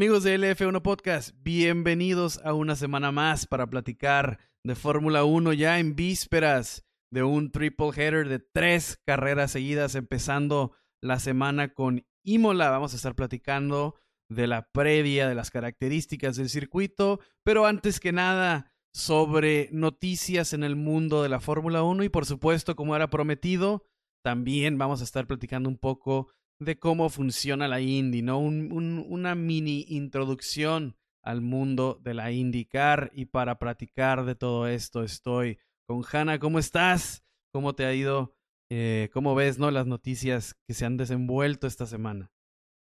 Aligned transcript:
Amigos 0.00 0.22
de 0.22 0.38
LF1 0.38 0.80
Podcast, 0.80 1.36
bienvenidos 1.42 2.40
a 2.42 2.54
una 2.54 2.74
semana 2.74 3.12
más 3.12 3.46
para 3.46 3.68
platicar 3.68 4.38
de 4.64 4.74
Fórmula 4.74 5.24
1 5.24 5.52
ya 5.52 5.78
en 5.78 5.94
vísperas 5.94 6.86
de 7.12 7.22
un 7.22 7.50
triple 7.50 7.90
header 7.94 8.26
de 8.26 8.38
tres 8.38 8.98
carreras 9.04 9.50
seguidas, 9.50 9.94
empezando 9.96 10.72
la 11.02 11.18
semana 11.20 11.74
con 11.74 12.06
Imola. 12.24 12.70
Vamos 12.70 12.94
a 12.94 12.96
estar 12.96 13.14
platicando 13.14 13.94
de 14.30 14.46
la 14.46 14.70
previa, 14.72 15.28
de 15.28 15.34
las 15.34 15.50
características 15.50 16.36
del 16.36 16.48
circuito, 16.48 17.20
pero 17.44 17.66
antes 17.66 18.00
que 18.00 18.12
nada 18.12 18.72
sobre 18.94 19.68
noticias 19.70 20.54
en 20.54 20.64
el 20.64 20.76
mundo 20.76 21.22
de 21.22 21.28
la 21.28 21.40
Fórmula 21.40 21.82
1 21.82 22.04
y 22.04 22.08
por 22.08 22.24
supuesto, 22.24 22.74
como 22.74 22.96
era 22.96 23.10
prometido, 23.10 23.84
también 24.24 24.78
vamos 24.78 25.02
a 25.02 25.04
estar 25.04 25.26
platicando 25.26 25.68
un 25.68 25.76
poco 25.76 26.32
de 26.60 26.78
cómo 26.78 27.08
funciona 27.08 27.66
la 27.66 27.80
Indy, 27.80 28.22
¿no? 28.22 28.38
una 28.38 29.34
mini 29.34 29.86
introducción 29.88 30.96
al 31.22 31.40
mundo 31.40 31.98
de 32.02 32.14
la 32.14 32.30
IndyCar 32.30 33.10
y 33.14 33.26
para 33.26 33.58
platicar 33.58 34.24
de 34.24 34.34
todo 34.34 34.68
esto 34.68 35.02
estoy 35.02 35.58
con 35.86 36.04
Hanna. 36.10 36.38
¿Cómo 36.38 36.58
estás? 36.58 37.24
¿Cómo 37.52 37.74
te 37.74 37.86
ha 37.86 37.94
ido? 37.94 38.36
Eh, 38.70 39.08
¿Cómo 39.12 39.34
ves, 39.34 39.58
no, 39.58 39.70
las 39.70 39.86
noticias 39.86 40.54
que 40.66 40.74
se 40.74 40.84
han 40.84 40.96
desenvuelto 40.96 41.66
esta 41.66 41.86
semana? 41.86 42.30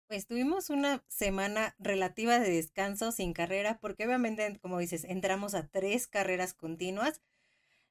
Pues 0.08 0.26
tuvimos 0.26 0.70
una 0.70 1.04
semana 1.08 1.74
relativa 1.78 2.38
de 2.38 2.50
descanso 2.50 3.12
sin 3.12 3.32
carrera, 3.32 3.78
porque 3.80 4.06
obviamente, 4.06 4.58
como 4.60 4.78
dices, 4.78 5.04
entramos 5.04 5.54
a 5.54 5.68
tres 5.68 6.06
carreras 6.06 6.54
continuas 6.54 7.20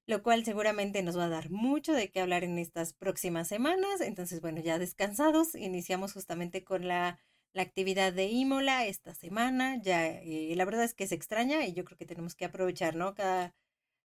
lo 0.07 0.21
cual 0.21 0.45
seguramente 0.45 1.01
nos 1.01 1.17
va 1.17 1.25
a 1.25 1.29
dar 1.29 1.49
mucho 1.49 1.93
de 1.93 2.11
qué 2.11 2.21
hablar 2.21 2.43
en 2.43 2.59
estas 2.59 2.93
próximas 2.93 3.47
semanas. 3.47 4.01
Entonces, 4.01 4.41
bueno, 4.41 4.61
ya 4.61 4.77
descansados, 4.77 5.55
iniciamos 5.55 6.13
justamente 6.13 6.63
con 6.63 6.87
la, 6.87 7.19
actividad 7.57 8.11
de 8.11 8.25
Imola 8.25 8.85
esta 8.85 9.15
semana. 9.15 9.81
Ya, 9.81 10.07
eh, 10.07 10.53
la 10.57 10.65
verdad 10.65 10.83
es 10.83 10.93
que 10.93 11.07
se 11.07 11.15
extraña 11.15 11.65
y 11.65 11.73
yo 11.73 11.85
creo 11.85 11.97
que 11.97 12.05
tenemos 12.05 12.35
que 12.35 12.43
aprovechar, 12.43 12.97
¿no? 12.97 13.15
Cada, 13.15 13.55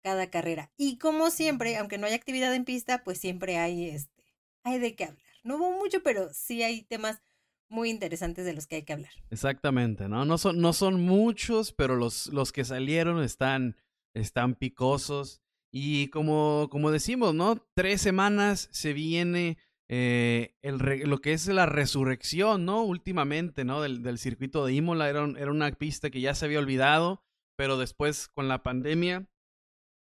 cada 0.03 0.29
carrera. 0.29 0.71
Y 0.77 0.99
como 0.99 1.31
siempre, 1.31 1.77
aunque 1.79 1.97
no 1.97 2.07
hay 2.07 2.13
actividad 2.13 2.55
en 2.55 2.67
pista, 2.67 3.03
pues 3.03 3.19
siempre 3.19 3.57
hay, 3.57 3.89
este, 3.89 4.25
hay 4.63 4.79
de 4.79 4.95
qué 4.95 5.05
hablar. 5.05 5.25
No 5.43 5.57
hubo 5.57 5.73
mucho, 5.73 6.03
pero 6.03 6.29
sí 6.35 6.63
hay 6.63 6.83
temas 6.83 7.23
muy 7.71 7.89
interesantes 7.89 8.45
de 8.45 8.53
los 8.53 8.67
que 8.67 8.77
hay 8.77 8.83
que 8.83 8.93
hablar. 8.93 9.13
Exactamente, 9.31 10.09
¿no? 10.09 10.25
No 10.27 10.37
son, 10.37 10.61
no 10.61 10.73
son 10.75 11.01
muchos, 11.01 11.73
pero 11.73 11.97
los, 11.97 12.27
los 12.27 12.53
que 12.53 12.65
salieron 12.65 13.23
están, 13.23 13.77
están 14.13 14.55
picosos. 14.55 15.41
Y 15.73 16.09
como, 16.09 16.69
como 16.71 16.91
decimos, 16.91 17.35
¿no? 17.35 17.57
Tres 17.75 18.01
semanas 18.01 18.69
se 18.73 18.93
viene 18.93 19.59
eh, 19.89 20.57
el 20.63 20.79
lo 20.79 21.19
que 21.19 21.33
es 21.33 21.47
la 21.47 21.67
resurrección, 21.67 22.65
¿no? 22.65 22.83
Últimamente, 22.83 23.65
¿no? 23.65 23.81
Del, 23.81 24.03
del 24.03 24.19
circuito 24.19 24.65
de 24.65 24.75
Imola. 24.75 25.09
Era, 25.09 25.25
era 25.39 25.51
una 25.51 25.71
pista 25.73 26.11
que 26.11 26.21
ya 26.21 26.35
se 26.35 26.45
había 26.45 26.59
olvidado, 26.59 27.23
pero 27.57 27.79
después 27.79 28.29
con 28.29 28.49
la 28.49 28.63
pandemia 28.63 29.29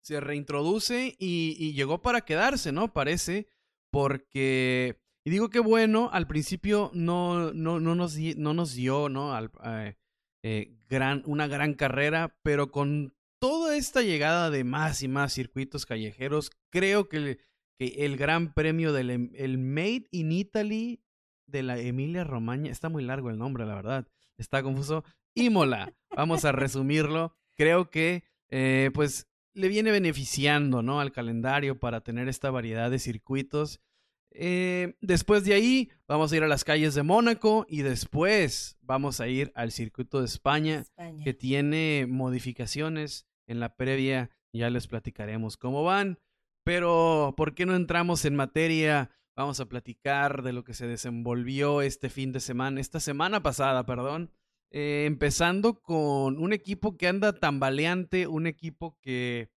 se 0.03 0.21
reintroduce 0.21 1.15
y, 1.19 1.57
y 1.59 1.73
llegó 1.73 2.01
para 2.01 2.21
quedarse, 2.21 2.71
¿no? 2.71 2.93
Parece, 2.93 3.49
porque... 3.91 5.01
Y 5.25 5.29
digo 5.29 5.49
que 5.49 5.59
bueno, 5.59 6.09
al 6.13 6.27
principio 6.27 6.89
no, 6.93 7.51
no, 7.51 7.81
no, 7.81 7.95
nos, 7.95 8.17
no 8.17 8.53
nos 8.53 8.73
dio, 8.73 9.09
¿no? 9.09 9.33
Al, 9.33 9.51
eh, 9.65 9.97
eh, 10.45 10.77
gran, 10.87 11.23
una 11.25 11.47
gran 11.47 11.73
carrera, 11.73 12.39
pero 12.41 12.71
con 12.71 13.16
toda 13.39 13.75
esta 13.75 14.01
llegada 14.01 14.49
de 14.49 14.63
más 14.63 15.01
y 15.03 15.07
más 15.07 15.33
circuitos 15.33 15.85
callejeros, 15.85 16.51
creo 16.69 17.07
que, 17.09 17.39
el 17.79 18.17
gran 18.17 18.53
premio 18.53 18.91
del 18.91 19.09
em, 19.11 19.31
el 19.35 19.59
Made 19.59 20.07
in 20.11 20.31
Italy 20.31 21.03
de 21.45 21.63
la 21.63 21.77
Emilia 21.77 22.23
Romagna, 22.23 22.69
está 22.69 22.89
muy 22.89 23.03
largo 23.03 23.29
el 23.29 23.37
nombre, 23.37 23.65
la 23.65 23.75
verdad, 23.75 24.07
está 24.37 24.63
confuso. 24.63 25.03
Imola, 25.35 25.93
vamos 26.15 26.45
a 26.45 26.51
resumirlo. 26.51 27.35
Creo 27.55 27.89
que, 27.89 28.23
eh, 28.49 28.89
pues, 28.93 29.27
le 29.53 29.67
viene 29.67 29.91
beneficiando, 29.91 30.81
¿no? 30.81 30.99
Al 30.99 31.11
calendario 31.11 31.79
para 31.79 32.01
tener 32.01 32.27
esta 32.27 32.51
variedad 32.51 32.89
de 32.89 32.99
circuitos. 32.99 33.79
Eh, 34.31 34.95
después 35.01 35.43
de 35.43 35.53
ahí, 35.53 35.89
vamos 36.07 36.31
a 36.31 36.37
ir 36.37 36.43
a 36.43 36.47
las 36.47 36.63
calles 36.63 36.93
de 36.95 37.03
Mónaco 37.03 37.65
y 37.69 37.81
después 37.81 38.77
vamos 38.81 39.19
a 39.19 39.27
ir 39.27 39.51
al 39.55 39.71
circuito 39.71 40.19
de 40.19 40.25
España, 40.25 40.85
que 41.23 41.33
tiene 41.33 42.05
modificaciones 42.07 43.27
en 43.47 43.59
la 43.59 43.75
previa. 43.75 44.29
Ya 44.53 44.69
les 44.69 44.87
platicaremos 44.87 45.57
cómo 45.57 45.83
van. 45.83 46.19
Pero, 46.63 47.33
¿por 47.37 47.55
qué 47.55 47.65
no 47.65 47.75
entramos 47.75 48.25
en 48.25 48.35
materia? 48.35 49.11
Vamos 49.35 49.59
a 49.59 49.67
platicar 49.67 50.41
de 50.41 50.51
lo 50.51 50.63
que 50.63 50.73
se 50.73 50.87
desenvolvió 50.87 51.81
este 51.81 52.09
fin 52.09 52.31
de 52.31 52.39
semana, 52.39 52.81
esta 52.81 52.99
semana 52.99 53.41
pasada, 53.43 53.85
perdón. 53.85 54.31
Eh, 54.71 55.05
empezando 55.07 55.81
con 55.81 56.37
un 56.39 56.53
equipo 56.53 56.97
que 56.97 57.07
anda 57.07 57.33
tambaleante, 57.33 58.27
un 58.27 58.47
equipo 58.47 58.97
que 59.01 59.49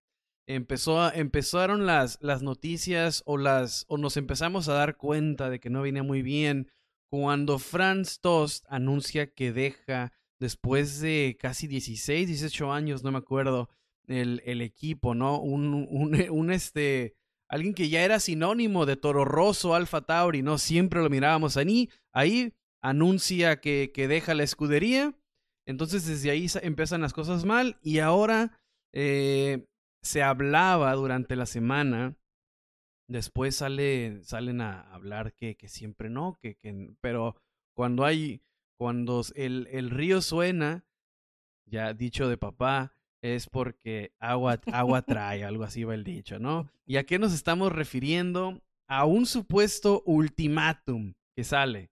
empezó 0.47 1.11
empezaron 1.13 1.85
las, 1.85 2.17
las 2.21 2.41
noticias 2.41 3.23
o, 3.25 3.37
las, 3.37 3.85
o 3.87 3.97
nos 3.97 4.17
empezamos 4.17 4.67
a 4.67 4.73
dar 4.73 4.97
cuenta 4.97 5.49
de 5.49 5.59
que 5.59 5.69
no 5.69 5.81
venía 5.81 6.03
muy 6.03 6.21
bien 6.21 6.69
cuando 7.09 7.59
Franz 7.59 8.19
Tost 8.19 8.65
anuncia 8.69 9.33
que 9.33 9.51
deja 9.51 10.13
después 10.39 11.01
de 11.01 11.37
casi 11.39 11.67
16, 11.67 12.27
18 12.27 12.71
años, 12.71 13.03
no 13.03 13.11
me 13.11 13.19
acuerdo, 13.19 13.69
el, 14.07 14.41
el 14.45 14.61
equipo, 14.61 15.13
¿no? 15.13 15.39
Un, 15.39 15.73
un, 15.73 16.15
un, 16.31 16.51
este, 16.51 17.15
alguien 17.47 17.73
que 17.73 17.89
ya 17.89 18.03
era 18.03 18.19
sinónimo 18.19 18.85
de 18.85 18.95
Toro 18.95 19.25
Rosso, 19.25 19.75
Alfa 19.75 20.01
Tauri, 20.01 20.41
¿no? 20.41 20.57
Siempre 20.57 21.01
lo 21.01 21.09
mirábamos 21.09 21.57
ahí, 21.57 21.89
ahí 22.13 22.53
anuncia 22.81 23.59
que, 23.59 23.91
que 23.93 24.07
deja 24.07 24.33
la 24.33 24.43
escudería, 24.43 25.13
entonces 25.67 26.07
desde 26.07 26.31
ahí 26.31 26.47
empiezan 26.63 27.01
las 27.01 27.13
cosas 27.13 27.45
mal 27.45 27.77
y 27.83 27.99
ahora 27.99 28.59
eh, 28.93 29.67
se 30.03 30.23
hablaba 30.23 30.93
durante 30.93 31.35
la 31.35 31.45
semana, 31.45 32.15
después 33.07 33.55
sale, 33.55 34.23
salen 34.23 34.61
a 34.61 34.81
hablar 34.93 35.33
que, 35.33 35.55
que 35.55 35.67
siempre 35.67 36.09
no, 36.09 36.37
que, 36.41 36.55
que, 36.55 36.93
pero 37.01 37.35
cuando 37.75 38.05
hay, 38.05 38.41
cuando 38.77 39.21
el, 39.35 39.67
el 39.71 39.89
río 39.89 40.21
suena, 40.21 40.85
ya 41.65 41.93
dicho 41.93 42.27
de 42.27 42.37
papá, 42.37 42.95
es 43.21 43.47
porque 43.47 44.13
agua, 44.19 44.59
agua 44.73 45.03
trae, 45.03 45.43
algo 45.43 45.63
así 45.63 45.83
va 45.83 45.93
el 45.93 46.03
dicho, 46.03 46.39
¿no? 46.39 46.69
¿Y 46.85 46.97
a 46.97 47.05
qué 47.05 47.19
nos 47.19 47.33
estamos 47.33 47.71
refiriendo? 47.71 48.61
A 48.87 49.05
un 49.05 49.25
supuesto 49.25 50.01
ultimátum 50.05 51.13
que 51.35 51.43
sale. 51.43 51.91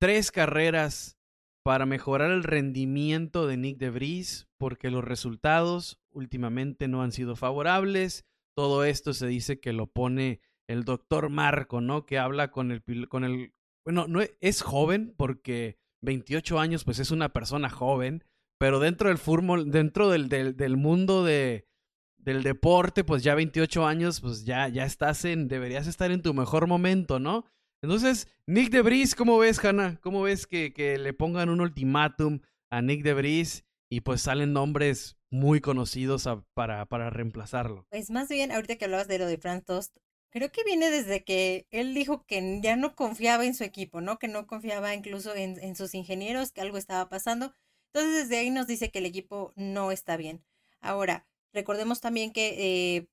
Tres 0.00 0.32
carreras 0.32 1.18
para 1.62 1.86
mejorar 1.86 2.30
el 2.30 2.42
rendimiento 2.42 3.46
de 3.46 3.56
Nick 3.56 3.78
DeVries, 3.78 4.48
porque 4.58 4.90
los 4.90 5.04
resultados 5.04 5.98
últimamente 6.14 6.88
no 6.88 7.02
han 7.02 7.12
sido 7.12 7.36
favorables. 7.36 8.24
Todo 8.56 8.84
esto 8.84 9.12
se 9.12 9.26
dice 9.26 9.60
que 9.60 9.72
lo 9.72 9.86
pone 9.86 10.40
el 10.68 10.84
doctor 10.84 11.28
Marco, 11.28 11.80
¿no? 11.80 12.06
Que 12.06 12.18
habla 12.18 12.50
con 12.50 12.70
el, 12.70 12.82
con 13.08 13.24
el, 13.24 13.54
bueno, 13.84 14.06
no 14.08 14.20
es 14.40 14.62
joven 14.62 15.14
porque 15.16 15.78
28 16.02 16.58
años, 16.58 16.84
pues 16.84 16.98
es 16.98 17.10
una 17.10 17.32
persona 17.32 17.68
joven, 17.68 18.24
pero 18.58 18.78
dentro 18.78 19.08
del 19.08 19.18
fútbol, 19.18 19.70
dentro 19.70 20.10
del, 20.10 20.28
del, 20.28 20.76
mundo 20.76 21.24
de, 21.24 21.66
del 22.16 22.42
deporte, 22.42 23.04
pues 23.04 23.22
ya 23.22 23.34
28 23.34 23.86
años, 23.86 24.20
pues 24.20 24.44
ya, 24.44 24.68
ya 24.68 24.84
estás 24.84 25.24
en, 25.24 25.48
deberías 25.48 25.86
estar 25.86 26.10
en 26.10 26.22
tu 26.22 26.32
mejor 26.34 26.66
momento, 26.66 27.18
¿no? 27.18 27.44
Entonces, 27.82 28.28
Nick 28.46 28.70
DeVries, 28.70 29.14
¿cómo 29.14 29.38
ves, 29.38 29.62
Hanna? 29.62 29.98
¿Cómo 30.00 30.22
ves 30.22 30.46
que, 30.46 30.72
que 30.72 30.96
le 30.98 31.12
pongan 31.12 31.50
un 31.50 31.60
ultimátum 31.60 32.40
a 32.70 32.80
Nick 32.80 33.02
DeVries 33.02 33.66
y 33.88 34.00
pues 34.00 34.22
salen 34.22 34.52
nombres 34.52 35.16
muy 35.30 35.60
conocidos 35.60 36.28
para, 36.54 36.86
para 36.86 37.10
reemplazarlo? 37.10 37.86
Pues 37.90 38.10
más 38.10 38.28
bien, 38.28 38.52
ahorita 38.52 38.76
que 38.76 38.84
hablabas 38.84 39.08
de 39.08 39.18
lo 39.18 39.26
de 39.26 39.38
Franz 39.38 39.64
Tost, 39.64 39.96
creo 40.30 40.50
que 40.50 40.64
viene 40.64 40.90
desde 40.90 41.24
que 41.24 41.66
él 41.70 41.94
dijo 41.94 42.24
que 42.26 42.60
ya 42.62 42.76
no 42.76 42.94
confiaba 42.94 43.44
en 43.44 43.54
su 43.54 43.64
equipo, 43.64 44.00
¿no? 44.00 44.18
Que 44.18 44.28
no 44.28 44.46
confiaba 44.46 44.94
incluso 44.94 45.34
en, 45.34 45.58
en 45.62 45.76
sus 45.76 45.94
ingenieros, 45.94 46.52
que 46.52 46.60
algo 46.60 46.76
estaba 46.76 47.08
pasando. 47.08 47.52
Entonces, 47.92 48.24
desde 48.24 48.38
ahí 48.38 48.50
nos 48.50 48.66
dice 48.66 48.90
que 48.90 48.98
el 48.98 49.06
equipo 49.06 49.52
no 49.56 49.92
está 49.92 50.16
bien. 50.16 50.44
Ahora, 50.80 51.26
recordemos 51.52 52.00
también 52.00 52.32
que 52.32 52.96
eh, 52.96 53.08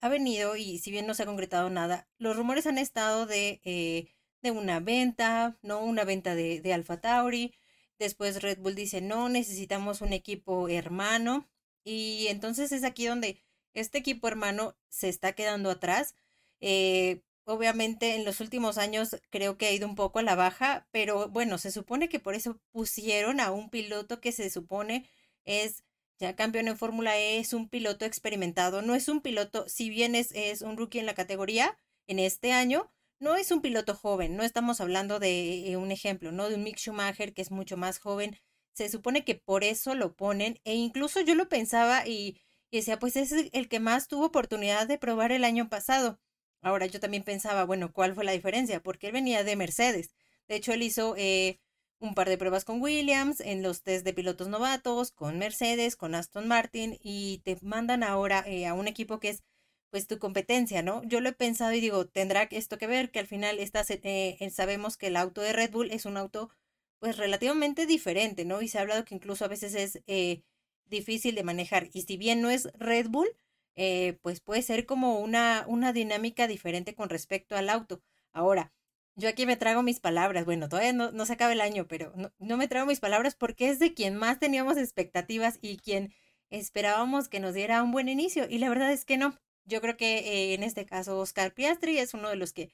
ha 0.00 0.08
venido 0.08 0.56
y 0.56 0.78
si 0.78 0.90
bien 0.90 1.06
no 1.06 1.14
se 1.14 1.22
ha 1.22 1.26
concretado 1.26 1.70
nada, 1.70 2.08
los 2.18 2.36
rumores 2.36 2.66
han 2.66 2.78
estado 2.78 3.24
de, 3.26 3.60
eh, 3.64 4.12
de 4.42 4.50
una 4.50 4.80
venta, 4.80 5.58
¿no? 5.62 5.80
Una 5.80 6.04
venta 6.04 6.34
de, 6.34 6.60
de 6.60 6.74
Alfa 6.74 7.00
Tauri. 7.00 7.54
Después 8.02 8.42
Red 8.42 8.58
Bull 8.58 8.74
dice, 8.74 9.00
no, 9.00 9.28
necesitamos 9.28 10.00
un 10.00 10.12
equipo 10.12 10.68
hermano. 10.68 11.48
Y 11.84 12.26
entonces 12.28 12.72
es 12.72 12.84
aquí 12.84 13.06
donde 13.06 13.40
este 13.74 13.98
equipo 13.98 14.28
hermano 14.28 14.76
se 14.88 15.08
está 15.08 15.34
quedando 15.34 15.70
atrás. 15.70 16.14
Eh, 16.60 17.22
obviamente 17.44 18.16
en 18.16 18.24
los 18.24 18.40
últimos 18.40 18.78
años 18.78 19.16
creo 19.30 19.56
que 19.56 19.66
ha 19.66 19.72
ido 19.72 19.88
un 19.88 19.94
poco 19.94 20.18
a 20.18 20.22
la 20.22 20.34
baja, 20.34 20.88
pero 20.90 21.28
bueno, 21.28 21.58
se 21.58 21.70
supone 21.70 22.08
que 22.08 22.20
por 22.20 22.34
eso 22.34 22.60
pusieron 22.72 23.40
a 23.40 23.52
un 23.52 23.70
piloto 23.70 24.20
que 24.20 24.32
se 24.32 24.50
supone 24.50 25.08
es 25.44 25.84
ya 26.18 26.36
campeón 26.36 26.68
en 26.68 26.76
Fórmula 26.76 27.18
E, 27.18 27.38
es 27.38 27.52
un 27.52 27.68
piloto 27.68 28.04
experimentado, 28.04 28.82
no 28.82 28.94
es 28.94 29.08
un 29.08 29.20
piloto, 29.20 29.68
si 29.68 29.90
bien 29.90 30.14
es, 30.14 30.32
es 30.32 30.62
un 30.62 30.76
rookie 30.76 31.00
en 31.00 31.06
la 31.06 31.14
categoría 31.14 31.76
en 32.06 32.18
este 32.18 32.52
año, 32.52 32.90
no 33.22 33.36
es 33.36 33.52
un 33.52 33.62
piloto 33.62 33.94
joven, 33.94 34.36
no 34.36 34.42
estamos 34.42 34.80
hablando 34.80 35.20
de 35.20 35.70
eh, 35.70 35.76
un 35.76 35.92
ejemplo, 35.92 36.32
¿no? 36.32 36.48
De 36.48 36.56
un 36.56 36.64
Mick 36.64 36.76
Schumacher 36.78 37.32
que 37.32 37.42
es 37.42 37.52
mucho 37.52 37.76
más 37.76 38.00
joven. 38.00 38.36
Se 38.72 38.88
supone 38.88 39.24
que 39.24 39.36
por 39.36 39.62
eso 39.62 39.94
lo 39.94 40.16
ponen, 40.16 40.58
e 40.64 40.74
incluso 40.74 41.20
yo 41.20 41.36
lo 41.36 41.48
pensaba 41.48 42.06
y, 42.06 42.40
decía, 42.72 42.98
pues 42.98 43.16
es 43.16 43.32
el 43.52 43.68
que 43.68 43.80
más 43.80 44.08
tuvo 44.08 44.26
oportunidad 44.26 44.88
de 44.88 44.98
probar 44.98 45.30
el 45.30 45.44
año 45.44 45.68
pasado. 45.68 46.18
Ahora 46.62 46.86
yo 46.86 46.98
también 47.00 47.22
pensaba, 47.22 47.64
bueno, 47.64 47.92
¿cuál 47.92 48.14
fue 48.14 48.24
la 48.24 48.32
diferencia? 48.32 48.82
Porque 48.82 49.08
él 49.08 49.12
venía 49.12 49.44
de 49.44 49.56
Mercedes. 49.56 50.14
De 50.48 50.56
hecho, 50.56 50.72
él 50.72 50.82
hizo 50.82 51.14
eh, 51.16 51.60
un 52.00 52.14
par 52.14 52.28
de 52.28 52.38
pruebas 52.38 52.64
con 52.64 52.82
Williams, 52.82 53.40
en 53.40 53.62
los 53.62 53.82
test 53.82 54.04
de 54.04 54.14
pilotos 54.14 54.48
novatos, 54.48 55.12
con 55.12 55.38
Mercedes, 55.38 55.96
con 55.96 56.14
Aston 56.16 56.48
Martin, 56.48 56.98
y 57.02 57.40
te 57.44 57.56
mandan 57.62 58.02
ahora 58.02 58.42
eh, 58.46 58.66
a 58.66 58.74
un 58.74 58.88
equipo 58.88 59.20
que 59.20 59.28
es 59.28 59.44
pues 59.92 60.06
tu 60.06 60.18
competencia, 60.18 60.82
¿no? 60.82 61.02
Yo 61.04 61.20
lo 61.20 61.28
he 61.28 61.32
pensado 61.34 61.72
y 61.74 61.80
digo, 61.80 62.06
tendrá 62.06 62.44
esto 62.50 62.78
que 62.78 62.86
ver, 62.86 63.10
que 63.10 63.18
al 63.20 63.26
final 63.26 63.58
estas, 63.58 63.90
eh, 63.90 64.50
sabemos 64.50 64.96
que 64.96 65.08
el 65.08 65.16
auto 65.16 65.42
de 65.42 65.52
Red 65.52 65.70
Bull 65.70 65.90
es 65.92 66.06
un 66.06 66.16
auto 66.16 66.50
pues 66.98 67.18
relativamente 67.18 67.84
diferente, 67.86 68.46
¿no? 68.46 68.62
Y 68.62 68.68
se 68.68 68.78
ha 68.78 68.82
hablado 68.82 69.04
que 69.04 69.14
incluso 69.14 69.44
a 69.44 69.48
veces 69.48 69.74
es 69.74 70.02
eh, 70.06 70.44
difícil 70.86 71.34
de 71.34 71.44
manejar. 71.44 71.90
Y 71.92 72.02
si 72.02 72.16
bien 72.16 72.40
no 72.40 72.48
es 72.48 72.70
Red 72.74 73.08
Bull, 73.08 73.28
eh, 73.76 74.18
pues 74.22 74.40
puede 74.40 74.62
ser 74.62 74.86
como 74.86 75.20
una, 75.20 75.64
una 75.68 75.92
dinámica 75.92 76.48
diferente 76.48 76.94
con 76.94 77.10
respecto 77.10 77.54
al 77.56 77.68
auto. 77.68 78.02
Ahora, 78.32 78.72
yo 79.14 79.28
aquí 79.28 79.44
me 79.44 79.56
trago 79.56 79.82
mis 79.82 80.00
palabras, 80.00 80.46
bueno, 80.46 80.70
todavía 80.70 80.94
no, 80.94 81.12
no 81.12 81.26
se 81.26 81.34
acaba 81.34 81.52
el 81.52 81.60
año, 81.60 81.86
pero 81.86 82.14
no, 82.16 82.32
no 82.38 82.56
me 82.56 82.68
trago 82.68 82.86
mis 82.86 83.00
palabras 83.00 83.34
porque 83.34 83.68
es 83.68 83.78
de 83.78 83.92
quien 83.92 84.16
más 84.16 84.38
teníamos 84.38 84.78
expectativas 84.78 85.58
y 85.60 85.76
quien 85.76 86.14
esperábamos 86.48 87.28
que 87.28 87.40
nos 87.40 87.52
diera 87.52 87.82
un 87.82 87.92
buen 87.92 88.08
inicio. 88.08 88.46
Y 88.48 88.56
la 88.58 88.70
verdad 88.70 88.90
es 88.90 89.04
que 89.04 89.18
no. 89.18 89.38
Yo 89.64 89.80
creo 89.80 89.96
que 89.96 90.18
eh, 90.18 90.54
en 90.54 90.62
este 90.62 90.86
caso 90.86 91.18
Oscar 91.18 91.54
Piastri 91.54 91.98
es 91.98 92.14
uno 92.14 92.28
de 92.28 92.36
los 92.36 92.52
que 92.52 92.72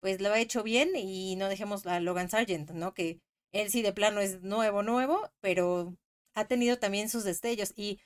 pues 0.00 0.20
lo 0.20 0.32
ha 0.32 0.40
hecho 0.40 0.62
bien 0.62 0.90
y 0.96 1.36
no 1.36 1.48
dejemos 1.48 1.86
a 1.86 2.00
Logan 2.00 2.30
Sargent, 2.30 2.70
¿no? 2.70 2.94
Que 2.94 3.20
él 3.52 3.70
sí 3.70 3.82
de 3.82 3.92
plano 3.92 4.20
es 4.20 4.42
nuevo, 4.42 4.82
nuevo, 4.82 5.30
pero 5.40 5.96
ha 6.34 6.46
tenido 6.46 6.78
también 6.78 7.08
sus 7.08 7.24
destellos 7.24 7.72
y, 7.76 8.00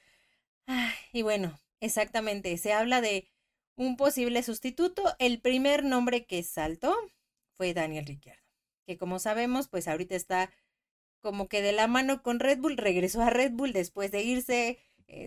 y 1.13 1.23
bueno, 1.23 1.59
exactamente, 1.81 2.57
se 2.59 2.73
habla 2.73 3.01
de 3.01 3.29
un 3.77 3.97
posible 3.97 4.43
sustituto. 4.43 5.03
El 5.19 5.41
primer 5.41 5.85
nombre 5.85 6.27
que 6.27 6.43
saltó 6.43 6.97
fue 7.57 7.75
Daniel 7.75 8.07
Ricciardo, 8.07 8.43
que 8.87 8.97
como 8.99 9.19
sabemos, 9.19 9.69
pues 9.69 9.89
ahorita 9.89 10.15
está 10.17 10.51
como 11.21 11.49
que 11.49 11.63
de 11.63 11.73
la 11.73 11.87
mano 11.87 12.23
con 12.23 12.41
Red 12.41 12.59
Bull, 12.59 12.77
regresó 12.77 13.23
a 13.23 13.31
Red 13.31 13.53
Bull 13.53 13.73
después 13.73 14.11
de 14.11 14.23
irse 14.23 14.79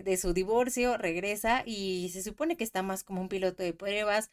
de 0.04 0.16
su 0.16 0.32
divorcio, 0.32 0.96
regresa 0.98 1.62
y 1.66 2.10
se 2.10 2.22
supone 2.22 2.56
que 2.56 2.64
está 2.64 2.82
más 2.82 3.04
como 3.04 3.20
un 3.20 3.28
piloto 3.28 3.62
de 3.62 3.72
pruebas, 3.72 4.30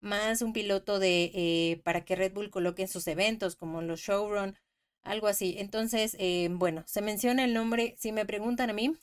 más 0.00 0.42
un 0.42 0.52
piloto 0.52 0.98
de 0.98 1.30
eh, 1.34 1.80
para 1.84 2.04
que 2.04 2.16
Red 2.16 2.32
Bull 2.34 2.50
coloque 2.50 2.82
en 2.82 2.88
sus 2.88 3.06
eventos 3.06 3.56
como 3.56 3.82
los 3.82 4.00
showrun, 4.00 4.56
algo 5.02 5.26
así. 5.28 5.56
Entonces, 5.58 6.16
eh, 6.18 6.48
bueno, 6.50 6.84
se 6.86 7.02
menciona 7.02 7.44
el 7.44 7.54
nombre, 7.54 7.94
si 7.98 8.12
me 8.12 8.26
preguntan 8.26 8.70
a 8.70 8.72
mí, 8.74 8.96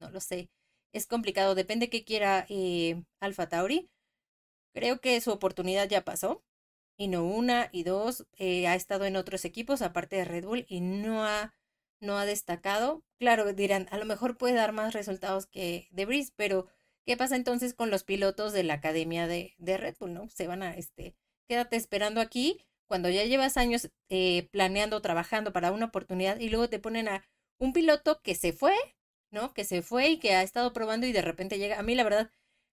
no 0.00 0.10
lo 0.10 0.20
sé, 0.20 0.50
es 0.92 1.06
complicado, 1.06 1.54
depende 1.54 1.90
qué 1.90 2.04
quiera 2.04 2.46
Alfa 3.20 3.48
Tauri. 3.48 3.88
Creo 4.74 5.00
que 5.00 5.20
su 5.20 5.30
oportunidad 5.32 5.88
ya 5.88 6.04
pasó, 6.04 6.42
y 6.96 7.08
no 7.08 7.24
una 7.24 7.68
y 7.72 7.84
dos, 7.84 8.26
ha 8.40 8.74
estado 8.74 9.04
en 9.06 9.16
otros 9.16 9.44
equipos 9.44 9.82
aparte 9.82 10.16
de 10.16 10.24
Red 10.24 10.44
Bull 10.44 10.66
y 10.68 10.80
no 10.80 11.24
ha 11.24 11.54
no 12.00 12.18
ha 12.18 12.26
destacado. 12.26 13.04
Claro, 13.18 13.52
dirán, 13.52 13.88
a 13.90 13.98
lo 13.98 14.04
mejor 14.04 14.36
puede 14.36 14.54
dar 14.54 14.72
más 14.72 14.94
resultados 14.94 15.46
que 15.46 15.88
De 15.90 16.06
Breeze, 16.06 16.32
pero 16.36 16.66
¿qué 17.06 17.16
pasa 17.16 17.36
entonces 17.36 17.74
con 17.74 17.90
los 17.90 18.04
pilotos 18.04 18.52
de 18.52 18.62
la 18.64 18.74
academia 18.74 19.26
de, 19.26 19.54
de 19.58 19.76
Red 19.76 19.96
Bull, 19.98 20.14
no? 20.14 20.28
Se 20.30 20.46
van 20.46 20.62
a, 20.62 20.74
este, 20.74 21.14
quédate 21.48 21.76
esperando 21.76 22.20
aquí 22.20 22.64
cuando 22.86 23.10
ya 23.10 23.24
llevas 23.24 23.56
años 23.56 23.90
eh, 24.08 24.48
planeando, 24.50 25.02
trabajando 25.02 25.52
para 25.52 25.72
una 25.72 25.86
oportunidad 25.86 26.38
y 26.40 26.48
luego 26.48 26.68
te 26.68 26.78
ponen 26.78 27.08
a 27.08 27.24
un 27.58 27.72
piloto 27.72 28.22
que 28.22 28.34
se 28.34 28.52
fue, 28.52 28.74
¿no? 29.30 29.52
Que 29.54 29.64
se 29.64 29.82
fue 29.82 30.08
y 30.10 30.18
que 30.18 30.34
ha 30.34 30.42
estado 30.42 30.72
probando 30.72 31.06
y 31.06 31.12
de 31.12 31.22
repente 31.22 31.58
llega. 31.58 31.78
A 31.78 31.82
mí, 31.82 31.94
la 31.94 32.04
verdad, 32.04 32.30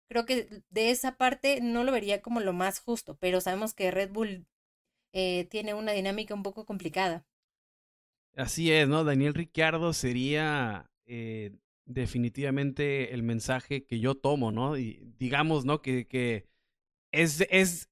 creo 0.08 0.26
que 0.26 0.64
de 0.70 0.92
esa 0.92 1.18
parte 1.18 1.60
no 1.62 1.84
lo 1.84 1.92
vería 1.92 2.22
como 2.22 2.40
lo 2.40 2.54
más 2.54 2.80
justo, 2.80 3.18
pero 3.20 3.42
sabemos 3.42 3.74
que 3.74 3.92
Red 3.92 4.12
Bull 4.12 4.48
eh, 5.14 5.46
tiene 5.50 5.74
una 5.74 5.94
dinámica 5.94 6.34
un 6.34 6.44
poco 6.44 6.66
complicada. 6.66 7.26
Así 8.36 8.72
es, 8.72 8.88
¿no? 8.88 9.04
Daniel 9.06 9.34
Ricciardo 9.34 9.94
sería 9.94 10.92
eh, 11.06 11.56
definitivamente 11.86 13.14
el 13.14 13.24
mensaje 13.24 13.86
que 13.86 14.00
yo 14.00 14.16
tomo, 14.16 14.52
¿no? 14.52 14.74
Digamos, 14.74 15.64
¿no? 15.64 15.82
Que, 15.82 16.06
que 16.08 16.46
es, 17.14 17.46
es, 17.50 17.90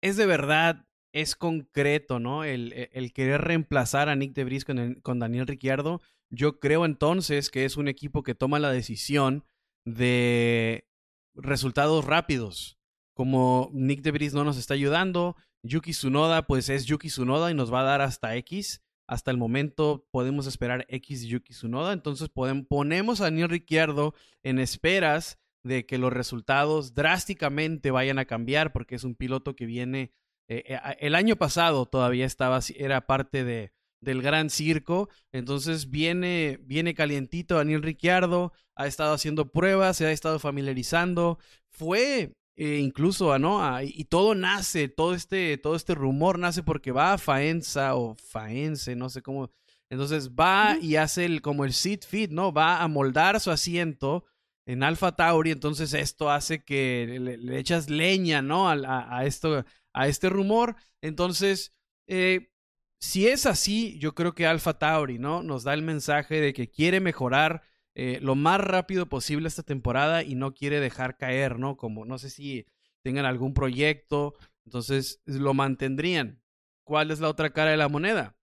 es 0.00 0.16
de 0.16 0.26
verdad, 0.26 0.86
es 1.12 1.34
concreto, 1.34 2.20
¿no? 2.20 2.44
El, 2.44 2.72
e, 2.74 2.90
el 2.92 3.12
querer 3.12 3.40
reemplazar 3.40 4.08
a 4.08 4.14
Nick 4.14 4.34
de 4.34 4.64
con, 4.64 4.94
con 5.02 5.18
Daniel 5.18 5.48
Ricciardo. 5.48 6.00
Yo 6.30 6.60
creo 6.60 6.84
entonces 6.84 7.50
que 7.50 7.64
es 7.64 7.76
un 7.76 7.88
equipo 7.88 8.22
que 8.22 8.36
toma 8.36 8.60
la 8.60 8.70
decisión 8.70 9.44
de 9.84 10.86
resultados 11.34 12.04
rápidos. 12.04 12.78
Como 13.14 13.68
Nick 13.72 14.02
de 14.02 14.30
no 14.32 14.44
nos 14.44 14.56
está 14.56 14.74
ayudando, 14.74 15.36
Yuki 15.62 15.90
Tsunoda, 15.90 16.46
pues 16.46 16.68
es 16.68 16.86
Yuki 16.86 17.08
Tsunoda 17.08 17.50
y 17.50 17.54
nos 17.54 17.72
va 17.72 17.80
a 17.80 17.84
dar 17.84 18.00
hasta 18.00 18.36
X 18.36 18.80
hasta 19.12 19.30
el 19.30 19.36
momento 19.36 20.06
podemos 20.10 20.46
esperar 20.46 20.86
X 20.88 21.24
Yuki 21.24 21.52
Tsunoda. 21.52 21.92
Entonces 21.92 22.30
ponemos 22.30 23.20
a 23.20 23.24
Daniel 23.24 23.50
Ricciardo 23.50 24.14
en 24.42 24.58
esperas 24.58 25.38
de 25.62 25.84
que 25.84 25.98
los 25.98 26.10
resultados 26.10 26.94
drásticamente 26.94 27.90
vayan 27.90 28.18
a 28.18 28.24
cambiar 28.24 28.72
porque 28.72 28.94
es 28.94 29.04
un 29.04 29.14
piloto 29.14 29.54
que 29.54 29.66
viene 29.66 30.12
eh, 30.48 30.64
eh, 30.66 30.78
el 30.98 31.14
año 31.14 31.36
pasado 31.36 31.86
todavía 31.86 32.24
estaba 32.24 32.58
era 32.74 33.06
parte 33.06 33.44
de 33.44 33.72
del 34.00 34.22
gran 34.22 34.50
circo 34.50 35.08
entonces 35.30 35.88
viene 35.88 36.58
viene 36.62 36.94
calientito 36.94 37.58
Daniel 37.58 37.84
Ricciardo 37.84 38.52
ha 38.74 38.88
estado 38.88 39.14
haciendo 39.14 39.52
pruebas 39.52 39.98
se 39.98 40.06
ha 40.06 40.10
estado 40.10 40.40
familiarizando 40.40 41.38
fue 41.70 42.32
eh, 42.56 42.78
incluso, 42.78 43.38
¿no? 43.38 43.60
y 43.82 44.04
todo 44.04 44.34
nace, 44.34 44.88
todo 44.88 45.14
este, 45.14 45.56
todo 45.58 45.74
este 45.74 45.94
rumor 45.94 46.38
nace 46.38 46.62
porque 46.62 46.92
va 46.92 47.14
a 47.14 47.18
Faenza 47.18 47.94
o 47.96 48.14
Faense, 48.16 48.94
no 48.94 49.08
sé 49.08 49.22
cómo. 49.22 49.50
Entonces 49.88 50.30
va 50.30 50.78
y 50.80 50.96
hace 50.96 51.26
el, 51.26 51.42
como 51.42 51.64
el 51.64 51.72
seat 51.74 52.04
fit, 52.06 52.30
¿no? 52.30 52.52
Va 52.52 52.82
a 52.82 52.88
moldar 52.88 53.40
su 53.40 53.50
asiento 53.50 54.24
en 54.66 54.82
Alpha 54.82 55.16
Tauri, 55.16 55.50
entonces 55.50 55.92
esto 55.92 56.30
hace 56.30 56.64
que 56.64 57.18
le, 57.20 57.58
echas 57.58 57.90
leña, 57.90 58.42
¿no? 58.42 58.70
A, 58.70 59.24
esto, 59.26 59.64
a 59.92 60.08
este 60.08 60.28
rumor. 60.28 60.76
Entonces, 61.00 61.72
eh, 62.06 62.52
si 63.00 63.28
es 63.28 63.46
así, 63.46 63.98
yo 63.98 64.14
creo 64.14 64.34
que 64.34 64.46
Alpha 64.46 64.78
Tauri, 64.78 65.18
¿no? 65.18 65.42
Nos 65.42 65.64
da 65.64 65.74
el 65.74 65.82
mensaje 65.82 66.40
de 66.40 66.52
que 66.52 66.70
quiere 66.70 67.00
mejorar 67.00 67.62
eh, 67.94 68.18
lo 68.22 68.34
más 68.34 68.60
rápido 68.60 69.08
posible 69.08 69.48
esta 69.48 69.62
temporada 69.62 70.22
y 70.22 70.34
no 70.34 70.54
quiere 70.54 70.80
dejar 70.80 71.16
caer, 71.16 71.58
¿no? 71.58 71.76
Como 71.76 72.04
no 72.04 72.18
sé 72.18 72.30
si 72.30 72.66
tengan 73.02 73.26
algún 73.26 73.52
proyecto, 73.52 74.34
entonces 74.64 75.20
lo 75.26 75.54
mantendrían. 75.54 76.42
¿Cuál 76.84 77.10
es 77.10 77.20
la 77.20 77.28
otra 77.28 77.52
cara 77.52 77.70
de 77.70 77.76
la 77.76 77.88
moneda? 77.88 78.36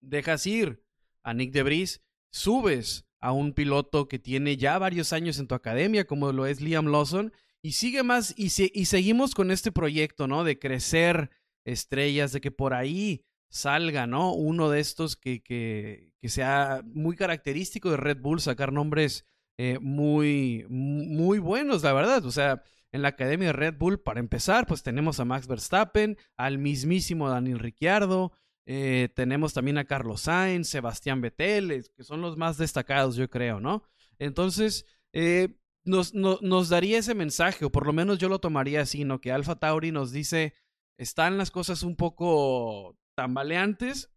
Dejas 0.00 0.46
ir 0.46 0.84
a 1.22 1.32
Nick 1.34 1.52
Debris, 1.52 2.02
subes 2.30 3.06
a 3.20 3.32
un 3.32 3.52
piloto 3.52 4.08
que 4.08 4.18
tiene 4.18 4.56
ya 4.56 4.78
varios 4.78 5.12
años 5.12 5.38
en 5.38 5.46
tu 5.46 5.54
academia, 5.54 6.06
como 6.06 6.32
lo 6.32 6.46
es 6.46 6.60
Liam 6.60 6.86
Lawson, 6.86 7.32
y 7.62 7.72
sigue 7.72 8.02
más, 8.02 8.34
y, 8.36 8.46
y 8.46 8.86
seguimos 8.86 9.34
con 9.34 9.50
este 9.50 9.70
proyecto, 9.70 10.26
¿no? 10.26 10.42
De 10.42 10.58
crecer 10.58 11.30
estrellas, 11.64 12.32
de 12.32 12.40
que 12.40 12.50
por 12.50 12.74
ahí 12.74 13.24
salga, 13.48 14.06
¿no? 14.06 14.34
Uno 14.34 14.70
de 14.70 14.80
estos 14.80 15.14
que, 15.16 15.40
que, 15.42 16.11
que 16.22 16.28
sea 16.28 16.82
muy 16.86 17.16
característico 17.16 17.90
de 17.90 17.96
Red 17.96 18.20
Bull, 18.20 18.40
sacar 18.40 18.72
nombres 18.72 19.26
eh, 19.58 19.78
muy, 19.80 20.64
muy 20.68 21.40
buenos, 21.40 21.82
la 21.82 21.92
verdad. 21.92 22.24
O 22.24 22.30
sea, 22.30 22.62
en 22.92 23.02
la 23.02 23.08
academia 23.08 23.48
de 23.48 23.52
Red 23.54 23.74
Bull, 23.76 24.00
para 24.00 24.20
empezar, 24.20 24.66
pues 24.66 24.84
tenemos 24.84 25.18
a 25.18 25.24
Max 25.24 25.48
Verstappen, 25.48 26.16
al 26.36 26.58
mismísimo 26.58 27.28
Daniel 27.28 27.58
Ricciardo, 27.58 28.32
eh, 28.66 29.08
tenemos 29.16 29.52
también 29.52 29.78
a 29.78 29.84
Carlos 29.84 30.22
Sainz, 30.22 30.68
Sebastián 30.68 31.20
Vettel, 31.20 31.84
que 31.96 32.04
son 32.04 32.20
los 32.20 32.36
más 32.36 32.56
destacados, 32.56 33.16
yo 33.16 33.28
creo, 33.28 33.58
¿no? 33.58 33.82
Entonces, 34.20 34.86
eh, 35.12 35.58
nos, 35.84 36.14
nos 36.14 36.68
daría 36.68 36.98
ese 36.98 37.16
mensaje, 37.16 37.64
o 37.64 37.72
por 37.72 37.84
lo 37.84 37.92
menos 37.92 38.18
yo 38.18 38.28
lo 38.28 38.38
tomaría 38.38 38.82
así, 38.82 39.04
¿no? 39.04 39.20
Que 39.20 39.32
Alfa 39.32 39.56
Tauri 39.56 39.90
nos 39.90 40.12
dice, 40.12 40.54
están 40.96 41.38
las 41.38 41.50
cosas 41.50 41.82
un 41.82 41.96
poco 41.96 42.96
tambaleantes. 43.16 44.10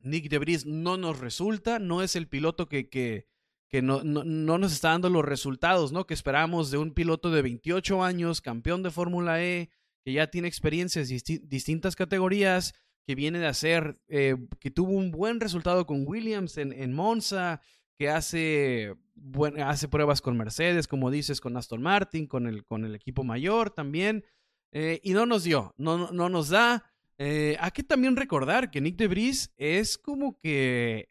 Nick 0.00 0.28
Debris 0.28 0.66
no 0.66 0.96
nos 0.96 1.18
resulta, 1.20 1.78
no 1.78 2.02
es 2.02 2.16
el 2.16 2.28
piloto 2.28 2.68
que, 2.68 2.88
que, 2.88 3.26
que 3.68 3.82
no, 3.82 4.02
no, 4.02 4.58
nos 4.58 4.72
está 4.72 4.90
dando 4.90 5.10
los 5.10 5.24
resultados, 5.24 5.92
¿no? 5.92 6.06
Que 6.06 6.14
esperamos 6.14 6.70
de 6.70 6.78
un 6.78 6.92
piloto 6.92 7.30
de 7.30 7.42
28 7.42 8.02
años, 8.02 8.40
campeón 8.40 8.82
de 8.82 8.90
Fórmula 8.90 9.42
E, 9.42 9.70
que 10.04 10.12
ya 10.12 10.28
tiene 10.28 10.48
experiencias 10.48 11.10
en 11.10 11.48
distintas 11.48 11.96
categorías, 11.96 12.74
que 13.06 13.14
viene 13.14 13.38
de 13.38 13.46
hacer, 13.46 14.00
eh, 14.08 14.36
que 14.58 14.70
tuvo 14.70 14.92
un 14.92 15.10
buen 15.10 15.40
resultado 15.40 15.86
con 15.86 16.06
Williams 16.06 16.56
en, 16.58 16.72
en 16.72 16.92
Monza, 16.92 17.60
que 17.96 18.08
hace, 18.08 18.94
hace 19.64 19.88
pruebas 19.88 20.22
con 20.22 20.36
Mercedes, 20.36 20.88
como 20.88 21.10
dices, 21.10 21.40
con 21.40 21.56
Aston 21.56 21.82
Martin, 21.82 22.26
con 22.26 22.46
el, 22.46 22.64
con 22.64 22.84
el 22.84 22.94
equipo 22.94 23.24
mayor 23.24 23.70
también. 23.70 24.24
eh, 24.72 25.00
y 25.02 25.12
no 25.12 25.26
nos 25.26 25.44
dio, 25.44 25.74
no, 25.76 26.10
no 26.10 26.28
nos 26.28 26.48
da. 26.48 26.89
Eh, 27.22 27.58
hay 27.60 27.70
que 27.72 27.82
también 27.82 28.16
recordar 28.16 28.70
que 28.70 28.80
Nick 28.80 28.96
DeVries 28.96 29.52
es 29.58 29.98
como 29.98 30.38
que 30.40 31.10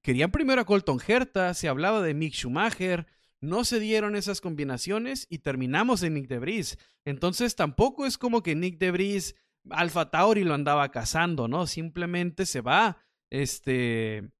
querían 0.00 0.30
primero 0.30 0.62
a 0.62 0.64
Colton 0.64 0.98
Herta, 1.06 1.52
se 1.52 1.68
hablaba 1.68 2.00
de 2.00 2.14
Mick 2.14 2.32
Schumacher, 2.32 3.06
no 3.42 3.64
se 3.64 3.78
dieron 3.78 4.16
esas 4.16 4.40
combinaciones 4.40 5.26
y 5.28 5.40
terminamos 5.40 6.02
en 6.02 6.14
Nick 6.14 6.28
DeVries. 6.28 6.78
Entonces 7.04 7.56
tampoco 7.56 8.06
es 8.06 8.16
como 8.16 8.42
que 8.42 8.54
Nick 8.54 8.78
DeVries 8.78 9.34
Alfa 9.68 10.10
Tauri 10.10 10.44
lo 10.44 10.54
andaba 10.54 10.90
cazando, 10.90 11.46
¿no? 11.46 11.66
Simplemente 11.66 12.46
se 12.46 12.62
va 12.62 13.04
este 13.28 14.30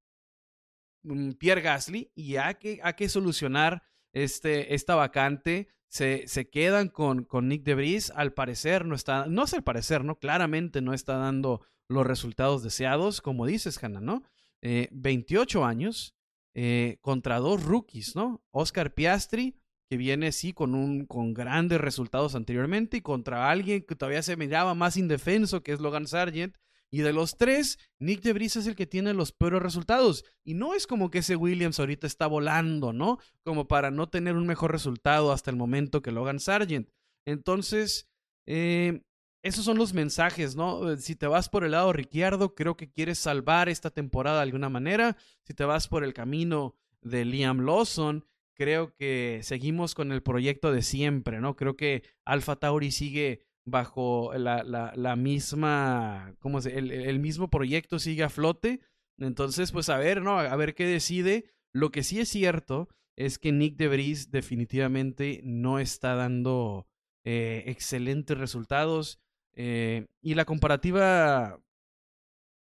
mm, 1.02 1.32
Pierre 1.32 1.60
Gasly 1.60 2.12
y 2.14 2.36
hay 2.36 2.54
que, 2.54 2.80
hay 2.82 2.94
que 2.94 3.10
solucionar 3.10 3.82
este, 4.14 4.74
esta 4.74 4.94
vacante. 4.94 5.68
Se, 5.94 6.26
se 6.26 6.50
quedan 6.50 6.88
con, 6.88 7.22
con 7.22 7.48
Nick 7.48 7.62
DeVries. 7.62 8.10
Al 8.10 8.32
parecer 8.32 8.84
no 8.84 8.96
está, 8.96 9.26
no 9.26 9.44
es 9.44 9.54
al 9.54 9.62
parecer, 9.62 10.04
¿no? 10.04 10.18
Claramente 10.18 10.80
no 10.80 10.92
está 10.92 11.18
dando 11.18 11.60
los 11.88 12.04
resultados 12.04 12.64
deseados, 12.64 13.20
como 13.20 13.46
dices, 13.46 13.82
Hanna, 13.82 14.00
¿no? 14.00 14.24
28 14.60 15.60
eh, 15.60 15.64
años 15.64 16.16
eh, 16.54 16.98
contra 17.00 17.38
dos 17.38 17.62
rookies, 17.62 18.16
¿no? 18.16 18.42
Oscar 18.50 18.92
Piastri 18.92 19.56
que 19.88 19.96
viene 19.96 20.32
sí 20.32 20.52
con 20.52 20.74
un 20.74 21.06
con 21.06 21.32
grandes 21.32 21.80
resultados 21.80 22.34
anteriormente 22.34 22.96
y 22.96 23.02
contra 23.02 23.50
alguien 23.50 23.84
que 23.86 23.94
todavía 23.94 24.22
se 24.22 24.36
miraba 24.36 24.74
más 24.74 24.96
indefenso 24.96 25.62
que 25.62 25.72
es 25.72 25.80
Logan 25.80 26.08
Sargent 26.08 26.56
y 26.94 27.02
de 27.02 27.12
los 27.12 27.36
tres 27.36 27.80
Nick 27.98 28.22
DeVries 28.22 28.54
es 28.54 28.68
el 28.68 28.76
que 28.76 28.86
tiene 28.86 29.14
los 29.14 29.32
peores 29.32 29.60
resultados 29.60 30.24
y 30.44 30.54
no 30.54 30.74
es 30.74 30.86
como 30.86 31.10
que 31.10 31.18
ese 31.18 31.34
Williams 31.34 31.80
ahorita 31.80 32.06
está 32.06 32.28
volando, 32.28 32.92
¿no? 32.92 33.18
Como 33.42 33.66
para 33.66 33.90
no 33.90 34.08
tener 34.08 34.36
un 34.36 34.46
mejor 34.46 34.70
resultado 34.70 35.32
hasta 35.32 35.50
el 35.50 35.56
momento 35.56 36.02
que 36.02 36.12
Logan 36.12 36.38
Sargent. 36.38 36.88
Entonces, 37.26 38.08
eh, 38.46 39.02
esos 39.42 39.64
son 39.64 39.76
los 39.76 39.92
mensajes, 39.92 40.54
¿no? 40.54 40.96
Si 40.96 41.16
te 41.16 41.26
vas 41.26 41.48
por 41.48 41.64
el 41.64 41.72
lado 41.72 41.92
Ricciardo, 41.92 42.54
creo 42.54 42.76
que 42.76 42.92
quieres 42.92 43.18
salvar 43.18 43.68
esta 43.68 43.90
temporada 43.90 44.36
de 44.36 44.42
alguna 44.44 44.68
manera. 44.68 45.16
Si 45.42 45.52
te 45.52 45.64
vas 45.64 45.88
por 45.88 46.04
el 46.04 46.14
camino 46.14 46.76
de 47.00 47.24
Liam 47.24 47.66
Lawson, 47.66 48.24
creo 48.54 48.94
que 48.94 49.40
seguimos 49.42 49.96
con 49.96 50.12
el 50.12 50.22
proyecto 50.22 50.70
de 50.70 50.82
siempre, 50.82 51.40
¿no? 51.40 51.56
Creo 51.56 51.76
que 51.76 52.04
Alpha 52.24 52.54
Tauri 52.54 52.92
sigue 52.92 53.42
bajo 53.66 54.32
la, 54.34 54.62
la, 54.62 55.16
misma, 55.16 56.34
¿cómo 56.38 56.60
se? 56.60 56.76
El, 56.78 56.90
el, 56.90 57.18
mismo 57.18 57.48
proyecto 57.48 57.98
sigue 57.98 58.22
a 58.22 58.28
flote. 58.28 58.80
Entonces, 59.18 59.72
pues 59.72 59.88
a 59.88 59.98
ver, 59.98 60.22
¿no? 60.22 60.38
A 60.38 60.56
ver 60.56 60.74
qué 60.74 60.86
decide. 60.86 61.46
Lo 61.72 61.90
que 61.90 62.02
sí 62.02 62.20
es 62.20 62.28
cierto 62.28 62.88
es 63.16 63.38
que 63.38 63.52
Nick 63.52 63.76
DeVries 63.76 64.30
definitivamente 64.30 65.40
no 65.44 65.78
está 65.78 66.14
dando 66.14 66.86
eh, 67.24 67.64
excelentes 67.66 68.36
resultados. 68.36 69.18
Eh, 69.54 70.06
y 70.20 70.34
la 70.34 70.44
comparativa 70.44 71.60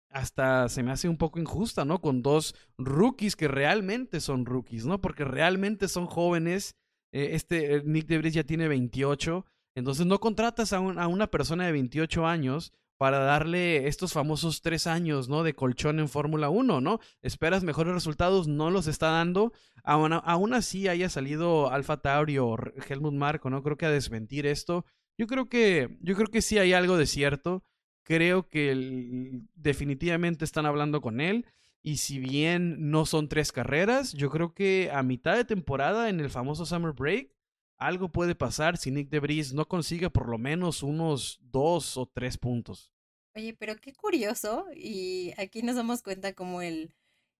hasta 0.09 0.69
se 0.69 0.83
me 0.83 0.91
hace 0.91 1.09
un 1.09 1.17
poco 1.17 1.39
injusta, 1.39 1.85
¿no? 1.85 1.99
Con 1.99 2.21
dos 2.21 2.55
rookies 2.77 3.35
que 3.35 3.47
realmente 3.47 4.19
son 4.19 4.45
rookies, 4.45 4.85
¿no? 4.85 5.01
Porque 5.01 5.25
realmente 5.25 5.87
son 5.87 6.05
jóvenes. 6.05 6.75
Eh, 7.11 7.29
este 7.33 7.81
Nick 7.83 8.07
DeVries 8.07 8.35
ya 8.35 8.43
tiene 8.43 8.67
28. 8.67 9.45
Entonces 9.75 10.05
no 10.05 10.19
contratas 10.19 10.73
a, 10.73 10.79
una 10.79 11.27
persona 11.27 11.65
de 11.65 11.71
28 11.71 12.27
años 12.27 12.73
para 12.97 13.19
darle 13.19 13.87
estos 13.87 14.13
famosos 14.13 14.61
tres 14.61 14.87
años, 14.87 15.27
¿no? 15.27 15.43
De 15.43 15.55
colchón 15.55 15.99
en 15.99 16.07
Fórmula 16.07 16.49
1, 16.49 16.79
¿no? 16.79 16.99
Esperas 17.21 17.63
mejores 17.63 17.93
resultados, 17.93 18.47
no 18.47 18.69
los 18.69 18.87
está 18.87 19.07
dando. 19.07 19.51
Aún, 19.83 20.13
aún 20.13 20.53
así 20.53 20.87
haya 20.87 21.09
salido 21.09 21.71
Alfa 21.71 21.97
Tauri 21.97 22.37
o 22.37 22.55
Helmut 22.87 23.13
Marco, 23.13 23.49
¿no? 23.49 23.63
Creo 23.63 23.77
que 23.77 23.87
a 23.87 23.91
desmentir 23.91 24.45
esto. 24.45 24.85
Yo 25.17 25.27
creo 25.27 25.49
que, 25.49 25.97
yo 26.01 26.15
creo 26.15 26.27
que 26.27 26.41
sí 26.41 26.57
hay 26.57 26.73
algo 26.73 26.97
de 26.97 27.07
cierto. 27.07 27.63
Creo 28.03 28.47
que 28.47 29.41
definitivamente 29.55 30.45
están 30.45 30.65
hablando 30.65 31.01
con 31.01 31.19
él. 31.19 31.45
Y 31.81 31.97
si 31.97 32.19
bien 32.19 32.89
no 32.91 33.05
son 33.05 33.27
tres 33.27 33.51
carreras, 33.51 34.13
yo 34.13 34.29
creo 34.29 34.53
que 34.53 34.89
a 34.93 35.03
mitad 35.03 35.35
de 35.35 35.43
temporada 35.43 36.09
en 36.09 36.21
el 36.21 36.29
famoso 36.29 36.65
Summer 36.65 36.93
Break, 36.93 37.29
algo 37.77 38.09
puede 38.09 38.35
pasar 38.35 38.77
si 38.77 38.91
Nick 38.91 39.09
DeVries 39.09 39.53
no 39.53 39.67
consigue 39.67 40.09
por 40.09 40.29
lo 40.29 40.37
menos 40.37 40.83
unos 40.83 41.39
dos 41.41 41.97
o 41.97 42.05
tres 42.05 42.37
puntos. 42.37 42.91
Oye, 43.35 43.53
pero 43.53 43.75
qué 43.77 43.93
curioso. 43.93 44.65
Y 44.75 45.33
aquí 45.37 45.63
nos 45.63 45.75
damos 45.75 46.01
cuenta 46.01 46.33
como 46.33 46.61
el, 46.61 46.93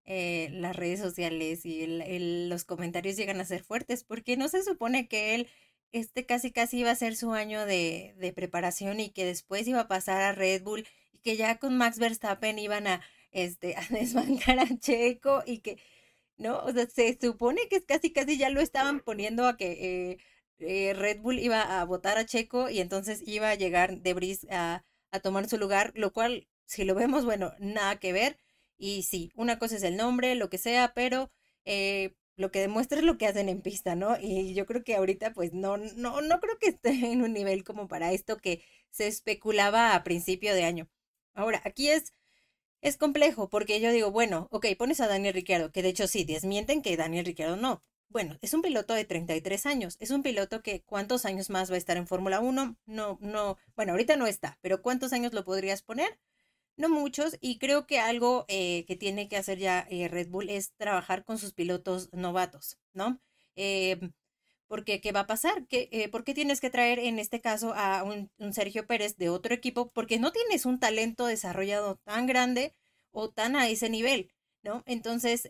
eh, 0.06 0.50
las 0.52 0.76
redes 0.76 1.00
sociales 1.00 1.66
y 1.66 2.48
los 2.48 2.66
comentarios 2.66 3.16
llegan 3.16 3.40
a 3.40 3.46
ser 3.46 3.64
fuertes, 3.64 4.04
porque 4.04 4.38
no 4.38 4.48
se 4.50 4.64
supone 4.64 5.08
que 5.08 5.36
él 5.36 5.48
este 5.94 6.26
casi 6.26 6.52
casi 6.52 6.80
iba 6.80 6.92
a 6.92 6.96
ser 6.96 7.16
su 7.16 7.34
año 7.34 7.66
de, 7.66 8.16
de, 8.18 8.34
preparación 8.34 9.00
y 9.00 9.12
que 9.12 9.26
después 9.26 9.68
iba 9.68 9.82
a 9.82 9.88
pasar 9.88 10.22
a 10.22 10.34
Red 10.34 10.64
Bull 10.64 10.88
y 11.12 11.20
que 11.20 11.38
ya 11.38 11.60
con 11.60 11.78
Max 11.78 12.00
Verstappen 12.00 12.58
iban 12.58 12.88
a, 12.88 13.02
este, 13.32 13.76
a 13.78 13.88
desbancar 13.90 14.60
a 14.60 14.68
Checo 14.80 15.44
y 15.46 15.60
que, 15.60 15.78
¿no? 16.44 16.60
O 16.66 16.72
sea, 16.74 16.88
se 16.88 17.18
supone 17.22 17.68
que 17.70 17.84
casi 17.86 18.12
casi 18.14 18.38
ya 18.38 18.50
lo 18.52 18.62
estaban 18.62 19.00
poniendo 19.02 19.48
a 19.48 19.58
que 19.58 20.12
eh, 20.12 20.18
eh, 20.60 20.94
Red 20.94 21.22
Bull 21.22 21.40
iba 21.40 21.82
a 21.82 21.86
votar 21.86 22.18
a 22.18 22.26
Checo 22.26 22.70
y 22.70 22.80
entonces 22.80 23.22
iba 23.26 23.50
a 23.50 23.56
llegar 23.56 24.00
Debris 24.02 24.46
a, 24.52 24.86
a 25.12 25.20
tomar 25.20 25.50
su 25.50 25.58
lugar, 25.58 25.92
lo 25.96 26.14
cual, 26.14 26.48
si 26.66 26.84
lo 26.86 26.96
vemos, 26.96 27.26
bueno, 27.26 27.54
nada 27.60 27.98
que 28.00 28.14
ver. 28.14 28.40
Y 28.78 29.04
sí, 29.04 29.32
una 29.36 29.60
cosa 29.60 29.76
es 29.78 29.84
el 29.84 29.98
nombre, 29.98 30.36
lo 30.36 30.50
que 30.50 30.58
sea, 30.58 30.94
pero 30.96 31.32
eh, 31.66 32.16
lo 32.36 32.52
que 32.52 32.60
demuestra 32.60 33.00
es 33.00 33.06
lo 33.06 33.18
que 33.18 33.28
hacen 33.28 33.50
en 33.50 33.62
pista, 33.62 33.96
¿no? 33.96 34.18
Y 34.20 34.54
yo 34.54 34.66
creo 34.66 34.84
que 34.84 34.96
ahorita 34.96 35.34
pues 35.34 35.54
no, 35.54 35.78
no, 35.78 36.22
no 36.22 36.40
creo 36.40 36.58
que 36.60 36.70
esté 36.70 36.90
en 37.12 37.22
un 37.24 37.34
nivel 37.34 37.64
como 37.64 37.88
para 37.88 38.12
esto 38.12 38.38
que 38.38 38.64
se 38.92 39.08
especulaba 39.08 39.96
a 39.96 40.04
principio 40.04 40.54
de 40.56 40.64
año. 40.66 40.90
Ahora, 41.34 41.62
aquí 41.66 41.90
es, 41.90 42.14
es 42.84 42.98
complejo 42.98 43.50
porque 43.50 43.80
yo 43.82 43.92
digo, 43.92 44.12
bueno, 44.12 44.48
ok, 44.52 44.68
pones 44.78 45.02
a 45.02 45.08
Daniel 45.08 45.34
Ricciardo, 45.34 45.72
que 45.72 45.82
de 45.82 45.90
hecho 45.90 46.08
sí, 46.08 46.24
desmienten 46.26 46.82
que 46.84 46.98
Daniel 46.98 47.26
Ricciardo 47.26 47.56
no. 47.56 47.82
Bueno, 48.10 48.38
es 48.42 48.54
un 48.54 48.62
piloto 48.62 48.94
de 48.94 49.06
33 49.06 49.66
años, 49.66 49.98
es 50.00 50.12
un 50.12 50.22
piloto 50.22 50.62
que 50.62 50.84
cuántos 50.84 51.26
años 51.26 51.50
más 51.50 51.72
va 51.72 51.76
a 51.76 51.80
estar 51.80 51.98
en 51.98 52.06
Fórmula 52.08 52.40
1, 52.42 52.78
no, 52.86 53.18
no, 53.22 53.58
bueno, 53.76 53.94
ahorita 53.94 54.18
no 54.18 54.28
está, 54.28 54.60
pero 54.62 54.84
¿cuántos 54.84 55.14
años 55.14 55.34
lo 55.34 55.44
podrías 55.44 55.82
poner? 55.82 56.20
no 56.78 56.90
muchos, 56.90 57.38
y 57.42 57.60
creo 57.60 57.86
que 57.88 58.00
algo 58.00 58.46
eh, 58.48 58.86
que 58.86 58.96
tiene 58.96 59.28
que 59.28 59.38
hacer 59.38 59.60
ya 59.60 59.86
eh, 59.90 60.08
Red 60.08 60.30
Bull 60.30 60.50
es 60.50 60.74
trabajar 60.76 61.24
con 61.24 61.38
sus 61.38 61.54
pilotos 61.54 62.10
novatos, 62.14 62.78
¿no? 62.94 63.22
Eh, 63.56 64.00
porque, 64.68 65.02
¿qué 65.02 65.12
va 65.12 65.22
a 65.22 65.28
pasar? 65.28 65.68
¿Qué, 65.68 66.10
¿Por 66.12 66.24
qué 66.24 66.34
tienes 66.34 66.62
que 66.62 66.70
traer 66.70 67.00
en 67.00 67.20
este 67.20 67.42
caso 67.42 67.74
a 67.76 68.04
un, 68.04 68.30
Sergio 68.54 68.88
Pérez 68.88 69.18
de 69.18 69.30
otro 69.30 69.54
equipo? 69.54 69.92
Porque 69.92 70.20
no 70.20 70.32
tienes 70.32 70.66
un 70.66 70.80
talento 70.80 71.26
desarrollado 71.26 71.98
tan 72.04 72.26
grande 72.28 72.74
o 73.12 73.30
tan 73.30 73.56
a 73.56 73.70
ese 73.70 73.90
nivel, 73.90 74.32
¿no? 74.64 74.84
Entonces, 74.86 75.48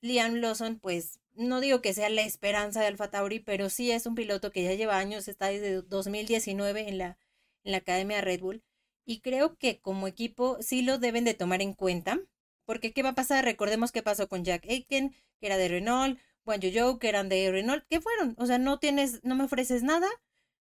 Liam 0.00 0.34
Lawson, 0.36 0.78
pues, 0.80 1.20
no 1.34 1.60
digo 1.60 1.82
que 1.82 1.94
sea 1.94 2.08
la 2.08 2.22
esperanza 2.22 2.80
de 2.80 2.86
Alfa 2.86 3.10
Tauri, 3.10 3.40
pero 3.40 3.70
sí 3.70 3.90
es 3.90 4.06
un 4.06 4.14
piloto 4.14 4.50
que 4.52 4.62
ya 4.62 4.74
lleva 4.74 4.98
años, 4.98 5.28
está 5.28 5.48
desde 5.48 5.82
2019 5.82 6.88
en 6.88 6.98
la, 6.98 7.18
la 7.64 7.78
Academia 7.78 8.20
Red 8.20 8.40
Bull 8.40 8.62
y 9.06 9.20
creo 9.20 9.56
que 9.56 9.80
como 9.80 10.08
equipo 10.08 10.58
sí 10.60 10.82
lo 10.82 10.98
deben 10.98 11.24
de 11.24 11.34
tomar 11.34 11.62
en 11.62 11.74
cuenta, 11.74 12.20
porque 12.64 12.92
¿qué 12.92 13.02
va 13.02 13.10
a 13.10 13.14
pasar? 13.14 13.44
Recordemos 13.44 13.92
qué 13.92 14.02
pasó 14.02 14.28
con 14.28 14.44
Jack 14.44 14.64
Aiken, 14.66 15.14
que 15.40 15.46
era 15.46 15.56
de 15.56 15.68
Renault, 15.68 16.18
Juan 16.44 16.60
Jojo, 16.62 16.98
que 16.98 17.08
eran 17.08 17.28
de 17.28 17.50
Renault, 17.50 17.84
¿qué 17.88 18.00
fueron? 18.00 18.34
O 18.38 18.46
sea, 18.46 18.58
no 18.58 18.78
tienes, 18.78 19.20
no 19.24 19.34
me 19.34 19.44
ofreces 19.44 19.82
nada, 19.82 20.08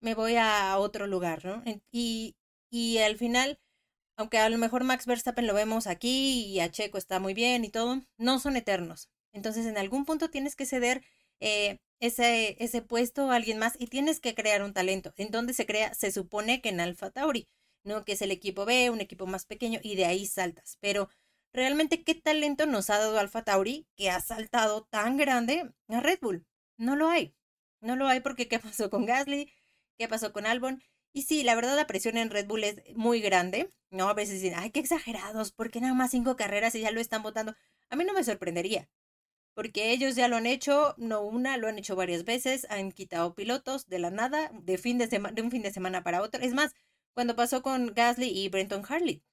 me 0.02 0.16
voy 0.16 0.36
a 0.38 0.78
otro 0.78 1.08
lugar, 1.08 1.46
¿no? 1.46 1.64
Y, 1.92 2.36
y 2.70 3.00
al 3.00 3.18
final, 3.18 3.60
aunque 4.18 4.38
a 4.40 4.50
lo 4.50 4.58
mejor 4.58 4.84
Max 4.84 5.06
Verstappen 5.06 5.48
lo 5.48 5.54
vemos 5.54 5.88
aquí 5.88 6.46
y 6.46 6.60
a 6.60 6.72
Checo 6.72 6.98
está 6.98 7.20
muy 7.20 7.34
bien 7.34 7.66
y 7.66 7.70
todo, 7.70 8.02
no 8.18 8.40
son 8.40 8.56
eternos. 8.58 9.10
Entonces, 9.34 9.66
en 9.66 9.78
algún 9.78 10.06
punto 10.06 10.30
tienes 10.30 10.56
que 10.56 10.66
ceder 10.66 11.04
eh, 11.40 11.80
ese, 12.00 12.58
ese 12.64 12.82
puesto 12.82 13.32
a 13.32 13.36
alguien 13.36 13.60
más 13.60 13.76
y 13.80 13.88
tienes 13.88 14.20
que 14.20 14.36
crear 14.36 14.64
un 14.64 14.74
talento. 14.74 15.14
¿En 15.18 15.32
dónde 15.32 15.54
se 15.54 15.66
crea? 15.66 15.94
Se 15.94 16.12
supone 16.12 16.62
que 16.62 16.70
en 16.70 16.80
Alfa 16.80 17.12
Tauri. 17.12 17.48
¿no? 17.86 18.04
Que 18.04 18.14
es 18.14 18.22
el 18.22 18.32
equipo 18.32 18.66
B, 18.66 18.90
un 18.90 19.00
equipo 19.00 19.28
más 19.28 19.46
pequeño, 19.46 19.80
y 19.84 19.96
de 19.96 20.06
ahí 20.06 20.26
saltas. 20.26 20.78
Pero 20.82 21.10
realmente, 21.56 22.04
¿qué 22.04 22.16
talento 22.16 22.66
nos 22.66 22.90
ha 22.90 23.00
dado 23.00 23.18
Alfa 23.20 23.44
Tauri 23.44 23.88
que 23.96 24.10
ha 24.10 24.20
saltado 24.22 24.84
tan 24.86 25.18
grande 25.18 25.74
a 25.88 26.00
Red 26.02 26.20
Bull? 26.22 26.46
No 26.78 26.96
lo 26.96 27.10
hay. 27.10 27.36
No 27.82 27.96
lo 27.96 28.08
hay 28.08 28.20
porque 28.20 28.48
¿qué 28.48 28.60
pasó 28.60 28.90
con 28.90 29.06
Gasly? 29.06 29.52
¿Qué 29.98 30.08
pasó 30.08 30.34
con 30.34 30.46
Albon? 30.46 30.82
Y 31.14 31.24
sí, 31.24 31.44
la 31.44 31.56
verdad 31.56 31.76
la 31.76 31.88
presión 31.88 32.18
en 32.18 32.30
Red 32.30 32.48
Bull 32.48 32.64
es 32.66 32.82
muy 32.96 33.22
grande, 33.22 33.72
¿no? 33.90 34.10
A 34.10 34.14
veces 34.14 34.42
dicen, 34.42 34.58
ay, 34.60 34.72
qué 34.72 34.82
exagerados, 34.82 35.52
porque 35.54 35.80
nada 35.80 35.94
más 35.94 36.12
cinco 36.12 36.36
carreras 36.36 36.76
y 36.76 36.82
ya 36.82 36.92
lo 36.92 37.00
están 37.00 37.24
votando. 37.24 37.56
A 37.90 37.96
mí 37.96 38.04
no 38.04 38.14
me 38.14 38.24
sorprendería, 38.24 38.90
porque 39.54 39.92
ellos 39.92 40.16
ya 40.16 40.28
lo 40.28 40.36
han 40.38 40.46
hecho, 40.46 40.96
no 40.98 41.22
una, 41.22 41.58
lo 41.58 41.68
han 41.70 41.80
hecho 41.80 41.96
varias 41.96 42.26
veces, 42.26 42.68
han 42.70 42.92
quitado 42.92 43.36
pilotos 43.36 43.88
de 43.88 44.00
la 44.00 44.12
nada, 44.12 44.52
de, 44.54 44.78
fin 44.78 44.98
de, 44.98 45.08
de 45.08 45.42
un 45.42 45.52
fin 45.52 45.62
de 45.62 45.72
semana 45.72 46.04
para 46.04 46.22
otro. 46.22 46.42
Es 46.42 46.54
más, 46.54 46.74
cuando 47.14 47.36
pasó 47.36 47.62
con 47.62 47.94
Gasly 47.94 48.28
y 48.28 48.50
Brenton 48.50 48.84
Harley, 48.88 49.24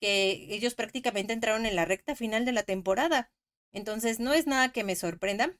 que 0.00 0.46
ellos 0.54 0.74
prácticamente 0.74 1.32
entraron 1.32 1.66
en 1.66 1.76
la 1.76 1.84
recta 1.84 2.16
final 2.16 2.44
de 2.44 2.52
la 2.52 2.62
temporada. 2.62 3.30
Entonces 3.72 4.18
no 4.18 4.32
es 4.32 4.46
nada 4.46 4.72
que 4.72 4.84
me 4.84 4.96
sorprenda, 4.96 5.56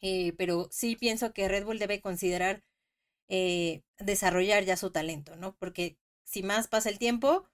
eh, 0.00 0.32
pero 0.38 0.68
sí 0.70 0.96
pienso 0.96 1.32
que 1.32 1.48
Red 1.48 1.64
Bull 1.64 1.78
debe 1.78 2.00
considerar 2.00 2.62
eh, 3.28 3.82
desarrollar 3.98 4.64
ya 4.64 4.76
su 4.76 4.90
talento, 4.90 5.36
¿no? 5.36 5.56
Porque 5.56 5.98
si 6.24 6.42
más 6.42 6.68
pasa 6.68 6.88
el 6.88 6.98
tiempo, 6.98 7.48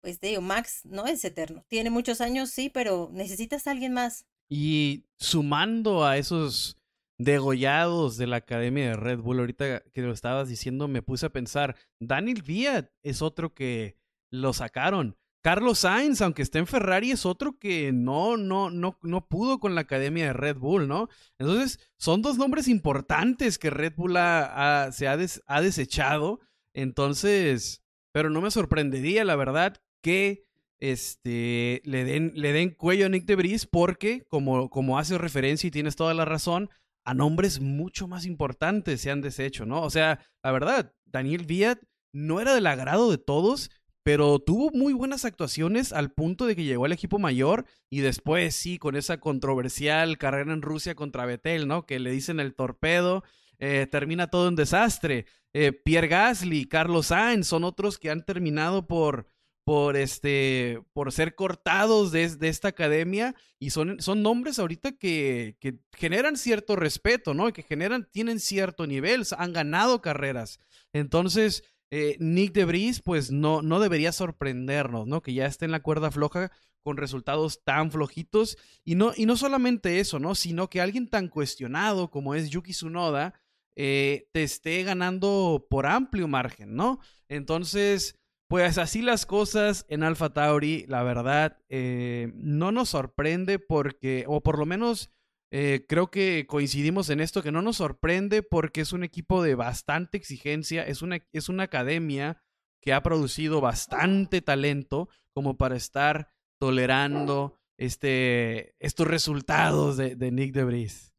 pues 0.00 0.18
te 0.18 0.28
digo, 0.28 0.40
Max 0.40 0.84
no 0.84 1.06
es 1.06 1.24
eterno. 1.24 1.64
Tiene 1.68 1.90
muchos 1.90 2.20
años, 2.20 2.50
sí, 2.50 2.70
pero 2.70 3.10
necesitas 3.12 3.66
a 3.66 3.70
alguien 3.70 3.92
más. 3.92 4.26
Y 4.48 5.04
sumando 5.18 6.04
a 6.04 6.16
esos 6.18 6.76
degollados 7.18 8.16
de 8.16 8.26
la 8.26 8.36
Academia 8.36 8.88
de 8.88 8.96
Red 8.96 9.20
Bull, 9.20 9.38
ahorita 9.38 9.80
que 9.92 10.02
lo 10.02 10.12
estabas 10.12 10.48
diciendo, 10.48 10.88
me 10.88 11.02
puse 11.02 11.26
a 11.26 11.32
pensar, 11.32 11.76
Daniel 12.00 12.42
Viat 12.42 12.90
es 13.02 13.22
otro 13.22 13.54
que 13.54 13.96
lo 14.30 14.52
sacaron. 14.52 15.16
Carlos 15.42 15.80
Sainz, 15.80 16.20
aunque 16.20 16.42
esté 16.42 16.60
en 16.60 16.68
Ferrari, 16.68 17.10
es 17.10 17.26
otro 17.26 17.58
que 17.58 17.90
no, 17.92 18.36
no, 18.36 18.70
no, 18.70 18.96
no 19.02 19.26
pudo 19.26 19.58
con 19.58 19.74
la 19.74 19.80
academia 19.80 20.26
de 20.26 20.32
Red 20.32 20.56
Bull, 20.56 20.86
¿no? 20.86 21.08
Entonces, 21.38 21.80
son 21.98 22.22
dos 22.22 22.38
nombres 22.38 22.68
importantes 22.68 23.58
que 23.58 23.70
Red 23.70 23.94
Bull 23.96 24.12
se 24.12 24.18
ha, 24.18 25.18
ha, 25.46 25.60
desechado. 25.60 26.38
Entonces, 26.74 27.82
pero 28.12 28.30
no 28.30 28.40
me 28.40 28.52
sorprendería, 28.52 29.24
la 29.24 29.34
verdad, 29.34 29.82
que 30.00 30.44
este, 30.78 31.82
le, 31.84 32.04
den, 32.04 32.32
le 32.36 32.52
den 32.52 32.70
cuello 32.70 33.06
a 33.06 33.08
Nick 33.08 33.24
de 33.24 33.34
Vries 33.34 33.66
porque, 33.66 34.24
como, 34.28 34.70
como 34.70 34.96
hace 34.96 35.18
referencia 35.18 35.66
y 35.66 35.72
tienes 35.72 35.96
toda 35.96 36.14
la 36.14 36.24
razón, 36.24 36.70
a 37.04 37.14
nombres 37.14 37.60
mucho 37.60 38.06
más 38.06 38.26
importantes 38.26 39.00
se 39.00 39.10
han 39.10 39.20
deshecho, 39.20 39.66
¿no? 39.66 39.82
O 39.82 39.90
sea, 39.90 40.24
la 40.44 40.52
verdad, 40.52 40.94
Daniel 41.04 41.46
Viat 41.46 41.80
no 42.12 42.40
era 42.40 42.54
del 42.54 42.66
agrado 42.68 43.10
de 43.10 43.18
todos 43.18 43.70
pero 44.02 44.40
tuvo 44.40 44.70
muy 44.72 44.92
buenas 44.92 45.24
actuaciones 45.24 45.92
al 45.92 46.12
punto 46.12 46.46
de 46.46 46.56
que 46.56 46.64
llegó 46.64 46.84
al 46.84 46.92
equipo 46.92 47.18
mayor 47.18 47.66
y 47.88 48.00
después 48.00 48.54
sí, 48.54 48.78
con 48.78 48.96
esa 48.96 49.18
controversial 49.18 50.18
carrera 50.18 50.52
en 50.52 50.62
Rusia 50.62 50.94
contra 50.94 51.26
Betel, 51.26 51.68
¿no? 51.68 51.86
Que 51.86 52.00
le 52.00 52.10
dicen 52.10 52.40
el 52.40 52.54
torpedo, 52.54 53.22
eh, 53.58 53.86
termina 53.90 54.28
todo 54.28 54.48
en 54.48 54.56
desastre. 54.56 55.26
Eh, 55.52 55.72
Pierre 55.72 56.08
Gasly, 56.08 56.64
Carlos 56.64 57.08
Sainz 57.08 57.46
son 57.46 57.62
otros 57.62 57.98
que 57.98 58.10
han 58.10 58.24
terminado 58.24 58.88
por, 58.88 59.26
por, 59.64 59.96
este, 59.96 60.80
por 60.92 61.12
ser 61.12 61.36
cortados 61.36 62.10
de, 62.10 62.24
esta 62.40 62.68
academia 62.68 63.36
y 63.60 63.70
son, 63.70 64.00
son 64.00 64.22
nombres 64.22 64.58
ahorita 64.58 64.92
que, 64.92 65.56
que 65.60 65.78
generan 65.92 66.36
cierto 66.36 66.74
respeto, 66.74 67.34
¿no? 67.34 67.52
Que 67.52 67.62
generan, 67.62 68.08
tienen 68.10 68.40
cierto 68.40 68.86
nivel, 68.86 69.24
han 69.38 69.52
ganado 69.52 70.00
carreras. 70.00 70.58
Entonces, 70.92 71.62
eh, 71.94 72.16
Nick 72.20 72.54
de 72.54 72.64
Vries, 72.64 73.02
pues 73.02 73.30
no, 73.30 73.60
no 73.60 73.78
debería 73.78 74.12
sorprendernos, 74.12 75.06
¿no? 75.06 75.20
Que 75.20 75.34
ya 75.34 75.44
esté 75.44 75.66
en 75.66 75.72
la 75.72 75.82
cuerda 75.82 76.10
floja 76.10 76.50
con 76.82 76.96
resultados 76.96 77.62
tan 77.64 77.92
flojitos. 77.92 78.56
Y 78.82 78.94
no, 78.94 79.12
y 79.14 79.26
no 79.26 79.36
solamente 79.36 80.00
eso, 80.00 80.18
¿no? 80.18 80.34
Sino 80.34 80.70
que 80.70 80.80
alguien 80.80 81.10
tan 81.10 81.28
cuestionado 81.28 82.10
como 82.10 82.34
es 82.34 82.48
Yuki 82.48 82.72
Tsunoda 82.72 83.34
eh, 83.76 84.26
te 84.32 84.42
esté 84.42 84.82
ganando 84.84 85.66
por 85.68 85.84
amplio 85.84 86.28
margen, 86.28 86.76
¿no? 86.76 86.98
Entonces, 87.28 88.18
pues 88.48 88.78
así 88.78 89.02
las 89.02 89.26
cosas 89.26 89.84
en 89.90 90.02
Alpha 90.02 90.30
Tauri, 90.32 90.86
la 90.88 91.02
verdad, 91.02 91.58
eh, 91.68 92.32
no 92.36 92.72
nos 92.72 92.88
sorprende 92.88 93.58
porque, 93.58 94.24
o 94.28 94.42
por 94.42 94.58
lo 94.58 94.64
menos 94.64 95.10
eh, 95.54 95.84
creo 95.86 96.10
que 96.10 96.46
coincidimos 96.46 97.10
en 97.10 97.20
esto, 97.20 97.42
que 97.42 97.52
no 97.52 97.60
nos 97.60 97.76
sorprende 97.76 98.42
porque 98.42 98.80
es 98.80 98.94
un 98.94 99.04
equipo 99.04 99.42
de 99.42 99.54
bastante 99.54 100.16
exigencia, 100.16 100.82
es 100.82 101.02
una, 101.02 101.18
es 101.32 101.50
una 101.50 101.64
academia 101.64 102.42
que 102.80 102.94
ha 102.94 103.02
producido 103.02 103.60
bastante 103.60 104.40
talento 104.40 105.10
como 105.34 105.58
para 105.58 105.76
estar 105.76 106.32
tolerando 106.58 107.60
este, 107.76 108.74
estos 108.78 109.06
resultados 109.06 109.98
de, 109.98 110.16
de 110.16 110.30
Nick 110.30 110.54
de 110.54 110.64
Vries. 110.64 111.12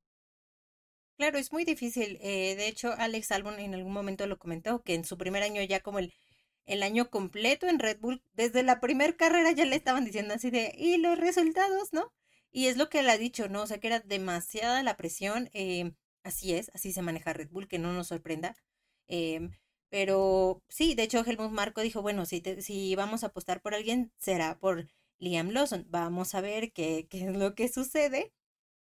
Claro, 1.20 1.38
es 1.38 1.52
muy 1.52 1.64
difícil. 1.64 2.18
Eh, 2.20 2.56
de 2.56 2.68
hecho, 2.68 2.92
Alex 2.98 3.32
Albon 3.32 3.60
en 3.60 3.76
algún 3.76 3.94
momento 3.94 4.26
lo 4.26 4.40
comentó, 4.40 4.82
que 4.82 4.96
en 4.96 5.06
su 5.06 5.16
primer 5.16 5.44
año 5.44 5.62
ya 5.62 5.80
como 5.80 6.00
el, 6.00 6.12
el 6.66 6.82
año 6.82 7.12
completo 7.12 7.68
en 7.68 7.78
Red 7.78 8.00
Bull, 8.00 8.24
desde 8.34 8.64
la 8.64 8.80
primera 8.80 9.14
carrera 9.14 9.52
ya 9.52 9.66
le 9.66 9.76
estaban 9.76 10.06
diciendo 10.06 10.34
así 10.34 10.50
de, 10.50 10.74
y 10.76 10.98
los 10.98 11.20
resultados, 11.20 11.94
¿no? 11.94 12.12
Y 12.54 12.68
es 12.68 12.78
lo 12.78 12.90
que 12.90 13.00
él 13.00 13.10
ha 13.10 13.18
dicho, 13.18 13.50
¿no? 13.50 13.64
O 13.64 13.68
sea, 13.68 13.80
que 13.80 13.88
era 13.88 14.00
demasiada 14.00 14.84
la 14.84 14.96
presión. 14.98 15.50
Em, 15.54 15.96
así 16.24 16.54
es, 16.54 16.72
así 16.74 16.94
se 16.94 17.02
maneja 17.02 17.34
Red 17.34 17.50
Bull, 17.50 17.68
que 17.68 17.80
no 17.80 17.94
nos 17.94 18.08
sorprenda. 18.08 18.56
Em, 19.08 19.52
pero 19.90 20.64
sí, 20.70 20.96
de 20.96 21.04
hecho, 21.04 21.24
Helmut 21.26 21.52
Marco 21.52 21.82
dijo, 21.82 22.02
bueno, 22.02 22.26
si, 22.26 22.42
si 22.62 22.96
vamos 22.96 23.24
a 23.24 23.28
apostar 23.28 23.62
por 23.62 23.76
alguien, 23.76 24.12
será 24.18 24.60
por 24.60 24.88
Liam 25.20 25.50
Lawson. 25.52 25.86
Vamos 25.90 26.36
a 26.36 26.42
ver 26.42 26.72
qué, 26.74 27.08
qué 27.10 27.26
es 27.28 27.36
lo 27.38 27.56
que 27.56 27.68
sucede 27.70 28.34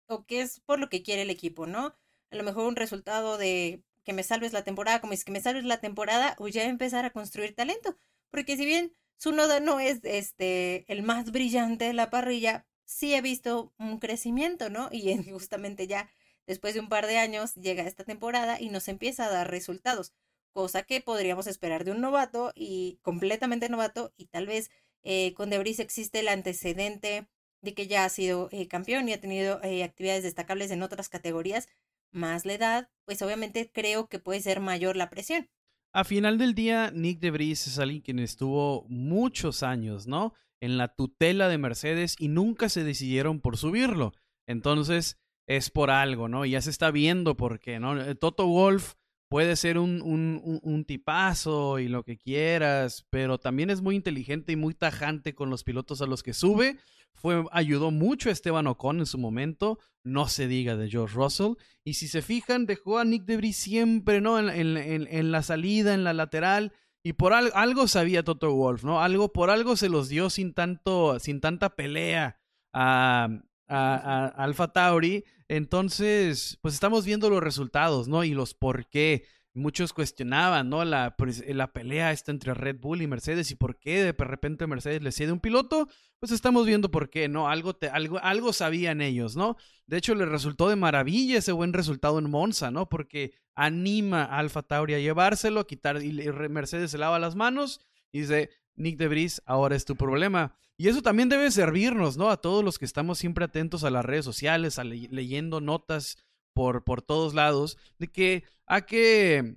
o 0.08 0.26
qué 0.26 0.42
es 0.42 0.60
por 0.60 0.78
lo 0.78 0.88
que 0.88 1.02
quiere 1.02 1.22
el 1.22 1.30
equipo, 1.30 1.66
¿no? 1.66 1.94
A 2.30 2.36
lo 2.36 2.44
mejor 2.44 2.66
un 2.66 2.76
resultado 2.76 3.38
de 3.38 3.82
que 4.04 4.12
me 4.12 4.22
salves 4.22 4.52
la 4.52 4.64
temporada, 4.64 5.00
como 5.00 5.12
es 5.12 5.24
que 5.24 5.32
me 5.32 5.40
salves 5.40 5.64
la 5.64 5.80
temporada, 5.80 6.36
o 6.38 6.48
ya 6.48 6.64
empezar 6.64 7.04
a 7.04 7.10
construir 7.10 7.54
talento. 7.54 7.96
Porque 8.30 8.56
si 8.56 8.66
bien 8.66 8.94
su 9.18 9.32
noda 9.32 9.60
no 9.60 9.80
es 9.80 10.00
este 10.04 10.84
el 10.92 11.02
más 11.02 11.32
brillante 11.32 11.86
de 11.86 11.92
la 11.94 12.10
parrilla, 12.10 12.66
sí 12.86 13.14
he 13.14 13.20
visto 13.20 13.74
un 13.78 13.98
crecimiento, 13.98 14.70
¿no? 14.70 14.88
Y 14.90 15.14
justamente 15.30 15.86
ya 15.86 16.08
después 16.46 16.74
de 16.74 16.80
un 16.80 16.88
par 16.88 17.06
de 17.06 17.18
años 17.18 17.54
llega 17.54 17.82
esta 17.82 18.04
temporada 18.04 18.60
y 18.60 18.70
nos 18.70 18.88
empieza 18.88 19.26
a 19.26 19.30
dar 19.30 19.50
resultados, 19.50 20.14
cosa 20.52 20.84
que 20.84 21.02
podríamos 21.02 21.46
esperar 21.46 21.84
de 21.84 21.90
un 21.90 22.00
novato 22.00 22.52
y 22.54 22.98
completamente 23.02 23.68
novato 23.68 24.14
y 24.16 24.26
tal 24.26 24.46
vez 24.46 24.70
eh, 25.02 25.34
con 25.34 25.50
Debris 25.50 25.80
existe 25.80 26.20
el 26.20 26.28
antecedente 26.28 27.28
de 27.62 27.74
que 27.74 27.86
ya 27.86 28.04
ha 28.04 28.08
sido 28.08 28.48
eh, 28.52 28.68
campeón 28.68 29.08
y 29.08 29.12
ha 29.12 29.20
tenido 29.20 29.62
eh, 29.62 29.84
actividades 29.84 30.22
destacables 30.22 30.70
en 30.70 30.82
otras 30.82 31.08
categorías, 31.08 31.68
más 32.12 32.46
la 32.46 32.54
edad, 32.54 32.90
pues 33.04 33.20
obviamente 33.22 33.70
creo 33.72 34.08
que 34.08 34.18
puede 34.18 34.40
ser 34.40 34.60
mayor 34.60 34.96
la 34.96 35.10
presión. 35.10 35.48
A 35.92 36.04
final 36.04 36.38
del 36.38 36.54
día, 36.54 36.90
Nick 36.92 37.20
Debris 37.20 37.66
es 37.66 37.78
alguien 37.78 38.02
quien 38.02 38.18
estuvo 38.18 38.84
muchos 38.88 39.62
años, 39.62 40.06
¿no? 40.06 40.34
En 40.60 40.78
la 40.78 40.88
tutela 40.88 41.48
de 41.48 41.58
Mercedes 41.58 42.16
y 42.18 42.28
nunca 42.28 42.68
se 42.68 42.84
decidieron 42.84 43.40
por 43.40 43.56
subirlo. 43.56 44.12
Entonces 44.46 45.18
es 45.46 45.70
por 45.70 45.90
algo, 45.90 46.28
¿no? 46.28 46.44
Y 46.44 46.50
ya 46.50 46.60
se 46.60 46.70
está 46.70 46.90
viendo 46.90 47.36
por 47.36 47.60
qué, 47.60 47.78
¿no? 47.78 48.00
Eh, 48.00 48.14
Toto 48.14 48.46
Wolf 48.46 48.94
puede 49.28 49.56
ser 49.56 49.78
un, 49.78 50.02
un, 50.02 50.60
un, 50.62 50.84
tipazo 50.84 51.78
y 51.78 51.88
lo 51.88 52.04
que 52.04 52.16
quieras, 52.16 53.06
pero 53.10 53.38
también 53.38 53.70
es 53.70 53.80
muy 53.80 53.96
inteligente 53.96 54.52
y 54.52 54.56
muy 54.56 54.74
tajante 54.74 55.34
con 55.34 55.50
los 55.50 55.64
pilotos 55.64 56.00
a 56.00 56.06
los 56.06 56.22
que 56.22 56.32
sube. 56.32 56.78
Fue, 57.12 57.44
ayudó 57.50 57.90
mucho 57.90 58.28
a 58.28 58.32
Esteban 58.32 58.66
Ocon 58.66 59.00
en 59.00 59.06
su 59.06 59.18
momento, 59.18 59.78
no 60.04 60.28
se 60.28 60.46
diga 60.46 60.76
de 60.76 60.90
George 60.90 61.16
Russell. 61.16 61.54
Y 61.82 61.94
si 61.94 62.08
se 62.08 62.22
fijan, 62.22 62.66
dejó 62.66 62.98
a 62.98 63.04
Nick 63.04 63.24
Debris 63.24 63.56
siempre, 63.56 64.20
¿no? 64.20 64.38
En, 64.38 64.76
en, 64.76 65.08
en 65.10 65.32
la 65.32 65.42
salida, 65.42 65.94
en 65.94 66.04
la 66.04 66.12
lateral 66.12 66.72
y 67.06 67.12
por 67.12 67.34
algo 67.34 67.86
sabía 67.86 68.24
Toto 68.24 68.52
Wolf, 68.52 68.82
¿no? 68.82 69.00
Algo, 69.00 69.32
por 69.32 69.48
algo 69.48 69.76
se 69.76 69.88
los 69.88 70.08
dio 70.08 70.28
sin 70.28 70.54
tanto, 70.54 71.20
sin 71.20 71.40
tanta 71.40 71.76
pelea 71.76 72.40
a, 72.72 73.28
a, 73.68 74.70
Tauri. 74.74 75.22
Entonces, 75.46 76.58
pues 76.62 76.74
estamos 76.74 77.04
viendo 77.04 77.30
los 77.30 77.40
resultados, 77.40 78.08
¿no? 78.08 78.24
Y 78.24 78.30
los 78.30 78.54
por 78.54 78.88
qué. 78.88 79.24
Muchos 79.54 79.92
cuestionaban, 79.92 80.68
¿no? 80.68 80.84
La, 80.84 81.14
pues, 81.16 81.44
la 81.46 81.72
pelea 81.72 82.10
está 82.10 82.32
entre 82.32 82.54
Red 82.54 82.80
Bull 82.80 83.02
y 83.02 83.06
Mercedes 83.06 83.52
y 83.52 83.54
por 83.54 83.78
qué 83.78 84.02
de 84.02 84.12
repente 84.12 84.66
Mercedes 84.66 85.00
le 85.00 85.12
cede 85.12 85.30
un 85.30 85.38
piloto. 85.38 85.88
Pues 86.18 86.32
estamos 86.32 86.66
viendo 86.66 86.90
por 86.90 87.08
qué, 87.08 87.28
¿no? 87.28 87.48
Algo, 87.48 87.78
algo, 87.92 88.18
algo 88.20 88.52
sabían 88.52 89.00
ellos, 89.00 89.36
¿no? 89.36 89.56
De 89.86 89.98
hecho, 89.98 90.16
le 90.16 90.26
resultó 90.26 90.68
de 90.68 90.74
maravilla 90.74 91.38
ese 91.38 91.52
buen 91.52 91.72
resultado 91.72 92.18
en 92.18 92.28
Monza, 92.28 92.72
¿no? 92.72 92.88
Porque 92.88 93.32
anima 93.56 94.24
a 94.24 94.38
Alfa 94.38 94.62
Tauri 94.62 94.94
a 94.94 95.00
llevárselo, 95.00 95.60
a 95.60 95.66
quitar, 95.66 96.02
y 96.02 96.12
Mercedes 96.48 96.92
se 96.92 96.98
lava 96.98 97.18
las 97.18 97.34
manos 97.34 97.80
y 98.12 98.20
dice, 98.20 98.50
Nick 98.76 98.98
de 98.98 99.08
Vries, 99.08 99.42
ahora 99.46 99.74
es 99.74 99.84
tu 99.84 99.96
problema. 99.96 100.54
Y 100.76 100.88
eso 100.88 101.02
también 101.02 101.30
debe 101.30 101.50
servirnos, 101.50 102.18
¿no? 102.18 102.30
A 102.30 102.36
todos 102.36 102.62
los 102.62 102.78
que 102.78 102.84
estamos 102.84 103.18
siempre 103.18 103.46
atentos 103.46 103.82
a 103.82 103.90
las 103.90 104.04
redes 104.04 104.26
sociales, 104.26 104.78
a 104.78 104.84
leyendo 104.84 105.60
notas 105.60 106.18
por, 106.54 106.84
por 106.84 107.02
todos 107.02 107.34
lados, 107.34 107.78
de 107.98 108.08
que 108.08 108.44
hay 108.66 108.82
que, 108.82 109.56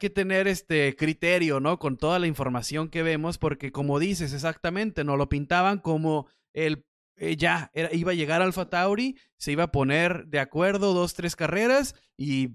que 0.00 0.10
tener 0.10 0.48
este 0.48 0.96
criterio, 0.96 1.60
¿no? 1.60 1.78
Con 1.78 1.98
toda 1.98 2.18
la 2.18 2.26
información 2.26 2.88
que 2.88 3.02
vemos, 3.02 3.36
porque 3.36 3.72
como 3.72 3.98
dices 3.98 4.32
exactamente, 4.32 5.04
no 5.04 5.18
lo 5.18 5.28
pintaban 5.28 5.78
como 5.78 6.26
el 6.54 6.86
eh, 7.20 7.36
ya 7.36 7.72
iba 7.92 8.12
a 8.12 8.14
llegar 8.14 8.42
Alfa 8.42 8.70
Tauri, 8.70 9.16
se 9.36 9.52
iba 9.52 9.64
a 9.64 9.72
poner 9.72 10.28
de 10.28 10.38
acuerdo 10.38 10.94
dos, 10.94 11.14
tres 11.14 11.34
carreras 11.34 11.96
y 12.16 12.50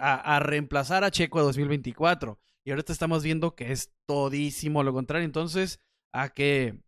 a, 0.00 0.40
reemplazar 0.40 1.04
a 1.04 1.10
Checo 1.10 1.38
a 1.38 1.42
2024. 1.42 2.38
Y 2.64 2.70
ahorita 2.70 2.92
estamos 2.92 3.22
viendo 3.22 3.54
que 3.54 3.72
es 3.72 3.92
todísimo 4.06 4.82
lo 4.82 4.92
contrario. 4.92 5.24
Entonces, 5.24 5.80
a 6.12 6.30
que, 6.30 6.80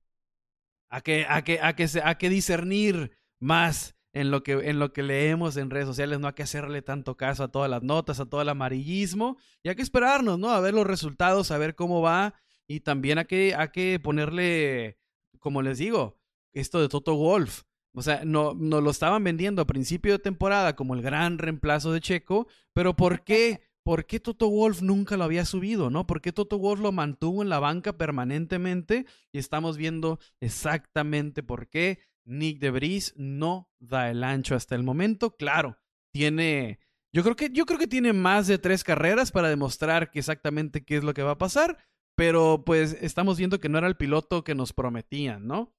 a 0.90 1.00
que, 1.00 1.26
a 1.28 1.42
que, 1.42 1.60
a 1.60 1.74
que, 1.74 1.86
a 2.02 2.18
que 2.18 2.28
discernir 2.28 3.12
más 3.40 3.96
en 4.12 4.30
lo 4.30 4.42
que, 4.42 4.52
en 4.52 4.78
lo 4.78 4.92
que 4.92 5.02
leemos 5.02 5.56
en 5.56 5.70
redes 5.70 5.86
sociales, 5.86 6.20
no 6.20 6.28
hay 6.28 6.34
que 6.34 6.42
hacerle 6.42 6.82
tanto 6.82 7.16
caso 7.16 7.44
a 7.44 7.48
todas 7.50 7.70
las 7.70 7.82
notas, 7.82 8.20
a 8.20 8.26
todo 8.26 8.42
el 8.42 8.48
amarillismo, 8.48 9.38
y 9.62 9.70
hay 9.70 9.74
que 9.74 9.82
esperarnos, 9.82 10.38
¿no? 10.38 10.50
A 10.50 10.60
ver 10.60 10.74
los 10.74 10.86
resultados, 10.86 11.50
a 11.50 11.58
ver 11.58 11.74
cómo 11.74 12.02
va, 12.02 12.34
y 12.66 12.80
también 12.80 13.18
hay 13.18 13.24
que, 13.24 13.54
hay 13.54 13.68
que 13.68 13.98
ponerle, 14.00 14.98
como 15.38 15.62
les 15.62 15.78
digo, 15.78 16.18
esto 16.52 16.80
de 16.80 16.88
Toto 16.88 17.14
Wolf. 17.14 17.62
O 17.94 18.02
sea, 18.02 18.22
no, 18.24 18.54
nos 18.54 18.82
lo 18.82 18.90
estaban 18.90 19.22
vendiendo 19.22 19.62
a 19.62 19.66
principio 19.66 20.12
de 20.12 20.18
temporada 20.18 20.74
como 20.76 20.94
el 20.94 21.02
gran 21.02 21.38
reemplazo 21.38 21.92
de 21.92 22.00
Checo, 22.00 22.46
pero 22.72 22.96
¿por 22.96 23.22
qué? 23.24 23.60
¿por 23.84 24.06
qué 24.06 24.20
Toto 24.20 24.48
Wolf 24.48 24.82
nunca 24.82 25.16
lo 25.16 25.24
había 25.24 25.44
subido, 25.44 25.90
no? 25.90 26.06
¿Por 26.06 26.20
qué 26.20 26.32
Toto 26.32 26.58
Wolf 26.58 26.80
lo 26.80 26.92
mantuvo 26.92 27.42
en 27.42 27.48
la 27.48 27.58
banca 27.58 27.96
permanentemente? 27.96 29.06
Y 29.32 29.38
estamos 29.38 29.76
viendo 29.76 30.18
exactamente 30.40 31.42
por 31.42 31.68
qué 31.68 31.98
Nick 32.24 32.60
DeVries 32.60 33.14
no 33.16 33.70
da 33.80 34.10
el 34.10 34.22
ancho 34.22 34.54
hasta 34.54 34.74
el 34.74 34.82
momento. 34.82 35.36
Claro, 35.36 35.78
tiene 36.12 36.78
yo 37.14 37.22
creo 37.22 37.36
que 37.36 37.50
yo 37.50 37.66
creo 37.66 37.78
que 37.78 37.88
tiene 37.88 38.12
más 38.12 38.46
de 38.46 38.58
tres 38.58 38.84
carreras 38.84 39.32
para 39.32 39.48
demostrar 39.48 40.10
que 40.10 40.20
exactamente 40.20 40.84
qué 40.84 40.96
es 40.96 41.04
lo 41.04 41.12
que 41.12 41.22
va 41.22 41.32
a 41.32 41.38
pasar, 41.38 41.78
pero 42.16 42.62
pues 42.64 42.96
estamos 43.00 43.36
viendo 43.36 43.60
que 43.60 43.68
no 43.68 43.78
era 43.78 43.88
el 43.88 43.96
piloto 43.96 44.44
que 44.44 44.54
nos 44.54 44.72
prometían, 44.72 45.46
¿no? 45.46 45.74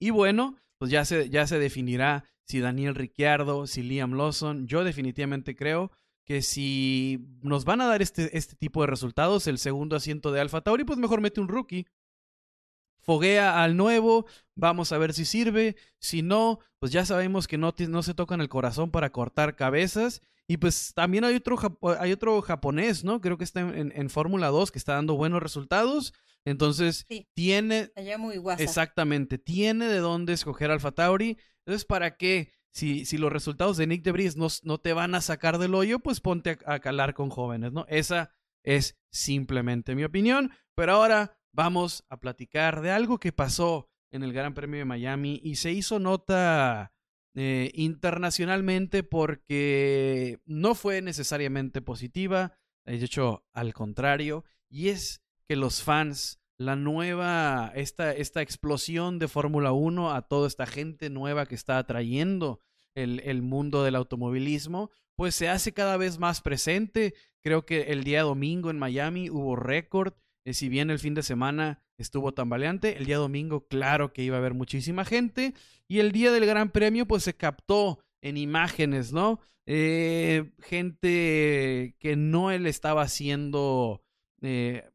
Y 0.00 0.10
bueno, 0.10 0.58
pues 0.78 0.90
ya 0.90 1.04
se, 1.04 1.28
ya 1.28 1.46
se 1.46 1.58
definirá 1.58 2.24
si 2.44 2.60
Daniel 2.60 2.94
Ricciardo, 2.94 3.66
si 3.66 3.82
Liam 3.82 4.14
Lawson. 4.14 4.66
Yo 4.66 4.84
definitivamente 4.84 5.54
creo 5.54 5.90
que 6.24 6.42
si 6.42 7.26
nos 7.42 7.64
van 7.64 7.80
a 7.80 7.86
dar 7.86 8.02
este, 8.02 8.36
este 8.36 8.54
tipo 8.54 8.80
de 8.80 8.86
resultados, 8.86 9.46
el 9.46 9.58
segundo 9.58 9.96
asiento 9.96 10.32
de 10.32 10.40
Alfa 10.40 10.60
Tauri, 10.60 10.84
pues 10.84 10.98
mejor 10.98 11.20
mete 11.20 11.40
un 11.40 11.48
rookie. 11.48 11.86
Foguea 13.00 13.62
al 13.62 13.76
nuevo, 13.76 14.26
vamos 14.54 14.92
a 14.92 14.98
ver 14.98 15.14
si 15.14 15.24
sirve. 15.24 15.76
Si 15.98 16.22
no, 16.22 16.58
pues 16.78 16.92
ya 16.92 17.06
sabemos 17.06 17.48
que 17.48 17.56
no, 17.56 17.74
no 17.88 18.02
se 18.02 18.14
tocan 18.14 18.40
el 18.40 18.48
corazón 18.48 18.90
para 18.90 19.10
cortar 19.10 19.56
cabezas. 19.56 20.20
Y 20.46 20.58
pues 20.58 20.92
también 20.94 21.24
hay 21.24 21.36
otro, 21.36 21.58
hay 21.98 22.12
otro 22.12 22.40
japonés, 22.42 23.04
¿no? 23.04 23.20
Creo 23.20 23.36
que 23.36 23.44
está 23.44 23.60
en, 23.60 23.92
en 23.94 24.10
Fórmula 24.10 24.48
2 24.48 24.70
que 24.70 24.78
está 24.78 24.94
dando 24.94 25.16
buenos 25.16 25.42
resultados. 25.42 26.14
Entonces, 26.44 27.06
tiene. 27.34 27.90
Allá 27.96 28.18
muy 28.18 28.40
Exactamente. 28.58 29.38
Tiene 29.38 29.86
de 29.86 29.98
dónde 29.98 30.32
escoger 30.32 30.70
Alfa 30.70 30.92
Tauri. 30.92 31.38
Entonces, 31.66 31.84
¿para 31.84 32.16
qué? 32.16 32.52
Si, 32.70 33.04
si 33.04 33.18
los 33.18 33.32
resultados 33.32 33.76
de 33.76 33.86
Nick 33.86 34.02
DeVries 34.02 34.36
no, 34.36 34.48
no 34.62 34.78
te 34.78 34.92
van 34.92 35.14
a 35.14 35.20
sacar 35.20 35.58
del 35.58 35.74
hoyo, 35.74 35.98
pues 35.98 36.20
ponte 36.20 36.58
a, 36.64 36.78
calar 36.78 37.14
con 37.14 37.28
jóvenes, 37.30 37.72
¿no? 37.72 37.86
Esa 37.88 38.34
es 38.62 38.98
simplemente 39.10 39.94
mi 39.94 40.04
opinión. 40.04 40.52
Pero 40.74 40.92
ahora 40.92 41.36
vamos 41.52 42.04
a 42.08 42.20
platicar 42.20 42.80
de 42.82 42.90
algo 42.90 43.18
que 43.18 43.32
pasó 43.32 43.90
en 44.10 44.22
el 44.22 44.32
Gran 44.32 44.54
Premio 44.54 44.78
de 44.78 44.84
Miami 44.84 45.40
y 45.42 45.56
se 45.56 45.72
hizo 45.72 45.98
nota 45.98 46.92
eh, 47.34 47.70
internacionalmente 47.74 49.02
porque 49.02 50.40
no 50.46 50.74
fue 50.74 51.02
necesariamente 51.02 51.82
positiva, 51.82 52.58
de 52.84 52.94
hecho 52.94 53.44
al 53.52 53.74
contrario, 53.74 54.44
y 54.70 54.88
es 54.88 55.22
que 55.48 55.56
los 55.56 55.82
fans, 55.82 56.40
la 56.58 56.76
nueva, 56.76 57.72
esta, 57.74 58.12
esta 58.12 58.42
explosión 58.42 59.18
de 59.18 59.28
Fórmula 59.28 59.72
1 59.72 60.12
a 60.12 60.22
toda 60.22 60.46
esta 60.46 60.66
gente 60.66 61.08
nueva 61.08 61.46
que 61.46 61.54
está 61.54 61.78
atrayendo 61.78 62.60
el, 62.94 63.20
el 63.20 63.42
mundo 63.42 63.82
del 63.82 63.96
automovilismo, 63.96 64.90
pues 65.16 65.34
se 65.34 65.48
hace 65.48 65.72
cada 65.72 65.96
vez 65.96 66.18
más 66.18 66.42
presente. 66.42 67.14
Creo 67.42 67.64
que 67.64 67.92
el 67.92 68.04
día 68.04 68.22
domingo 68.22 68.70
en 68.70 68.78
Miami 68.78 69.30
hubo 69.30 69.56
récord. 69.56 70.12
Eh, 70.44 70.52
si 70.52 70.68
bien 70.68 70.90
el 70.90 70.98
fin 70.98 71.14
de 71.14 71.22
semana 71.22 71.82
estuvo 71.96 72.32
tambaleante, 72.32 72.96
el 72.98 73.06
día 73.06 73.16
domingo 73.16 73.66
claro 73.66 74.12
que 74.12 74.22
iba 74.22 74.36
a 74.36 74.40
haber 74.40 74.54
muchísima 74.54 75.04
gente. 75.04 75.54
Y 75.88 76.00
el 76.00 76.12
día 76.12 76.30
del 76.30 76.46
Gran 76.46 76.70
Premio 76.70 77.06
pues 77.06 77.22
se 77.22 77.34
captó 77.34 78.00
en 78.20 78.36
imágenes, 78.36 79.12
¿no? 79.12 79.40
Eh, 79.66 80.50
gente 80.60 81.96
que 81.98 82.16
no 82.16 82.50
él 82.50 82.66
estaba 82.66 83.02
haciendo 83.02 84.02
eh, 84.40 84.88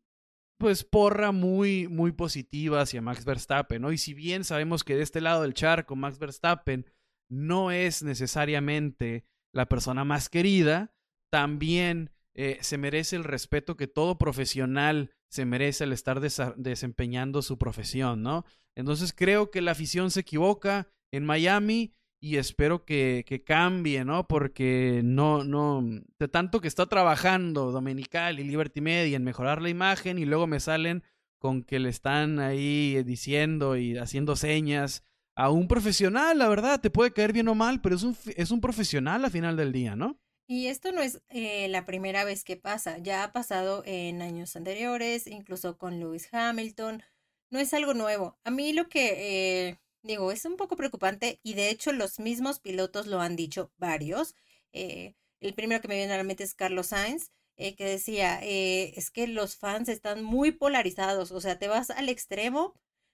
pues 0.63 0.85
porra 0.85 1.33
muy, 1.33 1.89
muy 1.89 2.13
positiva 2.13 2.79
hacia 2.79 3.01
Max 3.01 3.25
Verstappen, 3.25 3.81
¿no? 3.81 3.91
Y 3.91 3.97
si 3.97 4.13
bien 4.13 4.45
sabemos 4.45 4.85
que 4.85 4.95
de 4.95 5.03
este 5.03 5.19
lado 5.19 5.41
del 5.41 5.53
charco 5.53 5.97
Max 5.97 6.19
Verstappen 6.19 6.85
no 7.29 7.69
es 7.69 8.01
necesariamente 8.01 9.25
la 9.53 9.67
persona 9.67 10.05
más 10.05 10.29
querida, 10.29 10.95
también 11.29 12.11
eh, 12.33 12.59
se 12.61 12.77
merece 12.77 13.17
el 13.17 13.25
respeto 13.25 13.75
que 13.75 13.87
todo 13.87 14.17
profesional 14.17 15.11
se 15.29 15.43
merece 15.43 15.83
al 15.83 15.91
estar 15.91 16.21
desempeñando 16.21 17.41
su 17.41 17.57
profesión, 17.57 18.23
¿no? 18.23 18.45
Entonces 18.73 19.11
creo 19.11 19.51
que 19.51 19.59
la 19.59 19.71
afición 19.71 20.11
se 20.11 20.21
equivoca 20.21 20.87
en 21.11 21.25
Miami 21.25 21.91
y 22.23 22.37
espero 22.37 22.85
que, 22.85 23.25
que, 23.27 23.43
cambie, 23.43 24.05
¿no? 24.05 24.29
Porque 24.29 25.01
no, 25.03 25.43
no, 25.43 25.83
de 26.17 26.29
tanto 26.29 26.61
que 26.61 26.69
está 26.69 26.85
trabajando 26.85 27.73
Dominical 27.73 28.39
y 28.39 28.45
Liberty 28.45 28.79
Media 28.79 29.17
en 29.17 29.25
mejorar 29.25 29.61
la 29.61 29.67
imagen 29.67 30.17
y 30.17 30.23
luego 30.23 30.47
me 30.47 30.61
salen 30.61 31.03
con 31.37 31.63
que 31.63 31.79
le 31.79 31.89
están 31.89 32.39
ahí 32.39 33.03
diciendo 33.03 33.75
y 33.75 33.97
haciendo 33.97 34.37
señas 34.37 35.03
a 35.35 35.49
un 35.49 35.67
profesional, 35.67 36.37
la 36.37 36.47
verdad, 36.47 36.79
te 36.79 36.89
puede 36.89 37.11
caer 37.11 37.33
bien 37.33 37.49
o 37.49 37.55
mal, 37.55 37.81
pero 37.81 37.97
es 37.97 38.03
un, 38.03 38.15
es 38.37 38.51
un 38.51 38.61
profesional 38.61 39.25
a 39.25 39.29
final 39.29 39.57
del 39.57 39.73
día, 39.73 39.97
¿no? 39.97 40.17
Y 40.47 40.67
esto 40.67 40.93
no 40.93 41.01
es 41.01 41.21
eh, 41.27 41.67
la 41.67 41.85
primera 41.85 42.23
vez 42.23 42.45
que 42.45 42.55
pasa, 42.55 42.99
ya 42.99 43.25
ha 43.25 43.33
pasado 43.33 43.83
en 43.85 44.21
años 44.21 44.55
anteriores, 44.55 45.27
incluso 45.27 45.77
con 45.77 45.99
Lewis 45.99 46.33
Hamilton, 46.33 47.03
no 47.49 47.59
es 47.59 47.73
algo 47.73 47.93
nuevo. 47.93 48.39
A 48.45 48.49
mí 48.49 48.71
lo 48.71 48.87
que 48.87 49.67
eh, 49.67 49.79
digo, 50.03 50.31
es 50.31 50.45
un 50.45 50.57
poco 50.57 50.75
preocupante 50.75 51.39
y 51.43 51.53
de 51.55 51.69
hecho 51.69 51.91
los 51.93 52.19
mismos 52.19 52.59
pilotos 52.59 53.07
lo 53.07 53.21
han 53.21 53.35
dicho 53.35 53.71
varios. 53.77 54.35
Eh, 54.73 55.15
el 55.39 55.53
primero 55.55 55.81
que 55.81 55.87
me 55.87 55.95
viene 55.95 56.13
a 56.13 56.17
la 56.17 56.23
mente 56.23 56.43
es 56.43 56.53
Carlos 56.55 56.87
Sainz, 56.87 57.31
eh, 57.57 57.75
que 57.75 57.85
decía, 57.85 58.39
eh, 58.43 58.93
es 58.97 59.11
que 59.11 59.27
los 59.27 59.55
fans 59.57 59.89
están 59.89 60.23
muy 60.23 60.51
polarizados, 60.51 61.31
o 61.31 61.41
sea, 61.41 61.59
te 61.59 61.67
vas 61.67 61.89
al 61.89 62.09
extremo, 62.09 62.73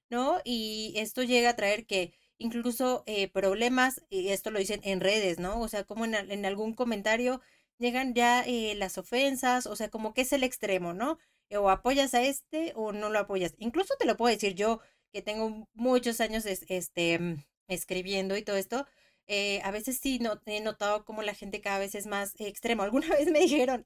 ¿no? 0.10 0.39
Y 0.43 0.93
esto 0.97 1.23
llega 1.23 1.52
a 1.52 1.56
traer 1.56 1.86
que 1.86 2.13
incluso 2.38 3.04
problemas, 3.34 4.02
y 4.10 4.30
esto 4.30 4.49
lo 4.52 4.60
dicen 4.60 4.80
en 4.84 5.02
redes, 5.02 5.39
¿no? 5.39 5.60
O 5.62 5.67
sea, 5.67 5.84
como 5.84 6.06
en, 6.06 6.15
en 6.15 6.45
algún 6.45 6.73
comentario 6.73 7.41
llegan 7.78 8.13
ya 8.13 8.45
las 8.75 8.97
ofensas, 8.97 9.65
o 9.67 9.75
sea, 9.75 9.89
como 9.89 10.13
que 10.13 10.21
es 10.21 10.34
el 10.34 10.43
extremo, 10.43 10.93
¿no? 10.93 11.17
O 11.52 11.69
apoyas 11.69 12.13
a 12.13 12.21
este 12.23 12.73
o 12.75 12.91
no 12.93 13.10
lo 13.10 13.19
apoyas. 13.19 13.56
Incluso 13.58 13.95
te 13.99 14.06
lo 14.06 14.15
puedo 14.17 14.34
decir 14.34 14.54
yo, 14.56 14.80
que 15.11 15.21
tengo 15.21 15.67
muchos 15.73 16.21
años 16.21 16.45
este, 16.45 17.19
mm, 17.19 17.43
escribiendo 17.67 18.37
y 18.37 18.43
todo 18.43 18.57
esto, 18.57 18.85
eh, 19.27 19.61
a 19.63 19.71
veces 19.71 19.99
sí 20.01 20.19
no, 20.19 20.41
he 20.47 20.59
notado 20.61 21.05
como 21.05 21.21
la 21.21 21.35
gente 21.35 21.61
cada 21.61 21.79
vez 21.79 21.95
es 21.95 22.07
más 22.07 22.33
extremo. 22.39 22.83
Alguna 22.83 23.07
vez 23.15 23.29
me 23.31 23.39
dijeron, 23.39 23.85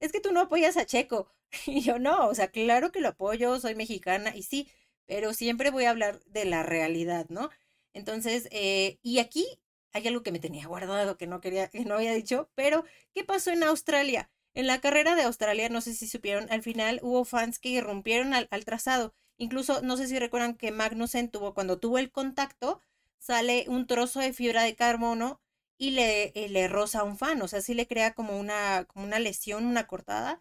es 0.00 0.12
que 0.12 0.20
tú 0.20 0.32
no 0.32 0.40
apoyas 0.42 0.76
a 0.76 0.86
Checo. 0.86 1.28
Y 1.66 1.80
yo 1.80 1.98
no, 1.98 2.28
o 2.28 2.34
sea, 2.34 2.48
claro 2.48 2.92
que 2.92 3.00
lo 3.00 3.08
apoyo, 3.08 3.58
soy 3.58 3.74
mexicana 3.74 4.36
y 4.36 4.42
sí, 4.42 4.68
pero 5.06 5.32
siempre 5.32 5.70
voy 5.70 5.84
a 5.84 5.90
hablar 5.90 6.20
de 6.26 6.44
la 6.44 6.62
realidad, 6.62 7.26
¿no? 7.30 7.48
Entonces, 7.94 8.48
eh, 8.52 8.98
y 9.02 9.18
aquí 9.18 9.46
hay 9.92 10.06
algo 10.08 10.22
que 10.22 10.32
me 10.32 10.40
tenía 10.40 10.66
guardado 10.66 11.16
que 11.16 11.26
no 11.26 11.40
quería, 11.40 11.68
que 11.68 11.80
no 11.86 11.94
había 11.94 12.12
dicho, 12.14 12.50
pero 12.54 12.84
¿qué 13.14 13.24
pasó 13.24 13.50
en 13.50 13.62
Australia? 13.62 14.30
En 14.54 14.66
la 14.66 14.80
carrera 14.80 15.14
de 15.16 15.22
Australia, 15.22 15.68
no 15.70 15.80
sé 15.80 15.94
si 15.94 16.06
supieron, 16.06 16.50
al 16.50 16.62
final 16.62 17.00
hubo 17.02 17.24
fans 17.24 17.58
que 17.58 17.70
irrumpieron 17.70 18.34
al, 18.34 18.48
al 18.50 18.64
trazado 18.66 19.14
Incluso, 19.38 19.82
no 19.82 19.96
sé 19.96 20.08
si 20.08 20.18
recuerdan 20.18 20.56
que 20.56 20.72
Magnussen 20.72 21.30
tuvo, 21.30 21.54
cuando 21.54 21.78
tuvo 21.78 21.98
el 21.98 22.10
contacto, 22.10 22.82
sale 23.18 23.64
un 23.68 23.86
trozo 23.86 24.20
de 24.20 24.32
fibra 24.32 24.62
de 24.64 24.76
carbono 24.76 25.40
y 25.78 25.92
le, 25.92 26.32
eh, 26.34 26.48
le 26.48 26.68
roza 26.68 27.00
a 27.00 27.04
un 27.04 27.16
fan, 27.16 27.40
o 27.42 27.48
sea, 27.48 27.60
sí 27.62 27.74
le 27.74 27.86
crea 27.86 28.14
como 28.14 28.38
una, 28.38 28.84
como 28.86 29.04
una 29.06 29.20
lesión, 29.20 29.64
una 29.66 29.86
cortada, 29.86 30.40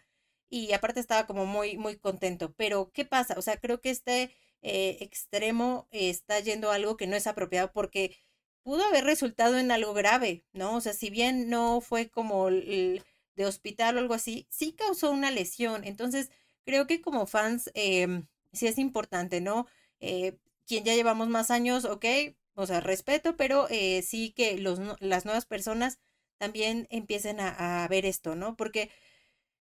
y 0.50 0.74
aparte 0.74 1.00
estaba 1.00 1.28
como 1.28 1.46
muy, 1.46 1.78
muy 1.78 1.98
contento. 1.98 2.54
Pero, 2.56 2.92
¿qué 2.94 3.06
pasa? 3.06 3.36
O 3.38 3.42
sea, 3.42 3.58
creo 3.60 3.82
que 3.82 3.90
este 3.92 4.32
eh, 4.62 4.98
extremo 5.02 5.88
está 5.92 6.40
yendo 6.40 6.72
a 6.72 6.76
algo 6.76 6.98
que 6.98 7.08
no 7.08 7.16
es 7.16 7.28
apropiado 7.28 7.72
porque 7.74 8.18
pudo 8.64 8.84
haber 8.86 9.06
resultado 9.06 9.58
en 9.60 9.72
algo 9.72 9.94
grave, 9.94 10.46
¿no? 10.54 10.76
O 10.76 10.82
sea, 10.82 10.94
si 10.94 11.10
bien 11.10 11.50
no 11.50 11.82
fue 11.82 12.10
como 12.10 12.50
el, 12.50 13.04
de 13.36 13.46
hospital 13.46 13.98
o 13.98 14.00
algo 14.00 14.14
así, 14.14 14.48
sí 14.50 14.74
causó 14.74 15.12
una 15.12 15.32
lesión. 15.32 15.84
Entonces, 15.86 16.32
creo 16.66 16.88
que 16.88 17.02
como 17.02 17.28
fans, 17.28 17.72
eh, 17.76 18.24
sí 18.54 18.68
es 18.68 18.78
importante, 18.78 19.42
¿no? 19.42 19.68
Eh, 20.00 20.38
quien 20.66 20.84
ya 20.84 20.96
llevamos 20.96 21.30
más 21.30 21.52
años, 21.52 21.86
ok, 21.86 22.06
o 22.56 22.66
sea, 22.68 22.80
respeto, 22.82 23.38
pero 23.38 23.68
eh, 23.70 24.02
sí 24.04 24.32
que 24.32 24.58
los, 24.58 24.80
las 25.00 25.26
nuevas 25.26 25.46
personas 25.46 26.00
también 26.38 26.88
empiecen 26.92 27.40
a, 27.40 27.88
ver 27.90 28.06
esto, 28.06 28.36
¿no? 28.36 28.56
Porque, 28.58 28.90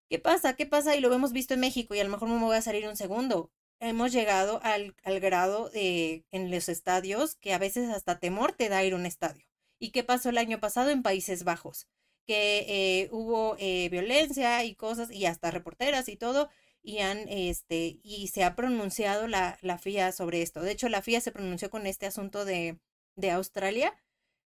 ¿qué 0.08 0.18
pasa? 0.18 0.56
¿Qué 0.56 0.66
pasa? 0.66 0.96
Y 0.96 1.00
lo 1.00 1.12
hemos 1.12 1.32
visto 1.32 1.54
en 1.54 1.60
México 1.60 1.94
y 1.94 2.00
a 2.00 2.04
lo 2.04 2.10
mejor 2.10 2.28
no 2.28 2.36
me 2.36 2.44
voy 2.44 2.56
a 2.56 2.62
salir 2.62 2.88
un 2.88 2.96
segundo. 2.96 3.50
Hemos 3.80 4.12
llegado 4.12 4.60
al, 4.62 4.94
al 5.04 5.20
grado 5.20 5.70
de, 5.70 6.24
en 6.32 6.50
los 6.50 6.68
estadios 6.68 7.34
que 7.36 7.52
a 7.52 7.58
veces 7.58 7.90
hasta 7.90 8.20
temor 8.20 8.52
te 8.52 8.68
da 8.68 8.84
ir 8.84 8.92
a 8.94 8.96
un 8.96 9.06
estadio. 9.06 9.46
¿Y 9.78 9.90
qué 9.90 10.04
pasó 10.04 10.30
el 10.30 10.38
año 10.38 10.60
pasado 10.60 10.90
en 10.90 11.02
Países 11.02 11.44
Bajos? 11.44 11.88
Que 12.26 12.66
eh, 12.68 13.08
hubo 13.10 13.56
eh, 13.58 13.88
violencia 13.90 14.64
y 14.64 14.74
cosas 14.76 15.10
y 15.10 15.26
hasta 15.26 15.50
reporteras 15.50 16.08
y 16.08 16.16
todo 16.16 16.50
y 16.82 16.98
han 17.00 17.28
este 17.28 18.00
y 18.02 18.28
se 18.28 18.44
ha 18.44 18.56
pronunciado 18.56 19.28
la, 19.28 19.58
la 19.62 19.78
FIA 19.78 20.12
sobre 20.12 20.42
esto. 20.42 20.62
De 20.62 20.72
hecho, 20.72 20.88
la 20.88 21.02
FIA 21.02 21.20
se 21.20 21.32
pronunció 21.32 21.70
con 21.70 21.86
este 21.86 22.06
asunto 22.06 22.44
de, 22.44 22.78
de 23.16 23.30
Australia, 23.30 23.94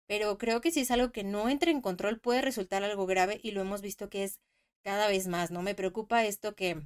pero 0.06 0.38
creo 0.38 0.60
que 0.60 0.70
si 0.72 0.80
es 0.80 0.90
algo 0.90 1.12
que 1.12 1.24
no 1.24 1.48
entre 1.48 1.70
en 1.72 1.80
control 1.82 2.20
puede 2.20 2.42
resultar 2.42 2.84
algo 2.84 3.06
grave 3.06 3.40
y 3.42 3.52
lo 3.52 3.60
hemos 3.62 3.82
visto 3.82 4.08
que 4.10 4.24
es 4.24 4.40
cada 4.84 5.08
vez 5.08 5.28
más, 5.28 5.50
¿no? 5.50 5.62
Me 5.62 5.74
preocupa 5.74 6.24
esto 6.24 6.54
que, 6.54 6.82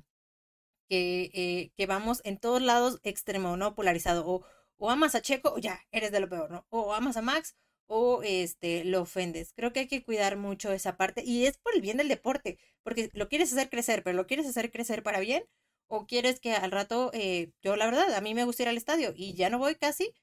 que, 0.89 1.31
eh, 1.35 1.73
que 1.77 1.87
vamos 1.87 2.21
en 2.25 2.39
todos 2.39 2.63
lados 2.63 3.01
extremo, 3.03 3.57
¿no? 3.57 3.75
Polarizado. 3.75 4.27
O, 4.27 4.45
o 4.79 4.91
amas 4.91 5.15
a 5.15 5.23
Checo 5.23 5.53
o 5.55 5.59
ya, 5.59 5.81
eres 5.93 6.13
de 6.13 6.21
lo 6.21 6.29
peor, 6.29 6.51
¿no? 6.51 6.67
O 6.71 6.95
amas 6.95 7.17
a 7.17 7.23
Max 7.23 7.57
o 7.93 8.23
este 8.23 8.85
lo 8.85 9.03
ofendes. 9.03 9.53
Creo 9.53 9.73
que 9.73 9.81
hay 9.81 9.89
que 9.89 10.05
cuidar 10.05 10.37
mucho 10.37 10.71
esa 10.71 10.97
parte 10.97 11.25
y 11.25 11.47
es 11.47 11.59
por 11.59 11.75
el 11.75 11.81
bien 11.81 11.97
del 11.97 12.07
deporte, 12.07 12.57
porque 12.85 13.11
lo 13.15 13.29
quieres 13.29 13.53
hacer 13.53 13.69
crecer, 13.69 14.05
pero 14.05 14.17
lo 14.17 14.29
quieres 14.29 14.47
hacer 14.47 14.71
crecer 14.71 15.03
para 15.03 15.19
bien 15.19 15.43
o 15.89 16.07
quieres 16.07 16.39
que 16.39 16.53
al 16.53 16.71
rato, 16.71 17.11
eh, 17.15 17.51
yo 17.63 17.75
la 17.75 17.87
verdad, 17.87 18.15
a 18.15 18.21
mí 18.21 18.33
me 18.33 18.45
gusta 18.45 18.63
ir 18.63 18.69
al 18.69 18.77
estadio 18.77 19.13
y 19.17 19.35
ya 19.35 19.51
no 19.51 19.59
voy 19.59 19.75
casi 19.75 20.15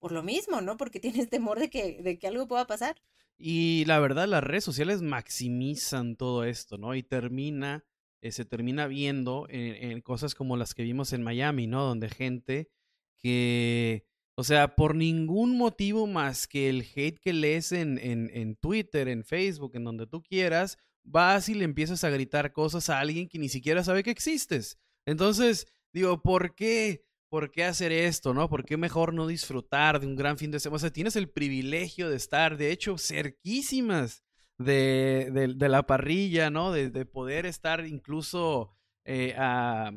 por 0.00 0.10
lo 0.10 0.24
mismo, 0.24 0.60
¿no? 0.60 0.76
Porque 0.76 0.98
tienes 1.00 1.30
temor 1.30 1.60
de 1.60 1.70
que, 1.70 2.02
de 2.02 2.18
que 2.18 2.26
algo 2.26 2.48
pueda 2.48 2.66
pasar. 2.66 2.96
Y 3.38 3.84
la 3.86 4.00
verdad, 4.00 4.26
las 4.26 4.42
redes 4.42 4.64
sociales 4.64 5.00
maximizan 5.00 6.16
todo 6.16 6.42
esto, 6.42 6.78
¿no? 6.78 6.96
Y 6.96 7.04
termina, 7.04 7.84
eh, 8.22 8.32
se 8.32 8.44
termina 8.44 8.88
viendo 8.88 9.46
en, 9.50 9.92
en, 9.92 10.00
cosas 10.00 10.34
como 10.34 10.56
las 10.56 10.74
que 10.74 10.82
vimos 10.82 11.12
en 11.12 11.22
Miami, 11.22 11.68
¿no? 11.68 11.84
Donde 11.84 12.08
gente 12.08 12.70
que 13.18 14.04
o 14.36 14.44
sea, 14.44 14.74
por 14.74 14.94
ningún 14.96 15.56
motivo 15.56 16.06
más 16.06 16.48
que 16.48 16.68
el 16.68 16.86
hate 16.94 17.20
que 17.20 17.32
lees 17.32 17.72
en, 17.72 17.98
en, 17.98 18.30
en, 18.34 18.56
Twitter, 18.56 19.08
en 19.08 19.24
Facebook, 19.24 19.72
en 19.74 19.84
donde 19.84 20.06
tú 20.06 20.22
quieras, 20.22 20.76
vas 21.04 21.48
y 21.48 21.54
le 21.54 21.64
empiezas 21.64 22.02
a 22.02 22.10
gritar 22.10 22.52
cosas 22.52 22.90
a 22.90 22.98
alguien 22.98 23.28
que 23.28 23.38
ni 23.38 23.48
siquiera 23.48 23.84
sabe 23.84 24.02
que 24.02 24.10
existes. 24.10 24.78
Entonces, 25.06 25.66
digo, 25.92 26.20
¿por 26.22 26.54
qué? 26.54 27.04
¿Por 27.28 27.50
qué 27.50 27.64
hacer 27.64 27.92
esto, 27.92 28.34
no? 28.34 28.48
¿Por 28.48 28.64
qué 28.64 28.76
mejor 28.76 29.12
no 29.12 29.26
disfrutar 29.26 30.00
de 30.00 30.06
un 30.06 30.16
gran 30.16 30.38
fin 30.38 30.50
de 30.50 30.60
semana? 30.60 30.76
O 30.76 30.80
sea, 30.80 30.92
tienes 30.92 31.16
el 31.16 31.30
privilegio 31.30 32.08
de 32.08 32.16
estar, 32.16 32.56
de 32.56 32.70
hecho, 32.70 32.96
cerquísimas 32.98 34.24
de, 34.58 35.54
de, 35.56 35.68
la 35.68 35.84
parrilla, 35.84 36.50
¿no? 36.50 36.70
De, 36.70 36.90
de 36.90 37.06
poder 37.06 37.44
estar 37.46 37.84
incluso 37.86 38.70
eh, 39.04 39.34
a 39.36 39.92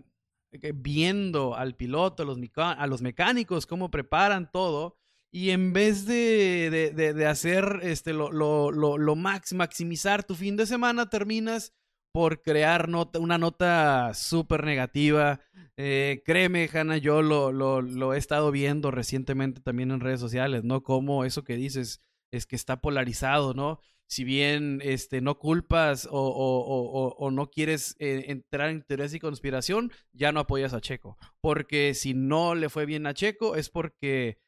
viendo 0.74 1.56
al 1.56 1.76
piloto, 1.76 2.24
a 2.24 2.88
los, 2.88 3.02
mecánicos, 3.02 3.66
cómo 3.66 3.92
preparan 3.92 4.52
todo. 4.52 4.98
Y 5.32 5.50
en 5.50 5.74
vez 5.74 6.06
de, 6.06 6.92
de, 6.96 7.26
hacer 7.26 7.82
este, 7.84 8.14
lo, 8.14 8.32
lo, 8.32 8.72
lo, 8.72 9.16
max, 9.16 9.54
maximizar 9.54 10.24
tu 10.24 10.36
fin 10.36 10.56
de 10.56 10.66
semana, 10.66 11.10
terminas 11.10 11.74
por 12.12 12.42
crear 12.42 12.90
nota, 12.90 13.20
una 13.20 13.38
nota 13.38 14.14
súper 14.14 14.64
negativa. 14.64 15.40
Eh, 15.76 16.24
créeme, 16.26 16.70
Hanna, 16.74 16.98
yo 16.98 17.22
lo, 17.22 17.52
lo, 17.52 17.82
lo, 17.82 18.14
he 18.14 18.18
estado 18.18 18.52
viendo 18.52 18.90
recientemente 18.90 19.62
también 19.62 19.92
en 19.92 20.00
redes 20.00 20.20
sociales, 20.20 20.64
¿no? 20.64 20.82
Como 20.82 21.26
eso 21.26 21.44
que 21.44 21.56
dices 21.56 22.02
es 22.32 22.46
que 22.46 22.56
está 22.56 22.82
polarizado, 22.82 23.54
¿no? 23.54 23.80
Si 24.08 24.24
bien 24.24 24.80
este, 24.84 25.22
no 25.22 25.38
culpas 25.38 26.08
o, 26.10 27.30
no 27.32 27.50
quieres 27.52 27.96
eh, 28.00 28.26
entrar 28.28 28.70
en 28.70 28.82
teorías 28.84 29.14
y 29.14 29.20
conspiración, 29.20 29.92
ya 30.14 30.32
no 30.32 30.40
apoyas 30.40 30.74
a 30.74 30.82
Checo. 30.82 31.18
Porque 31.42 31.94
si 31.94 32.14
no 32.14 32.56
le 32.56 32.70
fue 32.70 32.86
bien 32.86 33.06
a 33.06 33.14
Checo 33.14 33.56
es 33.56 33.70
porque 33.70 34.40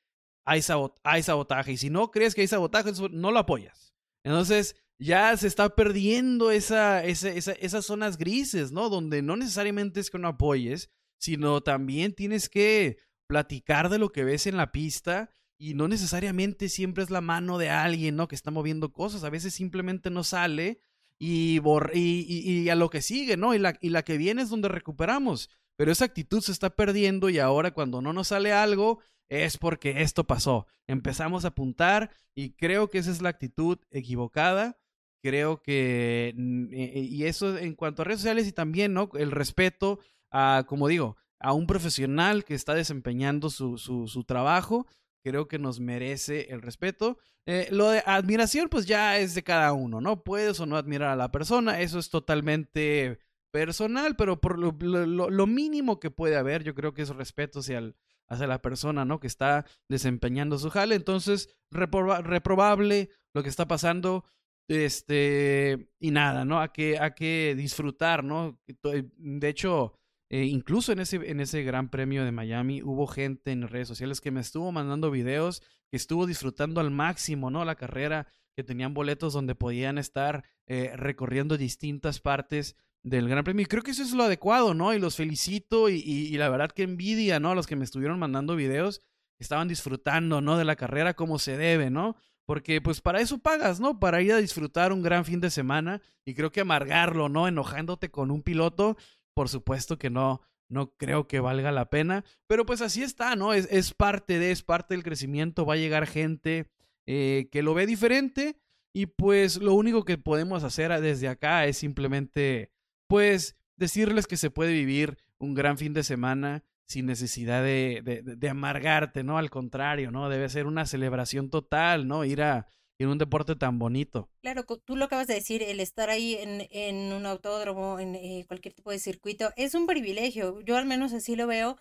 hay, 0.45 0.61
hay 1.03 1.23
sabotaje. 1.23 1.73
Y 1.73 1.77
si 1.77 1.89
no 1.89 2.09
crees 2.09 2.35
que 2.35 2.41
hay 2.41 2.47
sabotaje, 2.47 2.91
no 3.11 3.31
lo 3.31 3.39
apoyas. 3.39 3.93
Entonces 4.23 4.75
ya 4.97 5.35
se 5.37 5.47
está 5.47 5.75
perdiendo 5.75 6.51
esa, 6.51 7.03
esa, 7.03 7.29
esas 7.29 7.85
zonas 7.85 8.17
grises, 8.17 8.71
¿no? 8.71 8.89
Donde 8.89 9.21
no 9.21 9.35
necesariamente 9.35 9.99
es 9.99 10.09
que 10.09 10.19
no 10.19 10.29
apoyes, 10.29 10.89
sino 11.19 11.61
también 11.61 12.13
tienes 12.13 12.49
que 12.49 12.97
platicar 13.27 13.89
de 13.89 13.99
lo 13.99 14.11
que 14.11 14.23
ves 14.23 14.47
en 14.47 14.57
la 14.57 14.71
pista 14.71 15.31
y 15.59 15.73
no 15.73 15.89
necesariamente 15.89 16.69
siempre 16.69 17.03
es 17.03 17.09
la 17.09 17.19
mano 17.19 17.57
de 17.57 17.69
alguien, 17.69 18.15
¿no? 18.15 18.29
Que 18.29 18.35
está 18.35 18.49
moviendo 18.49 18.93
cosas, 18.93 19.25
a 19.25 19.29
veces 19.29 19.53
simplemente 19.53 20.09
no 20.09 20.23
sale 20.23 20.81
y, 21.19 21.59
y, 21.93 22.69
a 22.69 22.75
lo 22.75 22.89
que 22.89 23.01
sigue, 23.01 23.35
¿no? 23.35 23.53
Y 23.53 23.59
la, 23.59 23.77
y 23.81 23.89
la 23.89 24.03
que 24.03 24.17
viene 24.17 24.41
es 24.41 24.49
donde 24.49 24.69
recuperamos, 24.69 25.49
pero 25.75 25.91
esa 25.91 26.05
actitud 26.05 26.39
se 26.41 26.53
está 26.53 26.69
perdiendo 26.69 27.29
y 27.29 27.39
ahora 27.39 27.71
cuando 27.71 28.01
no 28.01 28.13
nos 28.13 28.29
sale 28.29 28.53
algo 28.53 28.99
es 29.27 29.57
porque 29.57 30.01
esto 30.01 30.23
pasó. 30.23 30.65
Empezamos 30.87 31.43
a 31.43 31.49
apuntar 31.49 32.09
y 32.33 32.51
creo 32.53 32.89
que 32.89 32.99
esa 32.99 33.11
es 33.11 33.21
la 33.21 33.29
actitud 33.29 33.77
equivocada. 33.91 34.79
Creo 35.21 35.61
que, 35.61 36.33
e, 36.71 36.99
y 37.01 37.25
eso 37.25 37.57
en 37.57 37.75
cuanto 37.75 38.01
a 38.01 38.05
redes 38.05 38.21
sociales 38.21 38.47
y 38.47 38.53
también, 38.53 38.93
¿no? 38.93 39.09
El 39.15 39.31
respeto 39.31 39.99
a, 40.31 40.63
como 40.67 40.87
digo, 40.87 41.17
a 41.41 41.51
un 41.51 41.67
profesional 41.67 42.45
que 42.45 42.53
está 42.53 42.73
desempeñando 42.73 43.49
su, 43.49 43.77
su, 43.77 44.07
su 44.07 44.23
trabajo 44.23 44.87
creo 45.23 45.47
que 45.47 45.59
nos 45.59 45.79
merece 45.79 46.47
el 46.51 46.61
respeto. 46.61 47.17
Eh, 47.45 47.67
lo 47.71 47.89
de 47.89 48.03
admiración, 48.05 48.69
pues 48.69 48.85
ya 48.85 49.17
es 49.17 49.35
de 49.35 49.43
cada 49.43 49.73
uno, 49.73 50.01
¿no? 50.01 50.23
Puedes 50.23 50.59
o 50.59 50.65
no 50.65 50.77
admirar 50.77 51.09
a 51.09 51.15
la 51.15 51.31
persona, 51.31 51.81
eso 51.81 51.99
es 51.99 52.09
totalmente 52.09 53.19
personal, 53.51 54.15
pero 54.15 54.39
por 54.39 54.59
lo, 54.59 55.47
mínimo 55.47 55.99
que 55.99 56.11
puede 56.11 56.37
haber, 56.37 56.63
yo 56.63 56.75
creo 56.75 56.93
que 56.93 57.01
es 57.01 57.09
respeto 57.09 57.59
hacia, 57.59 57.93
hacia 58.27 58.47
la 58.47 58.61
persona, 58.61 59.05
¿no? 59.05 59.19
Que 59.19 59.27
está 59.27 59.65
desempeñando 59.87 60.57
su 60.59 60.69
jale. 60.69 60.95
Entonces, 60.95 61.49
reprobable 61.71 63.09
lo 63.33 63.43
que 63.43 63.49
está 63.49 63.67
pasando. 63.67 64.25
Este, 64.67 65.89
y 65.99 66.11
nada, 66.11 66.45
¿no? 66.45 66.61
A 66.61 66.71
que, 66.71 66.99
a 66.99 67.15
que 67.15 67.55
disfrutar, 67.57 68.23
¿no? 68.23 68.59
De 68.83 69.49
hecho, 69.49 69.98
eh, 70.29 70.45
incluso 70.45 70.91
en 70.91 70.99
ese, 70.99 71.17
en 71.29 71.39
ese 71.39 71.63
Gran 71.63 71.89
Premio 71.89 72.23
de 72.23 72.31
Miami 72.31 72.83
hubo 72.83 73.07
gente 73.07 73.51
en 73.51 73.67
redes 73.67 73.87
sociales 73.87 74.21
que 74.21 74.31
me 74.31 74.41
estuvo 74.41 74.71
mandando 74.71 75.09
videos, 75.09 75.61
que 75.89 75.97
estuvo 75.97 76.27
disfrutando 76.27 76.79
al 76.81 76.91
máximo, 76.91 77.49
¿no? 77.49 77.65
La 77.65 77.75
carrera, 77.75 78.27
que 78.55 78.63
tenían 78.63 78.93
boletos 78.93 79.33
donde 79.33 79.55
podían 79.55 79.97
estar 79.97 80.43
eh, 80.67 80.91
recorriendo 80.95 81.57
distintas 81.57 82.19
partes 82.19 82.75
del 83.01 83.27
Gran 83.27 83.43
Premio. 83.43 83.63
Y 83.63 83.65
creo 83.65 83.81
que 83.81 83.91
eso 83.91 84.03
es 84.03 84.13
lo 84.13 84.23
adecuado, 84.23 84.75
¿no? 84.75 84.93
Y 84.93 84.99
los 84.99 85.15
felicito 85.15 85.89
y, 85.89 85.95
y, 85.95 86.37
la 86.37 86.49
verdad 86.49 86.71
que 86.71 86.83
envidia, 86.83 87.39
¿no? 87.39 87.51
A 87.51 87.55
los 87.55 87.65
que 87.65 87.75
me 87.75 87.85
estuvieron 87.85 88.19
mandando 88.19 88.55
videos, 88.55 89.01
estaban 89.39 89.67
disfrutando, 89.67 90.41
¿no? 90.41 90.57
De 90.57 90.65
la 90.65 90.75
carrera 90.75 91.15
como 91.15 91.39
se 91.39 91.57
debe, 91.57 91.89
¿no? 91.89 92.17
Porque 92.45 92.81
pues 92.81 92.99
para 92.99 93.21
eso 93.21 93.39
pagas, 93.39 93.79
¿no? 93.79 93.99
Para 93.99 94.21
ir 94.21 94.33
a 94.33 94.37
disfrutar 94.37 94.91
un 94.91 95.01
gran 95.01 95.23
fin 95.23 95.39
de 95.39 95.49
semana 95.49 96.01
y 96.25 96.33
creo 96.33 96.51
que 96.51 96.61
amargarlo, 96.61 97.29
¿no? 97.29 97.47
Enojándote 97.47 98.09
con 98.09 98.31
un 98.31 98.41
piloto, 98.41 98.97
por 99.39 99.47
supuesto 99.47 99.97
que 99.97 100.09
no, 100.09 100.41
no 100.67 100.97
creo 100.97 101.25
que 101.25 101.39
valga 101.39 101.71
la 101.71 101.89
pena, 101.89 102.25
pero 102.45 102.65
pues 102.65 102.81
así 102.81 103.03
está, 103.03 103.37
¿no? 103.37 103.53
Es, 103.53 103.69
es 103.71 103.93
parte 103.93 104.37
de, 104.37 104.51
es 104.51 104.63
parte 104.63 104.95
del 104.95 105.03
crecimiento, 105.05 105.65
va 105.65 105.75
a 105.75 105.77
llegar 105.77 106.07
gente 106.07 106.69
eh, 107.05 107.47
que 107.49 107.63
lo 107.63 107.73
ve 107.73 107.85
diferente 107.85 108.59
y 108.91 109.05
pues 109.05 109.61
lo 109.61 109.75
único 109.75 110.03
que 110.03 110.17
podemos 110.17 110.65
hacer 110.65 110.91
desde 110.99 111.29
acá 111.29 111.65
es 111.67 111.77
simplemente, 111.77 112.73
pues, 113.07 113.55
decirles 113.77 114.27
que 114.27 114.35
se 114.35 114.51
puede 114.51 114.73
vivir 114.73 115.17
un 115.37 115.53
gran 115.53 115.77
fin 115.77 115.93
de 115.93 116.03
semana 116.03 116.65
sin 116.85 117.05
necesidad 117.05 117.63
de, 117.63 118.01
de, 118.03 118.21
de 118.21 118.49
amargarte, 118.49 119.23
¿no? 119.23 119.37
Al 119.37 119.49
contrario, 119.49 120.11
¿no? 120.11 120.27
Debe 120.27 120.49
ser 120.49 120.65
una 120.65 120.85
celebración 120.85 121.49
total, 121.49 122.09
¿no? 122.09 122.25
Ir 122.25 122.41
a, 122.41 122.67
en 122.99 123.09
un 123.09 123.17
deporte 123.17 123.55
tan 123.55 123.79
bonito. 123.79 124.29
Claro, 124.41 124.65
tú 124.65 124.95
lo 124.97 125.05
acabas 125.05 125.27
de 125.27 125.35
decir, 125.35 125.63
el 125.63 125.79
estar 125.79 126.09
ahí 126.09 126.35
en, 126.35 126.67
en 126.69 127.13
un 127.13 127.25
autódromo, 127.25 127.97
en 127.99 128.15
eh, 128.15 128.43
cualquier 128.47 128.73
tipo 128.73 128.91
de 128.91 128.99
circuito, 128.99 129.51
es 129.55 129.73
un 129.73 129.87
privilegio. 129.87 130.59
Yo 130.61 130.75
al 130.75 130.85
menos 130.85 131.13
así 131.13 131.37
lo 131.37 131.47
veo, 131.47 131.77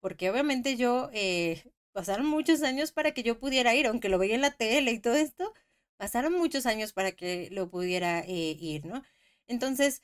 porque 0.00 0.30
obviamente 0.30 0.76
yo, 0.76 1.10
eh, 1.12 1.64
pasaron 1.92 2.26
muchos 2.26 2.62
años 2.62 2.92
para 2.92 3.10
que 3.12 3.24
yo 3.24 3.38
pudiera 3.40 3.74
ir, 3.74 3.88
aunque 3.88 4.08
lo 4.08 4.18
veía 4.18 4.36
en 4.36 4.42
la 4.42 4.52
tele 4.52 4.92
y 4.92 5.00
todo 5.00 5.14
esto, 5.14 5.52
pasaron 5.96 6.34
muchos 6.34 6.66
años 6.66 6.92
para 6.92 7.12
que 7.12 7.48
lo 7.50 7.68
pudiera 7.68 8.20
eh, 8.20 8.56
ir, 8.60 8.86
¿no? 8.86 9.02
Entonces, 9.48 10.02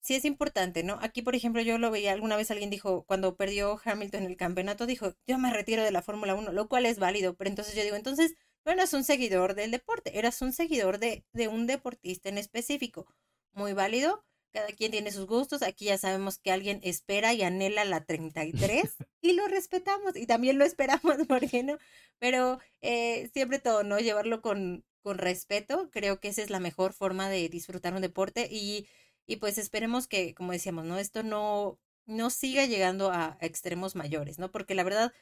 sí 0.00 0.14
es 0.14 0.24
importante, 0.24 0.82
¿no? 0.82 0.98
Aquí, 1.00 1.22
por 1.22 1.36
ejemplo, 1.36 1.62
yo 1.62 1.78
lo 1.78 1.90
veía, 1.92 2.12
alguna 2.12 2.36
vez 2.36 2.50
alguien 2.50 2.70
dijo, 2.70 3.04
cuando 3.06 3.36
perdió 3.36 3.80
Hamilton 3.84 4.24
el 4.24 4.36
campeonato, 4.36 4.84
dijo, 4.86 5.14
yo 5.26 5.38
me 5.38 5.50
retiro 5.52 5.82
de 5.84 5.92
la 5.92 6.02
Fórmula 6.02 6.34
1, 6.34 6.52
lo 6.52 6.68
cual 6.68 6.86
es 6.86 6.98
válido, 6.98 7.34
pero 7.36 7.48
entonces 7.48 7.74
yo 7.76 7.84
digo, 7.84 7.96
entonces 7.96 8.34
no 8.64 8.72
eras 8.72 8.92
un 8.94 9.04
seguidor 9.04 9.54
del 9.54 9.70
deporte, 9.70 10.18
eras 10.18 10.42
un 10.42 10.52
seguidor 10.52 10.98
de, 10.98 11.24
de 11.32 11.48
un 11.48 11.66
deportista 11.66 12.28
en 12.28 12.38
específico. 12.38 13.06
Muy 13.52 13.72
válido, 13.72 14.24
cada 14.52 14.68
quien 14.68 14.92
tiene 14.92 15.10
sus 15.12 15.26
gustos. 15.26 15.62
Aquí 15.62 15.86
ya 15.86 15.98
sabemos 15.98 16.38
que 16.38 16.52
alguien 16.52 16.80
espera 16.82 17.34
y 17.34 17.42
anhela 17.42 17.84
la 17.84 18.04
33 18.04 18.94
y 19.20 19.32
lo 19.34 19.46
respetamos 19.48 20.16
y 20.16 20.26
también 20.26 20.58
lo 20.58 20.64
esperamos, 20.64 21.16
¿por 21.28 21.48
qué 21.48 21.62
no? 21.62 21.78
Pero 22.18 22.60
eh, 22.80 23.28
siempre 23.32 23.58
todo, 23.58 23.82
¿no? 23.82 23.98
Llevarlo 23.98 24.40
con, 24.40 24.84
con 25.02 25.18
respeto. 25.18 25.90
Creo 25.90 26.20
que 26.20 26.28
esa 26.28 26.42
es 26.42 26.50
la 26.50 26.60
mejor 26.60 26.92
forma 26.92 27.28
de 27.28 27.48
disfrutar 27.48 27.94
un 27.94 28.02
deporte 28.02 28.48
y, 28.50 28.86
y 29.26 29.36
pues 29.36 29.58
esperemos 29.58 30.06
que, 30.06 30.34
como 30.34 30.52
decíamos, 30.52 30.84
¿no? 30.84 30.98
Esto 30.98 31.22
no, 31.22 31.78
no 32.06 32.30
siga 32.30 32.64
llegando 32.66 33.10
a 33.10 33.36
extremos 33.40 33.96
mayores, 33.96 34.38
¿no? 34.38 34.50
Porque 34.50 34.74
la 34.74 34.84
verdad 34.84 35.12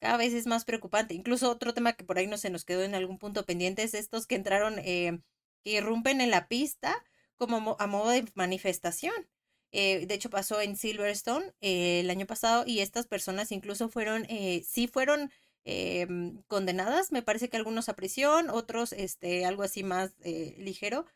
cada 0.00 0.16
vez 0.16 0.34
es 0.34 0.46
más 0.46 0.64
preocupante. 0.64 1.14
Incluso 1.14 1.50
otro 1.50 1.74
tema 1.74 1.94
que 1.94 2.04
por 2.04 2.18
ahí 2.18 2.26
no 2.26 2.38
se 2.38 2.50
nos 2.50 2.64
quedó 2.64 2.82
en 2.82 2.94
algún 2.94 3.18
punto 3.18 3.44
pendiente 3.46 3.82
es 3.82 3.94
estos 3.94 4.26
que 4.26 4.36
entraron, 4.36 4.78
eh, 4.80 5.20
que 5.64 5.72
irrumpen 5.72 6.20
en 6.20 6.30
la 6.30 6.48
pista 6.48 7.04
como 7.36 7.76
a 7.78 7.86
modo 7.86 8.10
de 8.10 8.26
manifestación. 8.34 9.14
Eh, 9.72 10.06
de 10.06 10.14
hecho, 10.14 10.30
pasó 10.30 10.60
en 10.60 10.76
Silverstone 10.76 11.52
eh, 11.60 12.00
el 12.00 12.10
año 12.10 12.26
pasado 12.26 12.64
y 12.66 12.80
estas 12.80 13.06
personas 13.06 13.52
incluso 13.52 13.88
fueron, 13.88 14.24
eh, 14.28 14.62
sí 14.66 14.88
fueron 14.88 15.30
em, 15.64 16.42
condenadas, 16.46 17.12
me 17.12 17.22
parece 17.22 17.48
que 17.50 17.56
algunos 17.58 17.88
a 17.88 17.96
prisión, 17.96 18.48
otros 18.50 18.92
este, 18.92 19.44
algo 19.44 19.62
así 19.62 19.82
más 19.84 20.12
ligero. 20.58 21.06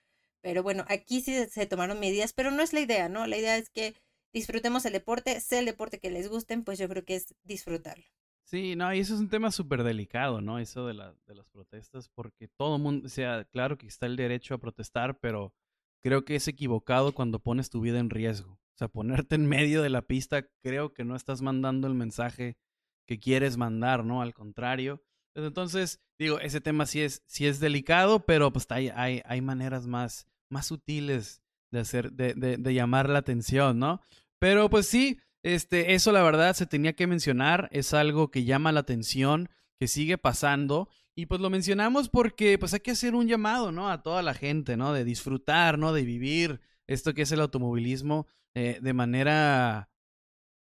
Pero 0.42 0.62
bueno, 0.62 0.84
aquí 0.88 1.20
sí 1.22 1.46
se 1.46 1.66
tomaron 1.66 2.00
medidas, 2.00 2.32
pero 2.32 2.50
no 2.50 2.62
es 2.62 2.72
la 2.72 2.80
idea, 2.80 3.08
¿no? 3.08 3.26
La 3.26 3.36
idea 3.38 3.56
es 3.56 3.70
que 3.70 3.94
disfrutemos 4.32 4.84
el 4.84 4.92
deporte, 4.92 5.40
sea 5.40 5.60
el 5.60 5.66
deporte 5.66 6.00
que 6.00 6.10
les 6.10 6.28
gusten, 6.28 6.64
pues 6.64 6.78
yo 6.78 6.88
creo 6.88 7.04
que 7.04 7.16
es 7.16 7.34
disfrutarlo. 7.44 8.04
Sí, 8.52 8.76
no, 8.76 8.92
y 8.92 8.98
eso 8.98 9.14
es 9.14 9.20
un 9.20 9.30
tema 9.30 9.50
súper 9.50 9.82
delicado, 9.82 10.42
¿no? 10.42 10.58
Eso 10.58 10.86
de, 10.86 10.92
la, 10.92 11.14
de 11.26 11.34
las 11.34 11.48
protestas, 11.48 12.10
porque 12.10 12.48
todo 12.48 12.76
el 12.76 12.82
mundo, 12.82 13.06
o 13.06 13.08
sea, 13.08 13.46
claro 13.46 13.78
que 13.78 13.86
está 13.86 14.04
el 14.04 14.14
derecho 14.14 14.52
a 14.52 14.58
protestar, 14.58 15.18
pero 15.20 15.54
creo 16.02 16.26
que 16.26 16.34
es 16.34 16.46
equivocado 16.48 17.14
cuando 17.14 17.38
pones 17.38 17.70
tu 17.70 17.80
vida 17.80 17.98
en 17.98 18.10
riesgo. 18.10 18.52
O 18.52 18.76
sea, 18.76 18.88
ponerte 18.88 19.36
en 19.36 19.46
medio 19.46 19.80
de 19.80 19.88
la 19.88 20.02
pista, 20.02 20.46
creo 20.62 20.92
que 20.92 21.02
no 21.02 21.16
estás 21.16 21.40
mandando 21.40 21.88
el 21.88 21.94
mensaje 21.94 22.58
que 23.06 23.18
quieres 23.18 23.56
mandar, 23.56 24.04
¿no? 24.04 24.20
Al 24.20 24.34
contrario. 24.34 25.02
Entonces, 25.34 26.02
digo, 26.18 26.38
ese 26.38 26.60
tema 26.60 26.84
sí 26.84 27.00
es, 27.00 27.22
sí 27.24 27.46
es 27.46 27.58
delicado, 27.58 28.26
pero 28.26 28.52
pues 28.52 28.66
hay, 28.68 28.90
hay, 28.90 29.22
hay 29.24 29.40
maneras 29.40 29.86
más, 29.86 30.26
más 30.50 30.66
sutiles 30.66 31.42
de 31.70 31.78
hacer, 31.80 32.12
de, 32.12 32.34
de, 32.34 32.58
de 32.58 32.74
llamar 32.74 33.08
la 33.08 33.20
atención, 33.20 33.78
¿no? 33.78 34.02
Pero 34.38 34.68
pues 34.68 34.86
sí, 34.86 35.18
este, 35.42 35.94
eso 35.94 36.12
la 36.12 36.22
verdad 36.22 36.54
se 36.54 36.66
tenía 36.66 36.94
que 36.94 37.06
mencionar, 37.06 37.68
es 37.72 37.94
algo 37.94 38.30
que 38.30 38.44
llama 38.44 38.72
la 38.72 38.80
atención, 38.80 39.48
que 39.78 39.88
sigue 39.88 40.18
pasando. 40.18 40.88
Y 41.14 41.26
pues 41.26 41.40
lo 41.40 41.50
mencionamos 41.50 42.08
porque 42.08 42.58
pues 42.58 42.72
hay 42.72 42.80
que 42.80 42.92
hacer 42.92 43.14
un 43.14 43.28
llamado, 43.28 43.72
¿no? 43.72 43.90
A 43.90 44.02
toda 44.02 44.22
la 44.22 44.34
gente, 44.34 44.76
¿no? 44.76 44.92
De 44.92 45.04
disfrutar, 45.04 45.78
¿no? 45.78 45.92
De 45.92 46.04
vivir 46.04 46.60
esto 46.86 47.14
que 47.14 47.22
es 47.22 47.32
el 47.32 47.40
automovilismo 47.40 48.26
eh, 48.54 48.78
de 48.80 48.92
manera 48.92 49.90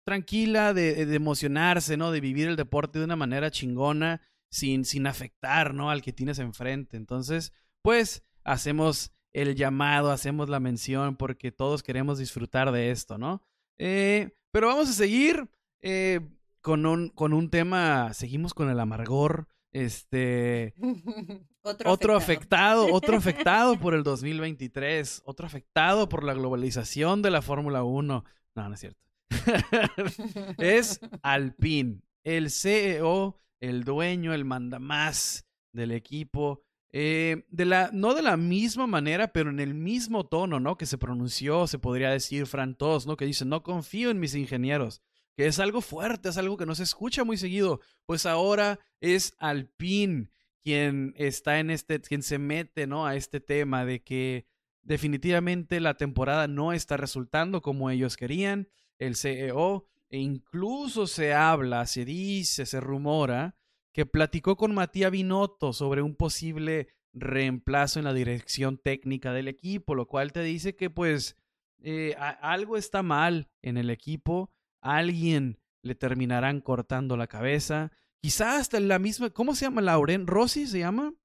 tranquila, 0.05 0.73
de, 0.73 1.05
de, 1.05 1.15
emocionarse, 1.15 1.97
¿no? 1.97 2.11
De 2.11 2.21
vivir 2.21 2.47
el 2.47 2.55
deporte 2.55 2.99
de 2.99 3.05
una 3.05 3.17
manera 3.17 3.51
chingona, 3.51 4.21
sin, 4.49 4.85
sin 4.85 5.05
afectar, 5.07 5.73
¿no? 5.73 5.89
Al 5.89 6.01
que 6.01 6.13
tienes 6.13 6.39
enfrente. 6.39 6.95
Entonces, 6.95 7.51
pues 7.81 8.23
hacemos 8.43 9.11
el 9.33 9.55
llamado, 9.55 10.11
hacemos 10.11 10.47
la 10.49 10.59
mención 10.59 11.17
porque 11.17 11.51
todos 11.51 11.83
queremos 11.83 12.19
disfrutar 12.19 12.71
de 12.71 12.91
esto, 12.91 13.17
¿no? 13.17 13.41
Eh, 13.77 14.29
pero 14.51 14.67
vamos 14.67 14.89
a 14.89 14.93
seguir 14.93 15.47
eh, 15.81 16.21
con, 16.61 16.85
un, 16.85 17.09
con 17.09 17.33
un 17.33 17.49
tema, 17.49 18.13
seguimos 18.13 18.53
con 18.53 18.69
el 18.69 18.79
amargor. 18.79 19.47
Este. 19.71 20.73
otro, 21.61 21.91
otro 21.91 22.15
afectado. 22.15 22.81
afectado. 22.81 22.93
otro 22.93 23.17
afectado 23.17 23.79
por 23.79 23.93
el 23.93 24.03
2023, 24.03 25.21
otro 25.25 25.45
afectado 25.45 26.09
por 26.09 26.23
la 26.23 26.33
globalización 26.33 27.21
de 27.21 27.31
la 27.31 27.41
Fórmula 27.41 27.83
1. 27.83 28.23
No, 28.55 28.69
no 28.69 28.73
es 28.73 28.79
cierto. 28.79 28.99
es 30.57 30.99
Alpine, 31.21 32.01
el 32.23 32.49
CEO, 32.49 33.39
el 33.59 33.83
dueño, 33.83 34.33
el 34.33 34.45
mandamás 34.45 35.45
del 35.73 35.91
equipo. 35.91 36.63
Eh, 36.91 37.45
de 37.49 37.65
la, 37.65 37.89
no 37.91 38.13
de 38.13 38.21
la 38.21 38.37
misma 38.37 38.87
manera, 38.87 39.27
pero 39.33 39.49
en 39.49 39.59
el 39.59 39.73
mismo 39.73 40.25
tono, 40.25 40.59
¿no? 40.59 40.77
Que 40.77 40.85
se 40.85 40.97
pronunció, 40.97 41.67
se 41.67 41.79
podría 41.79 42.09
decir 42.09 42.47
Fran 42.47 42.75
Tos, 42.75 43.05
¿no? 43.05 43.17
Que 43.17 43.25
dice, 43.25 43.45
no 43.45 43.63
confío 43.63 44.09
en 44.09 44.19
mis 44.19 44.35
ingenieros 44.35 45.01
que 45.37 45.45
es 45.45 45.59
algo 45.59 45.81
fuerte, 45.81 46.29
es 46.29 46.37
algo 46.37 46.57
que 46.57 46.65
no 46.65 46.73
se 46.73 46.81
escucha 46.81 47.23
muy 47.23 47.37
seguido. 47.37 47.79
Pues 48.07 48.25
ahora 48.25 48.79
es 48.99 49.35
Alpine 49.37 50.29
quien 50.63 51.13
está 51.15 51.59
en 51.59 51.69
este, 51.69 52.01
quien 52.01 52.23
se 52.23 52.39
mete, 52.39 52.87
¿no? 52.87 53.05
A 53.05 53.15
este 53.15 53.39
tema 53.39 53.85
de 53.85 54.03
que 54.03 54.47
definitivamente 54.81 55.79
la 55.79 55.93
temporada 55.93 56.47
no 56.47 56.73
está 56.73 56.97
resultando 56.97 57.61
como 57.61 57.91
ellos 57.91 58.17
querían. 58.17 58.67
El 58.97 59.15
CEO, 59.15 59.85
e 60.09 60.17
incluso 60.17 61.05
se 61.05 61.35
habla, 61.35 61.85
se 61.85 62.03
dice, 62.03 62.65
se 62.65 62.79
rumora 62.81 63.55
que 63.97 64.05
platicó 64.05 64.57
con 64.57 64.75
Matías 64.75 65.09
Binotto 65.09 65.73
sobre 65.73 66.03
un 66.03 66.13
posible 66.13 66.87
reemplazo 67.13 67.97
en 67.97 68.05
la 68.05 68.13
dirección 68.13 68.77
técnica 68.77 69.33
del 69.33 69.47
equipo, 69.47 69.95
lo 69.95 70.07
cual 70.07 70.31
te 70.31 70.43
dice 70.43 70.75
que 70.75 70.91
pues 70.91 71.35
eh, 71.79 72.15
algo 72.41 72.77
está 72.77 73.01
mal 73.01 73.49
en 73.63 73.75
el 73.75 73.89
equipo 73.89 74.51
alguien 74.81 75.57
le 75.81 75.95
terminarán 75.95 76.61
cortando 76.61 77.17
la 77.17 77.25
cabeza. 77.25 77.91
Quizá 78.21 78.57
hasta 78.57 78.79
la 78.79 78.99
misma, 78.99 79.31
¿cómo 79.31 79.55
se 79.55 79.65
llama? 79.65 79.81
Lauren 79.81 80.27
Rossi 80.27 80.67
se 80.67 80.77
llama. 80.77 81.15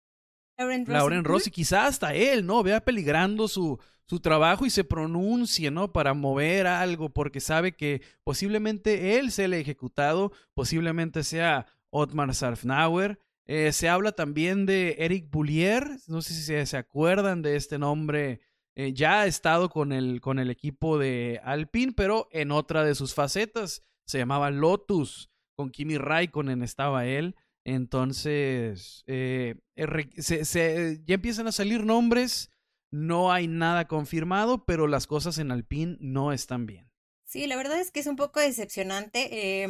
Lauren 0.56 0.86
Rossi. 0.86 0.92
Lauren 0.98 1.24
Rossi, 1.24 1.50
quizá 1.50 1.86
hasta 1.86 2.14
él, 2.14 2.46
¿no? 2.46 2.62
Vea 2.62 2.82
peligrando 2.82 3.48
su, 3.48 3.78
su 4.06 4.20
trabajo 4.20 4.64
y 4.64 4.70
se 4.70 4.84
pronuncie, 4.84 5.70
¿no? 5.70 5.92
Para 5.92 6.14
mover 6.14 6.66
algo, 6.66 7.10
porque 7.10 7.40
sabe 7.40 7.72
que 7.76 8.00
posiblemente 8.24 9.18
él 9.18 9.30
sea 9.30 9.44
el 9.44 9.52
ejecutado, 9.52 10.32
posiblemente 10.54 11.22
sea 11.22 11.66
Otmar 11.92 12.34
Sarfnauer. 12.34 13.20
Eh, 13.46 13.72
se 13.72 13.88
habla 13.88 14.12
también 14.12 14.66
de 14.66 14.96
Eric 14.98 15.30
Boulier, 15.30 15.88
no 16.06 16.22
sé 16.22 16.34
si 16.34 16.42
se, 16.42 16.64
se 16.66 16.76
acuerdan 16.76 17.42
de 17.42 17.56
este 17.56 17.78
nombre 17.78 18.40
eh, 18.74 18.94
ya 18.94 19.20
ha 19.20 19.26
estado 19.26 19.68
con 19.68 19.92
el, 19.92 20.20
con 20.20 20.38
el 20.38 20.50
equipo 20.50 20.98
de 20.98 21.40
Alpine, 21.44 21.92
pero 21.92 22.28
en 22.32 22.50
otra 22.50 22.84
de 22.84 22.94
sus 22.94 23.14
facetas. 23.14 23.82
Se 24.06 24.18
llamaba 24.18 24.50
Lotus. 24.50 25.30
Con 25.54 25.70
Kimi 25.70 25.98
Raikkonen 25.98 26.62
estaba 26.62 27.06
él. 27.06 27.36
Entonces, 27.64 29.04
eh, 29.06 29.56
ya 29.76 31.14
empiezan 31.14 31.46
a 31.46 31.52
salir 31.52 31.84
nombres. 31.84 32.50
No 32.90 33.32
hay 33.32 33.46
nada 33.46 33.86
confirmado, 33.86 34.64
pero 34.64 34.86
las 34.86 35.06
cosas 35.06 35.38
en 35.38 35.52
Alpine 35.52 35.96
no 36.00 36.32
están 36.32 36.66
bien. 36.66 36.90
Sí, 37.24 37.46
la 37.46 37.56
verdad 37.56 37.80
es 37.80 37.90
que 37.90 38.00
es 38.00 38.06
un 38.06 38.16
poco 38.16 38.40
decepcionante. 38.40 39.66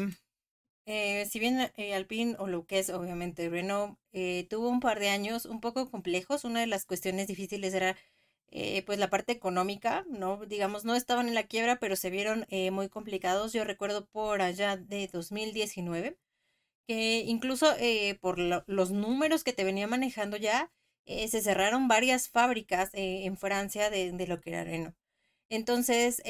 Eh, 0.85 1.27
si 1.31 1.39
bien 1.39 1.71
Alpine, 1.95 2.35
o 2.39 2.47
lo 2.49 2.67
que 2.67 2.79
es 2.81 2.91
obviamente 2.91 3.49
Renault, 3.49 3.99
tuvo 4.49 4.69
un 4.69 4.81
par 4.81 4.99
de 5.01 5.09
años 5.09 5.47
un 5.47 5.61
poco 5.61 5.91
complejos, 5.91 6.45
una 6.45 6.61
de 6.61 6.67
las 6.67 6.85
cuestiones 6.85 7.29
difíciles 7.29 7.73
era 7.75 7.97
eh, 8.55 8.83
pues 8.85 8.99
la 8.99 9.09
parte 9.09 9.33
económica, 9.33 10.05
¿no? 10.11 10.45
Digamos, 10.47 10.85
no 10.85 10.95
estaban 10.95 11.27
en 11.27 11.35
la 11.35 11.45
quiebra, 11.45 11.79
pero 11.81 11.97
se 11.97 12.11
vieron 12.11 12.47
eh, 12.51 12.71
muy 12.71 12.91
complicados. 12.91 13.55
Yo 13.55 13.65
recuerdo 13.65 14.05
por 14.07 14.43
allá 14.43 14.77
de 14.77 15.09
2019, 15.09 16.19
que 16.87 17.21
incluso 17.27 17.75
eh, 17.79 18.19
por 18.21 18.39
los 18.39 18.91
números 18.93 19.45
que 19.45 19.55
te 19.55 19.65
venía 19.65 19.87
manejando 19.89 20.37
ya, 20.37 20.73
se 21.07 21.43
cerraron 21.43 21.89
varias 21.89 22.29
fábricas 22.31 22.91
en 22.95 23.37
Francia 23.39 23.91
de, 23.91 24.13
de, 24.13 24.27
lo 24.29 24.41
que 24.41 24.51
era 24.51 24.65
Renault. 24.65 24.97
Entonces, 25.51 26.23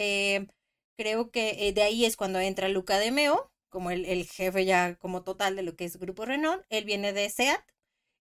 creo 0.96 1.30
que 1.30 1.72
de 1.74 1.82
ahí 1.82 2.04
es 2.04 2.16
cuando 2.16 2.40
entra 2.40 2.68
Luca 2.68 2.98
de 2.98 3.10
Meo, 3.12 3.51
como 3.72 3.90
el, 3.90 4.06
el 4.06 4.26
jefe 4.26 4.64
ya 4.66 4.96
como 4.96 5.24
total 5.24 5.56
de 5.56 5.64
lo 5.64 5.76
que 5.76 5.86
es 5.86 5.98
Grupo 5.98 6.26
Renault. 6.26 6.64
Él 6.70 6.84
viene 6.86 7.12
de 7.12 7.28
SEAT 7.30 7.62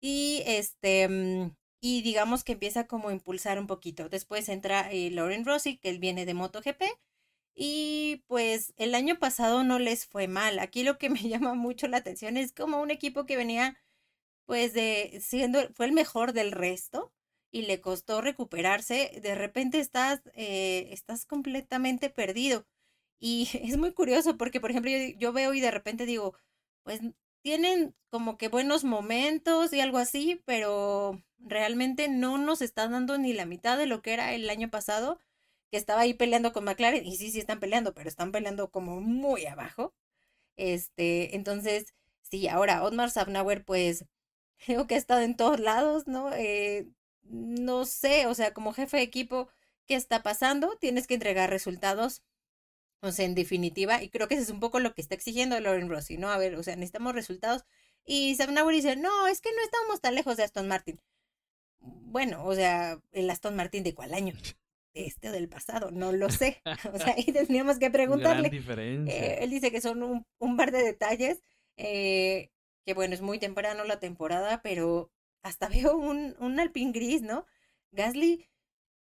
y 0.00 0.42
este 0.46 1.08
mm, 1.08 1.56
y 1.80 2.02
digamos 2.02 2.44
que 2.44 2.52
empieza 2.52 2.86
como 2.86 3.08
a 3.10 3.12
impulsar 3.12 3.58
un 3.58 3.66
poquito. 3.66 4.08
Después 4.08 4.48
entra 4.48 4.90
eh, 4.92 5.10
Lauren 5.10 5.44
Rossi, 5.44 5.78
que 5.78 5.90
él 5.90 5.98
viene 5.98 6.26
de 6.26 6.34
MotoGP. 6.34 6.82
Y 7.54 8.24
pues 8.28 8.72
el 8.76 8.94
año 8.94 9.18
pasado 9.18 9.64
no 9.64 9.78
les 9.78 10.06
fue 10.06 10.28
mal. 10.28 10.58
Aquí 10.60 10.84
lo 10.84 10.98
que 10.98 11.10
me 11.10 11.22
llama 11.28 11.54
mucho 11.54 11.88
la 11.88 11.98
atención 11.98 12.36
es 12.36 12.52
como 12.52 12.80
un 12.82 12.90
equipo 12.90 13.26
que 13.26 13.36
venía 13.36 13.78
pues 14.46 14.72
de 14.74 15.20
siendo, 15.22 15.60
fue 15.74 15.86
el 15.86 15.92
mejor 15.92 16.32
del 16.32 16.52
resto 16.52 17.12
y 17.52 17.62
le 17.62 17.80
costó 17.80 18.20
recuperarse. 18.20 19.20
De 19.22 19.34
repente 19.34 19.80
estás, 19.80 20.22
eh, 20.34 20.88
estás 20.92 21.26
completamente 21.26 22.10
perdido. 22.10 22.66
Y 23.22 23.48
es 23.62 23.78
muy 23.78 23.92
curioso 23.92 24.36
porque, 24.36 24.60
por 24.60 24.70
ejemplo, 24.70 24.90
yo, 24.90 24.98
yo 25.16 25.32
veo 25.32 25.54
y 25.54 25.60
de 25.60 25.70
repente 25.70 26.06
digo, 26.06 26.34
pues 26.82 27.00
tienen 27.42 27.94
como 28.10 28.36
que 28.36 28.48
buenos 28.48 28.84
momentos 28.84 29.72
y 29.72 29.80
algo 29.80 29.98
así, 29.98 30.42
pero 30.44 31.22
realmente 31.38 32.08
no 32.08 32.36
nos 32.38 32.62
están 32.62 32.92
dando 32.92 33.18
ni 33.18 33.32
la 33.32 33.46
mitad 33.46 33.78
de 33.78 33.86
lo 33.86 34.02
que 34.02 34.12
era 34.14 34.34
el 34.34 34.50
año 34.50 34.70
pasado, 34.70 35.18
que 35.70 35.76
estaba 35.78 36.02
ahí 36.02 36.14
peleando 36.14 36.52
con 36.52 36.64
McLaren, 36.64 37.06
y 37.06 37.16
sí, 37.16 37.30
sí 37.30 37.38
están 37.40 37.60
peleando, 37.60 37.94
pero 37.94 38.08
están 38.08 38.32
peleando 38.32 38.70
como 38.70 39.00
muy 39.00 39.46
abajo. 39.46 39.94
Este, 40.56 41.36
entonces, 41.36 41.94
sí, 42.22 42.48
ahora 42.48 42.84
Otmar 42.84 43.10
Safnauer, 43.10 43.64
pues, 43.64 44.04
creo 44.66 44.86
que 44.86 44.96
ha 44.96 44.98
estado 44.98 45.22
en 45.22 45.36
todos 45.36 45.60
lados, 45.60 46.06
¿no? 46.08 46.32
Eh, 46.34 46.88
no 47.24 47.84
sé, 47.86 48.26
o 48.26 48.34
sea, 48.34 48.54
como 48.54 48.72
jefe 48.72 48.98
de 48.98 49.04
equipo, 49.04 49.48
¿qué 49.86 49.96
está 49.96 50.22
pasando? 50.22 50.76
Tienes 50.80 51.06
que 51.06 51.14
entregar 51.14 51.50
resultados 51.50 52.22
o 53.02 53.12
sea, 53.12 53.26
en 53.26 53.34
definitiva, 53.34 54.02
y 54.02 54.08
creo 54.08 54.28
que 54.28 54.34
eso 54.34 54.44
es 54.44 54.50
un 54.50 54.60
poco 54.60 54.80
lo 54.80 54.94
que 54.94 55.02
está 55.02 55.14
exigiendo 55.14 55.58
Lauren 55.60 55.90
Rossi, 55.90 56.16
¿no? 56.16 56.30
A 56.30 56.38
ver, 56.38 56.54
o 56.54 56.62
sea, 56.62 56.76
necesitamos 56.76 57.14
resultados. 57.14 57.64
Y 58.04 58.34
Sabnauer 58.36 58.74
dice, 58.74 58.96
no, 58.96 59.26
es 59.26 59.40
que 59.40 59.50
no 59.50 59.62
estamos 59.62 60.00
tan 60.00 60.14
lejos 60.14 60.36
de 60.36 60.44
Aston 60.44 60.68
Martin. 60.68 61.00
Bueno, 61.80 62.44
o 62.44 62.54
sea, 62.54 63.00
el 63.12 63.28
Aston 63.30 63.56
Martin 63.56 63.84
de 63.84 63.94
cuál 63.94 64.14
año? 64.14 64.34
este 64.94 65.30
o 65.30 65.32
del 65.32 65.48
pasado, 65.48 65.90
no 65.90 66.12
lo 66.12 66.30
sé. 66.30 66.62
O 66.94 66.98
sea, 66.98 67.14
ahí 67.16 67.24
tendríamos 67.24 67.78
que 67.78 67.90
preguntarle. 67.90 68.50
Eh, 69.08 69.38
él 69.40 69.50
dice 69.50 69.70
que 69.70 69.80
son 69.80 70.02
un, 70.02 70.26
un 70.38 70.56
par 70.56 70.70
de 70.70 70.82
detalles, 70.82 71.42
eh, 71.76 72.50
que 72.84 72.94
bueno, 72.94 73.14
es 73.14 73.22
muy 73.22 73.38
temprano 73.38 73.84
la 73.84 74.00
temporada, 74.00 74.60
pero 74.62 75.10
hasta 75.42 75.68
veo 75.68 75.96
un, 75.96 76.36
un 76.38 76.60
Alpine 76.60 76.92
gris, 76.92 77.22
¿no? 77.22 77.46
Gasly, 77.92 78.48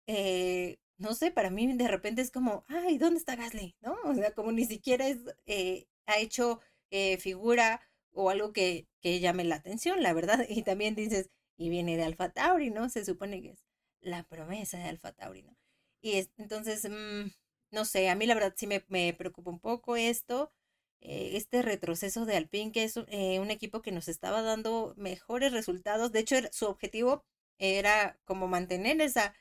eh, 0.07 0.79
no 1.05 1.15
sé, 1.15 1.31
para 1.31 1.51
mí 1.51 1.73
de 1.77 1.89
repente 1.89 2.23
es 2.23 2.31
como, 2.31 2.65
ay, 2.69 2.99
¿dónde 2.99 3.19
está 3.19 3.37
Gasly? 3.37 3.77
¿No? 3.81 3.97
O 4.05 4.15
sea, 4.15 4.33
como 4.35 4.53
ni 4.53 4.65
siquiera 4.67 5.07
es, 5.09 5.19
eh, 5.47 5.87
ha 6.07 6.19
hecho 6.19 6.61
eh, 6.91 7.19
figura 7.19 7.81
o 8.13 8.31
algo 8.31 8.53
que, 8.53 8.89
que 9.03 9.21
llame 9.21 9.45
la 9.45 9.57
atención, 9.57 10.03
la 10.03 10.13
verdad. 10.15 10.47
Y 10.49 10.63
también 10.63 10.95
dices, 10.95 11.31
y 11.57 11.69
viene 11.71 11.97
de 11.97 12.05
Alfa 12.05 12.31
Tauri, 12.31 12.71
¿no? 12.71 12.89
Se 12.91 13.05
supone 13.05 13.43
que 13.43 13.51
es 13.53 13.67
la 14.01 14.25
promesa 14.25 14.79
de 14.79 14.85
Alfa 14.85 15.13
Tauri, 15.13 15.43
¿no? 15.43 15.57
Y 16.03 16.15
es, 16.19 16.31
entonces, 16.39 16.89
mm, 16.91 17.31
no 17.71 17.85
sé, 17.85 18.09
a 18.09 18.15
mí 18.15 18.27
la 18.27 18.35
verdad 18.35 18.55
sí 18.57 18.67
me, 18.67 18.85
me 18.89 19.15
preocupa 19.15 19.51
un 19.51 19.61
poco 19.61 19.97
esto. 19.97 20.53
eh, 21.01 21.33
este 21.37 21.61
retroceso 21.63 22.25
de 22.27 22.37
Alpine, 22.37 22.73
que 22.73 22.85
es 22.85 22.97
un 22.97 23.51
equipo 23.51 23.83
que 23.83 23.93
nos 23.93 24.09
estaba 24.09 24.41
dando 24.43 24.95
mejores 24.97 25.53
resultados. 25.53 26.13
De 26.13 26.21
hecho, 26.21 26.37
su 26.53 26.67
objetivo 26.67 27.25
era 27.59 28.19
como 28.25 28.49
mantener 28.49 29.01
esa, 29.03 29.35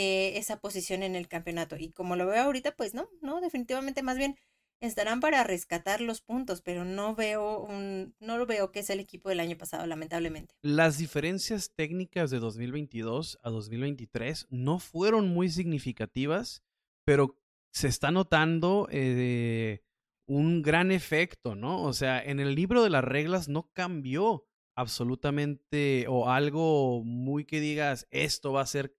eh, 0.00 0.38
esa 0.38 0.60
posición 0.60 1.02
en 1.02 1.16
el 1.16 1.26
campeonato. 1.26 1.76
Y 1.76 1.90
como 1.90 2.14
lo 2.14 2.24
veo 2.24 2.44
ahorita, 2.44 2.76
pues 2.76 2.94
no, 2.94 3.08
no, 3.20 3.40
definitivamente 3.40 4.04
más 4.04 4.16
bien 4.16 4.36
estarán 4.80 5.18
para 5.18 5.42
rescatar 5.42 6.00
los 6.00 6.20
puntos, 6.20 6.62
pero 6.62 6.84
no 6.84 7.16
veo 7.16 7.64
un, 7.64 8.14
no 8.20 8.38
lo 8.38 8.46
veo 8.46 8.70
que 8.70 8.78
es 8.78 8.90
el 8.90 9.00
equipo 9.00 9.28
del 9.28 9.40
año 9.40 9.58
pasado, 9.58 9.84
lamentablemente. 9.88 10.54
Las 10.62 10.98
diferencias 10.98 11.72
técnicas 11.74 12.30
de 12.30 12.38
2022 12.38 13.40
a 13.42 13.50
2023 13.50 14.46
no 14.50 14.78
fueron 14.78 15.30
muy 15.30 15.50
significativas, 15.50 16.62
pero 17.04 17.36
se 17.72 17.88
está 17.88 18.12
notando 18.12 18.86
eh, 18.92 19.82
un 20.28 20.62
gran 20.62 20.92
efecto, 20.92 21.56
¿no? 21.56 21.82
O 21.82 21.92
sea, 21.92 22.22
en 22.22 22.38
el 22.38 22.54
libro 22.54 22.84
de 22.84 22.90
las 22.90 23.02
reglas 23.02 23.48
no 23.48 23.68
cambió 23.72 24.46
absolutamente 24.76 26.06
o 26.08 26.30
algo 26.30 27.02
muy 27.02 27.44
que 27.44 27.58
digas, 27.58 28.06
esto 28.12 28.52
va 28.52 28.60
a 28.60 28.66
ser 28.66 28.94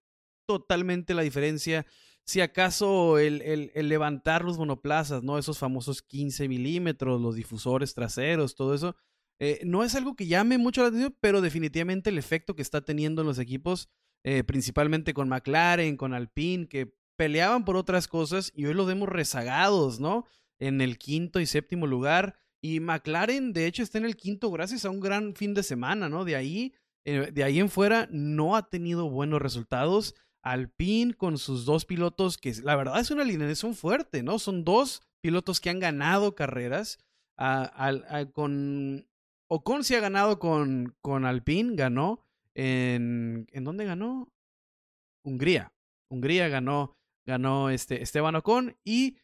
totalmente 0.58 1.14
la 1.14 1.22
diferencia. 1.22 1.86
Si 2.24 2.40
acaso 2.40 3.18
el, 3.18 3.42
el, 3.42 3.88
levantar 3.88 4.44
los 4.44 4.58
monoplazas, 4.58 5.22
¿no? 5.22 5.38
Esos 5.38 5.58
famosos 5.58 6.02
15 6.02 6.48
milímetros, 6.48 7.20
los 7.20 7.34
difusores 7.34 7.94
traseros, 7.94 8.54
todo 8.54 8.74
eso, 8.74 8.94
eh, 9.38 9.60
no 9.64 9.82
es 9.82 9.94
algo 9.94 10.14
que 10.14 10.26
llame 10.26 10.58
mucho 10.58 10.82
la 10.82 10.88
atención, 10.88 11.16
pero 11.20 11.40
definitivamente 11.40 12.10
el 12.10 12.18
efecto 12.18 12.54
que 12.54 12.62
está 12.62 12.82
teniendo 12.82 13.22
en 13.22 13.28
los 13.28 13.38
equipos, 13.38 13.88
eh, 14.22 14.44
principalmente 14.44 15.14
con 15.14 15.28
McLaren, 15.28 15.96
con 15.96 16.14
Alpine, 16.14 16.68
que 16.68 16.94
peleaban 17.16 17.64
por 17.64 17.76
otras 17.76 18.06
cosas 18.06 18.52
y 18.54 18.66
hoy 18.66 18.74
los 18.74 18.86
vemos 18.86 19.08
rezagados, 19.08 19.98
¿no? 19.98 20.26
en 20.60 20.80
el 20.80 20.98
quinto 20.98 21.40
y 21.40 21.46
séptimo 21.46 21.86
lugar. 21.86 22.36
Y 22.62 22.78
McLaren, 22.78 23.52
de 23.52 23.66
hecho, 23.66 23.82
está 23.82 23.98
en 23.98 24.04
el 24.04 24.16
quinto 24.16 24.50
gracias 24.50 24.84
a 24.84 24.90
un 24.90 25.00
gran 25.00 25.34
fin 25.34 25.54
de 25.54 25.62
semana, 25.62 26.08
¿no? 26.08 26.24
De 26.24 26.36
ahí, 26.36 26.74
eh, 27.04 27.30
de 27.32 27.42
ahí 27.42 27.58
en 27.58 27.70
fuera, 27.70 28.06
no 28.12 28.54
ha 28.54 28.68
tenido 28.68 29.08
buenos 29.08 29.40
resultados. 29.42 30.14
Alpine 30.42 31.14
con 31.14 31.38
sus 31.38 31.64
dos 31.64 31.84
pilotos, 31.84 32.38
que 32.38 32.54
la 32.62 32.76
verdad 32.76 33.00
es 33.00 33.10
una 33.10 33.22
alineación 33.22 33.74
fuerte, 33.74 34.22
¿no? 34.22 34.38
Son 34.38 34.64
dos 34.64 35.02
pilotos 35.20 35.60
que 35.60 35.70
han 35.70 35.78
ganado 35.78 36.34
carreras. 36.34 36.98
con 38.32 39.06
Ocon 39.48 39.84
sí 39.84 39.94
ha 39.94 40.00
ganado 40.00 40.38
con, 40.38 40.96
con 41.00 41.24
Alpine, 41.24 41.74
ganó 41.74 42.24
en. 42.54 43.46
¿En 43.52 43.64
dónde 43.64 43.84
ganó? 43.84 44.32
Hungría. 45.24 45.72
Hungría 46.08 46.48
ganó, 46.48 46.96
ganó 47.26 47.70
este 47.70 48.02
Esteban 48.02 48.34
Ocon 48.36 48.76
y 48.84 49.18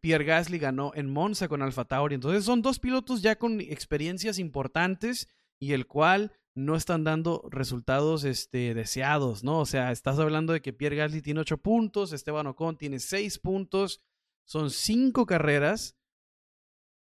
Pierre 0.00 0.24
Gasly 0.24 0.58
ganó 0.58 0.92
en 0.94 1.10
Monza 1.10 1.48
con 1.48 1.62
Alfa 1.62 1.84
Tauri. 1.84 2.14
Entonces 2.14 2.44
son 2.44 2.62
dos 2.62 2.78
pilotos 2.78 3.22
ya 3.22 3.36
con 3.36 3.60
experiencias 3.60 4.38
importantes 4.38 5.28
y 5.60 5.72
el 5.72 5.86
cual 5.86 6.32
no 6.54 6.76
están 6.76 7.04
dando 7.04 7.48
resultados 7.50 8.24
este, 8.24 8.74
deseados, 8.74 9.42
¿no? 9.42 9.60
O 9.60 9.66
sea, 9.66 9.90
estás 9.90 10.18
hablando 10.18 10.52
de 10.52 10.60
que 10.60 10.72
Pierre 10.72 10.96
Gasly 10.96 11.22
tiene 11.22 11.40
ocho 11.40 11.58
puntos, 11.58 12.12
Esteban 12.12 12.46
Ocon 12.46 12.76
tiene 12.76 12.98
seis 12.98 13.38
puntos, 13.38 14.02
son 14.44 14.70
cinco 14.70 15.26
carreras. 15.26 15.96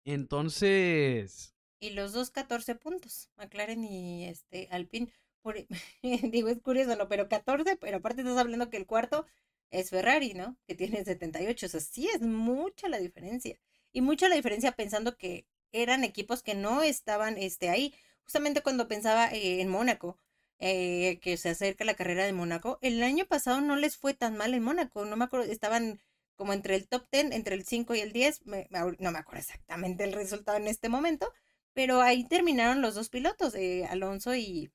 Entonces. 0.06 1.56
Y 1.80 1.92
los 1.92 2.14
dos 2.14 2.30
14 2.32 2.76
puntos, 2.76 3.30
McLaren 3.38 3.84
y 3.84 4.26
este 4.26 4.68
Alpine. 4.72 5.12
Por, 5.42 5.56
digo, 6.02 6.48
es 6.48 6.62
curioso, 6.62 6.96
¿no? 6.96 7.08
Pero 7.10 7.28
14, 7.28 7.76
pero 7.78 7.98
aparte 7.98 8.22
estás 8.22 8.38
hablando 8.38 8.70
que 8.70 8.78
el 8.78 8.86
cuarto 8.86 9.26
es 9.72 9.90
Ferrari, 9.90 10.34
¿no? 10.34 10.58
Que 10.68 10.76
tiene 10.76 11.04
78. 11.04 11.66
O 11.66 11.70
sea, 11.70 11.80
sí 11.80 12.08
es 12.08 12.22
mucha 12.22 12.88
la 12.88 13.00
diferencia. 13.00 13.58
Y 13.92 14.02
mucha 14.02 14.30
la 14.30 14.36
diferencia 14.36 14.72
pensando 14.72 15.18
que 15.18 15.46
eran 15.72 16.04
equipos 16.04 16.44
que 16.44 16.56
no 16.56 16.84
estaban 16.84 17.38
este, 17.38 17.70
ahí. 17.70 17.94
Justamente 18.24 18.62
cuando 18.62 18.88
pensaba 18.88 19.28
eh, 19.32 19.62
en 19.62 19.70
Mónaco, 19.70 20.20
eh, 20.60 21.20
que 21.22 21.38
se 21.38 21.50
acerca 21.50 21.84
la 21.86 21.96
carrera 21.96 22.26
de 22.26 22.34
Mónaco, 22.34 22.80
el 22.82 23.04
año 23.04 23.26
pasado 23.26 23.62
no 23.62 23.76
les 23.76 23.98
fue 23.98 24.14
tan 24.14 24.38
mal 24.38 24.54
en 24.54 24.64
Mónaco. 24.64 25.06
No 25.06 25.18
me 25.18 25.26
acuerdo, 25.26 25.52
estaban 25.52 26.00
como 26.36 26.54
entre 26.54 26.76
el 26.76 26.88
top 26.88 27.06
10, 27.12 27.32
entre 27.32 27.56
el 27.56 27.66
5 27.66 27.96
y 27.96 28.00
el 28.00 28.12
10. 28.12 28.44
no 28.46 29.12
me 29.12 29.18
acuerdo 29.18 29.42
exactamente 29.42 30.04
el 30.04 30.14
resultado 30.14 30.58
en 30.58 30.68
este 30.68 30.90
momento. 30.90 31.32
Pero 31.74 32.02
ahí 32.02 32.28
terminaron 32.28 32.82
los 32.82 32.96
dos 32.96 33.10
pilotos, 33.10 33.56
eh, 33.56 33.86
Alonso 33.90 34.36
y, 34.36 34.72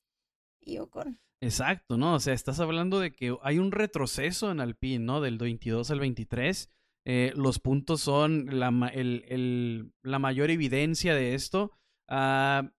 y 0.61 0.78
Ocon. 0.78 1.20
Exacto, 1.40 1.96
¿no? 1.96 2.14
O 2.14 2.20
sea, 2.20 2.34
estás 2.34 2.59
hablando 2.59 2.99
de 2.99 3.12
que 3.12 3.36
hay 3.42 3.59
un 3.59 3.70
retroceso 3.70 4.51
en 4.51 4.61
Alpine, 4.61 5.05
¿no? 5.05 5.20
Del 5.20 5.38
22 5.38 5.90
al 5.90 6.01
23. 6.01 6.68
Eh, 7.05 7.32
los 7.36 7.61
puntos 7.61 8.01
son 8.01 8.59
la, 8.59 8.70
la, 8.70 10.18
mayor 10.18 10.51
evidencia 10.51 11.14
de 11.14 11.34
esto. 11.34 11.72
Ah, 12.09 12.70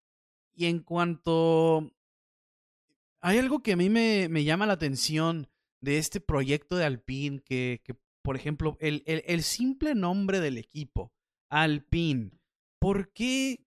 y 0.59 0.65
en 0.65 0.79
cuanto... 0.79 1.91
Hay 3.21 3.37
algo 3.37 3.63
que 3.63 3.73
a 3.73 3.75
mí 3.75 3.89
me, 3.89 4.27
me, 4.29 4.43
llama 4.43 4.65
la 4.65 4.73
atención 4.73 5.49
de 5.81 5.97
este 5.97 6.21
proyecto 6.21 6.75
de 6.75 6.85
Alpine, 6.85 7.41
que, 7.41 7.81
que 7.83 7.95
por 8.23 8.35
ejemplo, 8.35 8.77
el, 8.79 9.03
el 9.05 9.43
simple 9.43 9.95
nombre 9.95 10.39
del 10.39 10.57
equipo, 10.57 11.11
Alpine. 11.49 12.31
¿Por 12.79 13.11
qué 13.11 13.65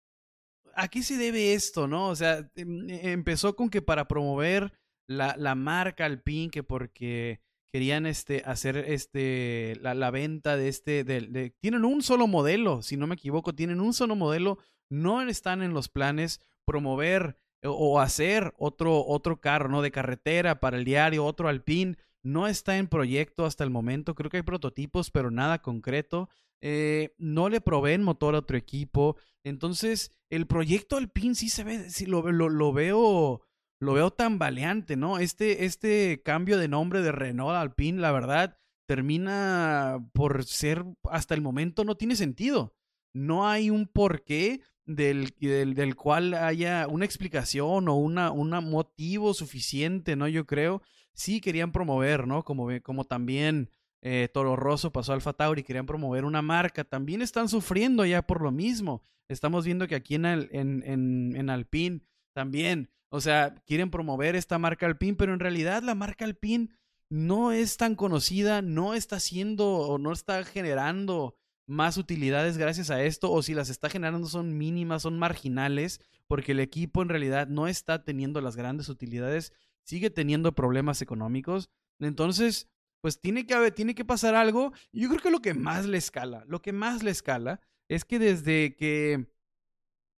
¿a 0.74 0.88
qué 0.88 1.03
se 1.03 1.16
debe 1.16 1.55
esto, 1.55 1.86
no? 1.86 2.09
O 2.09 2.16
sea, 2.16 2.51
em, 2.55 2.88
empezó 2.88 3.57
con 3.57 3.70
que 3.70 3.82
para 3.82 4.09
promover 4.09 4.72
la, 5.07 5.34
la 5.36 5.55
marca 5.55 6.07
Alpine, 6.07 6.51
que 6.51 6.62
porque 6.62 7.40
querían 7.72 8.07
este, 8.07 8.43
hacer 8.45 8.76
este, 8.76 9.78
la, 9.80 9.95
la 9.95 10.11
venta 10.11 10.57
de 10.57 10.68
este, 10.68 11.05
de, 11.05 11.55
tienen 11.61 11.84
un 11.84 12.03
solo 12.03 12.26
modelo, 12.26 12.82
si 12.82 12.97
no 12.97 13.07
me 13.07 13.14
equivoco, 13.14 13.55
tienen 13.55 13.80
un 13.80 13.95
solo 13.95 14.14
modelo, 14.14 14.59
no 14.90 15.22
están 15.22 15.62
en 15.62 15.72
los 15.72 15.88
planes 15.88 16.40
promover 16.64 17.36
o, 17.64 18.00
hacer 18.00 18.54
otro, 18.58 19.04
otro 19.06 19.40
carro, 19.40 19.68
¿no? 19.68 19.82
De 19.82 19.92
carretera 19.92 20.60
para 20.60 20.76
el 20.76 20.84
diario, 20.84 21.24
otro 21.24 21.48
Alpine, 21.48 21.96
no 22.24 22.46
está 22.46 22.78
en 22.78 22.88
proyecto 22.88 23.44
hasta 23.44 23.64
el 23.64 23.70
momento, 23.70 24.14
creo 24.14 24.30
que 24.30 24.38
hay 24.38 24.42
prototipos, 24.42 25.10
pero 25.10 25.30
nada 25.30 25.62
concreto. 25.62 26.28
Eh, 26.60 27.14
no 27.18 27.48
le 27.48 27.60
proveen 27.60 28.02
motor 28.02 28.34
a 28.34 28.38
otro 28.38 28.56
equipo. 28.56 29.16
Entonces, 29.44 30.12
el 30.30 30.46
proyecto 30.46 30.96
Alpine 30.96 31.34
sí 31.34 31.48
se 31.48 31.64
ve, 31.64 31.90
sí 31.90 32.06
lo, 32.06 32.30
lo, 32.30 32.72
veo 32.72 33.42
lo 33.80 33.92
veo 33.94 34.12
tan 34.12 34.38
valiente, 34.38 34.96
¿no? 34.96 35.18
Este, 35.18 35.64
este 35.64 36.22
cambio 36.24 36.58
de 36.58 36.68
nombre 36.68 37.02
de 37.02 37.10
Renault 37.10 37.56
Alpine, 37.56 38.00
la 38.00 38.12
verdad, 38.12 38.56
termina 38.86 40.08
por 40.12 40.44
ser, 40.44 40.84
hasta 41.10 41.34
el 41.34 41.42
momento 41.42 41.84
no 41.84 41.96
tiene 41.96 42.14
sentido. 42.14 42.76
No 43.12 43.48
hay 43.48 43.68
un 43.68 43.88
porqué 43.88 44.60
del, 44.87 45.35
del, 45.39 45.74
del 45.74 45.97
cual 45.97 46.35
haya 46.35 46.87
una 46.89 47.05
explicación 47.05 47.89
o 47.89 47.97
una, 47.97 48.30
un 48.30 48.51
motivo 48.70 49.35
suficiente, 49.35 50.16
¿no? 50.16 50.28
Yo 50.28 50.47
creo. 50.47 50.83
Sí 51.14 51.41
querían 51.41 51.72
promover, 51.72 52.26
¿no? 52.26 52.43
Como, 52.43 52.68
como 52.83 53.05
también 53.05 53.70
eh, 54.01 54.28
Toro 54.33 54.57
Rosso 54.57 54.93
pasó 54.93 55.12
a 55.12 55.14
Alfa 55.14 55.35
Tauri, 55.35 55.62
querían 55.62 55.87
promover 55.87 56.24
una 56.24 56.43
marca. 56.43 56.85
También 56.85 57.22
están 57.22 57.49
sufriendo 57.49 58.05
ya 58.07 58.22
por 58.22 58.41
lo 58.41 58.51
mismo. 58.51 59.03
Estamos 59.28 59.64
viendo 59.64 59.87
que 59.87 59.95
aquí 59.95 60.14
en, 60.14 60.24
en, 60.24 60.83
en, 60.85 61.37
en 61.37 61.51
Alpine 61.51 62.01
también 62.33 62.91
o 63.14 63.20
sea, 63.20 63.55
quieren 63.66 63.91
promover 63.91 64.37
esta 64.37 64.59
marca 64.59 64.87
Alpine, 64.87 65.16
pero 65.16 65.35
en 65.35 65.41
realidad 65.41 65.83
la 65.83 65.95
marca 65.95 66.24
Alpine 66.24 66.70
no 67.11 67.53
es 67.53 67.76
tan 67.76 67.95
conocida, 67.95 68.62
no 68.62 68.95
está 68.95 69.16
haciendo 69.16 69.68
o 69.68 69.99
no 69.99 70.12
está 70.12 70.43
generando 70.45 71.37
más 71.73 71.97
utilidades 71.97 72.59
gracias 72.59 72.91
a 72.91 73.03
esto, 73.03 73.33
o 73.33 73.43
si 73.43 73.55
las 73.55 73.70
está 73.70 73.89
generando 73.89 74.29
son 74.29 74.57
mínimas, 74.57 75.03
son 75.03 75.18
marginales, 75.18 76.01
porque 76.29 76.53
el 76.53 76.61
equipo 76.61 77.03
en 77.03 77.09
realidad 77.09 77.49
no 77.49 77.66
está 77.66 78.05
teniendo 78.05 78.41
las 78.41 78.57
grandes 78.57 78.89
utilidades, 78.89 79.53
sigue 79.83 80.11
teniendo 80.11 80.53
problemas 80.53 81.03
económicos. 81.03 81.70
Entonces, 81.99 82.68
pues 83.01 83.20
tiene 83.20 83.47
que 83.47 83.55
haber, 83.55 83.73
tiene 83.73 83.95
que 83.95 84.05
pasar 84.05 84.35
algo. 84.35 84.73
Yo 84.93 85.09
creo 85.09 85.20
que 85.20 85.31
lo 85.31 85.41
que 85.41 85.55
más 85.55 85.87
le 85.87 85.99
escala, 85.99 86.45
lo 86.47 86.62
que 86.62 86.73
más 86.73 87.03
le 87.03 87.11
escala 87.11 87.61
es 87.89 88.05
que 88.05 88.18
desde 88.18 88.77
que 88.77 89.27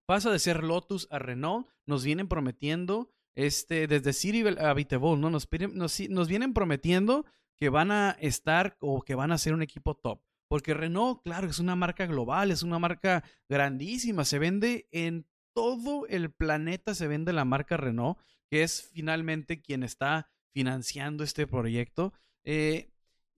pasa 0.06 0.32
de 0.32 0.40
ser 0.40 0.64
Lotus 0.64 1.08
a 1.12 1.20
Renault, 1.20 1.68
nos 1.86 2.04
vienen 2.04 2.28
prometiendo, 2.28 3.10
este, 3.36 3.88
desde 3.88 4.14
City 4.14 4.44
a 4.46 4.74
¿no? 4.74 5.30
Nos, 5.30 5.48
nos, 5.74 6.10
nos 6.10 6.28
vienen 6.28 6.54
prometiendo 6.54 7.26
que 7.58 7.70
van 7.70 7.92
a 7.92 8.12
estar 8.20 8.78
o 8.80 9.02
que 9.02 9.16
van 9.16 9.32
a 9.32 9.38
ser 9.38 9.54
un 9.54 9.62
equipo 9.62 9.96
top. 9.96 10.22
Porque 10.48 10.74
Renault, 10.74 11.22
claro, 11.24 11.48
es 11.48 11.60
una 11.60 11.76
marca 11.76 12.06
global, 12.06 12.52
es 12.52 12.64
una 12.64 12.80
marca 12.80 13.24
grandísima, 13.50 14.26
se 14.26 14.40
vende 14.40 14.88
en 14.92 15.26
todo 15.54 16.08
el 16.08 16.32
planeta, 16.32 16.96
se 16.96 17.08
vende 17.08 17.34
la 17.34 17.46
marca 17.46 17.78
Renault, 17.78 18.20
que 18.50 18.64
es 18.64 18.90
finalmente 18.94 19.62
quien 19.62 19.84
está 19.84 20.30
financiando 20.54 21.24
este 21.24 21.48
proyecto. 21.48 22.14
Eh, 22.44 22.92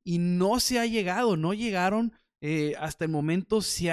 y 0.03 0.19
no 0.19 0.59
se 0.59 0.79
ha 0.79 0.85
llegado, 0.85 1.37
no 1.37 1.53
llegaron 1.53 2.13
eh, 2.41 2.75
hasta 2.77 3.05
el 3.05 3.11
momento 3.11 3.61
se 3.61 3.91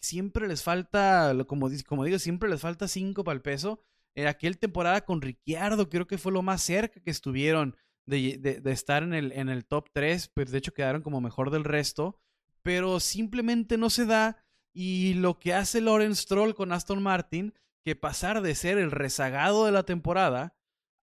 siempre 0.00 0.48
les 0.48 0.64
falta, 0.64 1.32
como, 1.46 1.68
como 1.86 2.04
digo, 2.04 2.18
siempre 2.18 2.48
les 2.48 2.60
falta 2.60 2.88
cinco 2.88 3.22
para 3.22 3.36
el 3.36 3.42
peso. 3.42 3.80
En 4.16 4.26
aquel 4.26 4.58
temporada 4.58 5.02
con 5.02 5.20
Ricciardo 5.20 5.88
creo 5.88 6.06
que 6.06 6.18
fue 6.18 6.32
lo 6.32 6.42
más 6.42 6.62
cerca 6.62 7.00
que 7.00 7.10
estuvieron 7.10 7.76
de, 8.06 8.38
de, 8.38 8.72
estar 8.72 9.02
en 9.02 9.14
el, 9.14 9.30
en 9.32 9.48
el 9.48 9.64
top 9.64 9.90
3, 9.92 10.28
pues 10.34 10.50
de 10.50 10.58
hecho 10.58 10.74
quedaron 10.74 11.02
como 11.02 11.20
mejor 11.20 11.50
del 11.50 11.64
resto, 11.64 12.20
pero 12.64 12.98
simplemente 12.98 13.76
no 13.76 13.90
se 13.90 14.06
da 14.06 14.44
Y 14.72 15.14
lo 15.14 15.38
que 15.38 15.54
hace 15.54 15.80
Lawrence 15.80 16.22
Stroll 16.22 16.56
con 16.56 16.72
Aston 16.72 17.00
Martin, 17.00 17.54
que 17.84 17.94
pasar 17.94 18.42
de 18.42 18.56
ser 18.56 18.78
el 18.78 18.90
rezagado 18.90 19.66
de 19.66 19.70
la 19.70 19.84
temporada 19.84 20.56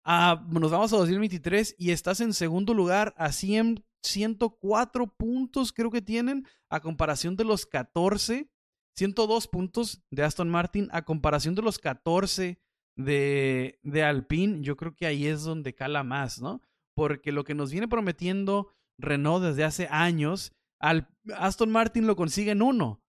a, 0.03 0.43
nos 0.49 0.71
vamos 0.71 0.91
a 0.91 0.97
2023 0.97 1.75
y 1.77 1.91
estás 1.91 2.19
en 2.19 2.33
segundo 2.33 2.73
lugar 2.73 3.13
a 3.17 3.31
100, 3.31 3.85
104 4.03 5.07
puntos 5.15 5.71
creo 5.71 5.91
que 5.91 6.01
tienen 6.01 6.47
a 6.69 6.79
comparación 6.79 7.35
de 7.35 7.43
los 7.43 7.65
14, 7.65 8.49
102 8.95 9.47
puntos 9.47 10.03
de 10.09 10.23
Aston 10.23 10.49
Martin 10.49 10.89
a 10.91 11.03
comparación 11.03 11.55
de 11.55 11.61
los 11.61 11.77
14 11.77 12.59
de, 12.97 13.79
de 13.83 14.03
Alpine. 14.03 14.61
Yo 14.61 14.75
creo 14.75 14.95
que 14.95 15.05
ahí 15.05 15.27
es 15.27 15.43
donde 15.43 15.75
cala 15.75 16.03
más, 16.03 16.41
¿no? 16.41 16.61
Porque 16.95 17.31
lo 17.31 17.43
que 17.43 17.53
nos 17.53 17.71
viene 17.71 17.87
prometiendo 17.87 18.73
Renault 18.97 19.43
desde 19.43 19.63
hace 19.63 19.87
años, 19.91 20.51
al 20.81 21.07
Aston 21.35 21.71
Martin 21.71 22.07
lo 22.07 22.15
consigue 22.15 22.51
en 22.51 22.61
uno. 22.61 23.03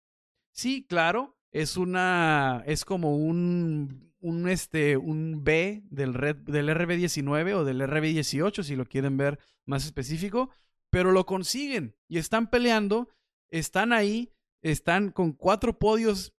Sí, 0.52 0.86
claro, 0.86 1.38
es 1.50 1.76
una, 1.76 2.62
es 2.66 2.84
como 2.84 3.16
un, 3.16 4.12
un, 4.20 4.48
este, 4.48 4.96
un 4.96 5.42
B 5.42 5.82
del, 5.90 6.14
red, 6.14 6.36
del 6.36 6.68
RB19 6.68 7.54
o 7.54 7.64
del 7.64 7.80
RB18, 7.80 8.62
si 8.62 8.76
lo 8.76 8.84
quieren 8.84 9.16
ver 9.16 9.38
más 9.64 9.84
específico, 9.86 10.50
pero 10.90 11.12
lo 11.12 11.24
consiguen 11.24 11.96
y 12.08 12.18
están 12.18 12.50
peleando, 12.50 13.08
están 13.50 13.92
ahí, 13.92 14.32
están 14.60 15.10
con 15.10 15.32
cuatro 15.32 15.78
podios 15.78 16.34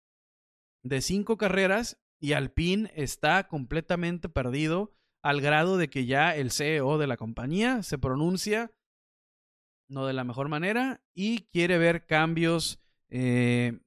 de 0.83 1.01
cinco 1.01 1.37
carreras 1.37 1.99
y 2.19 2.33
Alpine 2.33 2.91
está 2.95 3.47
completamente 3.47 4.29
perdido 4.29 4.93
al 5.23 5.41
grado 5.41 5.77
de 5.77 5.89
que 5.89 6.05
ya 6.05 6.35
el 6.35 6.51
CEO 6.51 6.97
de 6.97 7.07
la 7.07 7.17
compañía 7.17 7.81
se 7.81 7.97
pronuncia 7.97 8.71
no 9.93 10.07
de 10.07 10.13
la 10.13 10.23
mejor 10.23 10.49
manera 10.49 11.01
y 11.13 11.43
quiere 11.51 11.77
ver 11.77 12.05
cambios. 12.05 12.79
Eh, 13.09 13.79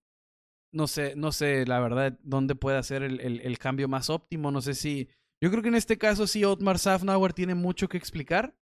no 0.72 0.86
sé, 0.86 1.14
no 1.16 1.32
sé 1.32 1.66
la 1.66 1.80
verdad 1.80 2.18
dónde 2.22 2.54
puede 2.54 2.78
hacer 2.78 3.02
el, 3.02 3.58
cambio 3.58 3.88
más 3.88 4.08
óptimo. 4.08 4.50
No 4.50 4.62
sé 4.62 4.74
si. 4.74 5.08
Yo 5.40 5.50
creo 5.50 5.62
que 5.62 5.68
en 5.68 5.74
este 5.74 5.98
caso 5.98 6.26
sí, 6.26 6.44
Otmar 6.44 6.78
Safnauer 6.78 7.32
tiene 7.32 7.54
mucho 7.54 7.88
que 7.88 7.98
explicar. 7.98 8.56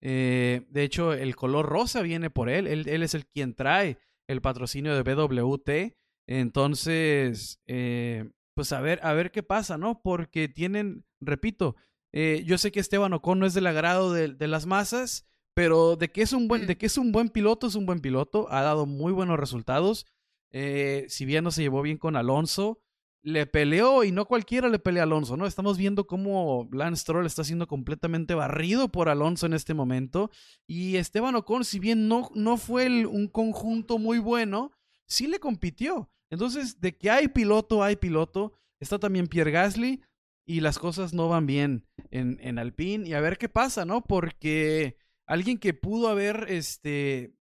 Eh, 0.00 0.66
de 0.70 0.82
hecho, 0.82 1.12
el 1.12 1.36
color 1.36 1.66
rosa 1.66 2.02
viene 2.02 2.30
por 2.30 2.48
él. 2.48 2.66
él. 2.66 2.88
él. 2.88 3.02
es 3.02 3.14
el 3.14 3.26
quien 3.26 3.54
trae 3.54 3.98
el 4.26 4.40
patrocinio 4.40 4.94
de 4.94 5.02
BWT. 5.02 5.96
Entonces, 6.26 7.60
eh, 7.66 8.30
pues 8.54 8.72
a 8.72 8.80
ver, 8.80 9.00
a 9.02 9.12
ver 9.12 9.30
qué 9.30 9.42
pasa, 9.42 9.78
¿no? 9.78 10.02
Porque 10.02 10.48
tienen, 10.48 11.04
repito, 11.20 11.76
yo 12.12 12.58
sé 12.58 12.72
que 12.72 12.80
Esteban 12.80 13.12
Ocon 13.12 13.38
no 13.38 13.46
es 13.46 13.54
del 13.54 13.66
agrado 13.66 14.12
de, 14.12 14.28
de 14.28 14.48
las 14.48 14.66
masas, 14.66 15.27
pero 15.58 15.96
de 15.96 16.12
que 16.12 16.22
es 16.22 16.32
un 16.32 16.46
buen, 16.46 16.68
de 16.68 16.78
que 16.78 16.86
es 16.86 16.96
un 16.98 17.10
buen 17.10 17.30
piloto, 17.30 17.66
es 17.66 17.74
un 17.74 17.84
buen 17.84 17.98
piloto, 17.98 18.46
ha 18.48 18.62
dado 18.62 18.86
muy 18.86 19.12
buenos 19.12 19.40
resultados. 19.40 20.06
Eh, 20.52 21.04
si 21.08 21.24
bien 21.24 21.42
no 21.42 21.50
se 21.50 21.62
llevó 21.62 21.82
bien 21.82 21.98
con 21.98 22.14
Alonso, 22.14 22.78
le 23.22 23.44
peleó 23.44 24.04
y 24.04 24.12
no 24.12 24.26
cualquiera 24.26 24.68
le 24.68 24.78
pelea 24.78 25.02
a 25.02 25.06
Alonso, 25.06 25.36
¿no? 25.36 25.46
Estamos 25.46 25.76
viendo 25.76 26.06
cómo 26.06 26.68
Lance 26.70 27.00
Stroll 27.02 27.26
está 27.26 27.42
siendo 27.42 27.66
completamente 27.66 28.36
barrido 28.36 28.92
por 28.92 29.08
Alonso 29.08 29.46
en 29.46 29.52
este 29.52 29.74
momento. 29.74 30.30
Y 30.68 30.94
Esteban 30.94 31.34
Ocon, 31.34 31.64
si 31.64 31.80
bien 31.80 32.06
no, 32.06 32.30
no 32.36 32.56
fue 32.56 33.04
un 33.04 33.26
conjunto 33.26 33.98
muy 33.98 34.20
bueno, 34.20 34.70
sí 35.08 35.26
le 35.26 35.40
compitió. 35.40 36.08
Entonces, 36.30 36.80
de 36.80 36.96
que 36.96 37.10
hay 37.10 37.26
piloto, 37.26 37.82
hay 37.82 37.96
piloto. 37.96 38.52
Está 38.78 39.00
también 39.00 39.26
Pierre 39.26 39.50
Gasly 39.50 40.02
y 40.46 40.60
las 40.60 40.78
cosas 40.78 41.12
no 41.14 41.28
van 41.28 41.46
bien 41.46 41.84
en, 42.12 42.38
en 42.42 42.60
Alpine. 42.60 43.08
Y 43.08 43.14
a 43.14 43.20
ver 43.20 43.38
qué 43.38 43.48
pasa, 43.48 43.84
¿no? 43.84 44.04
Porque 44.04 44.96
alguien 45.28 45.58
que 45.58 45.74
pudo 45.74 46.08
haber 46.08 46.46
este, 46.48 47.34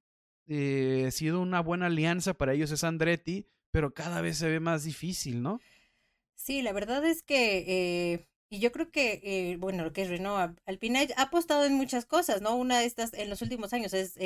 eh, 0.48 1.10
sido 1.12 1.42
una 1.42 1.62
buena 1.62 1.88
alianza 1.88 2.36
para 2.36 2.54
ellos 2.54 2.72
es 2.72 2.84
Andretti, 2.84 3.48
pero 3.72 3.94
cada 3.94 4.22
vez 4.22 4.38
se 4.38 4.50
ve 4.50 4.60
más 4.60 4.84
difícil, 4.84 5.42
¿no? 5.42 5.60
Sí, 6.36 6.62
la 6.62 6.74
verdad 6.74 7.04
es 7.06 7.24
que, 7.24 7.66
eh, 8.14 8.28
y 8.50 8.60
yo 8.60 8.72
creo 8.72 8.92
que, 8.92 9.22
eh, 9.24 9.58
bueno, 9.58 9.84
lo 9.84 9.94
que 9.94 10.04
es 10.04 10.10
Renault 10.10 10.60
Alpine 10.66 11.08
ha 11.16 11.22
apostado 11.24 11.66
en 11.66 11.74
muchas 11.74 12.06
cosas, 12.06 12.42
¿no? 12.42 12.56
Una 12.56 12.80
de 12.80 12.86
estas 12.86 13.14
en 13.14 13.30
los 13.30 13.42
últimos 13.42 13.74
años 13.74 13.94
es, 13.94 14.18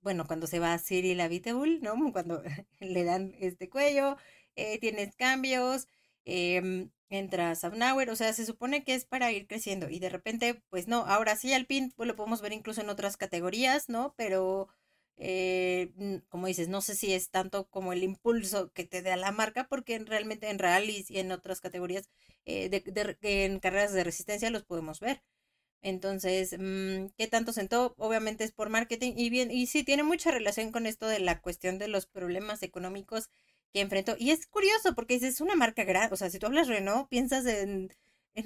bueno, 0.00 0.26
cuando 0.26 0.46
se 0.46 0.58
va 0.58 0.72
a 0.72 0.78
Cyril 0.78 1.20
Abiteboul, 1.20 1.80
¿no? 1.82 1.94
Cuando 2.12 2.42
le 2.80 3.04
dan 3.04 3.34
este 3.38 3.68
cuello, 3.68 4.16
tienes 4.80 5.14
cambios, 5.14 5.88
em, 6.24 6.90
entra 7.10 7.54
Sabnauer, 7.56 8.10
o 8.10 8.16
sea, 8.16 8.32
se 8.32 8.46
supone 8.46 8.84
que 8.84 8.94
es 8.94 9.04
para 9.04 9.32
ir 9.32 9.46
creciendo 9.48 9.90
y 9.90 9.98
de 10.00 10.08
repente, 10.10 10.62
pues 10.70 10.88
no, 10.88 11.00
ahora 11.06 11.36
sí 11.36 11.52
Alpine 11.52 11.90
pues 11.96 12.06
lo 12.08 12.16
podemos 12.16 12.40
ver 12.42 12.52
incluso 12.52 12.80
en 12.80 12.90
otras 12.90 13.16
categorías, 13.16 13.88
¿no? 13.88 14.14
Pero, 14.16 14.68
eh, 15.16 15.92
como 16.28 16.46
dices, 16.46 16.68
no 16.68 16.80
sé 16.82 16.94
si 16.94 17.12
es 17.12 17.30
tanto 17.30 17.66
como 17.68 17.92
el 17.92 18.02
impulso 18.04 18.72
que 18.72 18.84
te 18.84 19.02
da 19.02 19.16
la 19.16 19.32
marca, 19.32 19.66
porque 19.68 19.98
realmente 19.98 20.48
en 20.50 20.58
rallies 20.60 21.10
y 21.10 21.18
en 21.18 21.32
otras 21.32 21.60
categorías, 21.60 22.08
eh, 22.46 22.68
de, 22.70 23.18
en 23.22 23.60
carreras 23.60 23.92
de 23.92 24.04
resistencia 24.04 24.50
los 24.50 24.64
podemos 24.64 25.00
ver. 25.00 25.22
Entonces, 25.82 26.56
mm, 26.58 27.06
¿qué 27.16 27.26
tanto 27.28 27.52
sentó? 27.52 27.94
Obviamente 27.98 28.44
es 28.44 28.52
por 28.52 28.68
marketing 28.70 29.14
y 29.16 29.30
bien, 29.30 29.50
y 29.50 29.66
sí, 29.66 29.82
tiene 29.84 30.02
mucha 30.02 30.30
relación 30.30 30.72
con 30.72 30.86
esto 30.86 31.06
de 31.06 31.20
la 31.20 31.40
cuestión 31.40 31.78
de 31.78 31.88
los 31.88 32.06
problemas 32.06 32.62
económicos 32.62 33.30
que 33.72 33.80
enfrentó. 33.80 34.16
Y 34.18 34.30
es 34.30 34.46
curioso 34.46 34.94
porque 34.94 35.16
es 35.16 35.40
una 35.40 35.54
marca 35.56 35.84
grande, 35.84 36.14
o 36.14 36.16
sea, 36.16 36.30
si 36.30 36.38
tú 36.38 36.46
hablas 36.46 36.68
Renault, 36.68 37.08
piensas 37.08 37.46
en, 37.46 37.92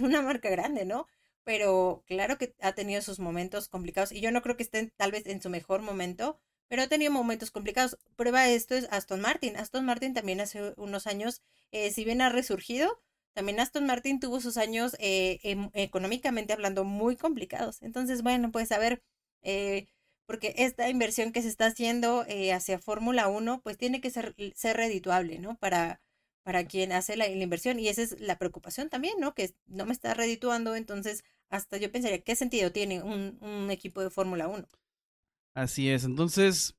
una 0.00 0.22
marca 0.22 0.50
grande, 0.50 0.84
¿no? 0.84 1.06
Pero 1.44 2.04
claro 2.06 2.38
que 2.38 2.54
ha 2.60 2.72
tenido 2.72 3.02
sus 3.02 3.18
momentos 3.20 3.68
complicados 3.68 4.12
y 4.12 4.20
yo 4.20 4.30
no 4.32 4.42
creo 4.42 4.56
que 4.56 4.62
estén 4.62 4.92
tal 4.96 5.12
vez 5.12 5.26
en 5.26 5.42
su 5.42 5.50
mejor 5.50 5.82
momento, 5.82 6.38
pero 6.68 6.82
ha 6.82 6.88
tenido 6.88 7.12
momentos 7.12 7.50
complicados. 7.50 7.98
Prueba 8.16 8.48
esto 8.48 8.74
es 8.74 8.88
Aston 8.90 9.20
Martin. 9.20 9.56
Aston 9.56 9.84
Martin 9.84 10.14
también 10.14 10.40
hace 10.40 10.72
unos 10.76 11.06
años, 11.06 11.42
eh, 11.70 11.90
si 11.92 12.04
bien 12.04 12.22
ha 12.22 12.30
resurgido, 12.30 13.00
también 13.34 13.60
Aston 13.60 13.84
Martin 13.86 14.20
tuvo 14.20 14.40
sus 14.40 14.56
años 14.56 14.96
eh, 15.00 15.40
em, 15.42 15.70
económicamente 15.74 16.52
hablando 16.52 16.84
muy 16.84 17.16
complicados. 17.16 17.82
Entonces, 17.82 18.22
bueno, 18.22 18.50
pues 18.52 18.72
a 18.72 18.78
ver, 18.78 19.02
eh, 19.42 19.88
porque 20.26 20.54
esta 20.58 20.88
inversión 20.88 21.32
que 21.32 21.42
se 21.42 21.48
está 21.48 21.66
haciendo 21.66 22.24
eh, 22.26 22.52
hacia 22.52 22.78
Fórmula 22.78 23.28
1, 23.28 23.60
pues 23.62 23.76
tiene 23.76 24.00
que 24.00 24.10
ser, 24.10 24.34
ser 24.54 24.76
redituable, 24.76 25.38
¿no? 25.38 25.56
Para, 25.56 26.00
para 26.42 26.64
quien 26.64 26.92
hace 26.92 27.16
la, 27.16 27.28
inversión. 27.28 27.78
Y 27.78 27.88
esa 27.88 28.02
es 28.02 28.20
la 28.20 28.38
preocupación 28.38 28.88
también, 28.88 29.14
¿no? 29.20 29.34
Que 29.34 29.54
no 29.66 29.86
me 29.86 29.92
está 29.92 30.14
redituando, 30.14 30.76
entonces 30.76 31.24
hasta 31.50 31.76
yo 31.76 31.92
pensaría, 31.92 32.22
¿qué 32.22 32.36
sentido 32.36 32.72
tiene 32.72 33.02
un, 33.02 33.38
un 33.40 33.70
equipo 33.70 34.00
de 34.00 34.10
Fórmula 34.10 34.48
1? 34.48 34.66
Así 35.54 35.90
es, 35.90 36.04
entonces, 36.04 36.74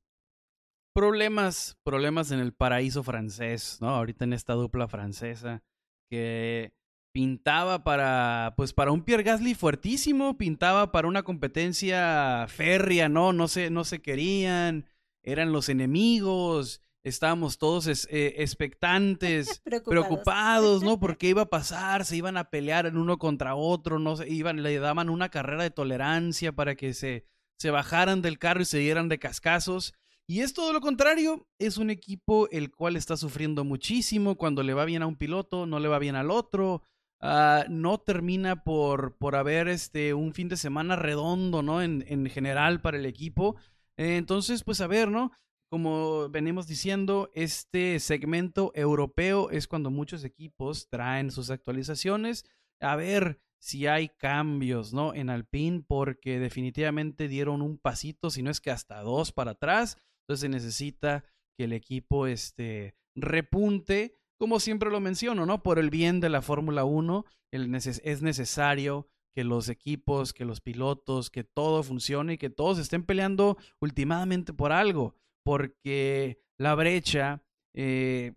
problemas, 0.93 1.77
problemas 1.83 2.31
en 2.31 2.39
el 2.39 2.53
paraíso 2.53 3.03
francés, 3.03 3.77
¿no? 3.79 3.89
Ahorita 3.89 4.25
en 4.25 4.33
esta 4.33 4.53
dupla 4.53 4.87
francesa, 4.87 5.63
que 6.09 6.73
pintaba 7.15 7.85
para, 7.85 8.55
pues 8.57 8.73
para 8.73 8.91
un 8.91 9.01
Pierre 9.01 9.23
Gasly 9.23 9.55
fuertísimo, 9.55 10.37
pintaba 10.37 10.91
para 10.91 11.07
una 11.07 11.23
competencia 11.23 12.45
férrea, 12.49 13.07
¿no? 13.07 13.31
No 13.31 13.47
se, 13.47 13.69
no 13.69 13.85
se 13.85 14.01
querían, 14.01 14.85
eran 15.23 15.53
los 15.53 15.69
enemigos, 15.69 16.81
estábamos 17.05 17.57
todos 17.57 17.87
eh, 17.87 18.33
expectantes, 18.39 19.61
preocupados. 19.85 20.83
¿no? 20.83 20.99
Porque 20.99 21.29
iba 21.29 21.43
a 21.43 21.49
pasar, 21.49 22.03
se 22.03 22.17
iban 22.17 22.35
a 22.35 22.49
pelear 22.49 22.85
en 22.85 22.97
uno 22.97 23.17
contra 23.17 23.55
otro, 23.55 23.97
no 23.97 24.17
se, 24.17 24.29
iban, 24.29 24.61
le 24.61 24.77
daban 24.79 25.09
una 25.09 25.29
carrera 25.29 25.63
de 25.63 25.71
tolerancia 25.71 26.51
para 26.51 26.75
que 26.75 26.93
se, 26.93 27.23
se 27.57 27.71
bajaran 27.71 28.21
del 28.21 28.39
carro 28.39 28.63
y 28.63 28.65
se 28.65 28.79
dieran 28.79 29.07
de 29.07 29.19
cascazos. 29.19 29.93
Y 30.27 30.41
es 30.41 30.53
todo 30.53 30.73
lo 30.73 30.81
contrario, 30.81 31.47
es 31.59 31.77
un 31.77 31.89
equipo 31.89 32.49
el 32.49 32.71
cual 32.71 32.97
está 32.97 33.15
sufriendo 33.15 33.63
muchísimo 33.63 34.35
cuando 34.35 34.63
le 34.63 34.73
va 34.73 34.83
bien 34.83 35.01
a 35.01 35.07
un 35.07 35.15
piloto, 35.15 35.65
no 35.65 35.79
le 35.79 35.87
va 35.87 35.97
bien 35.97 36.17
al 36.17 36.29
otro, 36.29 36.81
Ah, 37.21 37.65
no 37.69 37.97
termina 37.97 38.63
por, 38.63 39.17
por 39.17 39.35
haber 39.35 39.67
este, 39.67 40.13
un 40.13 40.33
fin 40.33 40.47
de 40.49 40.57
semana 40.57 40.95
redondo, 40.95 41.63
¿no? 41.63 41.81
En, 41.81 42.03
en 42.07 42.25
general 42.29 42.81
para 42.81 42.97
el 42.97 43.05
equipo. 43.05 43.55
Eh, 43.97 44.17
entonces, 44.17 44.63
pues 44.63 44.81
a 44.81 44.87
ver, 44.87 45.09
¿no? 45.09 45.31
Como 45.69 46.29
venimos 46.29 46.67
diciendo, 46.67 47.29
este 47.33 47.99
segmento 47.99 48.71
europeo 48.75 49.49
es 49.49 49.67
cuando 49.67 49.89
muchos 49.89 50.23
equipos 50.23 50.89
traen 50.89 51.31
sus 51.31 51.49
actualizaciones. 51.49 52.45
A 52.79 52.95
ver 52.95 53.41
si 53.59 53.87
hay 53.87 54.09
cambios, 54.09 54.93
¿no? 54.93 55.13
En 55.15 55.29
Alpine, 55.29 55.83
porque 55.87 56.39
definitivamente 56.39 57.27
dieron 57.27 57.61
un 57.61 57.79
pasito, 57.79 58.29
si 58.29 58.43
no 58.43 58.51
es 58.51 58.61
que 58.61 58.69
hasta 58.69 59.01
dos 59.01 59.31
para 59.31 59.51
atrás. 59.51 59.97
Entonces 60.21 60.41
se 60.41 60.49
necesita 60.49 61.25
que 61.57 61.63
el 61.63 61.73
equipo 61.73 62.27
este, 62.27 62.95
repunte 63.15 64.13
como 64.37 64.59
siempre 64.59 64.89
lo 64.89 64.99
menciono, 64.99 65.45
¿no? 65.45 65.63
Por 65.63 65.79
el 65.79 65.89
bien 65.89 66.19
de 66.19 66.29
la 66.29 66.41
Fórmula 66.41 66.83
1, 66.83 67.25
es 67.51 68.21
necesario 68.21 69.07
que 69.33 69.43
los 69.43 69.69
equipos, 69.69 70.33
que 70.33 70.45
los 70.45 70.61
pilotos, 70.61 71.29
que 71.29 71.43
todo 71.43 71.83
funcione 71.83 72.33
y 72.33 72.37
que 72.37 72.49
todos 72.49 72.79
estén 72.79 73.03
peleando 73.03 73.57
últimamente 73.81 74.53
por 74.53 74.71
algo, 74.71 75.15
porque 75.43 76.39
la 76.57 76.73
brecha, 76.75 77.43
eh, 77.73 78.33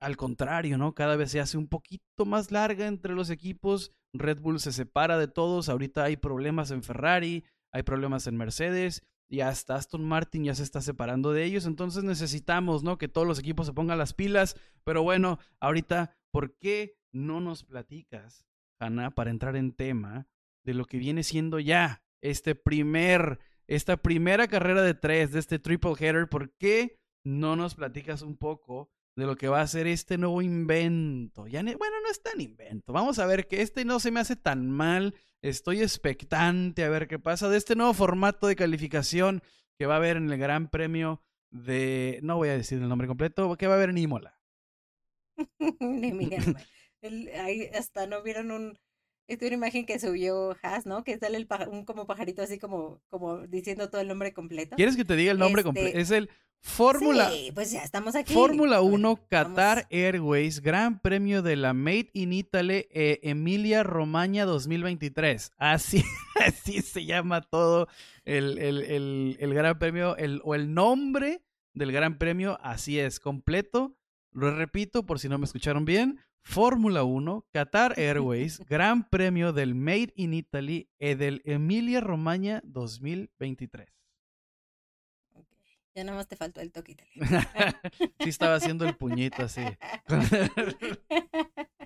al 0.00 0.16
contrario, 0.16 0.78
¿no? 0.78 0.94
Cada 0.94 1.16
vez 1.16 1.32
se 1.32 1.40
hace 1.40 1.58
un 1.58 1.66
poquito 1.66 2.24
más 2.24 2.52
larga 2.52 2.86
entre 2.86 3.14
los 3.14 3.30
equipos, 3.30 3.92
Red 4.12 4.40
Bull 4.40 4.60
se 4.60 4.72
separa 4.72 5.18
de 5.18 5.28
todos, 5.28 5.68
ahorita 5.68 6.04
hay 6.04 6.16
problemas 6.16 6.70
en 6.70 6.82
Ferrari, 6.82 7.44
hay 7.72 7.82
problemas 7.82 8.26
en 8.26 8.36
Mercedes 8.36 9.02
y 9.28 9.40
hasta 9.40 9.74
Aston 9.74 10.04
Martin 10.04 10.44
ya 10.44 10.54
se 10.54 10.62
está 10.62 10.80
separando 10.80 11.32
de 11.32 11.44
ellos, 11.44 11.66
entonces 11.66 12.04
necesitamos, 12.04 12.82
¿no? 12.82 12.98
Que 12.98 13.08
todos 13.08 13.26
los 13.26 13.38
equipos 13.38 13.66
se 13.66 13.72
pongan 13.72 13.98
las 13.98 14.14
pilas, 14.14 14.56
pero 14.84 15.02
bueno, 15.02 15.38
ahorita, 15.60 16.16
¿por 16.30 16.56
qué 16.58 16.96
no 17.12 17.40
nos 17.40 17.64
platicas, 17.64 18.46
Hanna, 18.78 19.10
para 19.10 19.30
entrar 19.30 19.56
en 19.56 19.72
tema 19.72 20.28
de 20.64 20.74
lo 20.74 20.84
que 20.84 20.98
viene 20.98 21.22
siendo 21.22 21.58
ya 21.58 22.02
este 22.20 22.54
primer, 22.54 23.40
esta 23.66 23.96
primera 23.96 24.48
carrera 24.48 24.82
de 24.82 24.94
tres 24.94 25.32
de 25.32 25.40
este 25.40 25.58
triple 25.58 25.94
header? 25.98 26.28
¿Por 26.28 26.52
qué 26.56 26.98
no 27.24 27.56
nos 27.56 27.74
platicas 27.74 28.22
un 28.22 28.36
poco 28.36 28.90
de 29.16 29.26
lo 29.26 29.36
que 29.36 29.48
va 29.48 29.60
a 29.60 29.66
ser 29.66 29.86
este 29.86 30.18
nuevo 30.18 30.42
invento? 30.42 31.46
Ya 31.46 31.62
bueno, 31.62 31.96
no 32.02 32.10
es 32.10 32.22
tan 32.22 32.40
invento. 32.40 32.92
Vamos 32.92 33.18
a 33.18 33.26
ver 33.26 33.48
que 33.48 33.62
este 33.62 33.84
no 33.84 33.98
se 33.98 34.10
me 34.10 34.20
hace 34.20 34.36
tan 34.36 34.70
mal 34.70 35.14
Estoy 35.46 35.80
expectante 35.80 36.82
a 36.82 36.88
ver 36.88 37.06
qué 37.06 37.20
pasa 37.20 37.48
de 37.48 37.56
este 37.56 37.76
nuevo 37.76 37.94
formato 37.94 38.48
de 38.48 38.56
calificación 38.56 39.44
que 39.78 39.86
va 39.86 39.94
a 39.94 39.98
haber 39.98 40.16
en 40.16 40.28
el 40.28 40.38
Gran 40.38 40.68
Premio 40.68 41.22
de. 41.50 42.18
No 42.24 42.36
voy 42.36 42.48
a 42.48 42.56
decir 42.56 42.78
el 42.78 42.88
nombre 42.88 43.06
completo, 43.06 43.56
que 43.56 43.68
va 43.68 43.74
a 43.74 43.76
haber 43.76 43.90
en 43.90 43.98
Imola. 43.98 44.40
ahí 47.38 47.70
hasta 47.78 48.08
no 48.08 48.24
vieron 48.24 48.50
un. 48.50 48.76
Esta 49.28 49.46
una 49.46 49.54
imagen 49.54 49.86
que 49.86 50.00
subió 50.00 50.56
Haas, 50.62 50.84
¿no? 50.84 51.04
Que 51.04 51.16
sale 51.16 51.36
el 51.36 51.46
un 51.68 51.84
como 51.84 52.08
pajarito 52.08 52.42
así 52.42 52.58
como, 52.58 53.00
como 53.06 53.46
diciendo 53.46 53.88
todo 53.88 54.00
el 54.00 54.08
nombre 54.08 54.32
completo. 54.32 54.74
¿Quieres 54.74 54.96
que 54.96 55.04
te 55.04 55.14
diga 55.14 55.30
el 55.30 55.38
nombre 55.38 55.62
completo? 55.62 55.88
Este 55.88 56.00
es 56.00 56.10
el 56.10 56.28
Fórmula. 56.60 57.30
Sí, 57.30 57.52
pues 57.54 57.70
ya 57.72 57.82
estamos 57.82 58.14
aquí. 58.16 58.34
Fórmula 58.34 58.80
1 58.80 59.16
Qatar 59.28 59.86
Airways, 59.90 60.60
Gran 60.60 61.00
Premio 61.00 61.40
de 61.42 61.56
la 61.56 61.72
Made 61.72 62.10
in 62.12 62.32
Italy 62.32 62.86
eh, 62.90 63.20
Emilia 63.22 63.82
Romagna 63.82 64.44
2023. 64.44 65.52
Así, 65.56 66.04
así 66.44 66.82
se 66.82 67.04
llama 67.04 67.40
todo 67.40 67.88
el, 68.24 68.58
el, 68.58 69.54
Gran 69.54 69.78
Premio, 69.78 70.16
el, 70.16 70.40
o 70.44 70.54
el 70.54 70.74
nombre 70.74 71.42
del 71.72 71.92
Gran 71.92 72.18
Premio, 72.18 72.58
así 72.62 72.98
es, 72.98 73.20
completo. 73.20 73.96
Lo 74.32 74.54
repito 74.54 75.06
por 75.06 75.18
si 75.18 75.28
no 75.28 75.38
me 75.38 75.44
escucharon 75.44 75.84
bien. 75.84 76.20
Fórmula 76.42 77.02
1, 77.02 77.46
Qatar 77.52 77.94
Airways, 77.98 78.60
Gran 78.68 79.08
Premio 79.08 79.52
del 79.52 79.74
Made 79.74 80.12
in 80.14 80.34
Italy 80.34 80.88
eh, 80.98 81.16
del 81.16 81.42
Emilia 81.44 82.00
Romagna 82.00 82.60
2023. 82.64 83.88
Ya 85.96 86.04
nada 86.04 86.18
más 86.18 86.28
te 86.28 86.36
faltó 86.36 86.60
el 86.60 86.70
toque 86.72 86.94
sí, 88.20 88.28
estaba 88.28 88.56
haciendo 88.56 88.84
el 88.84 88.94
puñito 88.98 89.44
así. 89.44 89.62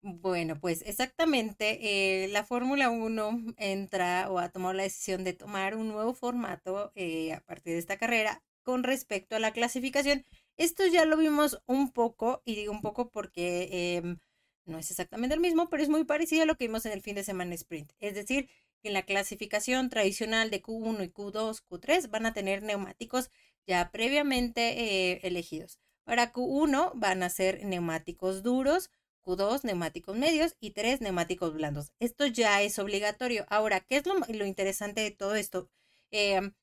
bueno, 0.00 0.58
pues 0.58 0.82
exactamente, 0.86 2.24
eh, 2.24 2.28
la 2.28 2.42
Fórmula 2.42 2.88
1 2.88 3.54
entra 3.58 4.30
o 4.30 4.38
ha 4.38 4.48
tomado 4.48 4.72
la 4.72 4.84
decisión 4.84 5.24
de 5.24 5.34
tomar 5.34 5.76
un 5.76 5.88
nuevo 5.88 6.14
formato 6.14 6.90
eh, 6.94 7.34
a 7.34 7.40
partir 7.40 7.74
de 7.74 7.80
esta 7.80 7.98
carrera 7.98 8.42
con 8.62 8.82
respecto 8.82 9.36
a 9.36 9.40
la 9.40 9.52
clasificación. 9.52 10.24
Esto 10.56 10.86
ya 10.86 11.04
lo 11.04 11.18
vimos 11.18 11.60
un 11.66 11.92
poco, 11.92 12.40
y 12.46 12.54
digo 12.54 12.72
un 12.72 12.80
poco 12.80 13.10
porque 13.10 13.98
em, 13.98 14.16
no 14.64 14.78
es 14.78 14.90
exactamente 14.90 15.34
el 15.34 15.40
mismo, 15.42 15.68
pero 15.68 15.82
es 15.82 15.90
muy 15.90 16.04
parecido 16.04 16.44
a 16.44 16.46
lo 16.46 16.54
que 16.54 16.66
vimos 16.66 16.86
en 16.86 16.92
el 16.92 17.02
fin 17.02 17.14
de 17.14 17.24
semana 17.24 17.54
sprint. 17.56 17.92
Es 18.00 18.14
decir, 18.14 18.48
en 18.82 18.92
la 18.92 19.02
clasificación 19.02 19.90
tradicional 19.90 20.50
de 20.50 20.62
Q1 20.62 21.04
y 21.04 21.08
Q2, 21.08 21.62
Q3 21.68 22.10
van 22.10 22.26
a 22.26 22.34
tener 22.34 22.62
neumáticos 22.62 23.30
ya 23.66 23.90
previamente 23.90 25.12
eh, 25.12 25.20
elegidos. 25.24 25.80
Para 26.04 26.32
Q1 26.32 26.92
van 26.94 27.22
a 27.22 27.30
ser 27.30 27.64
neumáticos 27.64 28.42
duros, 28.42 28.90
Q2 29.24 29.64
neumáticos 29.64 30.16
medios 30.16 30.56
y 30.60 30.70
3 30.70 31.00
neumáticos 31.00 31.52
blandos. 31.52 31.92
Esto 31.98 32.26
ya 32.26 32.62
es 32.62 32.78
obligatorio. 32.78 33.44
Ahora, 33.48 33.80
¿qué 33.80 33.96
es 33.96 34.04
lo, 34.06 34.46
interesante 34.46 35.00
de 35.00 35.10
todo 35.10 35.34
esto? 35.34 35.68
Em, 36.12 36.54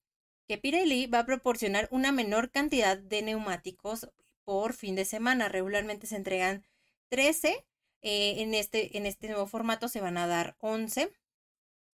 que 0.48 0.58
Pirelli 0.58 1.08
va 1.08 1.20
a 1.20 1.26
proporcionar 1.26 1.90
una 1.92 2.12
menor 2.12 2.52
cantidad 2.52 2.98
de 2.98 3.22
neumáticos 3.22 4.10
por 4.46 4.74
fin 4.74 4.96
de 4.96 5.06
semana. 5.06 5.50
Regularmente 5.50 6.08
se 6.08 6.16
entregan 6.16 6.64
13. 7.10 7.66
Eh, 8.02 8.42
en, 8.42 8.54
este, 8.54 8.98
en 8.98 9.06
este 9.06 9.28
nuevo 9.28 9.48
formato 9.48 9.88
se 9.88 10.02
van 10.02 10.18
a 10.18 10.28
dar 10.28 10.56
11 10.60 11.12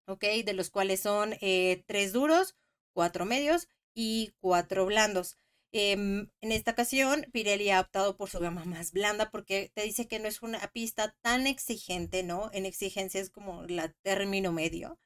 ¿ok? 0.09 0.23
De 0.45 0.53
los 0.53 0.69
cuales 0.69 1.01
son 1.01 1.35
eh, 1.41 1.83
tres 1.87 2.13
duros, 2.13 2.55
cuatro 2.93 3.25
medios 3.25 3.67
y 3.93 4.33
cuatro 4.39 4.85
blandos. 4.85 5.37
Em, 5.71 6.29
en 6.41 6.51
esta 6.51 6.71
ocasión, 6.71 7.27
Pirelli 7.31 7.69
ha 7.69 7.81
optado 7.81 8.17
por 8.17 8.29
su 8.29 8.39
gama 8.39 8.65
más 8.65 8.91
blanda 8.91 9.29
porque 9.29 9.71
te 9.73 9.83
dice 9.83 10.07
que 10.07 10.19
no 10.19 10.27
es 10.27 10.41
una 10.41 10.59
pista 10.71 11.15
tan 11.21 11.45
exigente, 11.47 12.23
¿no? 12.23 12.49
En 12.53 12.65
exigencia 12.65 13.21
es 13.21 13.29
como 13.29 13.63
la 13.67 13.93
término 14.01 14.51
medio. 14.51 14.99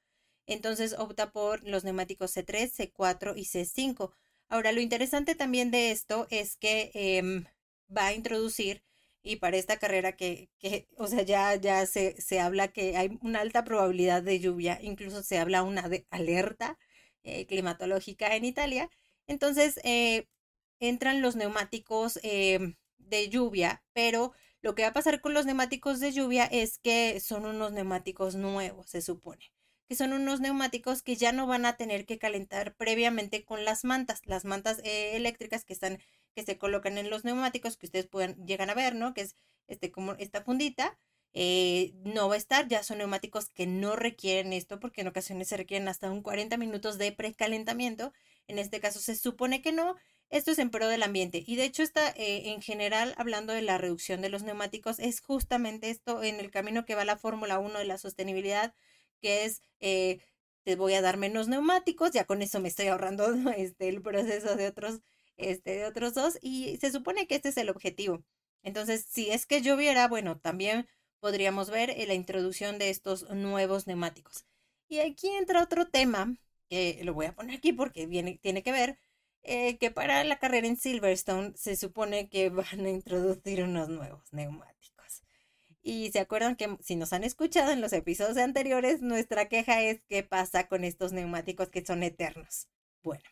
Entonces 0.47 0.95
opta 0.97 1.31
por 1.31 1.63
los 1.63 1.83
neumáticos 1.83 2.35
C3, 2.35 2.71
C4 2.71 3.33
y 3.35 3.45
C5. 3.45 4.13
Ahora, 4.49 4.71
lo 4.71 4.81
interesante 4.81 5.35
también 5.35 5.71
de 5.71 5.91
esto 5.91 6.27
es 6.29 6.55
que 6.57 6.91
em, 6.93 7.45
va 7.95 8.07
a 8.07 8.13
introducir 8.13 8.83
y 9.23 9.37
para 9.37 9.57
esta 9.57 9.77
carrera 9.77 10.15
que, 10.17 10.49
que 10.59 10.87
o 10.97 11.07
sea, 11.07 11.23
ya, 11.23 11.55
ya 11.55 11.85
se, 11.85 12.21
se, 12.21 12.39
habla 12.39 12.67
que 12.69 12.97
hay 12.97 13.17
una 13.21 13.39
alta 13.41 13.63
probabilidad 13.63 14.21
de 14.21 14.39
lluvia, 14.39 14.79
incluso 14.81 15.23
se 15.23 15.39
habla 15.39 15.63
una 15.63 15.87
de 15.89 16.05
alerta 16.11 16.77
eh, 17.23 17.45
climatológica 17.47 18.35
en 18.35 18.45
Italia. 18.45 18.89
Entonces, 19.27 19.79
eh, 19.85 20.27
entran 20.79 21.21
los 21.21 21.37
neumáticos 21.37 22.19
eh, 22.23 22.75
de 22.97 23.29
lluvia, 23.29 23.83
pero 23.93 24.33
lo 24.61 24.75
que 24.75 24.83
va 24.83 24.89
a 24.89 24.93
pasar 24.93 25.21
con 25.21 25.33
los 25.33 25.45
neumáticos 25.45 25.99
de 26.01 26.11
lluvia 26.11 26.45
es 26.45 26.77
que 26.79 27.19
son 27.21 27.45
unos 27.45 27.71
neumáticos 27.71 28.35
nuevos, 28.35 28.89
se 28.89 29.01
supone 29.01 29.51
que 29.89 29.95
son 29.95 30.13
unos 30.13 30.39
neumáticos 30.39 31.03
que 31.03 31.17
ya 31.17 31.33
no 31.33 31.45
van 31.45 31.65
a 31.65 31.75
tener 31.75 32.05
que 32.05 32.17
calentar 32.17 32.73
previamente 32.75 33.43
con 33.43 33.65
las 33.65 33.83
mantas, 33.83 34.21
las 34.25 34.45
mantas 34.45 34.79
eléctricas 34.83 35.65
que 35.65 35.73
están 35.73 35.99
que 36.33 36.43
se 36.43 36.57
colocan 36.57 36.97
en 36.97 37.09
los 37.09 37.23
neumáticos 37.23 37.77
que 37.77 37.85
ustedes 37.85 38.07
pueden 38.07 38.35
llegan 38.45 38.69
a 38.69 38.73
ver, 38.73 38.95
¿no? 38.95 39.13
Que 39.13 39.21
es 39.21 39.35
este 39.67 39.91
como 39.91 40.13
esta 40.13 40.43
fundita. 40.43 40.97
Eh, 41.35 41.93
no 42.05 42.29
va 42.29 42.35
a 42.35 42.37
estar, 42.37 42.67
ya 42.67 42.83
son 42.83 42.99
neumáticos 42.99 43.49
que 43.49 43.65
no 43.65 43.95
requieren 43.95 44.53
esto 44.53 44.79
porque 44.79 45.01
en 45.01 45.07
ocasiones 45.07 45.47
se 45.47 45.57
requieren 45.57 45.87
hasta 45.87 46.11
un 46.11 46.21
40 46.21 46.57
minutos 46.57 46.97
de 46.97 47.11
precalentamiento. 47.11 48.13
En 48.47 48.59
este 48.59 48.79
caso 48.79 48.99
se 48.99 49.15
supone 49.15 49.61
que 49.61 49.71
no. 49.71 49.95
Esto 50.29 50.51
es 50.51 50.59
en 50.59 50.71
pro 50.71 50.87
del 50.87 51.03
ambiente 51.03 51.43
y 51.45 51.55
de 51.57 51.65
hecho 51.65 51.83
está 51.83 52.09
eh, 52.09 52.51
en 52.51 52.61
general 52.61 53.13
hablando 53.17 53.53
de 53.53 53.61
la 53.61 53.77
reducción 53.77 54.21
de 54.21 54.29
los 54.29 54.41
neumáticos 54.43 54.97
es 54.97 55.21
justamente 55.21 55.91
esto 55.91 56.23
en 56.23 56.39
el 56.39 56.49
camino 56.49 56.85
que 56.85 56.95
va 56.95 57.05
la 57.05 57.17
Fórmula 57.17 57.59
1 57.59 57.77
de 57.77 57.85
la 57.85 57.99
sostenibilidad 57.99 58.73
que 59.21 59.45
es 59.45 59.61
eh, 59.79 60.19
te 60.63 60.75
voy 60.75 60.93
a 60.93 61.01
dar 61.01 61.17
menos 61.17 61.47
neumáticos, 61.47 62.11
ya 62.11 62.25
con 62.25 62.41
eso 62.41 62.59
me 62.59 62.69
estoy 62.69 62.87
ahorrando 62.87 63.25
este, 63.57 63.89
el 63.89 64.01
proceso 64.01 64.55
de 64.55 64.67
otros 64.67 65.01
este, 65.37 65.77
de 65.77 65.85
otros 65.85 66.13
dos, 66.13 66.37
y 66.41 66.77
se 66.77 66.91
supone 66.91 67.27
que 67.27 67.35
este 67.35 67.49
es 67.49 67.57
el 67.57 67.69
objetivo. 67.69 68.23
Entonces, 68.63 69.05
si 69.09 69.29
es 69.29 69.45
que 69.45 69.61
lloviera, 69.61 70.07
bueno, 70.07 70.39
también 70.39 70.87
podríamos 71.19 71.69
ver 71.69 71.89
eh, 71.91 72.05
la 72.07 72.13
introducción 72.13 72.77
de 72.79 72.89
estos 72.89 73.29
nuevos 73.29 73.87
neumáticos. 73.87 74.45
Y 74.87 74.99
aquí 74.99 75.29
entra 75.29 75.63
otro 75.63 75.87
tema, 75.87 76.35
que 76.69 77.01
lo 77.03 77.13
voy 77.13 77.27
a 77.27 77.35
poner 77.35 77.57
aquí 77.57 77.73
porque 77.73 78.07
viene, 78.07 78.39
tiene 78.41 78.63
que 78.63 78.71
ver, 78.71 78.99
eh, 79.43 79.77
que 79.77 79.91
para 79.91 80.23
la 80.23 80.39
carrera 80.39 80.67
en 80.67 80.77
Silverstone 80.77 81.53
se 81.55 81.75
supone 81.75 82.29
que 82.29 82.49
van 82.49 82.85
a 82.85 82.89
introducir 82.89 83.63
unos 83.63 83.89
nuevos 83.89 84.31
neumáticos. 84.31 85.23
Y 85.81 86.11
se 86.11 86.19
acuerdan 86.19 86.55
que 86.55 86.77
si 86.81 86.95
nos 86.95 87.11
han 87.13 87.23
escuchado 87.25 87.71
en 87.71 87.81
los 87.81 87.93
episodios 87.93 88.37
anteriores, 88.37 89.01
nuestra 89.01 89.49
queja 89.49 89.81
es 89.81 90.01
qué 90.07 90.23
pasa 90.23 90.67
con 90.67 90.85
estos 90.85 91.11
neumáticos 91.11 91.69
que 91.69 91.85
son 91.85 92.03
eternos. 92.03 92.67
Bueno, 93.03 93.23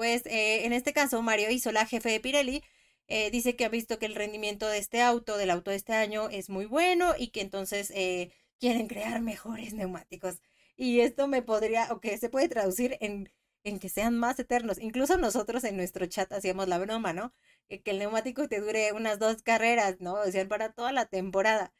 pues 0.00 0.24
eh, 0.24 0.64
en 0.64 0.72
este 0.72 0.94
caso, 0.94 1.20
Mario 1.20 1.50
Isola, 1.50 1.84
jefe 1.84 2.08
de 2.08 2.20
Pirelli, 2.20 2.64
eh, 3.06 3.30
dice 3.30 3.54
que 3.54 3.66
ha 3.66 3.68
visto 3.68 3.98
que 3.98 4.06
el 4.06 4.14
rendimiento 4.14 4.66
de 4.66 4.78
este 4.78 5.02
auto, 5.02 5.36
del 5.36 5.50
auto 5.50 5.72
de 5.72 5.76
este 5.76 5.92
año, 5.92 6.30
es 6.30 6.48
muy 6.48 6.64
bueno 6.64 7.12
y 7.18 7.28
que 7.28 7.42
entonces 7.42 7.92
eh, 7.94 8.32
quieren 8.58 8.88
crear 8.88 9.20
mejores 9.20 9.74
neumáticos. 9.74 10.40
Y 10.74 11.00
esto 11.00 11.28
me 11.28 11.42
podría, 11.42 11.92
o 11.92 12.00
que 12.00 12.16
se 12.16 12.30
puede 12.30 12.48
traducir 12.48 12.96
en, 13.02 13.30
en 13.62 13.78
que 13.78 13.90
sean 13.90 14.18
más 14.18 14.38
eternos. 14.38 14.78
Incluso 14.78 15.18
nosotros 15.18 15.64
en 15.64 15.76
nuestro 15.76 16.06
chat 16.06 16.32
hacíamos 16.32 16.66
la 16.66 16.78
broma, 16.78 17.12
¿no? 17.12 17.34
Que, 17.68 17.82
el 17.84 17.98
neumático 17.98 18.48
te 18.48 18.60
dure 18.60 18.92
unas 18.94 19.18
dos 19.18 19.42
carreras, 19.42 20.00
¿no? 20.00 20.14
O 20.14 20.30
sea, 20.30 20.48
para 20.48 20.72
toda 20.72 20.92
la 20.92 21.04
temporada. 21.06 21.74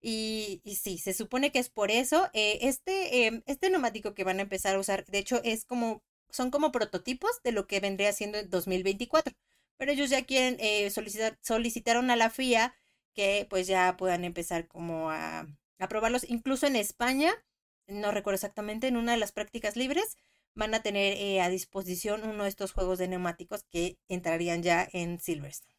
Y, 0.00 0.62
sí, 0.80 0.98
se 0.98 1.12
supone 1.12 1.50
que 1.50 1.58
es 1.58 1.70
por 1.70 1.90
eso. 1.90 2.30
este, 2.34 3.26
em, 3.26 3.42
este 3.46 3.68
neumático 3.70 4.14
que 4.14 4.22
van 4.24 4.38
a 4.38 4.42
empezar 4.42 4.76
a 4.76 4.78
usar, 4.78 5.04
de 5.06 5.18
hecho, 5.18 5.40
es 5.42 5.64
como 5.64 6.02
son 6.34 6.50
como 6.50 6.72
prototipos 6.72 7.42
de 7.44 7.52
lo 7.52 7.66
que 7.66 7.80
vendría 7.80 8.12
siendo 8.12 8.38
en 8.38 8.50
2024. 8.50 9.34
Pero 9.76 9.92
ellos 9.92 10.10
ya 10.10 10.24
quieren 10.24 10.56
eh, 10.60 10.90
solicitar, 10.90 11.38
solicitaron 11.42 12.10
a 12.10 12.16
la 12.16 12.30
FIA 12.30 12.74
que 13.14 13.46
pues 13.48 13.66
ya 13.66 13.96
puedan 13.96 14.24
empezar 14.24 14.66
como 14.66 15.10
a, 15.10 15.46
probarlos. 15.88 16.28
Incluso 16.28 16.66
en 16.66 16.76
España, 16.76 17.32
no 17.86 18.10
recuerdo 18.10 18.36
exactamente, 18.36 18.88
en 18.88 18.96
una 18.96 19.12
de 19.12 19.18
las 19.18 19.32
prácticas 19.32 19.76
libres 19.76 20.16
van 20.54 20.74
a 20.74 20.82
tener 20.82 21.14
eh, 21.18 21.40
a 21.40 21.48
disposición 21.48 22.24
uno 22.24 22.44
de 22.44 22.48
estos 22.48 22.72
juegos 22.72 22.98
de 22.98 23.08
neumáticos 23.08 23.64
que 23.64 23.98
entrarían 24.08 24.62
ya 24.62 24.88
en 24.92 25.20
Silverstone. 25.20 25.74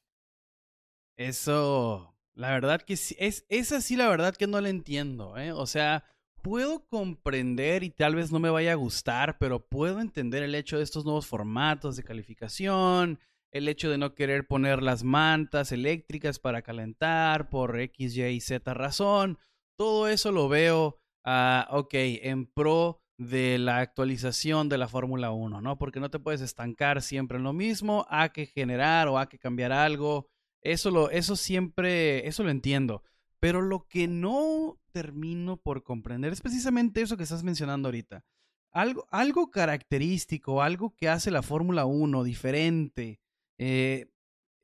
Eso, 1.17 2.15
la 2.33 2.51
verdad 2.51 2.81
que 2.81 2.97
sí, 2.97 3.15
es, 3.19 3.45
esa 3.49 3.81
sí 3.81 3.95
la 3.95 4.09
verdad 4.09 4.35
que 4.35 4.47
no 4.47 4.61
la 4.61 4.69
entiendo, 4.69 5.37
¿eh? 5.37 5.51
O 5.53 5.65
sea, 5.65 6.03
puedo 6.45 6.85
comprender 6.85 7.83
y 7.83 7.89
tal 7.89 8.13
vez 8.13 8.31
no 8.31 8.37
me 8.37 8.51
vaya 8.51 8.73
a 8.73 8.75
gustar, 8.75 9.39
pero 9.39 9.67
puedo 9.67 9.99
entender 9.99 10.43
el 10.43 10.53
hecho 10.53 10.77
de 10.77 10.83
estos 10.83 11.03
nuevos 11.03 11.25
formatos 11.25 11.95
de 11.95 12.03
calificación, 12.03 13.19
el 13.51 13.67
hecho 13.67 13.89
de 13.89 13.97
no 13.97 14.13
querer 14.13 14.45
poner 14.45 14.83
las 14.83 15.03
mantas 15.03 15.71
eléctricas 15.71 16.37
para 16.37 16.61
calentar 16.61 17.49
por 17.49 17.79
X, 17.79 18.15
Y, 18.15 18.39
Z 18.41 18.75
razón. 18.75 19.39
Todo 19.75 20.07
eso 20.07 20.31
lo 20.31 20.47
veo, 20.47 20.99
uh, 21.25 21.77
ok, 21.77 21.93
en 21.95 22.45
pro 22.45 23.01
de 23.17 23.57
la 23.57 23.79
actualización 23.79 24.69
de 24.69 24.77
la 24.77 24.87
Fórmula 24.87 25.31
1, 25.31 25.61
¿no? 25.61 25.79
Porque 25.79 25.99
no 25.99 26.11
te 26.11 26.19
puedes 26.19 26.41
estancar 26.41 27.01
siempre 27.01 27.39
en 27.39 27.43
lo 27.43 27.53
mismo, 27.53 28.05
hay 28.07 28.29
que 28.29 28.45
generar 28.45 29.07
o 29.07 29.17
hay 29.17 29.25
que 29.25 29.39
cambiar 29.39 29.71
algo. 29.71 30.27
Eso 30.61 30.91
lo, 30.91 31.09
eso 31.09 31.35
siempre, 31.35 32.27
eso 32.27 32.43
lo 32.43 32.51
entiendo. 32.51 33.01
Pero 33.39 33.61
lo 33.61 33.87
que 33.87 34.07
no 34.07 34.79
termino 34.91 35.57
por 35.57 35.83
comprender 35.83 36.31
es 36.31 36.41
precisamente 36.41 37.01
eso 37.01 37.17
que 37.17 37.23
estás 37.23 37.43
mencionando 37.43 37.87
ahorita. 37.87 38.23
Algo, 38.71 39.05
algo 39.09 39.51
característico, 39.51 40.61
algo 40.61 40.95
que 40.95 41.09
hace 41.09 41.31
la 41.31 41.41
Fórmula 41.41 41.85
1 41.85 42.23
diferente, 42.23 43.19
eh, 43.57 44.11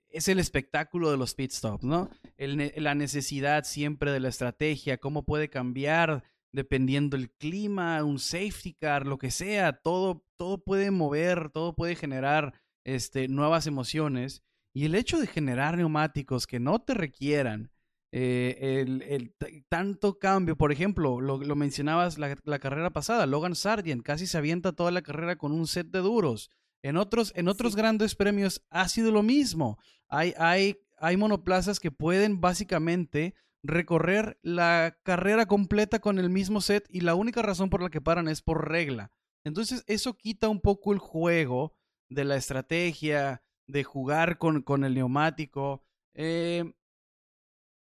es 0.10 0.28
el 0.28 0.40
espectáculo 0.40 1.10
de 1.12 1.18
los 1.18 1.34
pit 1.34 1.52
stops, 1.52 1.84
¿no? 1.84 2.10
la 2.38 2.96
necesidad 2.96 3.64
siempre 3.64 4.12
de 4.12 4.20
la 4.20 4.30
estrategia, 4.30 4.98
cómo 4.98 5.24
puede 5.24 5.50
cambiar 5.50 6.24
dependiendo 6.52 7.16
el 7.16 7.32
clima, 7.32 8.04
un 8.04 8.20
safety 8.20 8.74
car, 8.74 9.08
lo 9.08 9.18
que 9.18 9.32
sea, 9.32 9.74
todo, 9.74 10.26
todo 10.36 10.64
puede 10.64 10.92
mover, 10.92 11.50
todo 11.50 11.74
puede 11.74 11.96
generar 11.96 12.54
este, 12.84 13.28
nuevas 13.28 13.68
emociones. 13.68 14.44
Y 14.74 14.86
el 14.86 14.96
hecho 14.96 15.20
de 15.20 15.28
generar 15.28 15.78
neumáticos 15.78 16.48
que 16.48 16.60
no 16.60 16.80
te 16.80 16.94
requieran 16.94 17.72
eh, 18.14 18.86
el, 19.08 19.34
tanto 19.70 20.20
cambio, 20.20 20.58
por 20.58 20.72
ejemplo, 20.72 21.22
lo, 21.22 21.56
mencionabas 21.56 22.18
la, 22.18 22.60
carrera 22.60 22.90
pasada, 22.90 23.26
Logan 23.26 23.56
Sargent 23.56 24.04
casi 24.04 24.28
se 24.28 24.38
avienta 24.38 24.74
toda 24.74 24.92
la 24.92 25.02
carrera 25.02 25.38
con 25.38 25.52
un 25.52 25.68
set 25.68 25.88
de 25.88 26.00
duros. 26.00 26.50
En 26.84 26.98
otros, 26.98 27.32
en 27.36 27.48
otros 27.48 27.76
grandes 27.76 28.16
premios 28.16 28.66
ha 28.70 28.90
sido 28.90 29.12
lo 29.12 29.24
mismo. 29.24 29.78
Hay, 30.10 30.34
hay, 30.38 30.78
hay 30.98 31.16
monoplazas 31.16 31.80
que 31.80 31.92
pueden 31.92 32.42
básicamente 32.42 33.36
recorrer 33.64 34.40
la 34.42 34.98
carrera 35.04 35.46
completa 35.46 36.00
con 36.00 36.18
el 36.20 36.30
mismo 36.30 36.62
set 36.62 36.88
y 36.90 37.02
la 37.02 37.16
única 37.16 37.42
razón 37.42 37.70
por 37.70 37.82
la 37.82 37.90
que 37.90 38.02
paran 38.02 38.28
es 38.28 38.42
por 38.42 38.70
regla. 38.70 39.12
Entonces 39.44 39.84
eso 39.88 40.18
quita 40.18 40.50
un 40.50 40.60
poco 40.60 40.92
el 40.92 41.00
juego 41.00 41.76
de 42.10 42.26
la 42.26 42.36
estrategia, 42.36 43.44
de 43.68 43.84
jugar 43.84 44.38
con, 44.38 44.64
con 44.64 44.84
el 44.84 44.96
neumático. 44.96 45.84
Eh, 46.14 46.74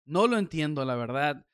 no 0.06 0.26
lo 0.26 0.38
entiendo, 0.38 0.84
la 0.84 0.94
verdad. 0.96 1.46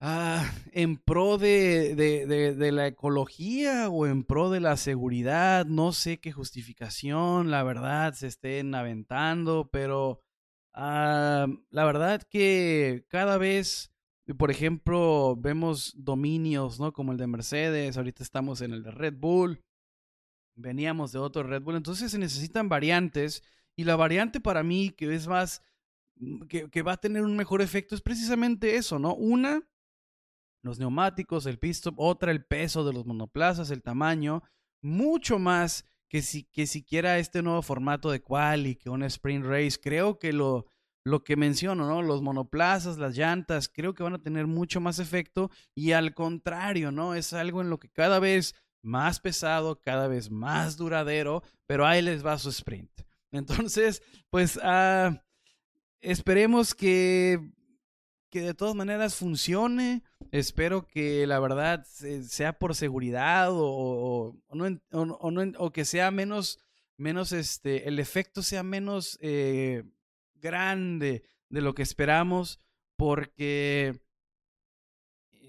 Ah, 0.00 0.52
en 0.72 0.98
pro 0.98 1.38
de, 1.38 1.94
de, 1.94 2.26
de, 2.54 2.72
la 2.72 2.86
ecología 2.86 3.88
o 3.88 4.06
en 4.06 4.24
pro 4.24 4.50
de 4.50 4.60
la 4.60 4.76
seguridad, 4.76 5.64
no 5.64 5.92
sé 5.92 6.18
qué 6.20 6.32
justificación, 6.32 7.50
la 7.50 7.62
verdad, 7.62 8.12
se 8.12 8.26
estén 8.26 8.74
aventando, 8.74 9.70
pero 9.72 10.22
ah, 10.74 11.46
la 11.70 11.84
verdad 11.86 12.22
que 12.22 13.06
cada 13.08 13.38
vez, 13.38 13.90
por 14.36 14.50
ejemplo, 14.50 15.34
vemos 15.38 15.94
dominios, 15.96 16.78
¿no? 16.78 16.92
Como 16.92 17.12
el 17.12 17.18
de 17.18 17.26
Mercedes, 17.26 17.96
ahorita 17.96 18.22
estamos 18.22 18.60
en 18.60 18.74
el 18.74 18.82
de 18.82 18.90
Red 18.90 19.14
Bull, 19.16 19.64
veníamos 20.56 21.12
de 21.12 21.20
otro 21.20 21.42
Red 21.42 21.62
Bull, 21.62 21.76
entonces 21.76 22.10
se 22.10 22.18
necesitan 22.18 22.68
variantes 22.68 23.42
y 23.74 23.84
la 23.84 23.96
variante 23.96 24.40
para 24.40 24.62
mí 24.62 24.90
que 24.90 25.14
es 25.14 25.26
más 25.26 25.62
Mm, 26.18 26.42
que, 26.46 26.82
va 26.82 26.92
a 26.92 26.96
tener 26.96 27.22
un 27.22 27.36
mejor 27.36 27.62
efecto 27.62 27.94
es 27.94 28.00
precisamente 28.00 28.76
eso, 28.76 28.98
¿no? 28.98 29.14
Una, 29.14 29.62
los 30.62 30.78
neumáticos, 30.78 31.46
el 31.46 31.58
pit 31.58 31.76
otra, 31.96 32.30
el 32.30 32.44
peso 32.44 32.84
de 32.84 32.92
los 32.92 33.06
monoplazas, 33.06 33.70
el 33.70 33.82
tamaño, 33.82 34.42
mucho 34.82 35.38
más 35.38 35.84
que, 36.08 36.22
si, 36.22 36.44
que 36.44 36.66
siquiera 36.66 37.18
este 37.18 37.42
nuevo 37.42 37.62
formato 37.62 38.10
de 38.10 38.20
quali, 38.20 38.76
que 38.76 38.90
un 38.90 39.02
sprint 39.02 39.44
race. 39.44 39.78
Creo 39.80 40.18
que 40.18 40.32
lo, 40.32 40.66
lo 41.04 41.22
que 41.22 41.36
menciono, 41.36 41.86
¿no? 41.86 42.02
Los 42.02 42.22
monoplazas, 42.22 42.98
las 42.98 43.16
llantas, 43.16 43.68
creo 43.68 43.94
que 43.94 44.02
van 44.02 44.14
a 44.14 44.22
tener 44.22 44.46
mucho 44.46 44.80
más 44.80 44.98
efecto 44.98 45.50
y 45.74 45.92
al 45.92 46.14
contrario, 46.14 46.90
¿no? 46.90 47.14
Es 47.14 47.32
algo 47.32 47.60
en 47.60 47.70
lo 47.70 47.78
que 47.78 47.90
cada 47.90 48.20
vez 48.20 48.54
más 48.82 49.20
pesado, 49.20 49.80
cada 49.80 50.08
vez 50.08 50.30
más 50.30 50.76
duradero, 50.76 51.42
pero 51.66 51.86
ahí 51.86 52.00
les 52.00 52.24
va 52.24 52.38
su 52.38 52.48
sprint. 52.48 53.02
Entonces, 53.32 54.02
pues, 54.30 54.58
ah, 54.62 55.22
esperemos 56.00 56.74
que, 56.74 57.40
que 58.30 58.40
de 58.40 58.54
todas 58.54 58.74
maneras 58.74 59.14
funcione. 59.14 60.02
Espero 60.30 60.86
que 60.86 61.26
la 61.26 61.38
verdad 61.38 61.84
sea 61.84 62.58
por 62.58 62.74
seguridad 62.74 63.50
o, 63.52 64.34
o, 64.48 64.54
no, 64.54 65.56
o, 65.58 65.72
que 65.72 65.84
sea 65.84 66.10
menos, 66.10 66.58
menos 66.96 67.32
este, 67.32 67.88
el 67.88 67.98
efecto 67.98 68.42
sea 68.42 68.62
menos 68.62 69.18
eh, 69.20 69.84
grande 70.34 71.22
de 71.48 71.60
lo 71.60 71.74
que 71.74 71.82
esperamos, 71.82 72.58
porque 72.96 74.00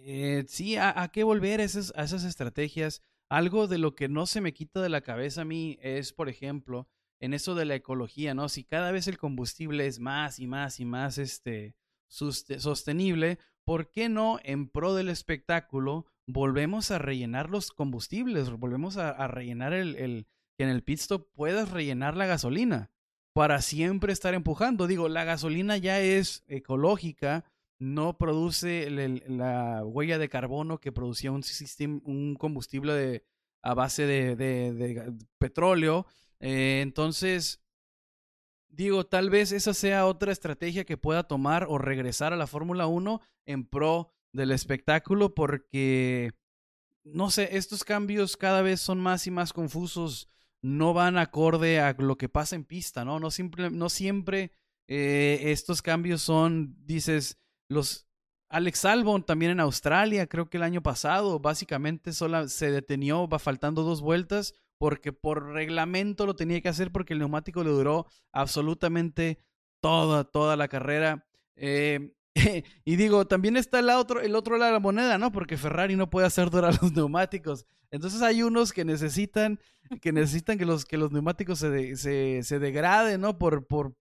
eh, 0.10 0.46
sí, 0.48 0.78
a, 0.78 1.10
qué 1.12 1.24
volver 1.24 1.60
a 1.60 1.64
esas, 1.66 1.92
a 1.96 2.04
esas 2.04 2.24
estrategias. 2.24 3.02
Algo 3.30 3.68
de 3.68 3.78
lo 3.78 3.94
que 3.94 4.08
no 4.08 4.26
se 4.26 4.40
me 4.40 4.54
quita 4.54 4.82
de 4.82 4.88
la 4.88 5.02
cabeza 5.02 5.42
a 5.42 5.46
mí 5.46 5.78
es, 5.82 6.14
por 6.14 6.30
ejemplo, 6.30 6.88
en 7.20 7.34
eso 7.34 7.56
de 7.56 7.66
la 7.66 7.76
ecología, 7.76 8.34
¿no? 8.34 8.50
Si 8.50 8.64
cada 8.64 8.92
vez 8.92 9.08
el 9.08 9.18
combustible 9.18 9.88
es 9.88 10.00
más 10.00 10.40
y 10.40 10.48
más 10.48 10.80
y 10.80 10.86
más 10.86 11.18
este, 11.18 11.76
sostenible, 12.08 13.40
¿por 13.66 13.92
qué 13.92 14.10
no 14.10 14.40
en 14.44 14.70
pro 14.70 14.94
del 14.94 15.10
espectáculo 15.10 16.06
volvemos 16.28 16.92
a 16.92 17.00
rellenar 17.00 17.50
los 17.50 17.72
combustibles? 17.72 18.50
Volvemos 18.52 18.98
a, 18.98 19.28
rellenar 19.28 19.74
el, 19.74 20.28
que 20.58 20.64
en 20.64 20.70
el 20.70 20.84
pit 20.84 21.00
stop 21.00 21.28
puedas 21.34 21.72
rellenar 21.72 22.16
la 22.16 22.28
gasolina 22.28 22.92
para 23.34 23.62
siempre 23.62 24.14
estar 24.14 24.34
empujando. 24.34 24.88
Digo, 24.88 25.10
la 25.10 25.24
gasolina 25.24 25.78
ya 25.78 26.00
es 26.00 26.44
ecológica, 26.48 27.46
no 27.80 28.18
produce 28.18 28.90
la 28.90 29.84
huella 29.86 30.18
de 30.18 30.30
carbono 30.30 30.80
que 30.80 30.92
producía 30.92 31.32
un, 31.32 31.44
un 32.04 32.36
combustible 32.36 32.94
de, 32.94 33.24
a 33.64 33.74
base 33.74 34.06
de 34.06 35.16
petróleo. 35.40 36.06
Eh, 36.40 36.82
entonces, 36.84 37.62
digo, 38.70 39.06
tal 39.06 39.30
vez 39.30 39.52
esa 39.52 39.74
sea 39.74 40.06
otra 40.06 40.32
estrategia 40.32 40.86
que 40.86 40.98
pueda 40.98 41.24
tomar 41.24 41.66
o 41.70 41.78
regresar 41.78 42.34
a 42.34 42.38
la 42.38 42.48
Fórmula 42.48 42.88
1 42.88 43.22
en 43.46 43.66
pro 43.66 44.14
del 44.34 44.52
espectáculo 44.52 45.34
porque, 45.34 46.32
no 47.04 47.32
sé, 47.32 47.58
estos 47.58 47.84
cambios 47.84 48.38
cada 48.38 48.62
vez 48.62 48.82
son 48.82 49.00
más 49.00 49.26
y 49.28 49.32
más 49.32 49.54
confusos, 49.54 50.30
no 50.62 50.94
van 50.94 51.18
acorde 51.18 51.80
a 51.80 51.94
lo 51.94 52.18
que 52.18 52.30
pasa 52.30 52.56
en 52.56 52.66
pista, 52.66 53.06
¿no? 53.06 53.20
No, 53.20 53.32
siempre, 53.32 53.70
no 53.70 53.90
siempre 53.90 54.52
eh, 54.88 55.40
estos 55.46 55.82
cambios 55.82 56.22
son, 56.22 56.76
dices, 56.86 57.38
los... 57.70 58.06
Alex 58.50 58.86
Albon 58.86 59.26
también 59.26 59.52
en 59.52 59.60
Australia, 59.60 60.28
creo 60.28 60.50
que 60.50 60.56
el 60.56 60.64
año 60.64 60.82
pasado, 60.82 61.38
básicamente 61.40 62.14
solo 62.14 62.48
se 62.48 62.72
detenió, 62.72 63.28
va 63.28 63.40
faltando 63.40 63.84
dos 63.84 64.00
vueltas 64.00 64.54
porque 64.78 65.14
por 65.14 65.54
reglamento 65.54 66.26
lo 66.26 66.36
tenía 66.36 66.62
que 66.62 66.70
hacer 66.70 66.92
porque 66.92 67.14
el 67.14 67.20
neumático 67.20 67.64
le 67.64 67.70
duró 67.70 68.06
absolutamente 68.32 69.40
toda, 69.80 70.24
toda 70.24 70.56
la 70.56 70.68
carrera. 70.68 71.28
Eh, 71.56 72.14
y 72.86 72.96
digo, 72.96 73.26
también 73.26 73.58
está 73.58 73.80
el 73.80 73.90
otro, 73.90 74.22
el 74.22 74.36
otro 74.36 74.58
lado 74.58 74.72
de 74.72 74.74
la 74.74 74.80
moneda, 74.80 75.18
¿no? 75.18 75.32
Porque 75.32 75.58
Ferrari 75.58 75.96
no 75.96 76.10
puede 76.10 76.28
hacer 76.28 76.50
durar 76.50 76.78
los 76.82 76.92
neumáticos. 76.96 77.66
Entonces 77.92 78.22
hay 78.22 78.44
unos 78.44 78.74
que 78.74 78.86
necesitan, 78.86 79.60
que 80.02 80.12
necesitan 80.12 80.58
que 80.58 80.66
los, 80.66 80.86
que 80.86 80.98
los 80.98 81.12
neumáticos 81.12 81.60
se, 81.60 81.96
se, 82.44 82.60
degraden, 82.60 83.22
¿no? 83.22 83.38
Por, 83.38 83.66
por, 83.66 83.96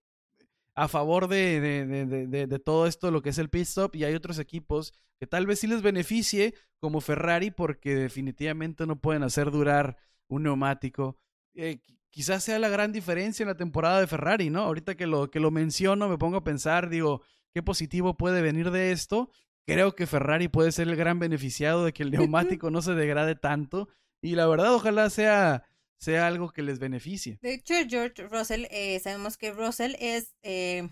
a 0.75 0.87
favor 0.87 1.27
de, 1.27 1.59
de, 1.61 2.47
de, 2.47 2.59
todo 2.59 2.85
esto, 2.85 3.11
lo 3.11 3.21
que 3.21 3.29
es 3.29 3.37
el 3.37 3.49
pit 3.49 3.63
stop, 3.63 3.95
y 3.95 4.03
hay 4.03 4.13
otros 4.13 4.39
equipos 4.39 4.93
que 5.19 5.25
tal 5.25 5.47
vez 5.47 5.59
sí 5.59 5.67
les 5.67 5.81
beneficie, 5.81 6.53
como 6.79 7.01
Ferrari, 7.01 7.49
porque 7.49 7.95
definitivamente 7.95 8.85
no 8.85 8.99
pueden 8.99 9.23
hacer 9.23 9.49
durar 9.49 9.97
un 10.27 10.43
neumático. 10.43 11.17
Eh, 11.53 11.79
quizás 12.09 12.43
sea 12.43 12.59
la 12.59 12.69
gran 12.69 12.91
diferencia 12.91 13.43
en 13.43 13.49
la 13.49 13.57
temporada 13.57 13.99
de 13.99 14.07
Ferrari, 14.07 14.49
¿no? 14.49 14.61
Ahorita 14.61 14.95
que 14.95 15.07
lo, 15.07 15.29
que 15.29 15.39
lo 15.39 15.51
menciono, 15.51 16.09
me 16.09 16.17
pongo 16.17 16.37
a 16.37 16.43
pensar, 16.43 16.89
digo, 16.89 17.21
¿qué 17.53 17.61
positivo 17.61 18.17
puede 18.17 18.41
venir 18.41 18.71
de 18.71 18.91
esto? 18.91 19.29
Creo 19.65 19.95
que 19.95 20.07
Ferrari 20.07 20.47
puede 20.47 20.71
ser 20.71 20.87
el 20.87 20.95
gran 20.95 21.19
beneficiado 21.19 21.83
de 21.83 21.93
que 21.93 22.03
el 22.03 22.11
neumático 22.11 22.71
no 22.71 22.81
se 22.81 22.93
degrade 22.93 23.35
tanto. 23.35 23.89
Y 24.21 24.35
la 24.35 24.47
verdad, 24.47 24.73
ojalá 24.73 25.09
sea, 25.09 25.63
sea 25.97 26.27
algo 26.27 26.51
que 26.51 26.63
les 26.63 26.79
beneficie. 26.79 27.37
De 27.41 27.53
hecho, 27.53 27.73
George 27.87 28.27
Russell, 28.27 28.65
eh, 28.71 28.99
sabemos 28.99 29.37
que 29.37 29.51
Russell 29.51 29.95
es 29.99 30.35
eh, 30.41 30.89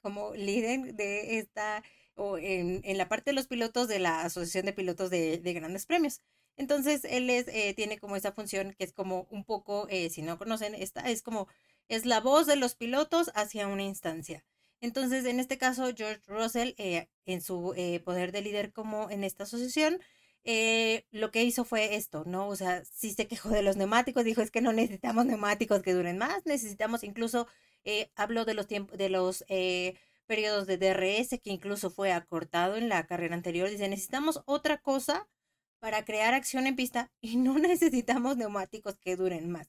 como 0.00 0.34
líder 0.34 0.94
de 0.94 1.38
esta, 1.38 1.82
o 2.14 2.38
en, 2.38 2.80
en, 2.84 2.98
la 2.98 3.08
parte 3.08 3.30
de 3.30 3.34
los 3.34 3.46
pilotos 3.46 3.86
de 3.86 3.98
la 3.98 4.22
Asociación 4.22 4.66
de 4.66 4.72
Pilotos 4.72 5.10
de, 5.10 5.38
de 5.38 5.52
Grandes 5.52 5.86
Premios. 5.86 6.22
Entonces, 6.56 7.04
él 7.04 7.28
eh, 7.28 7.74
tiene 7.74 7.98
como 7.98 8.16
esa 8.16 8.32
función 8.32 8.74
que 8.78 8.84
es 8.84 8.92
como 8.92 9.26
un 9.30 9.44
poco, 9.44 9.86
eh, 9.90 10.08
si 10.10 10.22
no 10.22 10.38
conocen, 10.38 10.74
esta 10.74 11.00
es 11.02 11.22
como, 11.22 11.48
es 11.88 12.06
la 12.06 12.20
voz 12.20 12.46
de 12.46 12.56
los 12.56 12.74
pilotos 12.74 13.30
hacia 13.34 13.66
una 13.68 13.82
instancia. 13.82 14.44
Entonces, 14.80 15.24
en 15.26 15.38
este 15.40 15.58
caso, 15.58 15.92
George 15.94 16.22
Russell, 16.26 16.74
eh, 16.78 17.08
en 17.26 17.42
su 17.42 17.74
poder 18.04 18.32
de 18.32 18.42
líder 18.42 18.72
como 18.72 19.10
en 19.10 19.24
esta 19.24 19.44
asociación, 19.44 20.00
lo 21.10 21.30
que 21.30 21.42
hizo 21.44 21.64
fue 21.64 21.96
esto, 21.96 22.24
¿no? 22.26 22.48
O 22.48 22.56
sea, 22.56 22.84
sí 22.84 23.12
se 23.12 23.26
quejó 23.26 23.48
de 23.50 23.62
los 23.62 23.76
neumáticos, 23.76 24.24
dijo 24.24 24.42
es 24.42 24.50
que 24.50 24.60
no 24.60 24.72
necesitamos 24.72 25.26
neumáticos 25.26 25.82
que 25.82 25.94
duren 25.94 26.18
más, 26.18 26.46
necesitamos 26.46 27.04
incluso, 27.04 27.48
habló 28.16 28.44
de 28.44 28.54
los 28.54 28.66
tiempos, 28.66 28.98
de 28.98 29.08
los 29.08 29.44
periodos 30.26 30.66
de 30.66 30.78
DRS, 30.78 31.40
que 31.40 31.50
incluso 31.50 31.90
fue 31.90 32.12
acortado 32.12 32.76
en 32.76 32.88
la 32.88 33.06
carrera 33.06 33.34
anterior, 33.34 33.70
dice, 33.70 33.88
necesitamos 33.88 34.42
otra 34.46 34.78
cosa 34.78 35.26
para 35.78 36.04
crear 36.04 36.34
acción 36.34 36.66
en 36.66 36.76
pista 36.76 37.10
y 37.20 37.36
no 37.36 37.58
necesitamos 37.58 38.36
neumáticos 38.36 38.98
que 38.98 39.16
duren 39.16 39.50
más. 39.50 39.68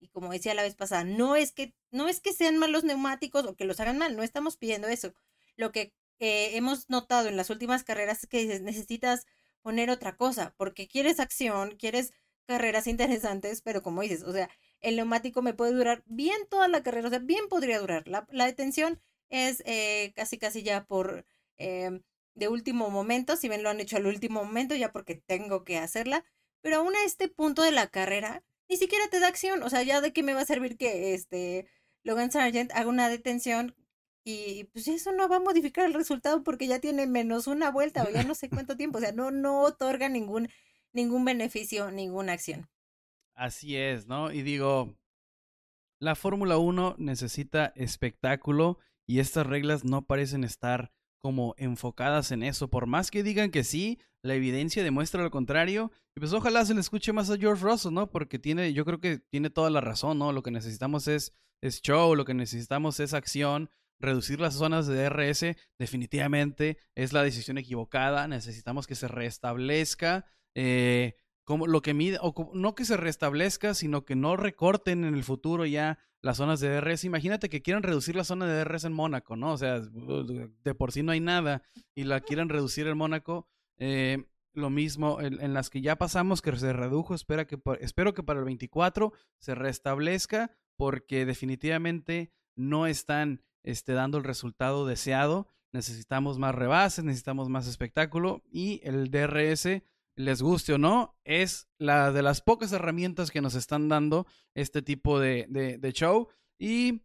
Y 0.00 0.08
como 0.08 0.32
decía 0.32 0.54
la 0.54 0.62
vez 0.62 0.76
pasada, 0.76 1.04
no 1.04 1.36
es 1.36 1.52
que, 1.52 1.74
no 1.90 2.08
es 2.08 2.20
que 2.20 2.32
sean 2.32 2.56
malos 2.56 2.84
neumáticos 2.84 3.44
o 3.46 3.56
que 3.56 3.64
los 3.64 3.80
hagan 3.80 3.98
mal, 3.98 4.16
no 4.16 4.22
estamos 4.22 4.56
pidiendo 4.56 4.88
eso. 4.88 5.12
Lo 5.56 5.72
que 5.72 5.92
hemos 6.20 6.88
notado 6.88 7.28
en 7.28 7.36
las 7.36 7.50
últimas 7.50 7.84
carreras 7.84 8.24
es 8.24 8.28
que 8.28 8.60
necesitas 8.60 9.26
poner 9.62 9.90
otra 9.90 10.16
cosa, 10.16 10.54
porque 10.56 10.88
quieres 10.88 11.20
acción, 11.20 11.76
quieres 11.76 12.12
carreras 12.46 12.86
interesantes, 12.86 13.60
pero 13.60 13.82
como 13.82 14.02
dices, 14.02 14.22
o 14.22 14.32
sea, 14.32 14.48
el 14.80 14.96
neumático 14.96 15.42
me 15.42 15.54
puede 15.54 15.72
durar 15.72 16.02
bien 16.06 16.38
toda 16.48 16.68
la 16.68 16.82
carrera, 16.82 17.08
o 17.08 17.10
sea, 17.10 17.18
bien 17.18 17.48
podría 17.48 17.78
durar. 17.80 18.08
La, 18.08 18.46
detención 18.46 19.00
es 19.28 19.62
eh, 19.66 20.12
casi, 20.16 20.38
casi 20.38 20.62
ya 20.62 20.84
por 20.86 21.26
em, 21.58 22.02
de 22.34 22.48
último 22.48 22.90
momento, 22.90 23.36
si 23.36 23.48
bien 23.48 23.62
lo 23.62 23.70
han 23.70 23.80
hecho 23.80 23.96
al 23.96 24.06
último 24.06 24.44
momento, 24.44 24.74
ya 24.74 24.92
porque 24.92 25.16
tengo 25.16 25.64
que 25.64 25.78
hacerla, 25.78 26.24
pero 26.60 26.76
aún 26.76 26.94
a 26.94 27.04
este 27.04 27.28
punto 27.28 27.62
de 27.62 27.72
la 27.72 27.88
carrera, 27.88 28.42
ni 28.68 28.76
siquiera 28.76 29.08
te 29.08 29.20
da 29.20 29.28
acción, 29.28 29.62
o 29.62 29.70
sea, 29.70 29.82
ya 29.82 30.00
de 30.00 30.12
qué 30.12 30.22
me 30.22 30.34
va 30.34 30.42
a 30.42 30.46
servir 30.46 30.76
que 30.76 31.14
este 31.14 31.66
Logan 32.04 32.30
Sargent 32.30 32.72
haga 32.72 32.88
una 32.88 33.08
detención 33.08 33.74
y 34.24 34.64
pues 34.72 34.88
eso 34.88 35.12
no 35.12 35.28
va 35.28 35.36
a 35.36 35.40
modificar 35.40 35.86
el 35.86 35.94
resultado 35.94 36.42
porque 36.42 36.66
ya 36.66 36.80
tiene 36.80 37.06
menos 37.06 37.46
una 37.46 37.70
vuelta 37.70 38.04
o 38.04 38.10
ya 38.10 38.24
no 38.24 38.34
sé 38.34 38.50
cuánto 38.50 38.76
tiempo. 38.76 38.98
O 38.98 39.00
sea, 39.00 39.12
no, 39.12 39.30
no 39.30 39.62
otorga 39.62 40.10
ningún, 40.10 40.48
ningún 40.92 41.24
beneficio, 41.24 41.90
ninguna 41.90 42.34
acción. 42.34 42.68
Así 43.34 43.76
es, 43.76 44.06
¿no? 44.06 44.30
Y 44.30 44.42
digo, 44.42 44.98
la 45.98 46.14
Fórmula 46.14 46.58
1 46.58 46.96
necesita 46.98 47.72
espectáculo 47.74 48.78
y 49.06 49.20
estas 49.20 49.46
reglas 49.46 49.84
no 49.84 50.06
parecen 50.06 50.44
estar 50.44 50.92
como 51.20 51.54
enfocadas 51.58 52.32
en 52.32 52.42
eso. 52.42 52.68
Por 52.68 52.86
más 52.86 53.10
que 53.10 53.22
digan 53.22 53.50
que 53.50 53.64
sí, 53.64 53.98
la 54.22 54.34
evidencia 54.34 54.82
demuestra 54.82 55.22
lo 55.22 55.30
contrario. 55.30 55.90
Y 56.16 56.20
pues 56.20 56.32
ojalá 56.32 56.64
se 56.64 56.74
le 56.74 56.80
escuche 56.80 57.12
más 57.12 57.30
a 57.30 57.36
George 57.36 57.62
Russell, 57.62 57.92
¿no? 57.92 58.10
Porque 58.10 58.38
tiene, 58.38 58.72
yo 58.72 58.84
creo 58.84 59.00
que 59.00 59.18
tiene 59.18 59.50
toda 59.50 59.70
la 59.70 59.80
razón, 59.80 60.18
¿no? 60.18 60.32
Lo 60.32 60.42
que 60.42 60.50
necesitamos 60.50 61.08
es, 61.08 61.32
show, 61.82 62.14
lo 62.14 62.24
que 62.24 62.34
necesitamos 62.34 63.00
es 63.00 63.14
acción 63.14 63.70
reducir 64.00 64.40
las 64.40 64.54
zonas 64.54 64.86
de 64.86 64.94
DRS 64.94 65.56
definitivamente 65.76 66.78
es 66.94 67.12
la 67.12 67.22
decisión 67.22 67.58
equivocada. 67.58 68.28
Necesitamos 68.28 68.86
que 68.86 68.94
se 68.94 69.08
restablezca 69.08 70.24
eh, 70.54 71.16
como 71.44 71.66
lo 71.66 71.80
que 71.80 71.94
mide, 71.94 72.18
o 72.20 72.34
no 72.52 72.74
que 72.74 72.84
se 72.84 72.96
restablezca, 72.96 73.72
sino 73.74 74.04
que 74.04 74.14
no 74.14 74.36
recorten 74.36 75.04
en 75.04 75.14
el 75.14 75.24
futuro 75.24 75.64
ya 75.64 75.98
las 76.22 76.36
zonas 76.36 76.60
de 76.60 76.68
DRS. 76.68 77.04
Imagínate 77.04 77.48
que 77.48 77.62
quieran 77.62 77.82
reducir 77.82 78.16
la 78.16 78.24
zona 78.24 78.46
de 78.46 78.64
DRS 78.64 78.84
en 78.84 78.92
Mónaco, 78.92 79.36
¿no? 79.36 79.52
O 79.52 79.58
sea, 79.58 79.80
de 79.80 80.74
por 80.74 80.92
sí 80.92 81.02
no 81.02 81.12
hay 81.12 81.20
nada 81.20 81.62
y 81.94 82.04
la 82.04 82.20
quieran 82.20 82.48
reducir 82.48 82.86
en 82.86 82.98
Mónaco. 82.98 83.48
Eh, 83.78 84.24
lo 84.54 84.70
mismo 84.70 85.20
en, 85.20 85.54
las 85.54 85.70
que 85.70 85.80
ya 85.80 85.96
pasamos, 85.96 86.42
que 86.42 86.56
se 86.56 86.72
redujo, 86.72 87.14
espera 87.14 87.46
que, 87.46 87.60
espero 87.80 88.12
que 88.12 88.24
para 88.24 88.40
el 88.40 88.44
24 88.44 89.12
se 89.38 89.54
restablezca, 89.54 90.50
porque 90.76 91.24
definitivamente 91.26 92.32
no 92.56 92.86
están 92.86 93.42
esté 93.62 93.92
dando 93.92 94.18
el 94.18 94.24
resultado 94.24 94.86
deseado. 94.86 95.48
Necesitamos 95.72 96.38
más 96.38 96.54
rebases, 96.54 97.04
necesitamos 97.04 97.48
más 97.48 97.66
espectáculo 97.66 98.42
y 98.50 98.80
el 98.84 99.10
DRS, 99.10 99.82
les 100.18 100.42
guste 100.42 100.72
o 100.72 100.78
no, 100.78 101.16
es 101.24 101.68
la 101.78 102.10
de 102.10 102.22
las 102.22 102.42
pocas 102.42 102.72
herramientas 102.72 103.30
que 103.30 103.40
nos 103.40 103.54
están 103.54 103.88
dando 103.88 104.26
este 104.54 104.82
tipo 104.82 105.20
de, 105.20 105.46
de, 105.48 105.92
show. 105.92 106.28
Y 106.58 107.02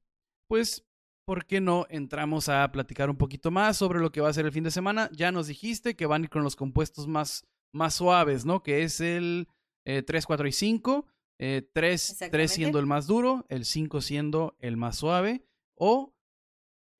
pues 0.49 0.83
¿por 1.25 1.45
qué 1.45 1.61
no 1.61 1.85
entramos 1.89 2.49
a 2.49 2.69
platicar 2.71 3.11
un 3.11 3.15
poquito 3.15 3.51
más 3.51 3.77
sobre 3.77 3.99
lo 3.99 4.11
que 4.11 4.19
va 4.19 4.29
a 4.29 4.33
ser 4.33 4.45
el 4.45 4.51
fin 4.51 4.63
de 4.63 4.71
semana? 4.71 5.09
Ya 5.13 5.31
nos 5.31 5.45
dijiste 5.45 5.95
que 5.95 6.07
van 6.07 6.23
a 6.23 6.25
ir 6.25 6.29
con 6.31 6.43
los 6.43 6.55
compuestos 6.55 7.07
más, 7.07 7.45
más 7.71 7.93
suaves, 7.93 8.45
¿no? 8.45 8.63
Que 8.63 8.81
es 8.81 8.99
el 8.99 9.47
3, 9.85 10.09
eh, 10.09 10.25
4 10.25 10.47
y 10.47 10.51
5. 10.51 11.05
3, 11.37 12.17
3 12.31 12.51
siendo 12.51 12.79
el 12.79 12.85
más 12.87 13.05
duro, 13.05 13.45
el 13.49 13.65
5 13.65 14.01
siendo 14.01 14.55
el 14.59 14.75
más 14.75 14.97
suave. 14.97 15.45
O 15.75 16.15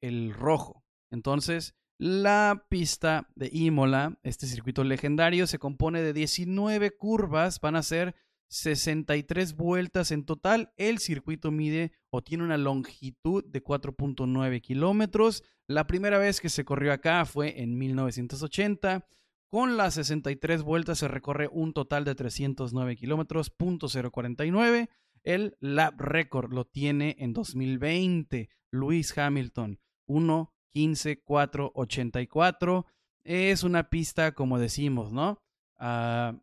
el 0.02 0.34
rojo. 0.34 0.84
Entonces, 1.12 1.76
la 2.04 2.66
pista 2.68 3.30
de 3.34 3.50
Imola, 3.54 4.20
este 4.24 4.46
circuito 4.46 4.84
legendario, 4.84 5.48
se 5.48 5.58
compone 5.58 6.02
de 6.02 6.12
19 6.12 6.92
curvas, 6.98 7.62
van 7.62 7.78
a 7.78 7.82
ser 7.82 8.14
63 8.50 9.56
vueltas 9.56 10.12
en 10.12 10.26
total. 10.26 10.74
El 10.76 11.00
circuito 11.00 11.50
mide 11.50 11.94
o 12.10 12.22
tiene 12.22 12.44
una 12.44 12.58
longitud 12.58 13.46
de 13.46 13.64
4.9 13.64 14.60
kilómetros. 14.60 15.44
La 15.66 15.88
primera 15.88 16.18
vez 16.18 16.42
que 16.42 16.50
se 16.50 16.66
corrió 16.66 16.92
acá 16.92 17.24
fue 17.24 17.62
en 17.62 17.78
1980. 17.78 19.08
Con 19.48 19.78
las 19.78 19.94
63 19.94 20.62
vueltas 20.62 20.98
se 20.98 21.08
recorre 21.08 21.48
un 21.50 21.72
total 21.72 22.04
de 22.04 22.16
309 22.16 22.98
kilómetros, 22.98 23.58
.049. 23.58 24.90
El 25.24 25.56
lap 25.62 26.02
record 26.02 26.52
lo 26.52 26.66
tiene 26.66 27.16
en 27.20 27.32
2020 27.32 28.50
Luis 28.72 29.18
Hamilton. 29.18 29.80
1, 30.06 30.53
15, 30.74 31.22
4, 31.22 31.72
84. 31.76 32.86
Es 33.24 33.64
una 33.64 33.90
pista, 33.90 34.34
como 34.34 34.60
decimos, 34.60 35.12
¿no? 35.12 35.42
Ah, 35.78 36.36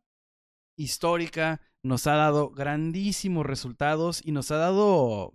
histórica, 0.76 1.60
nos 1.82 2.06
ha 2.06 2.14
dado 2.14 2.50
grandísimos 2.50 3.44
resultados 3.46 4.22
y 4.24 4.32
nos 4.32 4.50
ha 4.50 4.56
dado 4.56 5.34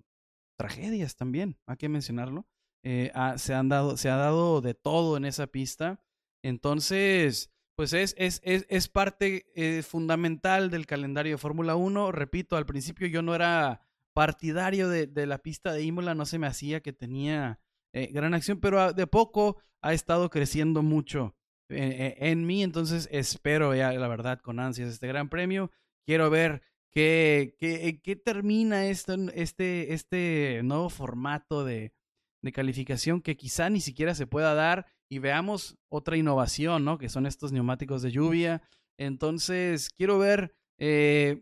tragedias 0.58 1.16
también, 1.16 1.58
hay 1.68 1.78
que 1.78 1.90
mencionarlo. 1.90 2.48
Eh, 2.84 3.12
ah, 3.16 3.38
se, 3.38 3.54
han 3.54 3.70
dado, 3.70 3.98
se 3.98 4.10
ha 4.10 4.16
dado 4.16 4.62
de 4.62 4.74
todo 4.74 5.18
en 5.18 5.26
esa 5.26 5.48
pista. 5.48 6.00
Entonces, 6.44 7.52
pues 7.76 7.94
es, 7.94 8.14
es, 8.18 8.42
es, 8.44 8.66
es 8.70 8.88
parte 8.88 9.52
eh, 9.56 9.82
fundamental 9.82 10.70
del 10.70 10.86
calendario 10.86 11.34
de 11.34 11.38
Fórmula 11.40 11.76
1. 11.76 12.12
Repito, 12.12 12.58
al 12.58 12.66
principio 12.66 13.08
yo 13.08 13.22
no 13.22 13.34
era 13.36 13.82
partidario 14.14 14.88
de, 14.88 15.08
de, 15.08 15.26
la 15.26 15.40
pista 15.40 15.74
de 15.74 15.84
Imola, 15.84 16.16
no 16.16 16.26
se 16.26 16.40
me 16.40 16.48
hacía 16.48 16.82
que 16.82 16.94
tenía 16.94 17.60
eh, 17.96 18.10
gran 18.12 18.34
acción, 18.34 18.60
pero 18.60 18.92
de 18.92 19.08
poco 19.08 19.56
ha 19.82 19.94
estado 19.94 20.30
creciendo 20.30 20.84
mucho 20.84 21.34
eh, 21.70 22.18
eh, 22.20 22.30
en 22.30 22.46
mí, 22.46 22.62
entonces 22.62 23.08
espero 23.10 23.74
ya, 23.74 23.94
la 23.94 24.10
verdad, 24.10 24.42
con 24.42 24.60
ansias 24.60 24.90
este 24.90 25.08
gran 25.08 25.30
premio. 25.30 25.72
Quiero 26.06 26.30
ver 26.30 26.62
qué, 26.92 27.56
qué, 27.58 28.16
termina 28.18 28.88
este, 28.88 29.16
este, 29.42 29.94
este 29.94 30.60
nuevo 30.66 30.90
formato 30.90 31.64
de, 31.64 31.94
de 32.42 32.52
calificación 32.52 33.22
que 33.22 33.38
quizá 33.38 33.70
ni 33.70 33.80
siquiera 33.80 34.14
se 34.14 34.28
pueda 34.28 34.54
dar 34.54 34.88
y 35.08 35.20
veamos 35.20 35.78
otra 35.88 36.18
innovación, 36.18 36.84
¿no? 36.84 36.98
Que 36.98 37.08
son 37.08 37.26
estos 37.26 37.54
neumáticos 37.54 38.02
de 38.02 38.12
lluvia. 38.12 38.62
Entonces, 38.98 39.90
quiero 39.90 40.20
ver 40.20 40.54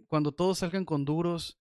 cuando 0.07 0.33
todos 0.33 0.59
salgan 0.59 0.85
con 0.85 1.03
duros, 1.03 1.57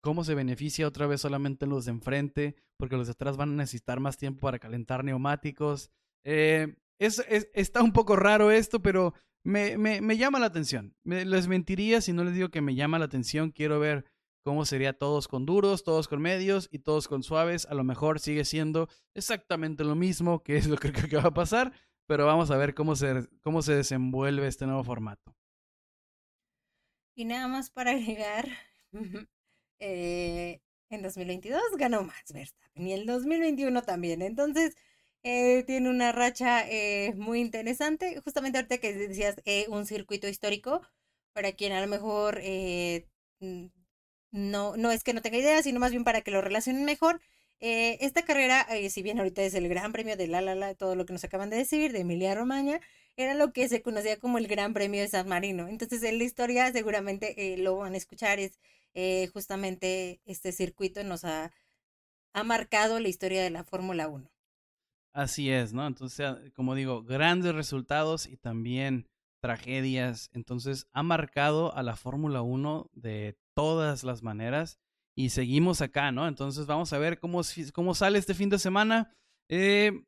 cómo 0.00 0.24
se 0.24 0.34
beneficia 0.34 0.88
otra 0.88 1.06
vez 1.06 1.20
solamente 1.20 1.66
los 1.66 1.84
de 1.84 1.92
enfrente, 1.92 2.56
porque 2.78 2.96
los 2.96 3.06
de 3.06 3.12
atrás 3.12 3.36
van 3.36 3.50
a 3.50 3.56
necesitar 3.56 4.00
más 4.00 4.16
tiempo 4.16 4.40
para 4.40 4.58
calentar 4.58 5.04
neumáticos. 5.04 5.90
Eh, 6.24 6.76
es, 6.98 7.24
está 7.28 7.82
un 7.82 7.92
poco 7.92 8.16
raro 8.16 8.50
esto, 8.50 8.80
pero 8.80 9.14
me, 9.44 9.76
me, 9.78 10.16
llama 10.16 10.40
la 10.40 10.46
atención. 10.46 10.96
les 11.04 11.46
mentiría 11.46 12.00
si 12.00 12.12
no 12.12 12.24
les 12.24 12.34
digo 12.34 12.48
que 12.48 12.60
me 12.60 12.74
llama 12.74 12.98
la 12.98 13.04
atención. 13.04 13.50
Quiero 13.50 13.78
ver 13.78 14.04
cómo 14.44 14.64
sería 14.64 14.92
todos 14.92 15.28
con 15.28 15.46
duros, 15.46 15.84
todos 15.84 16.08
con 16.08 16.20
medios 16.20 16.68
y 16.72 16.80
todos 16.80 17.08
con 17.08 17.22
suaves. 17.22 17.66
A 17.66 17.74
lo 17.74 17.84
mejor 17.84 18.18
sigue 18.18 18.44
siendo 18.44 18.88
exactamente 19.14 19.84
lo 19.84 19.94
mismo, 19.94 20.42
que 20.42 20.56
es 20.56 20.66
lo 20.66 20.76
que 20.76 20.92
creo 20.92 21.08
que 21.08 21.16
va 21.16 21.28
a 21.28 21.34
pasar, 21.34 21.72
pero 22.06 22.26
vamos 22.26 22.50
a 22.50 22.56
ver 22.56 22.74
cómo 22.74 22.96
se, 22.96 23.28
cómo 23.42 23.62
se 23.62 23.74
desenvuelve 23.74 24.46
este 24.46 24.66
nuevo 24.66 24.84
formato. 24.84 25.34
Y 27.16 27.24
nada 27.24 27.48
más 27.48 27.70
para 27.70 27.92
agregar, 27.92 28.48
eh, 29.80 30.60
en 30.90 31.02
2022 31.02 31.60
ganó 31.78 32.02
Max 32.02 32.32
Verstappen 32.32 32.86
y 32.86 32.92
el 32.92 33.06
2021 33.06 33.82
también. 33.82 34.22
Entonces, 34.22 34.76
eh, 35.22 35.64
tiene 35.66 35.90
una 35.90 36.12
racha 36.12 36.68
eh, 36.68 37.14
muy 37.16 37.40
interesante. 37.40 38.20
Justamente 38.24 38.58
ahorita 38.58 38.78
que 38.78 38.94
decías 38.94 39.36
un 39.68 39.86
circuito 39.86 40.28
histórico, 40.28 40.82
para 41.32 41.52
quien 41.52 41.72
a 41.72 41.80
lo 41.80 41.88
mejor 41.88 42.40
no, 44.30 44.76
no 44.76 44.90
es 44.90 45.02
que 45.02 45.14
no 45.14 45.22
tenga 45.22 45.38
idea, 45.38 45.62
sino 45.62 45.80
más 45.80 45.90
bien 45.90 46.04
para 46.04 46.20
que 46.20 46.30
lo 46.30 46.40
relacionen 46.42 46.84
mejor. 46.84 47.20
Esta 47.60 48.22
carrera, 48.22 48.66
si 48.90 49.02
bien 49.02 49.18
ahorita 49.18 49.42
es 49.42 49.54
el 49.54 49.68
Gran 49.68 49.92
Premio 49.92 50.16
de 50.16 50.28
La 50.28 50.40
La 50.40 50.54
La, 50.54 50.74
todo 50.74 50.94
lo 50.94 51.06
que 51.06 51.12
nos 51.12 51.24
acaban 51.24 51.50
de 51.50 51.56
decir, 51.56 51.92
de 51.92 52.00
Emilia 52.00 52.34
Romagna, 52.34 52.80
era 53.16 53.34
lo 53.34 53.52
que 53.52 53.68
se 53.68 53.82
conocía 53.82 54.18
como 54.18 54.38
el 54.38 54.46
Gran 54.46 54.74
Premio 54.74 55.00
de 55.00 55.08
San 55.08 55.28
Marino. 55.28 55.68
Entonces, 55.68 56.02
en 56.02 56.18
la 56.18 56.24
historia 56.24 56.70
seguramente 56.72 57.56
lo 57.58 57.76
van 57.78 57.94
a 57.94 57.96
escuchar, 57.96 58.38
es 58.38 58.58
eh, 58.98 59.28
justamente 59.32 60.22
este 60.24 60.52
circuito 60.52 61.04
nos 61.04 61.24
ha, 61.24 61.52
ha 62.32 62.44
marcado 62.44 62.98
la 62.98 63.08
historia 63.08 63.42
de 63.42 63.50
la 63.50 63.62
Fórmula 63.62 64.08
1. 64.08 64.30
Así 65.12 65.50
es, 65.50 65.74
¿no? 65.74 65.86
Entonces, 65.86 66.26
como 66.54 66.74
digo, 66.74 67.02
grandes 67.02 67.54
resultados 67.54 68.26
y 68.26 68.38
también 68.38 69.06
tragedias. 69.40 70.30
Entonces 70.32 70.88
ha 70.92 71.02
marcado 71.02 71.74
a 71.74 71.82
la 71.82 71.94
Fórmula 71.94 72.40
1 72.40 72.90
de 72.94 73.36
todas 73.54 74.02
las 74.02 74.22
maneras 74.22 74.78
y 75.16 75.30
seguimos 75.30 75.80
acá, 75.80 76.12
¿no? 76.12 76.28
Entonces 76.28 76.66
vamos 76.66 76.92
a 76.92 76.98
ver 76.98 77.18
cómo, 77.18 77.40
cómo 77.72 77.94
sale 77.94 78.18
este 78.18 78.34
fin 78.34 78.50
de 78.50 78.58
semana. 78.58 79.10
Eh, 79.48 80.04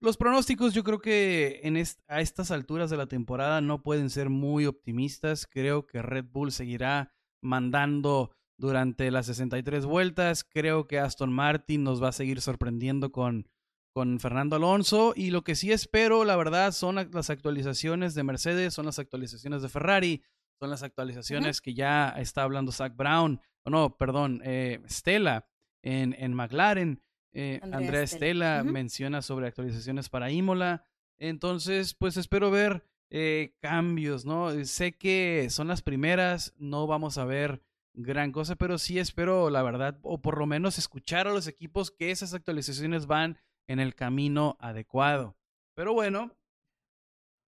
los 0.00 0.16
pronósticos 0.16 0.74
yo 0.74 0.84
creo 0.84 1.00
que 1.00 1.60
en 1.64 1.82
a 2.08 2.20
estas 2.20 2.50
alturas 2.50 2.90
de 2.90 2.96
la 2.96 3.06
temporada 3.06 3.60
no 3.60 3.82
pueden 3.82 4.10
ser 4.10 4.30
muy 4.30 4.66
optimistas. 4.66 5.46
Creo 5.46 5.86
que 5.86 6.02
Red 6.02 6.26
Bull 6.30 6.52
seguirá 6.52 7.12
mandando 7.42 8.30
durante 8.58 9.10
las 9.10 9.26
63 9.26 9.86
vueltas. 9.86 10.44
Creo 10.44 10.86
que 10.86 11.00
Aston 11.00 11.32
Martin 11.32 11.82
nos 11.82 12.02
va 12.02 12.08
a 12.08 12.12
seguir 12.12 12.40
sorprendiendo 12.40 13.10
con, 13.10 13.48
con 13.92 14.20
Fernando 14.20 14.54
Alonso. 14.54 15.14
Y 15.16 15.30
lo 15.30 15.42
que 15.42 15.56
sí 15.56 15.72
espero, 15.72 16.24
la 16.24 16.36
verdad, 16.36 16.70
son 16.70 16.96
las 17.10 17.30
actualizaciones 17.30 18.14
de 18.14 18.22
Mercedes, 18.22 18.72
son 18.72 18.86
las 18.86 19.00
actualizaciones 19.00 19.62
de 19.62 19.68
Ferrari, 19.68 20.22
son 20.60 20.70
las 20.70 20.84
actualizaciones 20.84 21.60
que 21.60 21.74
ya 21.74 22.10
está 22.10 22.42
hablando 22.42 22.70
Zach 22.70 22.94
Brown, 22.94 23.40
no, 23.70 23.96
perdón, 23.96 24.40
eh, 24.44 24.80
Stella 24.88 25.46
en, 25.82 26.14
en 26.18 26.34
McLaren. 26.34 27.00
Eh, 27.36 27.60
Andrea, 27.72 28.02
Estela 28.02 28.62
menciona 28.62 29.20
sobre 29.20 29.48
actualizaciones 29.48 30.08
para 30.08 30.30
Imola. 30.30 30.84
Entonces, 31.18 31.94
pues 31.94 32.16
espero 32.16 32.50
ver 32.50 32.84
eh, 33.10 33.54
cambios, 33.60 34.24
¿no? 34.24 34.50
Eh, 34.50 34.64
sé 34.64 34.92
que 34.92 35.48
son 35.50 35.68
las 35.68 35.82
primeras, 35.82 36.54
no 36.58 36.86
vamos 36.86 37.18
a 37.18 37.24
ver 37.24 37.60
gran 37.92 38.32
cosa, 38.32 38.56
pero 38.56 38.78
sí 38.78 38.98
espero, 38.98 39.50
la 39.50 39.62
verdad, 39.62 39.98
o 40.02 40.20
por 40.20 40.38
lo 40.38 40.46
menos 40.46 40.78
escuchar 40.78 41.26
a 41.26 41.32
los 41.32 41.46
equipos 41.46 41.90
que 41.90 42.10
esas 42.10 42.34
actualizaciones 42.34 43.06
van 43.06 43.38
en 43.66 43.80
el 43.80 43.94
camino 43.94 44.56
adecuado. 44.60 45.36
Pero 45.74 45.92
bueno. 45.92 46.36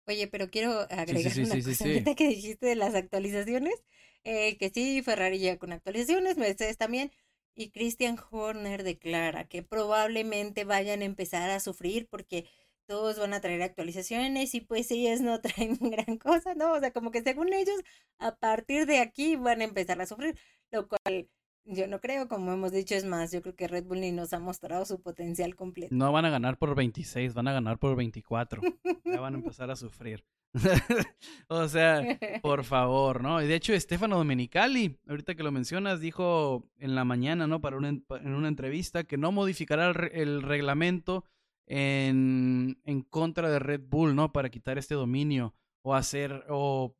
Oye, 0.06 0.26
pero 0.26 0.50
quiero 0.50 0.80
agregar 0.90 1.32
una 1.38 1.62
cosa 1.62 1.84
ahorita 1.84 2.14
que 2.14 2.28
dijiste 2.28 2.66
de 2.66 2.76
las 2.76 2.94
actualizaciones, 2.94 3.84
que 4.24 4.70
sí, 4.72 5.02
Ferrari 5.02 5.38
llega 5.38 5.58
con 5.58 5.72
actualizaciones, 5.72 6.36
Mercedes 6.36 6.78
también, 6.78 7.10
y 7.54 7.70
Christian 7.70 8.18
Horner 8.30 8.82
declara 8.82 9.44
que 9.44 9.62
probablemente 9.62 10.64
vayan 10.64 11.02
a 11.02 11.04
empezar 11.04 11.50
a 11.50 11.60
sufrir 11.60 12.08
porque 12.08 12.46
todos 12.86 13.18
van 13.18 13.32
a 13.32 13.40
traer 13.40 13.62
actualizaciones 13.62 14.54
y 14.54 14.60
pues 14.60 14.90
ellos 14.90 15.20
no 15.20 15.40
traen 15.42 15.78
gran 15.78 16.18
cosa, 16.18 16.54
¿no? 16.54 16.72
O 16.72 16.80
sea, 16.80 16.92
como 16.92 17.10
que 17.10 17.22
según 17.22 17.52
ellos, 17.52 17.80
a 18.18 18.34
partir 18.36 18.86
de 18.86 19.00
aquí 19.00 19.36
van 19.36 19.60
a 19.60 19.64
empezar 19.64 20.00
a 20.00 20.06
sufrir, 20.06 20.38
lo 20.70 20.88
cual 20.88 21.28
yo 21.64 21.86
no 21.86 22.00
creo, 22.00 22.28
como 22.28 22.52
hemos 22.52 22.72
dicho, 22.72 22.94
es 22.94 23.04
más, 23.04 23.30
yo 23.30 23.40
creo 23.40 23.54
que 23.54 23.68
Red 23.68 23.84
Bull 23.84 24.00
ni 24.00 24.12
nos 24.12 24.32
ha 24.32 24.40
mostrado 24.40 24.84
su 24.84 25.00
potencial 25.00 25.54
completo. 25.54 25.94
No 25.94 26.10
van 26.12 26.24
a 26.24 26.30
ganar 26.30 26.58
por 26.58 26.74
26, 26.74 27.34
van 27.34 27.48
a 27.48 27.52
ganar 27.52 27.78
por 27.78 27.94
24. 27.96 28.62
ya 29.04 29.20
van 29.20 29.34
a 29.34 29.38
empezar 29.38 29.70
a 29.70 29.76
sufrir. 29.76 30.24
o 31.48 31.68
sea, 31.68 32.02
por 32.42 32.64
favor, 32.64 33.22
¿no? 33.22 33.42
Y 33.42 33.46
de 33.46 33.54
hecho, 33.54 33.72
Estefano 33.72 34.16
Domenicali, 34.16 34.98
ahorita 35.08 35.34
que 35.34 35.42
lo 35.42 35.52
mencionas, 35.52 36.00
dijo 36.00 36.68
en 36.78 36.94
la 36.94 37.04
mañana, 37.04 37.46
¿no? 37.46 37.60
Para 37.60 37.76
una, 37.76 37.88
en 37.88 38.34
una 38.34 38.48
entrevista 38.48 39.04
que 39.04 39.16
no 39.16 39.32
modificará 39.32 39.90
el, 39.90 40.42
reglamento 40.42 41.24
en, 41.66 42.80
en, 42.84 43.02
contra 43.02 43.50
de 43.50 43.58
Red 43.58 43.82
Bull, 43.88 44.14
¿no? 44.14 44.32
Para 44.32 44.50
quitar 44.50 44.78
este 44.78 44.94
dominio 44.94 45.54
o 45.82 45.94
hacer 45.94 46.44
o 46.48 46.96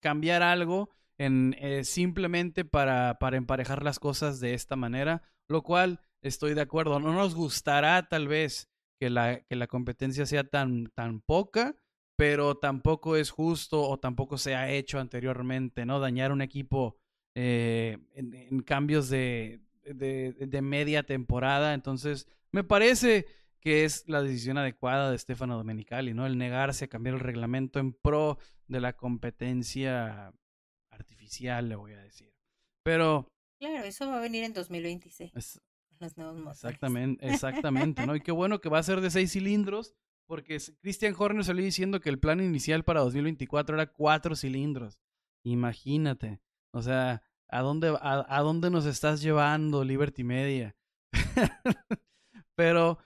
cambiar 0.00 0.42
algo 0.42 0.90
en 1.18 1.54
eh, 1.58 1.84
simplemente 1.84 2.64
para, 2.64 3.18
para 3.18 3.36
emparejar 3.36 3.82
las 3.82 3.98
cosas 3.98 4.40
de 4.40 4.54
esta 4.54 4.76
manera, 4.76 5.22
lo 5.48 5.62
cual 5.62 6.00
estoy 6.22 6.54
de 6.54 6.60
acuerdo. 6.60 7.00
No 7.00 7.12
nos 7.12 7.34
gustará 7.34 8.08
tal 8.08 8.28
vez 8.28 8.70
que 8.98 9.10
la, 9.10 9.40
que 9.40 9.56
la 9.56 9.66
competencia 9.66 10.26
sea 10.26 10.44
tan, 10.44 10.86
tan 10.94 11.20
poca, 11.20 11.76
pero 12.16 12.56
tampoco 12.56 13.16
es 13.16 13.30
justo 13.30 13.82
o 13.82 13.98
tampoco 13.98 14.38
se 14.38 14.54
ha 14.54 14.70
hecho 14.70 14.98
anteriormente, 14.98 15.84
¿no? 15.84 16.00
Dañar 16.00 16.32
un 16.32 16.40
equipo 16.40 16.96
eh, 17.34 17.98
en, 18.14 18.60
cambios 18.62 19.10
de, 19.10 19.60
de, 19.84 20.62
media 20.62 21.02
temporada. 21.02 21.74
Entonces, 21.74 22.26
me 22.50 22.64
parece 22.64 23.26
que 23.60 23.84
es 23.84 24.08
la 24.08 24.22
decisión 24.22 24.56
adecuada 24.56 25.10
de 25.10 25.18
Stefano 25.18 25.56
Domenicali, 25.56 26.14
¿no? 26.14 26.26
El 26.26 26.38
negarse 26.38 26.86
a 26.86 26.88
cambiar 26.88 27.16
el 27.16 27.20
reglamento 27.20 27.78
en 27.78 27.92
pro 27.92 28.38
de 28.66 28.80
la 28.80 28.94
competencia 28.94 30.32
artificial, 30.90 31.68
le 31.68 31.76
voy 31.76 31.92
a 31.92 32.00
decir. 32.00 32.32
Pero... 32.82 33.28
Claro, 33.58 33.84
eso 33.84 34.06
va 34.08 34.18
a 34.18 34.20
venir 34.20 34.44
en 34.44 34.52
2026. 34.54 35.60
los 36.00 36.16
nuevos 36.16 36.56
Exactamente, 36.56 37.26
exactamente, 37.28 38.06
¿no? 38.06 38.16
Y 38.16 38.20
qué 38.20 38.32
bueno 38.32 38.60
que 38.60 38.70
va 38.70 38.78
a 38.78 38.82
ser 38.82 39.02
de 39.02 39.10
seis 39.10 39.32
cilindros 39.32 39.94
porque 40.26 40.60
Christian 40.80 41.14
Horner 41.16 41.44
salió 41.44 41.64
diciendo 41.64 42.00
que 42.00 42.08
el 42.08 42.18
plan 42.18 42.40
inicial 42.40 42.84
para 42.84 43.00
2024 43.00 43.76
era 43.76 43.92
cuatro 43.92 44.36
cilindros. 44.36 44.98
Imagínate. 45.44 46.40
O 46.72 46.82
sea, 46.82 47.22
¿a 47.48 47.60
dónde, 47.60 47.96
a, 48.00 48.40
dónde 48.40 48.70
nos 48.70 48.86
estás 48.86 49.22
llevando, 49.22 49.84
Liberty 49.84 50.24
Media? 50.24 50.76
Pero 52.54 52.98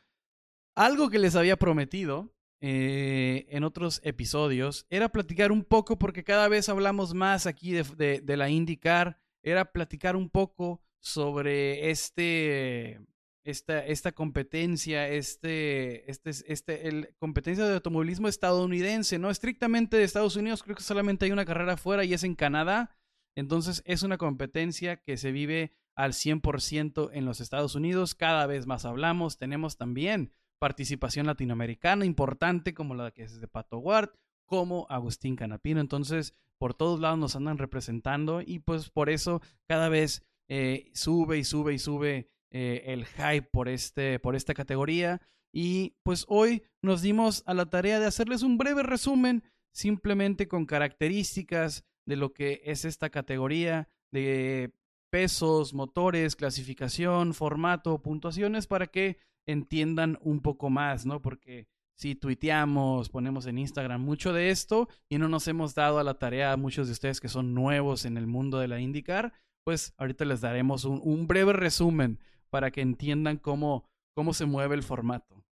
algo 0.74 1.10
que 1.10 1.18
les 1.18 1.36
había 1.36 1.56
prometido 1.56 2.34
eh, 2.60 3.46
en 3.50 3.64
otros 3.64 4.00
episodios 4.04 4.86
era 4.88 5.10
platicar 5.10 5.52
un 5.52 5.64
poco, 5.64 5.98
porque 5.98 6.24
cada 6.24 6.48
vez 6.48 6.68
hablamos 6.68 7.14
más 7.14 7.46
aquí 7.46 7.72
de, 7.72 8.20
de 8.20 8.36
la 8.36 8.48
IndyCar, 8.48 9.18
era 9.42 9.72
platicar 9.72 10.16
un 10.16 10.30
poco 10.30 10.82
sobre 11.00 11.90
este 11.90 13.00
esta, 13.44 13.84
esta 13.84 14.12
competencia, 14.12 15.08
este, 15.08 16.10
este, 16.10 16.30
este, 16.46 16.88
el 16.88 17.14
competencia 17.18 17.66
de 17.66 17.74
automovilismo 17.74 18.28
estadounidense, 18.28 19.18
no 19.18 19.30
estrictamente 19.30 19.96
de 19.96 20.04
Estados 20.04 20.36
Unidos, 20.36 20.62
creo 20.62 20.76
que 20.76 20.82
solamente 20.82 21.24
hay 21.24 21.32
una 21.32 21.44
carrera 21.44 21.74
afuera 21.74 22.04
y 22.04 22.14
es 22.14 22.24
en 22.24 22.34
Canadá. 22.34 22.96
Entonces 23.36 23.82
es 23.86 24.02
una 24.02 24.18
competencia 24.18 24.96
que 24.96 25.16
se 25.16 25.32
vive 25.32 25.72
al 25.94 26.12
100% 26.12 27.10
en 27.12 27.24
los 27.24 27.40
Estados 27.40 27.74
Unidos. 27.74 28.14
Cada 28.14 28.46
vez 28.46 28.66
más 28.66 28.84
hablamos. 28.84 29.36
Tenemos 29.36 29.76
también 29.76 30.32
participación 30.58 31.26
latinoamericana 31.26 32.04
importante 32.04 32.74
como 32.74 32.94
la 32.94 33.10
que 33.12 33.22
es 33.22 33.40
de 33.40 33.48
Pato 33.48 33.78
Ward, 33.78 34.10
como 34.46 34.86
Agustín 34.90 35.36
Canapino. 35.36 35.80
Entonces, 35.80 36.34
por 36.58 36.74
todos 36.74 37.00
lados 37.00 37.18
nos 37.18 37.36
andan 37.36 37.56
representando 37.56 38.42
y 38.42 38.58
pues 38.58 38.90
por 38.90 39.08
eso 39.08 39.40
cada 39.66 39.88
vez 39.88 40.22
eh, 40.48 40.90
sube 40.92 41.38
y 41.38 41.44
sube 41.44 41.72
y 41.72 41.78
sube 41.78 42.28
eh, 42.50 42.82
el 42.86 43.06
hype 43.06 43.48
por, 43.50 43.68
este, 43.68 44.18
por 44.18 44.34
esta 44.36 44.54
categoría. 44.54 45.20
Y 45.52 45.96
pues 46.02 46.24
hoy 46.28 46.62
nos 46.82 47.02
dimos 47.02 47.42
a 47.46 47.54
la 47.54 47.70
tarea 47.70 47.98
de 48.00 48.06
hacerles 48.06 48.42
un 48.42 48.58
breve 48.58 48.82
resumen 48.82 49.42
simplemente 49.72 50.48
con 50.48 50.66
características 50.66 51.84
de 52.06 52.16
lo 52.16 52.32
que 52.32 52.62
es 52.64 52.84
esta 52.84 53.10
categoría 53.10 53.88
de 54.12 54.72
pesos, 55.10 55.74
motores, 55.74 56.36
clasificación, 56.36 57.34
formato, 57.34 58.02
puntuaciones 58.02 58.66
para 58.66 58.86
que 58.86 59.18
entiendan 59.46 60.18
un 60.22 60.40
poco 60.40 60.70
más, 60.70 61.06
¿no? 61.06 61.20
Porque 61.20 61.68
si 61.96 62.14
tuiteamos, 62.14 63.10
ponemos 63.10 63.46
en 63.46 63.58
Instagram 63.58 64.00
mucho 64.00 64.32
de 64.32 64.50
esto 64.50 64.88
y 65.08 65.18
no 65.18 65.28
nos 65.28 65.46
hemos 65.48 65.74
dado 65.74 65.98
a 65.98 66.04
la 66.04 66.14
tarea 66.14 66.52
a 66.52 66.56
muchos 66.56 66.86
de 66.86 66.92
ustedes 66.92 67.20
que 67.20 67.28
son 67.28 67.54
nuevos 67.54 68.04
en 68.04 68.16
el 68.16 68.26
mundo 68.26 68.58
de 68.58 68.68
la 68.68 68.80
IndyCar, 68.80 69.34
pues 69.64 69.92
ahorita 69.98 70.24
les 70.24 70.40
daremos 70.40 70.84
un, 70.84 71.00
un 71.04 71.26
breve 71.26 71.52
resumen 71.52 72.18
para 72.50 72.70
que 72.70 72.80
entiendan 72.80 73.38
cómo, 73.38 73.84
cómo 74.14 74.34
se 74.34 74.46
mueve 74.46 74.74
el 74.74 74.82
formato. 74.82 75.44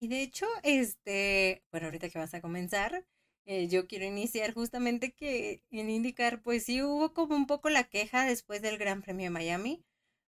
Y 0.00 0.08
de 0.08 0.22
hecho, 0.22 0.46
este, 0.64 1.62
bueno, 1.70 1.86
ahorita 1.86 2.08
que 2.08 2.18
vas 2.18 2.34
a 2.34 2.40
comenzar, 2.40 3.06
eh, 3.44 3.68
yo 3.68 3.86
quiero 3.86 4.04
iniciar 4.04 4.52
justamente 4.54 5.12
que 5.12 5.62
en 5.70 5.90
IndyCar, 5.90 6.42
pues 6.42 6.64
sí 6.64 6.82
hubo 6.82 7.12
como 7.14 7.36
un 7.36 7.46
poco 7.46 7.70
la 7.70 7.84
queja 7.84 8.24
después 8.24 8.62
del 8.62 8.78
Gran 8.78 9.02
Premio 9.02 9.24
de 9.24 9.30
Miami, 9.30 9.84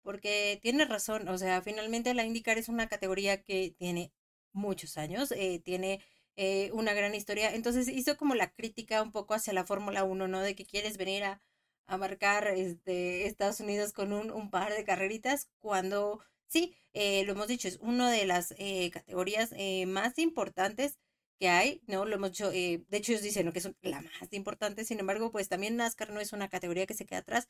porque 0.04 0.60
tiene 0.62 0.86
razón, 0.86 1.28
o 1.30 1.38
sea, 1.38 1.62
finalmente 1.62 2.14
la 2.14 2.26
IndyCar 2.26 2.58
es 2.60 2.70
una 2.70 2.88
categoría 2.88 3.42
que 3.44 3.76
tiene 3.78 4.14
muchos 4.54 4.98
años, 4.98 5.32
eh, 5.32 5.60
tiene 5.64 6.00
eh, 6.36 6.72
una 6.74 6.94
gran 6.94 7.16
historia, 7.16 7.54
entonces 7.56 7.88
hizo 7.88 8.18
como 8.18 8.36
la 8.36 8.52
crítica 8.54 9.02
un 9.02 9.12
poco 9.12 9.34
hacia 9.34 9.54
la 9.54 9.66
Fórmula 9.66 10.04
1, 10.04 10.28
¿no? 10.28 10.42
De 10.42 10.56
que 10.56 10.66
quieres 10.66 10.98
venir 10.98 11.24
a 11.24 11.42
a 11.88 11.98
marcar 11.98 12.48
este, 12.48 13.28
Estados 13.28 13.60
Unidos 13.60 13.94
con 13.94 14.14
un, 14.14 14.50
par 14.50 14.74
de 14.74 14.84
carreritas 14.84 15.50
cuando 15.60 16.20
sí, 16.48 16.76
eh, 16.94 17.24
lo 17.26 17.34
hemos 17.34 17.48
dicho, 17.48 17.68
es 17.68 17.78
una 17.82 18.12
de 18.12 18.26
las 18.26 18.54
eh, 18.58 18.90
categorías 18.92 19.54
eh, 19.58 19.86
más 19.86 20.18
importantes 20.20 20.98
que 21.40 21.50
hay, 21.50 21.82
¿no? 21.88 22.06
Lo 22.06 22.16
hemos 22.16 22.32
dicho, 22.32 22.50
de 22.50 22.86
hecho 22.92 23.12
ellos 23.12 23.24
dicen 23.24 23.52
que 23.52 23.60
es 23.60 23.70
la 23.82 24.02
más 24.02 24.32
importante, 24.32 24.86
sin 24.86 25.00
embargo, 25.00 25.32
pues 25.32 25.50
también 25.50 25.76
NASCAR 25.76 26.12
no 26.12 26.22
es 26.22 26.32
una 26.34 26.48
categoría 26.50 26.86
que 26.86 26.94
se 26.94 27.06
queda 27.06 27.20
atrás, 27.20 27.50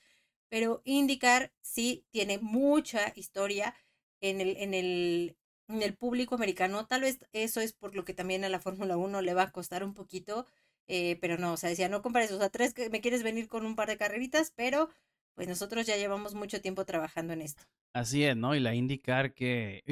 pero 0.49 0.81
IndyCar 0.85 1.53
sí 1.61 2.05
tiene 2.11 2.39
mucha 2.39 3.13
historia 3.15 3.75
en 4.21 4.41
el, 4.41 4.57
en 4.57 4.73
el, 4.73 5.37
en 5.67 5.83
el 5.83 5.95
público 5.95 6.35
americano, 6.35 6.87
tal 6.87 7.01
vez 7.01 7.19
eso 7.33 7.61
es 7.61 7.73
por 7.73 7.95
lo 7.95 8.05
que 8.05 8.13
también 8.13 8.43
a 8.43 8.49
la 8.49 8.59
Fórmula 8.59 8.97
1 8.97 9.21
le 9.21 9.33
va 9.33 9.43
a 9.43 9.51
costar 9.51 9.83
un 9.83 9.93
poquito 9.93 10.47
eh, 10.87 11.17
pero 11.21 11.37
no, 11.37 11.53
o 11.53 11.57
sea, 11.57 11.69
decía, 11.69 11.89
no 11.89 12.01
compares, 12.01 12.31
o 12.31 12.37
sea, 12.37 12.49
tres, 12.49 12.73
que 12.73 12.89
me 12.89 13.01
quieres 13.01 13.23
venir 13.23 13.47
con 13.47 13.65
un 13.65 13.75
par 13.75 13.87
de 13.87 13.97
carreritas, 13.97 14.51
pero 14.55 14.89
pues 15.35 15.47
nosotros 15.47 15.85
ya 15.85 15.97
llevamos 15.97 16.33
mucho 16.33 16.61
tiempo 16.61 16.85
trabajando 16.85 17.33
en 17.33 17.41
esto. 17.41 17.63
Así 17.93 18.23
es, 18.23 18.35
¿no? 18.35 18.55
Y 18.55 18.59
la 18.59 18.75
indicar 18.75 19.33
que 19.33 19.83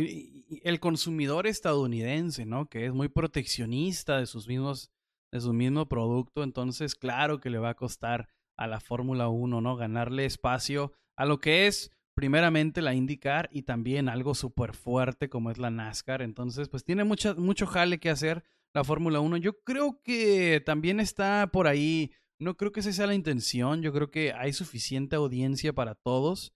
el 0.64 0.80
consumidor 0.80 1.48
estadounidense, 1.48 2.46
¿no? 2.46 2.68
Que 2.68 2.86
es 2.86 2.94
muy 2.94 3.08
proteccionista 3.10 4.18
de 4.18 4.26
sus 4.26 4.48
mismos, 4.48 4.91
de 5.32 5.41
su 5.41 5.54
mismo 5.54 5.88
producto, 5.88 6.44
entonces 6.44 6.96
claro 6.96 7.39
que 7.39 7.50
le 7.50 7.60
va 7.60 7.70
a 7.70 7.76
costar 7.76 8.30
a 8.58 8.68
la 8.68 8.80
Fórmula 8.80 9.30
1, 9.30 9.62
¿no? 9.62 9.76
Ganarle 9.76 10.26
espacio 10.26 10.94
a 11.16 11.26
lo 11.26 11.39
que 11.39 11.68
es 11.68 11.91
primeramente 12.14 12.82
la 12.82 12.93
IndyCar 12.93 13.49
y 13.51 13.64
también 13.64 14.09
algo 14.09 14.36
súper 14.36 14.74
fuerte 14.74 15.30
como 15.30 15.51
es 15.51 15.57
la 15.57 15.70
NASCAR. 15.70 16.22
Entonces, 16.22 16.70
pues 16.70 16.84
tiene 16.84 17.03
mucha, 17.03 17.34
mucho 17.36 17.66
jale 17.66 17.99
que 17.99 18.09
hacer 18.09 18.43
la 18.74 18.84
Fórmula 18.84 19.20
1. 19.20 19.38
Yo 19.38 19.59
creo 19.64 20.01
que 20.03 20.61
también 20.66 20.99
está 20.99 21.49
por 21.51 21.68
ahí, 21.68 22.11
no 22.39 22.57
creo 22.57 22.72
que 22.72 22.82
esa 22.82 22.91
sea 22.91 23.07
la 23.07 23.16
intención, 23.16 23.82
yo 23.82 23.93
creo 23.93 24.11
que 24.11 24.34
hay 24.34 24.53
suficiente 24.53 25.16
audiencia 25.16 25.74
para 25.74 25.95
todos. 25.95 26.53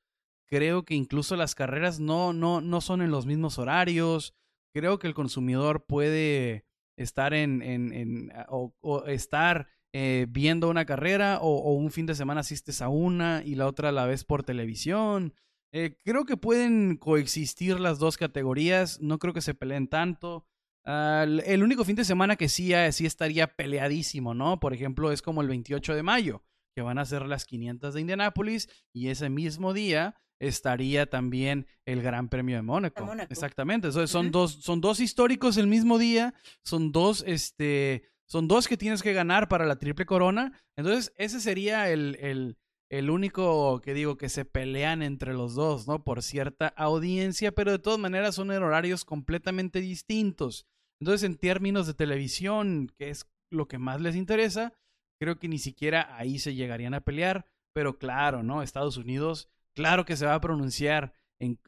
Creo 0.47 0.85
que 0.85 0.95
incluso 0.95 1.35
las 1.35 1.55
carreras 1.55 1.99
no, 1.99 2.33
no, 2.33 2.61
no 2.61 2.81
son 2.81 3.01
en 3.01 3.11
los 3.11 3.25
mismos 3.25 3.59
horarios. 3.59 4.33
Creo 4.73 4.97
que 4.97 5.07
el 5.07 5.13
consumidor 5.13 5.85
puede 5.85 6.65
estar 6.95 7.33
en, 7.33 7.61
en, 7.61 7.93
en 7.93 8.31
o, 8.47 9.03
estar 9.07 9.67
eh, 9.93 10.25
viendo 10.29 10.69
una 10.69 10.85
carrera 10.85 11.39
o, 11.41 11.57
o, 11.57 11.73
un 11.73 11.91
fin 11.91 12.05
de 12.05 12.15
semana 12.15 12.41
asistes 12.41 12.81
a 12.81 12.87
una 12.87 13.43
y 13.43 13.55
la 13.55 13.67
otra 13.67 13.91
la 13.91 14.05
ves 14.05 14.23
por 14.23 14.43
televisión. 14.43 15.33
Eh, 15.73 15.97
creo 16.03 16.25
que 16.25 16.37
pueden 16.37 16.97
coexistir 16.97 17.79
las 17.79 17.99
dos 17.99 18.17
categorías, 18.17 19.01
no 19.01 19.19
creo 19.19 19.33
que 19.33 19.41
se 19.41 19.53
peleen 19.53 19.87
tanto. 19.87 20.47
Uh, 20.85 21.41
el 21.45 21.63
único 21.63 21.83
fin 21.83 21.97
de 21.97 22.05
semana 22.05 22.37
que 22.37 22.47
sí, 22.47 22.71
sí 22.91 23.05
estaría 23.05 23.47
peleadísimo, 23.47 24.33
¿no? 24.33 24.59
Por 24.59 24.73
ejemplo, 24.73 25.11
es 25.11 25.21
como 25.21 25.41
el 25.41 25.49
28 25.49 25.93
de 25.93 26.03
mayo, 26.03 26.43
que 26.73 26.81
van 26.81 26.97
a 26.97 27.05
ser 27.05 27.23
las 27.23 27.43
500 27.45 27.93
de 27.93 28.01
Indianápolis 28.01 28.69
y 28.93 29.09
ese 29.09 29.29
mismo 29.29 29.73
día 29.73 30.15
estaría 30.39 31.09
también 31.09 31.67
el 31.85 32.01
Gran 32.01 32.29
Premio 32.29 32.55
de 32.55 32.61
Mónaco. 32.61 33.05
Mónaco. 33.05 33.31
Exactamente, 33.31 33.87
Entonces, 33.87 34.09
son, 34.09 34.27
uh 34.27 34.29
-huh. 34.29 34.33
dos, 34.33 34.51
son 34.61 34.81
dos 34.81 34.99
históricos 34.99 35.57
el 35.57 35.67
mismo 35.67 35.97
día, 35.97 36.33
son 36.63 36.91
dos, 36.91 37.23
este, 37.27 38.09
son 38.27 38.47
dos 38.47 38.67
que 38.67 38.77
tienes 38.77 39.01
que 39.01 39.13
ganar 39.13 39.47
para 39.47 39.65
la 39.65 39.77
triple 39.77 40.05
corona. 40.05 40.53
Entonces, 40.75 41.13
ese 41.17 41.39
sería 41.39 41.89
el, 41.89 42.17
el, 42.21 42.57
el 42.89 43.09
único 43.09 43.81
que 43.81 43.93
digo 43.93 44.17
que 44.17 44.29
se 44.29 44.45
pelean 44.45 45.01
entre 45.01 45.33
los 45.33 45.55
dos, 45.55 45.87
¿no? 45.87 46.03
Por 46.03 46.23
cierta 46.23 46.67
audiencia, 46.69 47.51
pero 47.51 47.71
de 47.71 47.79
todas 47.79 47.99
maneras 47.99 48.35
son 48.35 48.51
en 48.51 48.63
horarios 48.63 49.03
completamente 49.03 49.81
distintos. 49.81 50.65
Entonces, 50.99 51.23
en 51.23 51.37
términos 51.37 51.85
de 51.85 51.93
televisión, 51.93 52.91
que 52.97 53.09
es 53.09 53.27
lo 53.51 53.67
que 53.67 53.77
más 53.77 54.01
les 54.01 54.15
interesa, 54.15 54.73
creo 55.19 55.37
que 55.37 55.47
ni 55.47 55.59
siquiera 55.59 56.15
ahí 56.17 56.39
se 56.39 56.55
llegarían 56.55 56.93
a 56.93 57.01
pelear, 57.01 57.45
pero 57.73 57.97
claro, 57.97 58.41
¿no? 58.41 58.63
Estados 58.63 58.97
Unidos, 58.97 59.49
claro 59.75 60.05
que 60.05 60.15
se 60.15 60.25
va 60.25 60.35
a 60.35 60.41
pronunciar 60.41 61.13
en, 61.39 61.59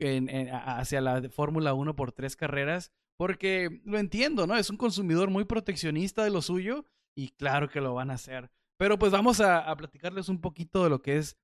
hacia 0.52 1.02
la 1.02 1.30
Fórmula 1.30 1.74
1 1.74 1.96
por 1.96 2.12
tres 2.12 2.36
carreras, 2.36 2.92
porque 3.18 3.82
lo 3.84 4.00
entiendo, 4.00 4.48
¿no? 4.48 4.56
Es 4.56 4.70
un 4.70 4.78
consumidor 4.78 5.30
muy 5.30 5.44
proteccionista 5.44 6.24
de 6.24 6.32
lo 6.32 6.42
suyo 6.42 6.86
y 7.16 7.30
claro 7.30 7.70
que 7.70 7.82
lo 7.82 7.94
van 7.94 8.12
a 8.12 8.16
hacer. 8.16 8.50
Pero 8.80 8.98
pues 8.98 9.12
vamos 9.12 9.42
a, 9.42 9.76
platicarles 9.76 10.30
un 10.30 10.40
poquito 10.40 10.86
de 10.86 10.90
lo 10.90 11.02
que 11.02 11.18
es, 11.18 11.38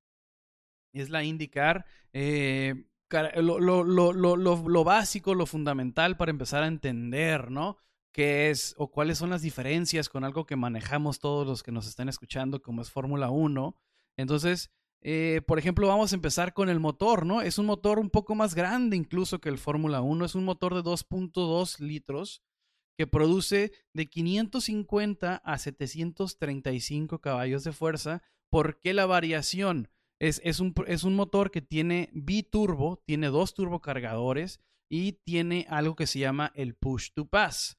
es 0.93 1.09
la 1.09 1.21
IndyCar. 1.21 1.85
Eh, 2.13 2.85
lo, 3.11 3.59
lo, 3.59 3.83
lo, 3.83 4.13
lo, 4.23 4.83
básico, 4.85 5.35
lo 5.35 5.45
fundamental 5.45 6.15
para 6.15 6.31
empezar 6.31 6.63
a 6.63 6.67
entender, 6.67 7.51
¿no? 7.51 7.75
¿Qué 8.13 8.49
es 8.49 8.73
o 8.77 8.89
cuáles 8.89 9.17
son 9.17 9.31
las 9.31 9.41
diferencias 9.41 10.07
con 10.07 10.23
algo 10.23 10.45
que 10.45 10.55
manejamos 10.55 11.19
todos 11.19 11.45
los 11.45 11.61
que 11.61 11.73
nos 11.73 11.87
están 11.87 12.07
escuchando, 12.07 12.61
como 12.61 12.81
es 12.81 12.89
Fórmula 12.89 13.29
1? 13.29 13.75
Entonces, 14.15 14.71
eh, 15.01 15.41
por 15.45 15.59
ejemplo, 15.59 15.89
vamos 15.89 16.13
a 16.13 16.15
empezar 16.15 16.53
con 16.53 16.69
el 16.69 16.79
motor, 16.79 17.25
¿no? 17.25 17.41
Es 17.41 17.57
un 17.57 17.65
motor 17.65 17.99
un 17.99 18.09
poco 18.09 18.33
más 18.33 18.55
grande 18.55 18.95
incluso 18.95 19.41
que 19.41 19.49
el 19.49 19.57
Fórmula 19.57 19.99
1. 19.99 20.23
Es 20.23 20.35
un 20.35 20.45
motor 20.45 20.73
de 20.73 20.83
2.2 20.83 21.79
litros 21.79 22.41
que 22.97 23.07
produce 23.07 23.71
de 23.93 24.07
550 24.07 25.35
a 25.35 25.57
735 25.57 27.19
caballos 27.19 27.63
de 27.63 27.71
fuerza. 27.71 28.23
¿Por 28.49 28.79
qué 28.79 28.93
la 28.93 29.05
variación? 29.05 29.89
Es, 30.19 30.41
es, 30.43 30.59
un, 30.59 30.73
es 30.87 31.03
un 31.03 31.15
motor 31.15 31.51
que 31.51 31.61
tiene 31.61 32.09
biturbo, 32.13 33.03
tiene 33.05 33.27
dos 33.27 33.53
turbocargadores 33.53 34.59
y 34.89 35.13
tiene 35.23 35.65
algo 35.69 35.95
que 35.95 36.07
se 36.07 36.19
llama 36.19 36.51
el 36.55 36.75
push 36.75 37.09
to 37.13 37.25
pass. 37.25 37.77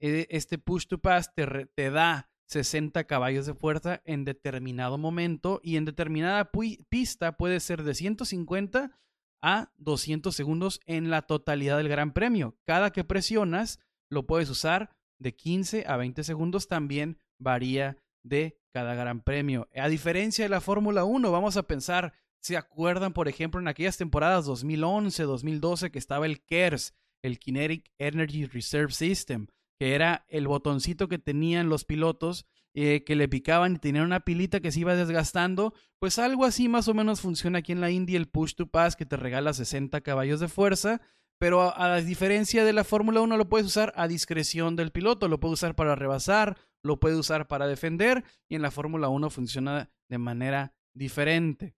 Este 0.00 0.58
push 0.58 0.86
to 0.86 0.98
pass 0.98 1.34
te, 1.34 1.66
te 1.74 1.90
da 1.90 2.30
60 2.46 3.04
caballos 3.04 3.46
de 3.46 3.54
fuerza 3.54 4.00
en 4.04 4.24
determinado 4.24 4.96
momento 4.96 5.60
y 5.62 5.76
en 5.76 5.84
determinada 5.84 6.50
pista 6.88 7.36
puede 7.36 7.60
ser 7.60 7.82
de 7.82 7.94
150 7.94 8.98
a 9.42 9.72
200 9.76 10.34
segundos 10.34 10.80
en 10.86 11.10
la 11.10 11.22
totalidad 11.22 11.76
del 11.76 11.88
Gran 11.88 12.12
Premio. 12.12 12.56
Cada 12.64 12.90
que 12.90 13.04
presionas 13.04 13.78
lo 14.10 14.26
puedes 14.26 14.50
usar 14.50 14.90
de 15.18 15.34
15 15.34 15.84
a 15.86 15.96
20 15.96 16.24
segundos, 16.24 16.68
también 16.68 17.18
varía 17.38 17.98
de 18.22 18.58
cada 18.72 18.94
gran 18.94 19.20
premio. 19.20 19.68
A 19.74 19.88
diferencia 19.88 20.44
de 20.44 20.48
la 20.48 20.60
Fórmula 20.60 21.04
1, 21.04 21.30
vamos 21.30 21.56
a 21.56 21.64
pensar, 21.64 22.12
¿se 22.40 22.56
acuerdan, 22.56 23.12
por 23.12 23.28
ejemplo, 23.28 23.60
en 23.60 23.68
aquellas 23.68 23.96
temporadas 23.96 24.44
2011, 24.46 25.22
2012 25.24 25.90
que 25.90 25.98
estaba 25.98 26.26
el 26.26 26.42
KERS, 26.42 26.94
el 27.22 27.38
Kinetic 27.38 27.90
Energy 27.98 28.46
Reserve 28.46 28.92
System, 28.92 29.48
que 29.78 29.94
era 29.94 30.24
el 30.28 30.46
botoncito 30.46 31.08
que 31.08 31.18
tenían 31.18 31.68
los 31.68 31.84
pilotos 31.84 32.46
eh, 32.74 33.02
que 33.04 33.16
le 33.16 33.28
picaban 33.28 33.74
y 33.74 33.78
tenían 33.78 34.04
una 34.04 34.20
pilita 34.20 34.60
que 34.60 34.70
se 34.70 34.80
iba 34.80 34.94
desgastando? 34.94 35.74
Pues 35.98 36.18
algo 36.18 36.44
así 36.44 36.68
más 36.68 36.86
o 36.88 36.94
menos 36.94 37.20
funciona 37.20 37.58
aquí 37.58 37.72
en 37.72 37.80
la 37.80 37.90
Indy, 37.90 38.14
el 38.14 38.28
Push 38.28 38.54
to 38.54 38.66
Pass 38.68 38.94
que 38.94 39.06
te 39.06 39.16
regala 39.16 39.52
60 39.52 40.00
caballos 40.02 40.40
de 40.40 40.48
fuerza. 40.48 41.00
Pero 41.38 41.78
a, 41.78 42.00
diferencia 42.00 42.64
de 42.64 42.72
la 42.72 42.84
Fórmula 42.84 43.20
1 43.20 43.36
lo 43.36 43.48
puedes 43.48 43.66
usar 43.66 43.92
a 43.96 44.08
discreción 44.08 44.74
del 44.74 44.90
piloto, 44.90 45.28
lo 45.28 45.38
puedes 45.38 45.54
usar 45.54 45.76
para 45.76 45.94
rebasar, 45.94 46.56
lo 46.82 46.98
puede 46.98 47.16
usar 47.16 47.46
para 47.46 47.66
defender 47.66 48.24
y 48.48 48.56
en 48.56 48.62
la 48.62 48.72
Fórmula 48.72 49.08
1 49.08 49.30
funciona 49.30 49.90
de 50.08 50.18
manera 50.18 50.74
diferente. 50.94 51.76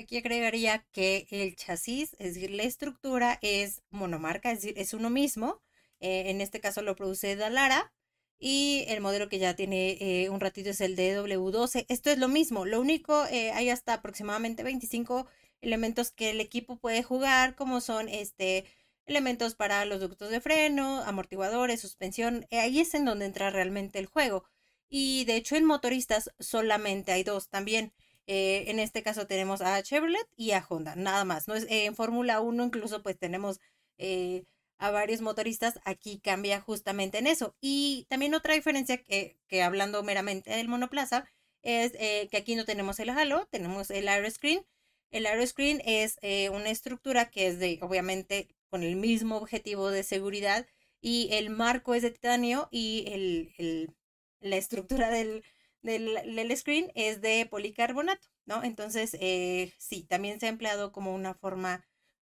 Aquí 0.00 0.16
agregaría 0.16 0.86
que 0.92 1.26
el 1.30 1.56
chasis, 1.56 2.14
es 2.18 2.34
decir, 2.34 2.50
la 2.50 2.62
estructura 2.62 3.38
es 3.42 3.82
monomarca, 3.90 4.50
es 4.50 4.62
decir, 4.62 4.78
es 4.78 4.94
uno 4.94 5.10
mismo. 5.10 5.60
Eh, 6.00 6.30
en 6.30 6.40
este 6.40 6.60
caso 6.60 6.82
lo 6.82 6.94
produce 6.94 7.34
Dalara 7.34 7.92
y 8.38 8.84
el 8.88 9.00
modelo 9.00 9.28
que 9.28 9.40
ya 9.40 9.56
tiene 9.56 9.96
eh, 10.00 10.28
un 10.30 10.40
ratito 10.40 10.70
es 10.70 10.80
el 10.80 10.96
DW12. 10.96 11.86
Esto 11.88 12.10
es 12.10 12.18
lo 12.18 12.28
mismo, 12.28 12.64
lo 12.64 12.80
único, 12.80 13.26
eh, 13.26 13.50
hay 13.52 13.70
hasta 13.70 13.94
aproximadamente 13.94 14.62
25 14.62 15.26
elementos 15.60 16.12
que 16.12 16.30
el 16.30 16.40
equipo 16.40 16.78
puede 16.78 17.02
jugar, 17.02 17.56
como 17.56 17.80
son 17.80 18.08
este 18.08 18.64
elementos 19.08 19.54
para 19.54 19.84
los 19.84 20.00
ductos 20.00 20.30
de 20.30 20.40
freno, 20.40 21.02
amortiguadores, 21.04 21.80
suspensión. 21.80 22.46
Ahí 22.50 22.80
es 22.80 22.94
en 22.94 23.04
donde 23.04 23.26
entra 23.26 23.50
realmente 23.50 23.98
el 23.98 24.06
juego. 24.06 24.44
Y 24.88 25.24
de 25.24 25.36
hecho 25.36 25.56
en 25.56 25.64
motoristas 25.64 26.30
solamente 26.38 27.12
hay 27.12 27.24
dos 27.24 27.48
también. 27.48 27.92
Eh, 28.26 28.70
en 28.70 28.78
este 28.78 29.02
caso 29.02 29.26
tenemos 29.26 29.62
a 29.62 29.82
Chevrolet 29.82 30.28
y 30.36 30.52
a 30.52 30.64
Honda, 30.68 30.94
nada 30.96 31.24
más. 31.24 31.48
¿no? 31.48 31.54
Es, 31.54 31.64
eh, 31.64 31.86
en 31.86 31.96
Fórmula 31.96 32.40
1 32.40 32.64
incluso 32.64 33.02
pues 33.02 33.18
tenemos 33.18 33.60
eh, 33.96 34.44
a 34.78 34.90
varios 34.90 35.20
motoristas. 35.22 35.80
Aquí 35.84 36.20
cambia 36.20 36.60
justamente 36.60 37.18
en 37.18 37.26
eso. 37.26 37.56
Y 37.60 38.06
también 38.08 38.34
otra 38.34 38.54
diferencia 38.54 38.98
que, 39.02 39.38
que 39.48 39.62
hablando 39.62 40.02
meramente 40.02 40.50
del 40.50 40.68
monoplaza 40.68 41.24
es 41.62 41.92
que 41.92 42.36
aquí 42.36 42.54
no 42.54 42.64
tenemos 42.64 43.00
el 43.00 43.10
halo, 43.10 43.46
tenemos 43.50 43.90
el 43.90 44.08
aeroscreen. 44.08 44.64
El 45.10 45.26
aeroscreen 45.26 45.82
es 45.84 46.16
una 46.50 46.70
estructura 46.70 47.30
que 47.30 47.48
es 47.48 47.58
de, 47.58 47.78
obviamente, 47.82 48.48
con 48.68 48.82
el 48.82 48.96
mismo 48.96 49.36
objetivo 49.36 49.90
de 49.90 50.02
seguridad 50.02 50.66
y 51.00 51.28
el 51.32 51.50
marco 51.50 51.94
es 51.94 52.02
de 52.02 52.10
titanio 52.10 52.68
y 52.70 53.04
el, 53.08 53.52
el, 53.58 53.94
la 54.40 54.56
estructura 54.56 55.10
del, 55.10 55.44
del, 55.82 56.56
screen 56.56 56.90
es 56.94 57.20
de 57.20 57.46
policarbonato, 57.46 58.28
¿no? 58.46 58.64
Entonces, 58.64 59.16
eh, 59.20 59.72
sí, 59.78 60.04
también 60.04 60.40
se 60.40 60.46
ha 60.46 60.50
empleado 60.50 60.92
como 60.92 61.14
una 61.14 61.34
forma, 61.34 61.84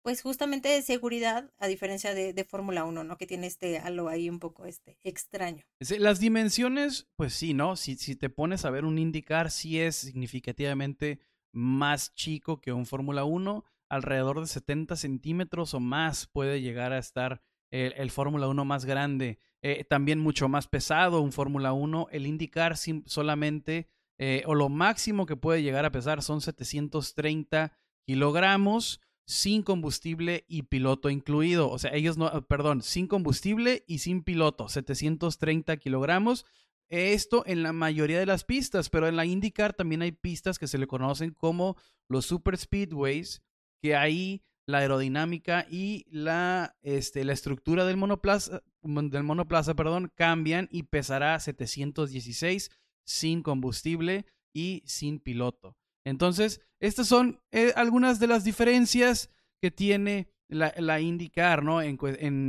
pues 0.03 0.23
justamente 0.23 0.69
de 0.69 0.83
seguridad, 0.83 1.53
a 1.59 1.67
diferencia 1.67 2.15
de, 2.15 2.33
de 2.33 2.45
Fórmula 2.45 2.85
1, 2.85 3.05
¿no? 3.05 3.19
Que 3.19 3.27
tiene 3.27 3.47
este 3.47 3.79
halo 3.79 4.09
ahí 4.09 4.31
un 4.31 4.41
poco 4.41 4.65
este 4.65 4.99
extraño. 5.03 5.63
Las 5.99 6.21
dimensiones, 6.21 7.07
pues 7.17 7.35
sí, 7.35 7.55
¿no? 7.55 7.77
Si, 7.77 7.97
si 7.97 8.17
te 8.17 8.31
pones 8.31 8.65
a 8.65 8.71
ver 8.71 8.85
un 8.85 8.99
indicar, 8.99 9.51
sí 9.51 9.81
es 9.81 9.97
significativamente 9.97 11.21
más 11.53 12.13
chico 12.15 12.61
que 12.61 12.73
un 12.73 12.87
Fórmula 12.87 13.25
1 13.25 13.65
alrededor 13.89 14.41
de 14.41 14.47
70 14.47 14.97
centímetros 14.97 15.75
o 15.75 15.81
más 15.81 16.27
puede 16.27 16.61
llegar 16.61 16.93
a 16.93 16.99
estar 16.99 17.43
el, 17.71 18.11
Fórmula 18.11 18.49
1 18.49 18.65
más 18.65 18.85
grande. 18.85 19.39
Eh, 19.63 19.85
también 19.85 20.21
mucho 20.21 20.49
más 20.49 20.69
pesado 20.69 21.21
un 21.21 21.33
Fórmula 21.33 21.73
1. 21.73 22.09
El 22.13 22.27
indicar 22.27 22.77
solamente, 22.77 23.89
eh, 24.19 24.43
o 24.47 24.55
lo 24.55 24.69
máximo 24.69 25.27
que 25.27 25.37
puede 25.37 25.63
llegar 25.63 25.85
a 25.85 25.93
pesar 25.93 26.23
son 26.23 26.41
730 26.41 27.73
kilogramos 28.07 29.01
sin 29.27 29.63
combustible 29.63 30.45
y 30.49 30.65
piloto 30.65 31.11
incluido. 31.11 31.71
O 31.71 31.79
sea, 31.79 31.93
ellos 31.95 32.17
no, 32.17 32.47
perdón, 32.47 32.83
sin 32.83 33.07
combustible 33.07 33.85
y 33.87 33.99
sin 33.99 34.23
piloto, 34.23 34.69
730 34.69 35.77
kilogramos. 35.79 36.45
Esto 36.89 37.43
en 37.47 37.63
la 37.63 37.73
mayoría 37.73 38.19
de 38.19 38.27
las 38.27 38.45
pistas, 38.45 38.91
pero 38.91 39.09
en 39.09 39.17
la 39.17 39.25
IndyCar 39.25 39.73
también 39.73 40.03
hay 40.03 40.13
pistas 40.13 40.59
que 40.59 40.69
se 40.69 40.79
le 40.79 40.87
conocen 40.87 41.33
como 41.33 41.77
los 42.09 42.27
Super 42.27 42.57
Speedways, 42.59 43.43
que 43.85 43.95
ahí 43.95 44.43
la 44.67 44.79
aerodinámica 44.79 45.67
y 45.71 46.07
la, 46.09 46.75
este, 46.81 47.23
la 47.23 47.35
estructura 47.35 47.85
del 47.85 47.99
monoplaza, 47.99 48.63
del 48.83 49.23
monoplaza, 49.25 49.75
perdón, 49.75 50.11
cambian 50.15 50.69
y 50.71 50.85
pesará 50.85 51.39
716 51.39 52.71
sin 53.05 53.43
combustible 53.43 54.25
y 54.55 54.83
sin 54.87 55.21
piloto. 55.21 55.77
Entonces, 56.03 56.63
estas 56.81 57.09
son 57.09 57.43
eh, 57.53 57.75
algunas 57.77 58.21
de 58.21 58.27
las 58.27 58.43
diferencias 58.43 59.29
que 59.61 59.71
tiene 59.71 60.31
la, 60.49 60.73
la 60.79 60.99
IndyCar, 60.99 61.63
¿no? 61.63 61.83
En, 61.83 61.99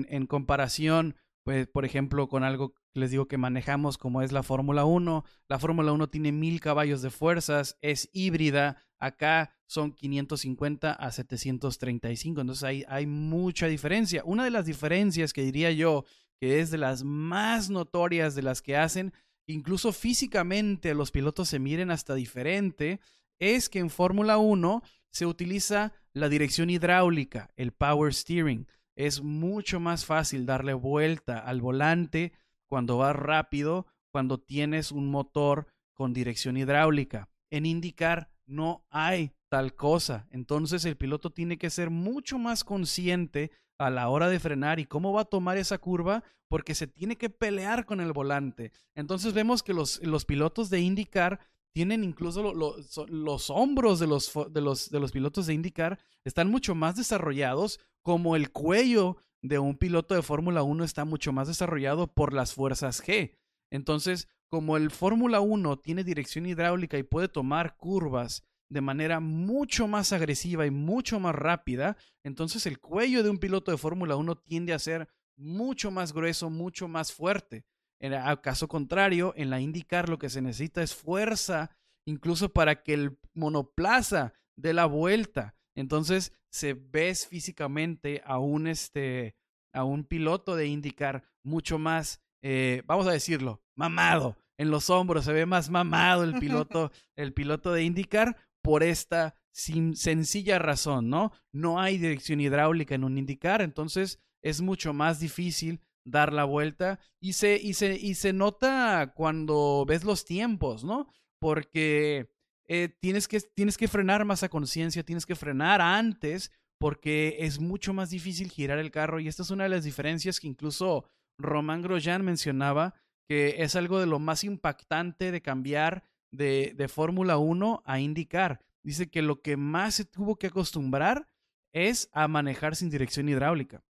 en, 0.09 0.27
comparación, 0.27 1.17
pues, 1.43 1.67
por 1.67 1.83
ejemplo, 1.83 2.29
con 2.29 2.45
algo 2.45 2.75
que 2.75 2.79
les 2.93 3.11
digo 3.11 3.27
que 3.27 3.37
manejamos 3.37 3.97
como 3.97 4.21
es 4.21 4.31
la 4.31 4.41
Fórmula 4.41 4.85
1. 4.85 5.25
La 5.49 5.59
Fórmula 5.59 5.91
1 5.91 6.07
tiene 6.07 6.31
mil 6.31 6.61
caballos 6.61 7.01
de 7.01 7.09
fuerzas, 7.09 7.77
es 7.81 8.09
híbrida. 8.13 8.84
Acá 8.99 9.51
son 9.67 9.91
550 9.91 10.91
a 10.91 11.11
735. 11.11 12.41
Entonces 12.41 12.63
hay, 12.63 12.85
hay 12.88 13.05
mucha 13.05 13.67
diferencia. 13.67 14.23
Una 14.26 14.43
de 14.43 14.51
las 14.51 14.65
diferencias 14.65 15.34
que 15.34 15.43
diría 15.43 15.72
yo 15.72 16.05
que 16.39 16.59
es 16.59 16.72
de 16.72 16.77
las 16.77 17.03
más 17.03 17.69
notorias 17.69 18.35
de 18.35 18.41
las 18.41 18.61
que 18.61 18.77
hacen, 18.77 19.13
incluso 19.47 19.93
físicamente 19.93 20.93
los 20.93 21.11
pilotos 21.11 21.49
se 21.49 21.59
miren 21.59 21.91
hasta 21.91 22.15
diferente, 22.15 22.99
es 23.39 23.69
que 23.69 23.80
en 23.80 23.89
Fórmula 23.89 24.38
1 24.38 24.81
se 25.11 25.26
utiliza 25.26 25.93
la 26.13 26.30
dirección 26.30 26.69
hidráulica, 26.69 27.51
el 27.55 27.72
power 27.72 28.13
steering. 28.13 28.67
Es 28.95 29.22
mucho 29.22 29.80
más 29.80 30.05
fácil 30.05 30.45
darle 30.45 30.73
vuelta 30.73 31.39
al 31.39 31.61
volante 31.61 32.34
cuando 32.67 32.97
vas 32.97 33.15
rápido, 33.15 33.88
cuando 34.11 34.39
tienes 34.39 34.91
un 34.91 35.09
motor 35.09 35.67
con 35.93 36.13
dirección 36.13 36.57
hidráulica. 36.57 37.30
En 37.49 37.65
indicar 37.65 38.30
no 38.45 38.85
hay 38.89 39.31
tal 39.49 39.76
cosa. 39.76 40.27
Entonces 40.31 40.85
el 40.85 40.97
piloto 40.97 41.31
tiene 41.31 41.57
que 41.57 41.69
ser 41.69 41.89
mucho 41.89 42.38
más 42.38 42.63
consciente 42.63 43.51
a 43.77 43.89
la 43.89 44.09
hora 44.09 44.30
de 44.30 44.39
frenar 44.39 44.80
y 44.80 44.85
cómo 44.85 45.13
va 45.13 45.22
a 45.22 45.26
tomar 45.26 45.57
esa 45.57 45.77
curva 45.77 46.23
porque 46.47 46.76
se 46.76 46.88
tiene 46.88 47.17
que 47.17 47.30
pelear 47.30 47.85
con 47.85 47.99
el 47.99 48.13
volante. 48.13 48.72
Entonces 48.93 49.34
vemos 49.34 49.63
que 49.63 49.73
los, 49.73 50.01
los 50.03 50.26
pilotos 50.26 50.69
de 50.69 50.80
indicar 50.80 51.39
tienen 51.76 52.05
incluso 52.05 52.53
los 52.53 53.49
hombros 53.49 53.99
de 53.99 54.07
los, 54.07 54.31
de, 54.49 54.61
los, 54.61 54.89
de 54.89 54.99
los 55.01 55.11
pilotos 55.11 55.45
de 55.45 55.55
IndyCar 55.55 55.99
están 56.23 56.49
mucho 56.49 56.73
más 56.73 56.95
desarrollados, 56.95 57.81
como 58.01 58.38
el 58.38 58.51
cuello 58.51 59.17
de 59.41 59.59
un 59.59 59.76
piloto 59.76 60.15
de 60.15 60.22
Fórmula 60.22 60.63
1 60.63 60.85
está 60.85 61.03
mucho 61.03 61.34
más 61.34 61.49
desarrollado 61.49 62.07
por 62.07 62.31
las 62.31 62.53
fuerzas 62.53 63.03
G. 63.03 63.35
Entonces, 63.72 64.30
como 64.49 64.77
el 64.77 64.91
Fórmula 64.91 65.39
1 65.41 65.80
tiene 65.80 66.03
dirección 66.03 66.45
hidráulica 66.45 66.97
y 66.97 67.03
puede 67.03 67.27
tomar 67.27 67.77
curvas 67.77 68.43
de 68.69 68.81
manera 68.81 69.19
mucho 69.19 69.88
más 69.88 70.11
agresiva 70.11 70.65
y 70.65 70.72
mucho 70.72 71.19
más 71.19 71.35
rápida, 71.35 71.97
entonces 72.23 72.65
el 72.65 72.80
cuello 72.80 73.23
de 73.23 73.30
un 73.30 73.38
piloto 73.38 73.72
de 73.72 73.77
Fórmula 73.77 74.15
1 74.15 74.35
tiende 74.39 74.73
a 74.73 74.80
ser 74.80 75.07
mucho 75.38 75.91
más 75.91 76.13
grueso, 76.13 76.49
mucho 76.49 76.88
más 76.88 77.13
fuerte. 77.13 77.65
En 77.99 78.13
caso 78.41 78.67
contrario, 78.67 79.34
en 79.38 79.49
la 79.49 79.61
IndyCar 79.61 80.09
lo 80.09 80.19
que 80.19 80.30
se 80.30 80.41
necesita 80.41 80.84
es 80.84 80.95
fuerza, 80.95 81.76
incluso 82.05 82.49
para 82.49 82.84
que 82.84 82.93
el 82.93 83.17
monoplaza 83.34 84.34
dé 84.55 84.73
la 84.73 84.85
vuelta. 84.85 85.55
Entonces, 85.76 86.34
se 86.51 86.73
ves 86.73 87.27
físicamente 87.27 88.22
a 88.26 88.39
un, 88.39 88.67
este, 88.67 89.35
a 89.73 89.84
un 89.84 90.05
piloto 90.05 90.55
de 90.55 90.67
IndyCar 90.67 91.23
mucho 91.43 91.77
más, 91.80 92.22
eh, 92.41 92.84
vamos 92.85 93.07
a 93.07 93.11
decirlo, 93.11 93.61
mamado. 93.76 94.38
En 94.57 94.72
los 94.72 94.89
hombros 94.89 95.26
se 95.26 95.34
ve 95.34 95.45
más 95.45 95.69
mamado 95.69 96.23
el 96.23 96.39
piloto, 96.39 96.91
el 97.15 97.34
piloto 97.34 97.73
de 97.73 97.84
IndyCar 97.84 98.38
por 98.61 98.84
esta 98.84 99.35
sencilla 99.52 100.60
razón, 100.60 101.10
¿no? 101.10 101.31
No 101.53 101.80
hay 101.80 101.97
dirección 101.97 102.41
hidráulica 102.41 102.95
en 102.95 103.03
un 103.03 103.18
IndyCar, 103.18 103.61
entonces 103.61 104.19
es 104.41 104.61
mucho 104.61 104.93
más 104.93 105.19
difícil 105.19 105.81
dar 106.06 106.34
la 106.34 106.43
vuelta 106.43 106.99
y 107.19 107.34
se, 107.34 107.57
y 107.57 107.73
se, 107.73 107.95
y 107.95 108.15
se 108.15 108.34
nota 108.34 109.14
cuando 109.15 109.85
ves 109.88 110.03
los 110.03 110.26
tiempos, 110.26 110.84
¿no? 110.84 111.07
Porque 111.39 112.30
eh, 112.68 112.89
tienes, 112.99 113.27
que, 113.27 113.39
tienes 113.41 113.77
que 113.77 113.88
frenar 113.88 114.26
más 114.26 114.43
a 114.43 114.49
conciencia, 114.49 115.03
tienes 115.03 115.26
que 115.26 115.35
frenar 115.35 115.81
antes 115.81 116.52
porque 116.80 117.38
es 117.39 117.60
mucho 117.60 117.93
más 117.93 118.10
difícil 118.10 118.49
girar 118.49 118.80
el 118.80 118.91
carro 118.91 119.19
y 119.19 119.27
esta 119.27 119.43
es 119.43 119.52
una 119.52 119.64
de 119.64 119.69
las 119.69 119.84
diferencias 119.84 120.39
que 120.39 120.47
incluso 120.47 121.06
Román 121.38 121.81
Grosjean 121.81 122.23
mencionaba, 122.23 122.93
que 123.27 123.64
es 123.64 123.76
algo 123.76 123.99
de 123.99 124.06
lo 124.06 124.19
más 124.19 124.43
impactante 124.43 125.31
de 125.31 125.41
cambiar 125.41 126.03
de, 126.31 126.73
de 126.76 126.88
Fórmula 126.88 127.38
1 127.38 127.84
a 127.85 127.99
indicar. 127.99 128.61
Dice 128.84 129.10
que 129.10 129.22
lo 129.22 129.41
que 129.41 129.57
más 129.57 129.95
se 129.95 130.06
tuvo 130.06 130.35
que 130.38 130.47
acostumbrar 130.47 131.27
es 131.72 132.10
a 132.14 132.27
manejar 132.27 132.76
sin 132.76 132.89
dirección 132.89 133.27
hidráulica. 133.27 133.84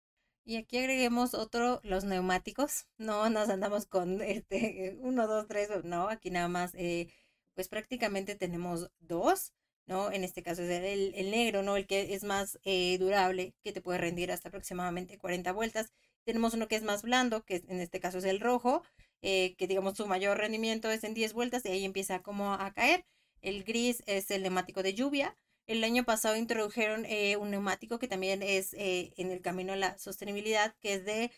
Y 0.47 0.57
aquí 0.57 0.77
agreguemos 0.77 1.33
otro, 1.33 1.81
los 1.83 2.03
neumáticos. 2.03 2.87
No 2.97 3.29
nos 3.29 3.49
andamos 3.49 3.87
con 3.87 4.21
este 4.21 4.95
uno, 4.99 5.27
dos, 5.27 5.47
tres, 5.47 5.69
no, 5.83 6.07
aquí 6.07 6.29
nada 6.29 6.47
más, 6.47 6.73
eh, 6.75 7.11
pues 7.55 7.67
prácticamente 7.67 8.35
tenemos 8.35 8.91
dos, 8.99 9.53
¿no? 9.87 10.11
En 10.11 10.23
este 10.23 10.43
caso 10.43 10.61
es 10.61 10.69
el, 10.69 11.13
el 11.15 11.31
negro, 11.31 11.63
¿no? 11.63 11.77
El 11.77 11.87
que 11.87 12.13
es 12.13 12.23
más 12.23 12.59
eh, 12.63 12.97
durable, 12.99 13.55
que 13.63 13.73
te 13.73 13.81
puede 13.81 13.97
rendir 13.97 14.31
hasta 14.31 14.49
aproximadamente 14.49 15.17
40 15.17 15.51
vueltas. 15.51 15.91
Tenemos 16.25 16.53
uno 16.53 16.67
que 16.67 16.75
es 16.75 16.83
más 16.83 17.01
blando, 17.01 17.43
que 17.43 17.63
en 17.67 17.79
este 17.79 17.99
caso 17.99 18.19
es 18.19 18.25
el 18.25 18.39
rojo, 18.39 18.83
eh, 19.21 19.55
que 19.57 19.67
digamos 19.67 19.97
su 19.97 20.07
mayor 20.07 20.37
rendimiento 20.37 20.91
es 20.91 21.03
en 21.03 21.13
10 21.13 21.33
vueltas 21.33 21.65
y 21.65 21.69
ahí 21.69 21.85
empieza 21.85 22.21
como 22.21 22.53
a 22.53 22.71
caer. 22.73 23.05
El 23.41 23.63
gris 23.63 24.03
es 24.07 24.31
el 24.31 24.43
neumático 24.43 24.83
de 24.83 24.93
lluvia, 24.93 25.35
el 25.67 25.83
año 25.83 26.03
pasado 26.03 26.35
introdujeron 26.35 27.05
eh, 27.05 27.37
un 27.37 27.49
neumático 27.51 27.97
que 27.99 28.07
también 28.07 28.43
es 28.43 28.73
eh, 28.73 29.13
en 29.17 29.31
el 29.31 29.41
camino 29.41 29.73
a 29.73 29.75
la 29.75 29.97
sostenibilidad, 29.97 30.75
que 30.79 30.93
es 30.95 31.05
de 31.05 31.31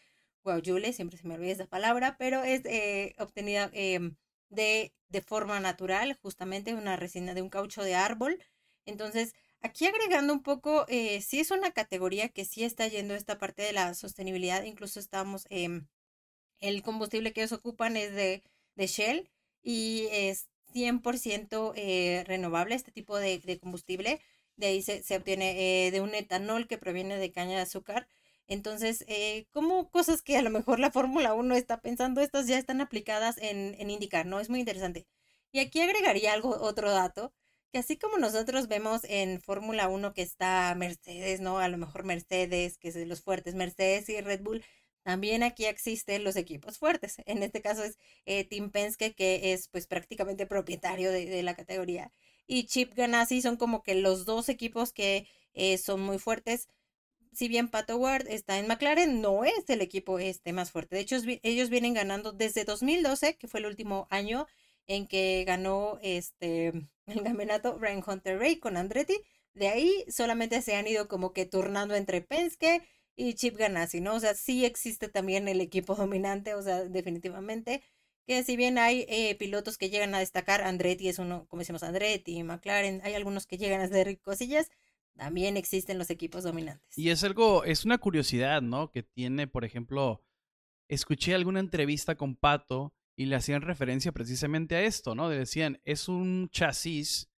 guayule, 0.43 0.93
siempre 0.93 1.17
se 1.17 1.27
me 1.27 1.35
olvida 1.35 1.53
esa 1.53 1.67
palabra, 1.67 2.17
pero 2.17 2.43
es 2.43 2.61
eh, 2.65 3.15
obtenida 3.19 3.69
em, 3.73 4.15
de, 4.49 4.93
de 5.09 5.21
forma 5.21 5.59
natural, 5.59 6.17
justamente 6.21 6.73
una 6.73 6.97
resina 6.97 7.33
de 7.33 7.41
un 7.41 7.49
caucho 7.49 7.83
de 7.83 7.95
árbol. 7.95 8.37
Entonces, 8.85 9.33
aquí 9.61 9.85
agregando 9.87 10.33
un 10.33 10.43
poco, 10.43 10.85
sí 10.87 11.39
es 11.39 11.51
una 11.51 11.71
categoría 11.71 12.29
que 12.29 12.45
sí 12.45 12.63
está 12.63 12.87
yendo 12.87 13.15
esta 13.15 13.37
parte 13.37 13.61
de 13.61 13.73
la 13.73 13.93
sostenibilidad, 13.93 14.63
incluso 14.63 14.99
estamos, 14.99 15.45
em, 15.49 15.87
el 16.59 16.81
combustible 16.81 17.33
que 17.33 17.41
ellos 17.41 17.53
ocupan 17.53 17.97
es 17.97 18.13
de, 18.13 18.43
Shell 18.77 19.29
y 19.63 20.07
es 20.11 20.47
100% 20.73 21.73
eh, 21.75 22.23
renovable 22.27 22.75
este 22.75 22.91
tipo 22.91 23.17
de, 23.17 23.59
combustible. 23.61 24.21
De 24.55 24.67
ahí 24.67 24.81
se, 24.81 25.01
obtiene 25.15 25.87
eh, 25.87 25.91
de 25.91 26.01
un 26.01 26.15
etanol 26.15 26.67
que 26.67 26.77
proviene 26.77 27.17
de 27.17 27.31
caña 27.31 27.57
de 27.57 27.63
azúcar. 27.63 28.07
Entonces, 28.47 29.03
eh, 29.07 29.47
como 29.51 29.89
cosas 29.89 30.21
que 30.21 30.37
a 30.37 30.41
lo 30.41 30.49
mejor 30.49 30.79
la 30.79 30.91
Fórmula 30.91 31.33
1 31.33 31.55
está 31.55 31.81
pensando, 31.81 32.21
estas 32.21 32.47
ya 32.47 32.57
están 32.57 32.81
aplicadas 32.81 33.37
en, 33.39 33.75
en 33.79 33.89
indicar, 33.89 34.25
¿no? 34.25 34.39
Es 34.39 34.49
muy 34.49 34.59
interesante. 34.59 35.05
Y 35.51 35.59
aquí 35.59 35.81
agregaría 35.81 36.33
algo, 36.33 36.49
otro 36.61 36.91
dato, 36.91 37.33
que 37.71 37.79
así 37.79 37.97
como 37.97 38.17
nosotros 38.17 38.67
vemos 38.67 39.01
en 39.05 39.41
Fórmula 39.41 39.89
1 39.89 40.13
que 40.13 40.21
está 40.21 40.73
Mercedes, 40.75 41.41
¿no? 41.41 41.59
A 41.59 41.67
lo 41.67 41.77
mejor 41.77 42.03
Mercedes, 42.03 42.77
que 42.77 42.89
es 42.89 42.93
de 42.95 43.05
los 43.05 43.21
fuertes, 43.21 43.55
Mercedes 43.55 44.09
y 44.09 44.21
Red 44.21 44.41
Bull, 44.41 44.63
también 45.07 45.41
aquí 45.41 45.63
existen 45.63 46.25
los 46.25 46.35
equipos 46.35 46.77
fuertes. 46.79 47.15
En 47.25 47.41
este 47.41 47.61
caso 47.61 47.81
es 47.81 47.97
eh, 48.25 48.43
Tim 48.43 48.71
Penske, 48.71 49.15
que 49.15 49.53
es 49.53 49.69
pues 49.69 49.87
prácticamente 49.87 50.45
propietario 50.45 51.13
de, 51.13 51.41
la 51.43 51.55
categoría. 51.55 52.11
Y 52.45 52.65
Chip 52.65 52.93
Ganassi 52.93 53.41
son 53.41 53.55
como 53.55 53.83
que 53.83 53.95
los 53.95 54.25
dos 54.25 54.49
equipos 54.49 54.91
que 54.91 55.25
eh, 55.53 55.77
son 55.77 56.01
muy 56.01 56.19
fuertes. 56.19 56.67
Si 57.31 57.47
bien 57.47 57.69
Pato 57.69 57.95
Ward 57.95 58.27
está 58.27 58.59
en 58.59 58.67
McLaren, 58.67 59.21
no 59.21 59.45
es 59.45 59.69
el 59.69 59.79
equipo 59.79 60.19
este 60.19 60.51
más 60.51 60.71
fuerte. 60.71 60.97
De 60.97 61.03
hecho, 61.03 61.15
ellos 61.41 61.69
vienen 61.69 61.93
ganando 61.93 62.33
desde 62.33 62.65
2012, 62.65 63.37
que 63.37 63.47
fue 63.47 63.61
el 63.61 63.67
último 63.67 64.07
año 64.09 64.45
en 64.87 65.07
que 65.07 65.45
ganó 65.47 65.99
este 66.01 66.73
el 67.05 67.23
campeonato 67.23 67.79
Brian 67.79 68.03
Hunter 68.05 68.39
Ray 68.39 68.59
con 68.59 68.75
Andretti. 68.75 69.17
De 69.53 69.69
ahí 69.69 70.03
solamente 70.09 70.61
se 70.61 70.75
han 70.75 70.85
ido 70.85 71.07
como 71.07 71.31
que 71.31 71.45
turnando 71.45 71.95
entre 71.95 72.19
Penske 72.19 72.81
y 73.17 73.33
Chip 73.33 73.57
Ganassi, 73.57 73.99
¿no? 73.99 74.15
O 74.15 74.19
sea, 74.19 74.35
sí 74.35 74.63
existe 74.63 75.09
también 75.09 75.47
el 75.47 75.59
equipo 75.59 75.95
dominante, 75.95 76.53
o 76.53 76.61
sea, 76.61 76.85
definitivamente, 76.85 77.83
que 78.25 78.43
si 78.43 78.55
bien 78.55 78.77
hay 78.77 79.05
eh, 79.09 79.35
pilotos 79.35 79.77
que 79.77 79.89
llegan 79.89 80.13
a 80.13 80.19
destacar, 80.19 80.61
Andretti 80.61 81.09
es 81.09 81.17
uno, 81.17 81.47
como 81.47 81.61
decimos, 81.61 81.83
Andretti, 81.83 82.43
McLaren, 82.43 83.01
hay 83.03 83.15
algunos 83.15 83.47
que 83.47 83.57
llegan 83.57 83.81
a 83.81 83.85
hacer 83.85 84.19
cosillas, 84.21 84.69
también 85.15 85.57
existen 85.57 85.97
los 85.97 86.11
equipos 86.11 86.43
dominantes. 86.43 86.95
Y 86.95 87.09
es 87.09 87.23
algo, 87.23 87.63
es 87.63 87.85
una 87.85 87.97
curiosidad, 87.97 88.61
¿no? 88.61 88.91
Que 88.91 89.01
tiene, 89.01 89.47
por 89.47 89.65
ejemplo, 89.65 90.23
escuché 90.87 91.33
alguna 91.33 91.59
entrevista 91.59 92.15
con 92.15 92.35
Pato 92.35 92.93
y 93.15 93.25
le 93.25 93.35
hacían 93.35 93.63
referencia 93.63 94.11
precisamente 94.11 94.75
a 94.75 94.83
esto, 94.83 95.15
¿no? 95.15 95.27
Le 95.27 95.39
decían, 95.39 95.81
es 95.85 96.07
un 96.07 96.49
chasis 96.51 97.31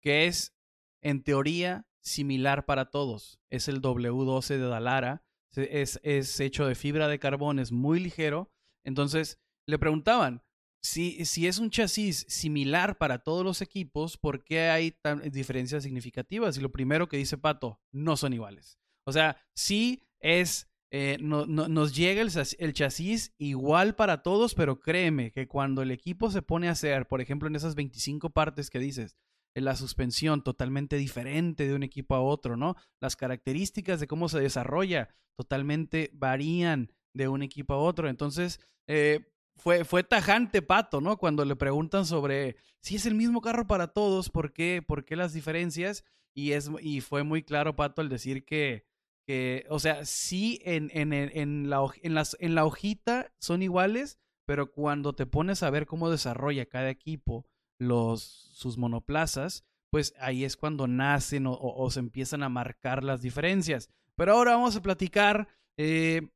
que 0.00 0.26
es, 0.26 0.54
en 1.02 1.24
teoría, 1.24 1.87
similar 2.00 2.66
para 2.66 2.90
todos. 2.90 3.40
Es 3.50 3.68
el 3.68 3.80
W12 3.80 4.58
de 4.58 4.68
Dalara. 4.68 5.24
Es, 5.54 5.98
es 6.02 6.38
hecho 6.40 6.66
de 6.66 6.74
fibra 6.74 7.08
de 7.08 7.18
carbón, 7.18 7.58
es 7.58 7.72
muy 7.72 8.00
ligero. 8.00 8.50
Entonces 8.84 9.40
le 9.66 9.78
preguntaban, 9.78 10.42
si, 10.80 11.24
si 11.24 11.46
es 11.46 11.58
un 11.58 11.70
chasis 11.70 12.24
similar 12.28 12.98
para 12.98 13.18
todos 13.18 13.44
los 13.44 13.60
equipos, 13.62 14.16
¿por 14.16 14.44
qué 14.44 14.68
hay 14.68 14.96
diferencias 15.30 15.82
significativas? 15.82 16.56
Y 16.56 16.60
lo 16.60 16.70
primero 16.70 17.08
que 17.08 17.16
dice 17.16 17.38
Pato, 17.38 17.80
no 17.90 18.16
son 18.16 18.32
iguales. 18.32 18.78
O 19.04 19.12
sea, 19.12 19.36
sí 19.54 20.02
es 20.20 20.68
eh, 20.90 21.18
no, 21.20 21.44
nos 21.44 21.94
llega 21.94 22.22
el, 22.22 22.72
chasis 22.72 23.34
igual 23.36 23.94
para 23.94 24.22
todos, 24.22 24.54
pero 24.54 24.80
créeme 24.80 25.32
que 25.32 25.46
cuando 25.46 25.82
el 25.82 25.90
equipo 25.90 26.30
se 26.30 26.40
pone 26.40 26.68
a 26.68 26.72
hacer, 26.72 27.06
por 27.06 27.20
ejemplo, 27.20 27.46
en 27.46 27.56
esas 27.56 27.74
25 27.74 28.30
partes 28.30 28.70
que 28.70 28.78
dices, 28.78 29.16
la 29.60 29.76
suspensión 29.76 30.42
totalmente 30.42 30.96
diferente 30.96 31.66
de 31.66 31.74
un 31.74 31.82
equipo 31.82 32.14
a 32.14 32.20
otro, 32.20 32.56
¿no? 32.56 32.76
Las 33.00 33.16
características 33.16 34.00
de 34.00 34.06
cómo 34.06 34.28
se 34.28 34.40
desarrolla 34.40 35.08
totalmente 35.36 36.10
varían 36.12 36.92
de 37.14 37.28
un 37.28 37.42
equipo 37.42 37.74
a 37.74 37.78
otro. 37.78 38.08
Entonces, 38.08 38.60
eh, 38.86 39.32
fue, 39.56 39.84
fue 39.84 40.04
tajante 40.04 40.62
Pato, 40.62 41.00
¿no? 41.00 41.18
Cuando 41.18 41.44
le 41.44 41.56
preguntan 41.56 42.06
sobre 42.06 42.56
si 42.80 42.96
es 42.96 43.06
el 43.06 43.14
mismo 43.14 43.40
carro 43.40 43.66
para 43.66 43.88
todos, 43.88 44.30
¿por 44.30 44.52
qué, 44.52 44.82
por 44.86 45.04
qué 45.04 45.16
las 45.16 45.32
diferencias? 45.32 46.04
Y, 46.34 46.52
es, 46.52 46.70
y 46.80 47.00
fue 47.00 47.24
muy 47.24 47.42
claro 47.42 47.74
Pato 47.74 48.00
al 48.00 48.08
decir 48.08 48.44
que, 48.44 48.86
que 49.26 49.66
o 49.68 49.78
sea, 49.78 50.04
sí 50.04 50.60
en, 50.64 50.90
en, 50.92 51.12
en, 51.12 51.68
la, 51.68 51.84
en, 52.02 52.14
las, 52.14 52.36
en 52.40 52.54
la 52.54 52.64
hojita 52.64 53.32
son 53.40 53.62
iguales, 53.62 54.18
pero 54.46 54.70
cuando 54.70 55.14
te 55.14 55.26
pones 55.26 55.62
a 55.62 55.70
ver 55.70 55.86
cómo 55.86 56.10
desarrolla 56.10 56.66
cada 56.66 56.90
equipo 56.90 57.46
los, 57.78 58.22
sus 58.52 58.78
monoplazas, 58.78 59.64
pues 59.90 60.14
ahí 60.20 60.44
es 60.44 60.56
cuando 60.56 60.86
nacen 60.86 61.44
o, 61.46 61.90
se 61.90 62.00
empiezan 62.00 62.42
a 62.42 62.48
marcar 62.48 63.04
las 63.04 63.22
diferencias. 63.22 63.88
Pero 64.16 64.34
ahora 64.34 64.52
vamos 64.52 64.76
a 64.76 64.82
platicar 64.82 65.48
eh, 65.76 66.28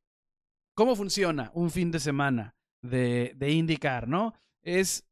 cómo 0.73 0.95
funciona 0.95 1.51
un 1.53 1.69
fin 1.69 1.91
de 1.91 1.99
semana 1.99 2.55
de, 2.81 3.35
IndyCar, 3.39 4.07
¿no? 4.07 4.33
Es, 4.61 5.07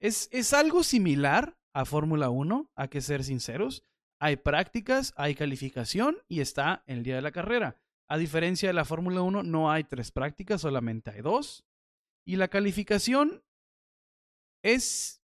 es, 0.00 0.28
es 0.32 0.52
algo 0.52 0.82
similar 0.82 1.56
a 1.72 1.84
Fórmula 1.84 2.30
1, 2.30 2.70
hay 2.74 2.88
que 2.88 3.00
ser 3.00 3.22
sinceros. 3.22 3.84
Hay 4.18 4.36
prácticas, 4.36 5.12
hay 5.16 5.34
calificación 5.34 6.16
y 6.26 6.40
está 6.40 6.82
el 6.86 7.02
día 7.02 7.16
de 7.16 7.22
la 7.22 7.32
carrera. 7.32 7.76
A 8.08 8.16
diferencia 8.16 8.68
de 8.68 8.72
la 8.72 8.84
Fórmula 8.84 9.20
1, 9.20 9.42
no 9.42 9.70
hay 9.70 9.84
tres 9.84 10.10
prácticas, 10.10 10.62
solamente 10.62 11.10
hay 11.10 11.20
dos. 11.20 11.66
Y 12.24 12.36
la 12.36 12.48
calificación 12.48 13.42
es, 14.62 15.22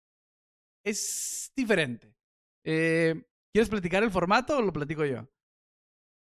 es 0.85 1.53
diferente. 1.57 2.15
Eh, 2.65 3.23
¿Quieres 3.53 3.69
platicar 3.69 4.03
el 4.03 4.11
formato 4.11 4.59
o 4.59 4.63
lo 4.63 4.73
platico 4.73 5.05
yo? 5.05 5.29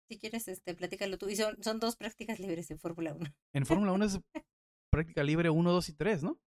Si 0.10 0.18
quieres, 0.18 0.48
este, 0.48 0.74
platícalo 0.74 1.18
tú. 1.18 1.30
Y 1.30 1.36
son, 1.36 1.62
son 1.62 1.80
dos 1.80 1.96
prácticas 1.96 2.40
libres 2.40 2.72
en 2.72 2.80
Fórmula 2.80 3.14
1. 3.14 3.30
En 3.54 3.66
Fórmula 3.66 3.92
1 3.92 4.06
es 4.06 4.20
práctica 4.92 5.24
libre 5.24 5.50
1, 5.50 5.72
2 5.72 5.90
y 5.90 5.94
3, 5.94 6.24
¿no? 6.24 6.40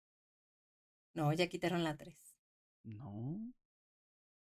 No, 1.13 1.31
ya 1.33 1.47
quitaron 1.47 1.83
la 1.83 1.95
3. 1.95 2.15
No. 2.83 3.39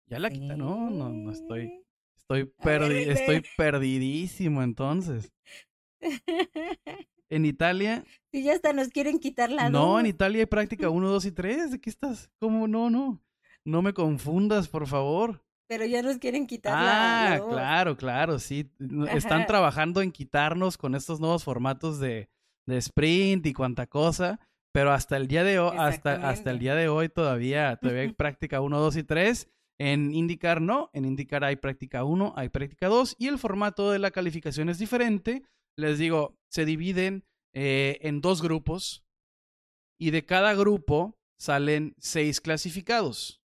Ya 0.07 0.19
la 0.19 0.29
quitaron. 0.29 0.59
No, 0.59 0.89
no, 0.89 1.09
no 1.09 1.31
estoy. 1.31 1.83
Estoy, 2.15 2.45
perdi 2.45 3.09
estoy 3.09 3.43
perdidísimo 3.57 4.63
entonces. 4.63 5.33
En 7.31 7.45
Italia. 7.45 8.03
Si 8.33 8.43
ya 8.43 8.51
hasta 8.51 8.73
nos 8.73 8.89
quieren 8.89 9.17
quitar 9.17 9.49
la 9.49 9.69
No, 9.69 9.97
en 10.01 10.05
Italia 10.05 10.41
hay 10.41 10.47
práctica 10.47 10.89
1, 10.89 11.09
2 11.09 11.25
y 11.25 11.31
3. 11.31 11.71
¿De 11.71 11.79
qué 11.79 11.89
estás? 11.89 12.29
¿Cómo? 12.39 12.67
No, 12.67 12.89
no. 12.89 13.21
No 13.65 13.81
me 13.81 13.93
confundas, 13.93 14.67
por 14.67 14.87
favor. 14.87 15.43
Pero 15.67 15.85
ya 15.85 16.01
nos 16.01 16.17
quieren 16.17 16.47
quitar 16.47 16.73
ah, 16.75 17.37
la. 17.39 17.47
Claro, 17.47 17.95
claro, 17.95 18.39
sí. 18.39 18.69
Están 19.11 19.45
trabajando 19.45 20.01
en 20.01 20.11
quitarnos 20.11 20.77
con 20.77 20.95
estos 20.95 21.19
nuevos 21.19 21.43
formatos 21.43 21.99
de, 21.99 22.29
de 22.65 22.77
sprint 22.77 23.45
y 23.45 23.53
cuanta 23.53 23.87
cosa, 23.87 24.39
pero 24.73 24.91
hasta 24.91 25.17
el 25.17 25.27
día 25.27 25.43
de 25.43 25.59
hoy, 25.59 25.75
hasta, 25.77 26.29
hasta 26.29 26.51
el 26.51 26.59
día 26.59 26.75
de 26.75 26.89
hoy 26.89 27.09
todavía, 27.09 27.75
todavía 27.81 28.01
hay 28.03 28.13
práctica 28.13 28.61
1, 28.61 28.79
2 28.79 28.97
y 28.97 29.03
3. 29.03 29.49
En 29.79 30.13
indicar 30.13 30.61
no, 30.61 30.91
en 30.93 31.05
indicar 31.05 31.43
hay 31.43 31.55
práctica 31.55 32.03
1, 32.03 32.33
hay 32.35 32.49
práctica 32.49 32.87
2 32.87 33.15
y 33.17 33.27
el 33.27 33.39
formato 33.39 33.91
de 33.91 33.99
la 33.99 34.11
calificación 34.11 34.69
es 34.69 34.77
diferente. 34.77 35.43
Les 35.75 35.97
digo, 35.97 36.37
se 36.49 36.65
dividen 36.65 37.23
eh, 37.53 37.97
en 38.01 38.21
dos 38.21 38.41
grupos 38.41 39.03
y 39.97 40.11
de 40.11 40.25
cada 40.25 40.53
grupo 40.53 41.17
salen 41.39 41.95
seis 41.97 42.41
clasificados. 42.41 43.40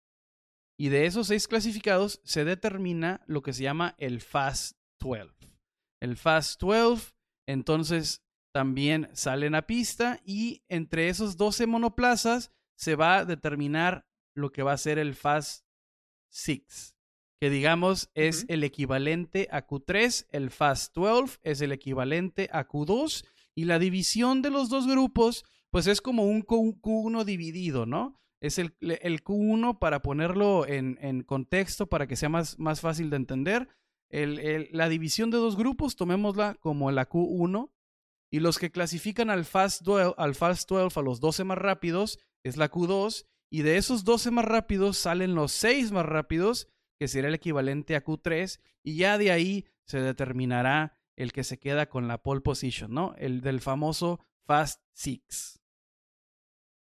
Y 0.77 0.89
de 0.89 1.06
esos 1.06 1.27
seis 1.27 1.48
clasificados 1.48 2.22
se 2.23 2.43
determina 2.43 3.23
lo 3.27 3.41
que 3.41 3.53
se 3.53 3.64
llama 3.64 3.95
el 3.98 4.22
Fast 4.22 4.77
12. 4.99 5.31
El 5.99 6.18
Fast 6.18 6.60
12, 6.61 7.14
entonces 7.48 8.23
también 8.53 9.10
salen 9.14 9.56
a 9.56 9.68
pista 9.68 10.19
y 10.26 10.64
entre 10.68 11.10
esos 11.10 11.38
12 11.38 11.68
monoplazas 11.68 12.52
se 12.76 12.95
va 12.95 13.18
a 13.18 13.26
determinar 13.26 14.06
lo 14.35 14.52
que 14.52 14.64
va 14.64 14.73
a 14.73 14.77
ser 14.77 14.98
el 14.98 15.15
Fast 15.15 15.65
6, 16.30 16.95
que 17.39 17.49
digamos 17.49 18.10
es 18.14 18.45
el 18.48 18.64
equivalente 18.64 19.48
a 19.52 19.68
Q3, 19.68 20.27
el 20.31 20.49
Fast 20.49 20.95
12 20.95 21.39
es 21.43 21.61
el 21.61 21.72
equivalente 21.72 22.49
a 22.52 22.68
Q2 22.68 23.26
y 23.56 23.65
la 23.65 23.80
división 23.80 24.41
de 24.41 24.49
los 24.49 24.69
dos 24.69 24.88
grupos 24.88 25.43
pues 25.69 25.88
es 25.88 26.02
como 26.02 26.23
un 26.23 26.43
Q1 26.43 27.23
dividido, 27.23 27.85
¿no? 27.85 28.20
Es 28.41 28.57
el, 28.57 28.76
el 28.81 29.23
Q1 29.23 29.80
para 29.80 30.01
ponerlo 30.01 30.68
en, 30.68 30.97
en, 31.01 31.23
contexto 31.23 31.88
para 31.88 32.07
que 32.07 32.15
sea 32.15 32.30
más, 32.30 32.57
más 32.59 32.81
fácil 32.81 33.09
de 33.09 33.18
entender. 33.18 33.69
El, 34.09 34.68
la 34.72 34.89
división 34.89 35.31
de 35.31 35.38
dos 35.38 35.55
grupos, 35.55 35.95
tomémosla 35.95 36.55
como 36.55 36.91
la 36.91 37.07
Q1 37.07 37.69
y 38.31 38.39
los 38.39 38.57
que 38.57 38.72
clasifican 38.72 39.30
al 39.30 39.45
Fast 39.45 39.84
12, 39.84 40.15
al 40.18 40.35
Fast 40.35 40.69
12 40.69 40.99
a 40.99 41.03
los 41.03 41.19
12 41.19 41.43
más 41.43 41.57
rápidos 41.57 42.18
es 42.43 42.57
la 42.57 42.72
Q2. 42.72 43.26
Y 43.53 43.63
de 43.63 43.76
esos 43.76 44.05
12 44.05 44.31
más 44.31 44.45
rápidos 44.45 44.97
salen 44.97 45.35
los 45.35 45.51
6 45.51 45.91
más 45.91 46.05
rápidos, 46.05 46.69
que 46.97 47.09
sería 47.09 47.27
el 47.27 47.35
equivalente 47.35 47.97
a 47.97 48.03
Q3. 48.03 48.61
Y 48.84 48.95
ya 48.95 49.18
de 49.18 49.31
ahí 49.31 49.65
se 49.85 49.99
determinará 49.99 50.97
el 51.18 51.34
que 51.34 51.43
se 51.43 51.59
queda 51.59 51.89
con 51.89 52.07
la 52.07 52.23
pole 52.23 52.39
position, 52.39 52.93
¿no? 52.93 53.13
El 53.18 53.41
del 53.41 53.59
famoso 53.59 54.22
Fast 54.45 54.81
6. 54.93 55.60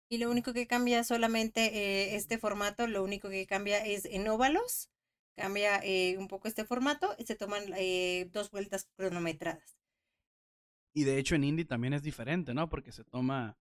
Y 0.09 0.19
lo 0.19 0.31
único 0.31 0.53
que 0.53 0.67
cambia 0.67 1.05
solamente 1.05 1.67
eh, 1.67 2.17
este 2.17 2.39
formato, 2.39 2.87
lo 2.87 3.05
único 3.05 3.29
que 3.29 3.47
cambia 3.47 3.85
es 3.85 4.05
en 4.07 4.27
óvalos. 4.29 4.91
Cambia 5.37 5.81
eh, 5.85 6.17
un 6.19 6.29
poco 6.29 6.49
este 6.49 6.65
formato 6.65 7.15
y 7.19 7.25
se 7.25 7.37
toman 7.37 7.63
eh, 7.77 8.29
dos 8.33 8.51
vueltas 8.51 8.89
cronometradas. 8.97 9.77
Y 10.95 11.05
de 11.05 11.19
hecho 11.19 11.35
en 11.35 11.45
Indy 11.45 11.65
también 11.65 11.93
es 11.93 12.03
diferente, 12.03 12.55
¿no? 12.55 12.69
Porque 12.69 12.91
se 12.91 13.05
toma 13.05 13.57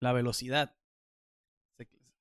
la 0.00 0.12
velocidad. 0.12 0.76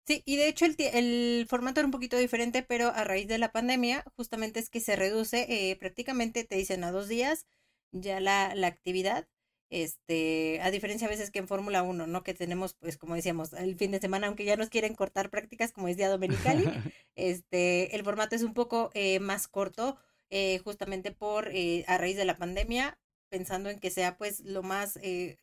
Sí, 0.08 0.24
y 0.26 0.38
de 0.38 0.48
hecho 0.48 0.66
el, 0.66 0.76
el, 0.80 1.48
formato 1.50 1.82
era 1.82 1.88
un 1.88 1.92
poquito 1.92 2.16
diferente, 2.16 2.64
pero 2.64 2.88
a 2.88 3.04
raíz 3.04 3.28
de 3.28 3.38
la 3.38 3.52
pandemia, 3.52 4.06
justamente 4.16 4.62
es 4.62 4.70
que 4.70 4.80
se 4.80 4.96
reduce, 4.96 5.46
eh, 5.50 5.76
prácticamente 5.76 6.46
te 6.46 6.56
dicen 6.56 6.86
a 6.86 6.92
dos 6.92 7.10
días 7.10 7.46
ya 7.92 8.22
la, 8.22 8.56
la 8.56 8.68
actividad. 8.68 9.28
Este, 9.70 10.62
a 10.62 10.72
diferencia 10.72 11.08
a 11.08 11.10
veces 11.10 11.30
que 11.30 11.40
en 11.40 11.48
Fórmula 11.48 11.84
1, 11.84 12.08
¿no? 12.08 12.24
Que 12.24 12.34
tenemos, 12.34 12.74
pues, 12.76 12.98
como 12.98 13.16
decíamos, 13.16 13.52
el 13.54 13.76
fin 13.76 13.92
de 13.92 14.00
semana, 14.00 14.28
aunque 14.28 14.46
ya 14.46 14.56
nos 14.56 14.70
quieren 14.70 14.96
cortar 14.96 15.30
prácticas, 15.30 15.74
como 15.74 15.88
es 15.88 15.98
día 15.98 16.10
dominicali, 16.10 16.64
este, 17.16 17.96
el 17.96 18.04
formato 18.04 18.36
es 18.36 18.44
un 18.44 18.54
poco 18.54 18.92
eh, 18.94 19.20
más 19.20 19.48
corto 19.48 19.98
eh, 20.30 20.60
justamente 20.60 21.12
por 21.12 21.50
eh, 21.50 21.84
a 21.88 21.98
raíz 21.98 22.16
de 22.16 22.26
la 22.26 22.38
pandemia, 22.38 22.98
pensando 23.30 23.70
en 23.70 23.80
que 23.80 23.90
sea 23.90 24.18
pues 24.18 24.40
lo 24.40 24.64
más 24.64 24.98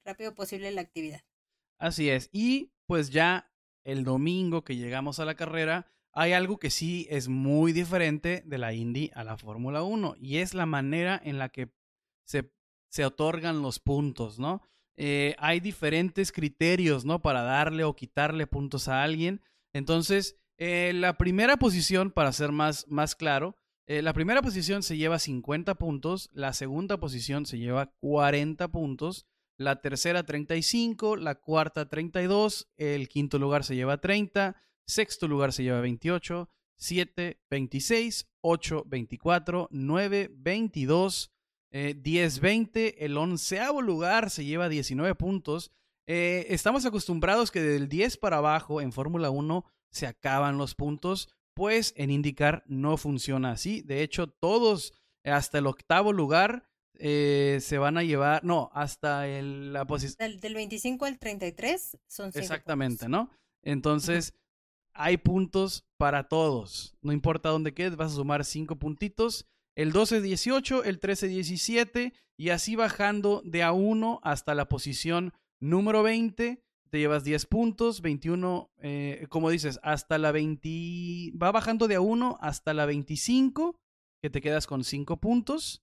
rápido 0.04 0.34
posible 0.34 0.70
la 0.72 0.80
actividad. 0.80 1.20
Así 1.78 2.08
es. 2.08 2.30
Y 2.32 2.72
pues 2.86 3.10
ya 3.10 3.50
el 3.84 4.04
domingo 4.04 4.64
que 4.64 4.76
llegamos 4.76 5.20
a 5.20 5.26
la 5.26 5.34
carrera, 5.34 5.86
hay 6.12 6.32
algo 6.32 6.58
que 6.58 6.70
sí 6.70 7.06
es 7.10 7.28
muy 7.28 7.72
diferente 7.72 8.42
de 8.46 8.56
la 8.56 8.72
Indy 8.72 9.10
a 9.14 9.24
la 9.24 9.36
Fórmula 9.36 9.82
1 9.82 10.16
y 10.18 10.38
es 10.38 10.54
la 10.54 10.64
manera 10.64 11.20
en 11.22 11.38
la 11.38 11.50
que 11.50 11.70
se, 12.24 12.50
se 12.94 13.04
otorgan 13.04 13.62
los 13.62 13.78
puntos, 13.80 14.38
¿no? 14.38 14.62
hay 15.38 15.58
diferentes 15.58 16.30
criterios, 16.30 17.04
¿no? 17.04 17.20
Para 17.20 17.42
darle 17.42 17.82
o 17.82 17.96
quitarle 17.96 18.46
puntos 18.46 18.86
a 18.86 19.02
alguien. 19.02 19.40
Entonces, 19.72 20.36
la 20.58 21.18
primera 21.18 21.56
posición, 21.56 22.12
para 22.12 22.30
ser 22.30 22.52
más, 22.52 22.86
más 22.86 23.16
claro, 23.16 23.56
eh, 23.86 24.00
la 24.00 24.14
primera 24.14 24.40
posición 24.40 24.82
se 24.82 24.96
lleva 24.96 25.18
50 25.18 25.74
puntos, 25.74 26.30
la 26.32 26.54
segunda 26.54 26.98
posición 26.98 27.44
se 27.44 27.58
lleva 27.58 27.92
40 28.00 28.68
puntos, 28.68 29.26
la 29.58 29.82
tercera 29.82 30.24
35, 30.24 31.16
la 31.16 31.34
cuarta 31.34 31.86
32, 31.88 32.72
el 32.78 33.08
quinto 33.08 33.38
lugar 33.38 33.62
se 33.62 33.76
lleva 33.76 34.00
30, 34.00 34.56
sexto 34.86 35.28
lugar 35.28 35.52
se 35.52 35.64
lleva 35.64 35.80
28, 35.82 36.48
7, 36.76 37.40
26, 37.50 38.26
8, 38.40 38.84
24, 38.86 39.68
9, 39.70 40.30
22, 40.32 41.33
10, 41.74 42.40
20, 42.40 43.04
el 43.04 43.16
onceavo 43.16 43.82
lugar 43.82 44.30
se 44.30 44.44
lleva 44.44 44.68
19 44.68 45.16
puntos. 45.16 45.72
Eh, 46.06 46.46
estamos 46.50 46.86
acostumbrados 46.86 47.50
que 47.50 47.60
del 47.60 47.88
10 47.88 48.18
para 48.18 48.36
abajo 48.36 48.80
en 48.80 48.92
Fórmula 48.92 49.30
1 49.30 49.64
se 49.90 50.06
acaban 50.06 50.56
los 50.56 50.74
puntos, 50.74 51.28
pues 51.54 51.92
en 51.96 52.10
IndyCar 52.10 52.62
no 52.66 52.96
funciona 52.96 53.52
así. 53.52 53.80
De 53.82 54.02
hecho, 54.02 54.28
todos 54.28 54.92
hasta 55.24 55.58
el 55.58 55.66
octavo 55.66 56.12
lugar 56.12 56.68
eh, 56.98 57.58
se 57.60 57.78
van 57.78 57.98
a 57.98 58.02
llevar, 58.02 58.44
no, 58.44 58.70
hasta 58.72 59.26
el, 59.26 59.72
la 59.72 59.84
posición. 59.86 60.38
Del, 60.40 60.54
25 60.54 61.04
al 61.06 61.18
33 61.18 61.98
son 62.06 62.30
Exactamente, 62.34 63.08
¿no? 63.08 63.30
Entonces, 63.62 64.34
hay 64.92 65.16
puntos 65.16 65.84
para 65.96 66.28
todos. 66.28 66.96
No 67.02 67.12
importa 67.12 67.48
dónde 67.48 67.74
quedes, 67.74 67.96
vas 67.96 68.12
a 68.12 68.16
sumar 68.16 68.44
cinco 68.44 68.76
puntitos. 68.76 69.46
El 69.76 69.92
12-18, 69.92 70.82
el 70.84 71.00
13-17 71.00 72.12
y 72.36 72.50
así 72.50 72.76
bajando 72.76 73.42
de 73.44 73.62
a 73.62 73.72
1 73.72 74.20
hasta 74.22 74.54
la 74.54 74.68
posición 74.68 75.32
número 75.60 76.02
20. 76.02 76.62
Te 76.90 76.98
llevas 76.98 77.24
10 77.24 77.46
puntos, 77.46 78.02
21, 78.02 78.70
eh, 78.78 79.26
como 79.28 79.50
dices, 79.50 79.80
hasta 79.82 80.16
la 80.18 80.30
20, 80.30 81.36
va 81.36 81.50
bajando 81.50 81.88
de 81.88 81.96
a 81.96 82.00
1 82.00 82.38
hasta 82.40 82.72
la 82.72 82.86
25, 82.86 83.80
que 84.22 84.30
te 84.30 84.40
quedas 84.40 84.66
con 84.66 84.84
5 84.84 85.16
puntos. 85.18 85.82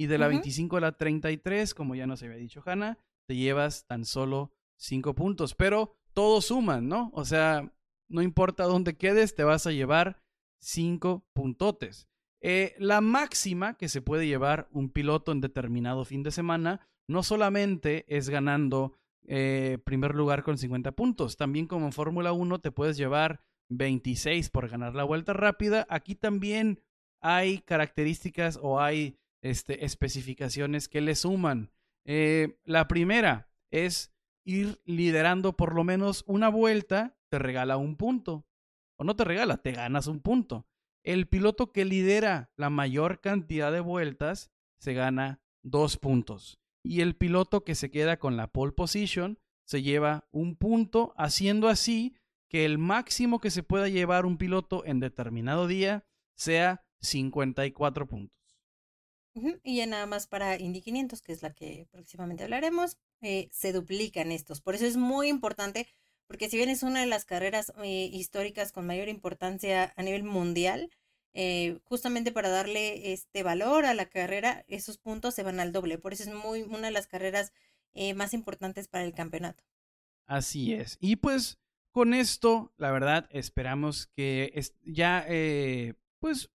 Y 0.00 0.06
de 0.06 0.18
la 0.18 0.28
25 0.28 0.76
a 0.76 0.80
la 0.80 0.92
33, 0.92 1.74
como 1.74 1.96
ya 1.96 2.06
nos 2.06 2.22
había 2.22 2.36
dicho 2.36 2.62
Hanna, 2.64 2.98
te 3.28 3.34
llevas 3.34 3.84
tan 3.86 4.04
solo 4.04 4.52
5 4.78 5.14
puntos. 5.14 5.54
Pero 5.54 5.96
todos 6.12 6.46
suman, 6.46 6.88
¿no? 6.88 7.10
O 7.14 7.24
sea, 7.24 7.72
no 8.08 8.22
importa 8.22 8.64
dónde 8.64 8.96
quedes, 8.96 9.34
te 9.34 9.42
vas 9.42 9.66
a 9.66 9.72
llevar 9.72 10.22
5 10.60 11.26
puntotes. 11.32 12.08
Eh, 12.40 12.74
la 12.78 13.00
máxima 13.00 13.74
que 13.74 13.88
se 13.88 14.02
puede 14.02 14.26
llevar 14.26 14.68
un 14.70 14.90
piloto 14.90 15.32
en 15.32 15.40
determinado 15.40 16.04
fin 16.04 16.22
de 16.22 16.30
semana 16.30 16.80
no 17.08 17.22
solamente 17.22 18.04
es 18.08 18.28
ganando 18.28 18.92
eh, 19.26 19.78
primer 19.84 20.14
lugar 20.14 20.42
con 20.42 20.56
50 20.56 20.92
puntos, 20.92 21.36
también 21.36 21.66
como 21.66 21.86
en 21.86 21.92
Fórmula 21.92 22.32
1 22.32 22.60
te 22.60 22.70
puedes 22.70 22.96
llevar 22.96 23.40
26 23.70 24.50
por 24.50 24.68
ganar 24.68 24.94
la 24.94 25.04
vuelta 25.04 25.32
rápida. 25.32 25.86
Aquí 25.90 26.14
también 26.14 26.80
hay 27.20 27.58
características 27.58 28.58
o 28.62 28.80
hay 28.80 29.18
este, 29.42 29.84
especificaciones 29.84 30.88
que 30.88 31.00
le 31.00 31.14
suman. 31.14 31.70
Eh, 32.04 32.58
la 32.64 32.88
primera 32.88 33.50
es 33.70 34.12
ir 34.44 34.80
liderando 34.84 35.56
por 35.56 35.74
lo 35.74 35.84
menos 35.84 36.24
una 36.26 36.48
vuelta, 36.48 37.16
te 37.28 37.38
regala 37.38 37.76
un 37.76 37.96
punto. 37.96 38.46
O 38.96 39.04
no 39.04 39.14
te 39.14 39.24
regala, 39.24 39.58
te 39.58 39.72
ganas 39.72 40.06
un 40.06 40.20
punto. 40.20 40.66
El 41.08 41.26
piloto 41.26 41.72
que 41.72 41.86
lidera 41.86 42.52
la 42.56 42.68
mayor 42.68 43.22
cantidad 43.22 43.72
de 43.72 43.80
vueltas 43.80 44.50
se 44.78 44.92
gana 44.92 45.40
dos 45.62 45.96
puntos. 45.96 46.60
Y 46.82 47.00
el 47.00 47.16
piloto 47.16 47.64
que 47.64 47.74
se 47.74 47.90
queda 47.90 48.18
con 48.18 48.36
la 48.36 48.48
pole 48.48 48.72
position 48.72 49.38
se 49.64 49.80
lleva 49.80 50.28
un 50.32 50.54
punto, 50.54 51.14
haciendo 51.16 51.68
así 51.68 52.14
que 52.50 52.66
el 52.66 52.76
máximo 52.76 53.40
que 53.40 53.50
se 53.50 53.62
pueda 53.62 53.88
llevar 53.88 54.26
un 54.26 54.36
piloto 54.36 54.84
en 54.84 55.00
determinado 55.00 55.66
día 55.66 56.04
sea 56.36 56.84
54 57.00 58.06
puntos. 58.06 58.38
Y 59.62 59.76
ya 59.76 59.86
nada 59.86 60.04
más 60.04 60.26
para 60.26 60.58
Indy 60.58 60.82
500, 60.82 61.22
que 61.22 61.32
es 61.32 61.40
la 61.42 61.54
que 61.54 61.88
próximamente 61.90 62.44
hablaremos, 62.44 62.98
eh, 63.22 63.48
se 63.50 63.72
duplican 63.72 64.30
estos. 64.30 64.60
Por 64.60 64.74
eso 64.74 64.84
es 64.84 64.98
muy 64.98 65.28
importante, 65.28 65.88
porque 66.28 66.48
si 66.48 66.56
bien 66.56 66.68
es 66.68 66.84
una 66.84 67.00
de 67.00 67.06
las 67.06 67.24
carreras 67.24 67.72
eh, 67.82 68.10
históricas 68.12 68.70
con 68.70 68.86
mayor 68.86 69.08
importancia 69.08 69.92
a 69.96 70.02
nivel 70.02 70.22
mundial, 70.22 70.90
eh, 71.34 71.80
justamente 71.84 72.30
para 72.30 72.50
darle 72.50 73.12
este 73.12 73.42
valor 73.42 73.86
a 73.86 73.94
la 73.94 74.06
carrera, 74.06 74.64
esos 74.68 74.98
puntos 74.98 75.34
se 75.34 75.42
van 75.42 75.58
al 75.58 75.72
doble. 75.72 75.98
Por 75.98 76.12
eso 76.12 76.24
es 76.24 76.34
muy 76.34 76.62
una 76.62 76.88
de 76.88 76.92
las 76.92 77.08
carreras 77.08 77.52
más 78.14 78.32
importantes 78.32 78.86
para 78.86 79.04
el 79.04 79.12
campeonato. 79.12 79.64
Así 80.26 80.72
es. 80.72 80.98
Y 81.00 81.16
pues 81.16 81.58
con 81.90 82.14
esto, 82.14 82.72
la 82.76 82.92
verdad, 82.92 83.28
esperamos 83.32 84.06
que 84.14 84.52
ya, 84.84 85.26
pues, 86.20 86.48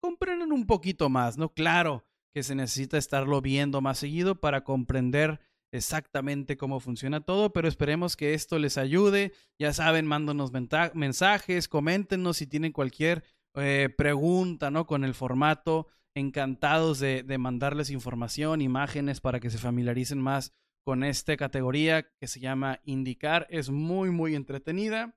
comprenden 0.00 0.52
un 0.52 0.66
poquito 0.66 1.08
más, 1.08 1.38
¿no? 1.38 1.54
Claro 1.54 2.04
que 2.34 2.42
se 2.42 2.54
necesita 2.54 2.98
estarlo 2.98 3.40
viendo 3.40 3.80
más 3.80 3.98
seguido 3.98 4.40
para 4.40 4.64
comprender 4.64 5.40
exactamente 5.72 6.56
cómo 6.56 6.80
funciona 6.80 7.20
todo, 7.22 7.52
pero 7.52 7.66
esperemos 7.66 8.16
que 8.16 8.34
esto 8.34 8.58
les 8.58 8.78
ayude. 8.78 9.32
Ya 9.58 9.72
saben, 9.72 10.06
mándanos 10.06 10.52
mensajes, 10.94 11.68
coméntenos 11.68 12.36
si 12.36 12.46
tienen 12.46 12.72
cualquier 12.72 13.24
eh, 13.54 13.88
pregunta, 13.96 14.70
¿no? 14.70 14.86
Con 14.86 15.04
el 15.04 15.14
formato. 15.14 15.88
Encantados 16.14 16.98
de, 17.00 17.22
de 17.22 17.38
mandarles 17.38 17.88
información, 17.88 18.60
imágenes 18.60 19.22
para 19.22 19.40
que 19.40 19.48
se 19.48 19.56
familiaricen 19.56 20.20
más 20.20 20.52
con 20.84 21.04
esta 21.04 21.36
categoría 21.38 22.02
que 22.20 22.26
se 22.26 22.38
llama 22.38 22.80
Indicar. 22.84 23.46
Es 23.48 23.70
muy, 23.70 24.10
muy 24.10 24.34
entretenida. 24.34 25.16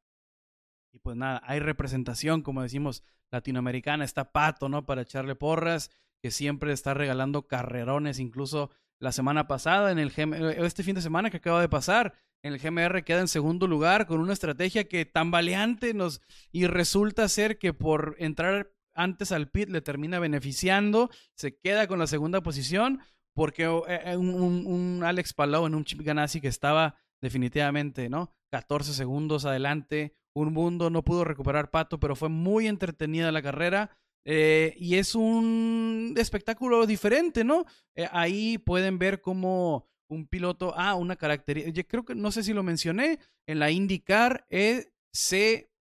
Y 0.94 0.99
pues 0.99 1.18
nada, 1.18 1.41
hay 1.44 1.60
representación, 1.60 2.41
como 2.41 2.61
decimos, 2.61 3.03
latinoamericana. 3.30 4.06
Está 4.06 4.32
Pato, 4.32 4.69
¿no? 4.69 4.86
Para 4.86 5.02
echarle 5.02 5.36
porras 5.36 5.91
que 6.22 6.32
siempre 6.32 6.72
está 6.72 6.94
regalando 6.94 7.48
carrerones, 7.48 8.19
incluso 8.19 8.72
la 9.06 9.11
semana 9.11 9.48
pasada, 9.48 9.91
en 9.91 9.99
el 9.99 10.11
eh, 10.18 10.56
este 10.65 10.82
fin 10.82 10.95
de 10.95 11.02
semana 11.02 11.30
que 11.30 11.38
acaba 11.38 11.61
de 11.61 11.69
pasar, 11.69 12.15
en 12.44 12.53
el 12.53 12.60
GMR 12.60 13.03
queda 13.03 13.22
en 13.22 13.27
segundo 13.27 13.68
lugar 13.68 14.07
con 14.07 14.19
una 14.19 14.34
estrategia 14.34 14.88
que 14.88 15.06
tan 15.06 15.30
valiente 15.30 15.94
nos 15.94 16.22
y 16.52 16.65
resulta 16.65 17.30
ser 17.30 17.60
que 17.60 17.72
por 17.72 18.15
entrar 18.18 18.72
antes 18.95 19.32
al 19.32 19.49
pit 19.49 19.69
le 19.69 19.82
termina 19.82 20.18
beneficiando, 20.18 21.11
se 21.36 21.56
queda 21.56 21.88
con 21.88 21.99
la 21.99 22.07
segunda 22.07 22.41
posición 22.41 23.02
porque 23.36 23.65
eh, 23.65 24.02
eh, 24.06 24.18
un, 24.18 24.65
un, 24.65 25.03
Alex 25.03 25.34
Palau 25.34 25.68
en 25.68 25.76
un 25.76 25.86
Chip 25.86 26.02
Ganassi 26.02 26.41
que 26.41 26.48
estaba 26.48 26.95
definitivamente, 27.22 28.10
¿no? 28.10 28.34
14 28.52 28.94
segundos 28.94 29.45
adelante, 29.45 30.15
un 30.34 30.52
mundo 30.52 30.90
no 30.90 31.03
pudo 31.03 31.26
recuperar 31.26 31.69
Pato, 31.69 31.99
pero 31.99 32.15
fue 32.15 32.30
muy 32.30 32.68
entretenida 32.68 33.32
la 33.32 33.44
carrera. 33.44 33.98
Eh, 34.26 34.74
y 34.78 34.96
es 34.96 35.14
un 35.14 36.16
espectáculo 36.18 36.88
diferente, 36.88 37.44
¿no? 37.44 37.66
Eh, 37.96 38.08
ahí 38.12 38.58
pueden 38.58 38.98
ver 38.98 39.22
cómo 39.22 39.88
un 40.10 40.28
piloto, 40.28 40.74
ah, 40.76 40.96
una 40.96 41.16
característica, 41.16 41.74
yo 41.74 41.88
creo 41.88 42.06
que 42.06 42.16
no 42.16 42.32
sé 42.32 42.44
si 42.44 42.54
lo 42.54 42.64
mencioné, 42.64 43.20
en 43.48 43.60
la 43.60 43.72
IndyCar 43.72 44.46
es 44.50 44.92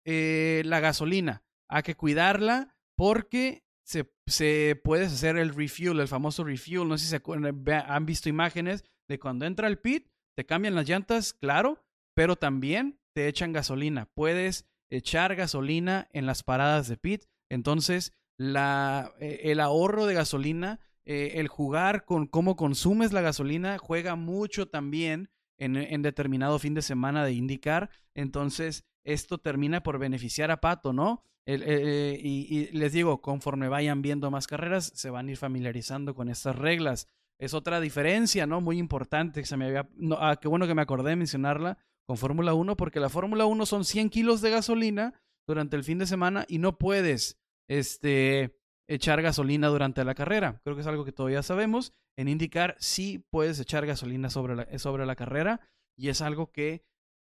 eh, 0.06 0.64
la 0.66 0.80
gasolina. 0.80 1.44
Hay 1.70 1.84
que 1.84 1.96
cuidarla 1.96 2.76
porque 2.98 3.64
se, 3.86 4.12
se 4.26 4.80
puede 4.84 5.06
hacer 5.06 5.38
el 5.38 5.54
refuel, 5.54 6.00
el 6.00 6.08
famoso 6.08 6.44
refuel. 6.44 6.88
No 6.88 6.98
sé 6.98 7.06
si 7.06 7.12
se 7.12 7.74
han 7.74 8.06
visto 8.06 8.30
imágenes 8.30 8.84
de 9.08 9.20
cuando 9.20 9.46
entra 9.46 9.68
el 9.68 9.78
pit, 9.78 10.08
te 10.36 10.46
cambian 10.46 10.76
las 10.76 10.88
llantas, 10.88 11.34
claro, 11.34 11.84
pero 12.16 12.36
también 12.36 13.00
te 13.14 13.28
echan 13.28 13.54
gasolina. 13.54 14.08
Puedes 14.14 14.66
echar 14.92 15.36
gasolina 15.36 16.08
en 16.12 16.26
las 16.26 16.44
paradas 16.44 16.88
de 16.88 16.98
pit 16.98 17.26
entonces, 17.50 18.14
la, 18.38 19.14
eh, 19.20 19.42
el 19.46 19.60
ahorro 19.60 20.06
de 20.06 20.14
gasolina, 20.14 20.80
eh, 21.06 21.34
el 21.36 21.48
jugar 21.48 22.06
con 22.06 22.28
cómo 22.28 22.56
consumes 22.56 23.14
la 23.14 23.22
gasolina, 23.22 23.78
juega 23.78 24.16
mucho 24.16 24.68
también 24.68 25.30
en, 25.58 25.76
en 25.76 26.02
determinado 26.02 26.60
fin 26.60 26.74
de 26.74 26.82
semana 26.82 27.24
de 27.24 27.34
indicar. 27.34 27.90
Entonces, 28.14 28.86
esto 29.04 29.38
termina 29.38 29.84
por 29.84 30.00
beneficiar 30.00 30.52
a 30.52 30.60
Pato, 30.62 30.92
¿no? 30.92 31.24
Eh, 31.48 32.20
y, 32.24 32.68
les 32.76 32.92
digo, 32.92 33.22
conforme 33.22 33.70
vayan 33.70 34.02
viendo 34.02 34.32
más 34.32 34.48
carreras, 34.48 34.92
se 34.96 35.10
van 35.10 35.28
a 35.28 35.32
ir 35.32 35.38
familiarizando 35.38 36.16
con 36.16 36.30
estas 36.30 36.56
reglas. 36.56 37.08
Es 37.38 37.54
otra 37.54 37.80
diferencia, 37.80 38.48
¿no? 38.48 38.62
Muy 38.62 38.80
importante. 38.80 39.42
Que 39.42 39.48
se 39.48 39.58
me 39.58 39.66
había, 39.66 39.88
ah, 40.18 40.38
qué 40.42 40.48
bueno 40.48 40.68
que 40.68 40.74
me 40.74 40.82
acordé 40.82 41.12
de 41.12 41.16
mencionarla 41.18 41.78
con 42.06 42.18
Fórmula 42.18 42.54
1, 42.54 42.76
porque 42.76 43.00
la 43.00 43.10
Fórmula 43.10 43.46
1 43.46 43.66
son 43.66 43.86
100 43.86 44.10
kilos 44.10 44.42
de 44.42 44.52
gasolina 44.52 45.14
durante 45.48 45.76
el 45.76 45.84
fin 45.84 45.98
de 45.98 46.08
semana 46.08 46.46
y 46.48 46.58
no 46.58 46.78
puedes 46.78 47.40
este, 47.68 48.58
echar 48.88 49.22
gasolina 49.22 49.68
durante 49.68 50.04
la 50.04 50.16
carrera. 50.16 50.62
Creo 50.64 50.76
que 50.76 50.82
es 50.82 50.88
algo 50.88 51.06
que 51.06 51.12
todavía 51.12 51.44
sabemos. 51.44 51.94
En 52.18 52.28
indicar 52.28 52.76
sí 52.80 53.26
puedes 53.30 53.60
echar 53.60 53.86
gasolina 53.86 54.30
sobre 54.30 54.56
la, 54.56 54.80
sobre 54.80 55.06
la 55.06 55.16
carrera 55.16 55.60
y 55.98 56.10
es 56.10 56.22
algo 56.22 56.52
que 56.52 56.86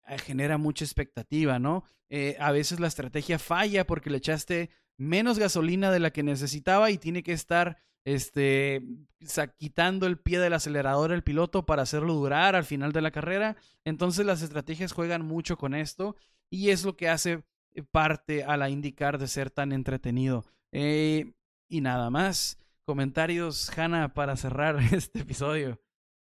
eh, 0.08 0.18
genera 0.18 0.58
mucha 0.58 0.84
expectativa, 0.84 1.58
¿no? 1.58 1.84
Eh, 2.08 2.36
a 2.40 2.50
veces 2.52 2.80
la 2.80 2.88
estrategia 2.88 3.38
falla 3.38 3.86
porque 3.86 4.10
le 4.10 4.18
echaste 4.18 4.70
menos 4.96 5.38
gasolina 5.38 5.90
de 5.90 6.00
la 6.00 6.10
que 6.10 6.22
necesitaba 6.22 6.90
y 6.90 6.98
tiene 6.98 7.22
que 7.22 7.32
estar 7.32 7.78
este, 8.04 8.82
quitando 9.56 10.06
el 10.06 10.18
pie 10.18 10.38
del 10.38 10.54
acelerador 10.54 11.12
el 11.12 11.22
piloto 11.22 11.66
para 11.66 11.82
hacerlo 11.82 12.14
durar 12.14 12.56
al 12.56 12.64
final 12.64 12.92
de 12.92 13.02
la 13.02 13.10
carrera. 13.10 13.56
Entonces 13.84 14.26
las 14.26 14.42
estrategias 14.42 14.92
juegan 14.92 15.24
mucho 15.24 15.56
con 15.56 15.74
esto 15.74 16.16
y 16.50 16.70
es 16.70 16.84
lo 16.84 16.96
que 16.96 17.08
hace 17.08 17.32
eh, 17.32 17.42
parte 17.90 18.44
a 18.44 18.56
la 18.56 18.70
indicar 18.70 19.18
de 19.18 19.28
ser 19.28 19.50
tan 19.50 19.72
entretenido. 19.72 20.44
Eh, 20.72 21.32
y 21.68 21.80
nada 21.80 22.10
más. 22.10 22.58
Comentarios, 22.84 23.70
Hanna, 23.76 24.14
para 24.14 24.36
cerrar 24.36 24.76
este 24.92 25.20
episodio. 25.20 25.80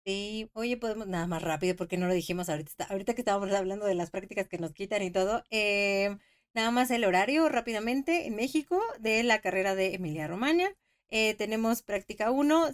Sí, 0.05 0.49
oye, 0.53 0.77
podemos 0.77 1.07
nada 1.07 1.27
más 1.27 1.41
rápido 1.41 1.75
porque 1.75 1.97
no 1.97 2.07
lo 2.07 2.13
dijimos 2.13 2.49
ahorita, 2.49 2.85
ahorita 2.85 3.13
que 3.13 3.21
estábamos 3.21 3.51
hablando 3.53 3.85
de 3.85 3.95
las 3.95 4.11
prácticas 4.11 4.47
que 4.47 4.57
nos 4.57 4.73
quitan 4.73 5.03
y 5.03 5.11
todo. 5.11 5.43
Eh, 5.51 6.17
nada 6.53 6.71
más 6.71 6.89
el 6.91 7.05
horario 7.05 7.47
rápidamente 7.47 8.25
en 8.25 8.35
México 8.35 8.81
de 8.99 9.23
la 9.23 9.39
carrera 9.39 9.75
de 9.75 9.93
Emilia 9.93 10.27
Romagna. 10.27 10.69
tenemos 11.09 11.81
práctica 11.83 12.31
1 12.31 12.65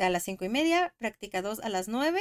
a 0.00 0.10
las 0.10 0.22
5 0.24 0.44
y 0.44 0.48
media, 0.48 0.94
práctica 0.98 1.42
2 1.42 1.60
a 1.60 1.68
las 1.68 1.88
9 1.88 2.20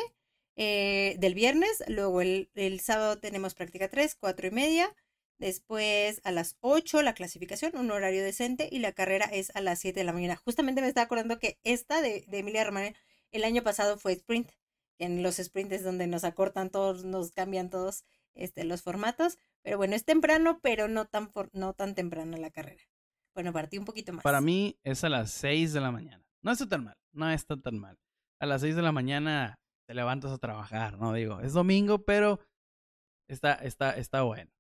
del 0.56 1.34
viernes, 1.36 1.84
luego 1.88 2.22
el, 2.22 2.50
el 2.56 2.80
sábado 2.80 3.20
tenemos 3.20 3.56
práctica 3.56 3.90
3, 3.90 4.16
4 4.16 4.48
y 4.48 4.52
media, 4.52 4.96
Después 5.38 6.22
a 6.24 6.32
las 6.32 6.58
8 6.62 7.02
la 7.02 7.14
clasificación, 7.14 7.76
un 7.76 7.92
horario 7.92 8.24
decente 8.24 8.70
y 8.72 8.80
la 8.80 8.94
carrera 8.94 9.26
es 9.26 9.54
a 9.56 9.62
las 9.62 9.80
7 9.80 10.00
de 10.00 10.06
la 10.06 10.14
mañana. 10.14 10.38
Justamente 10.38 10.82
me 10.82 10.88
estaba 10.88 11.06
acordando 11.06 11.40
que 11.40 11.60
esta 11.64 12.02
de, 12.02 12.26
Emilia 12.32 12.64
Romagna 12.64 12.96
el 13.32 13.44
año 13.44 13.62
pasado 13.64 13.98
fue 13.98 14.14
sprint. 14.14 14.50
En 14.98 15.24
los 15.24 15.36
sprints 15.36 15.84
donde 15.84 16.08
nos 16.08 16.24
acortan 16.24 16.70
todos, 16.70 17.04
nos 17.04 17.32
cambian 17.32 17.70
todos 17.70 18.06
este, 18.34 18.64
los 18.64 18.82
formatos. 18.82 19.38
Pero 19.62 19.78
bueno, 19.78 19.96
es 19.96 20.06
temprano, 20.06 20.60
pero 20.62 20.88
no 20.88 21.06
tan, 21.06 21.30
no 21.52 21.74
tan 21.74 21.96
temprano 21.96 22.38
la 22.38 22.50
carrera. 22.50 22.84
Bueno, 23.34 23.52
para 23.52 23.68
ti 23.68 23.78
un 23.78 23.84
poquito 23.84 24.14
más. 24.14 24.24
Para 24.24 24.40
mí 24.40 24.80
es 24.84 25.04
a 25.04 25.10
las 25.10 25.32
6 25.32 25.74
de 25.74 25.82
la 25.82 25.92
mañana. 25.92 26.24
No 26.42 26.52
está 26.52 26.70
tan 26.70 26.86
mal, 26.86 26.98
no 27.12 27.30
está 27.30 27.58
tan 27.58 27.78
mal. 27.78 27.98
A 28.40 28.46
las 28.46 28.62
6 28.62 28.78
de 28.78 28.82
la 28.82 28.94
mañana 28.94 29.60
te 29.86 29.94
levantas 29.94 30.32
a 30.32 30.38
trabajar, 30.38 30.98
¿no? 30.98 31.12
Digo, 31.12 31.42
es 31.42 31.52
domingo, 31.52 32.06
pero 32.06 32.40
está, 33.28 33.56
está, 33.56 33.92
está 33.98 34.22
bueno. 34.22 34.55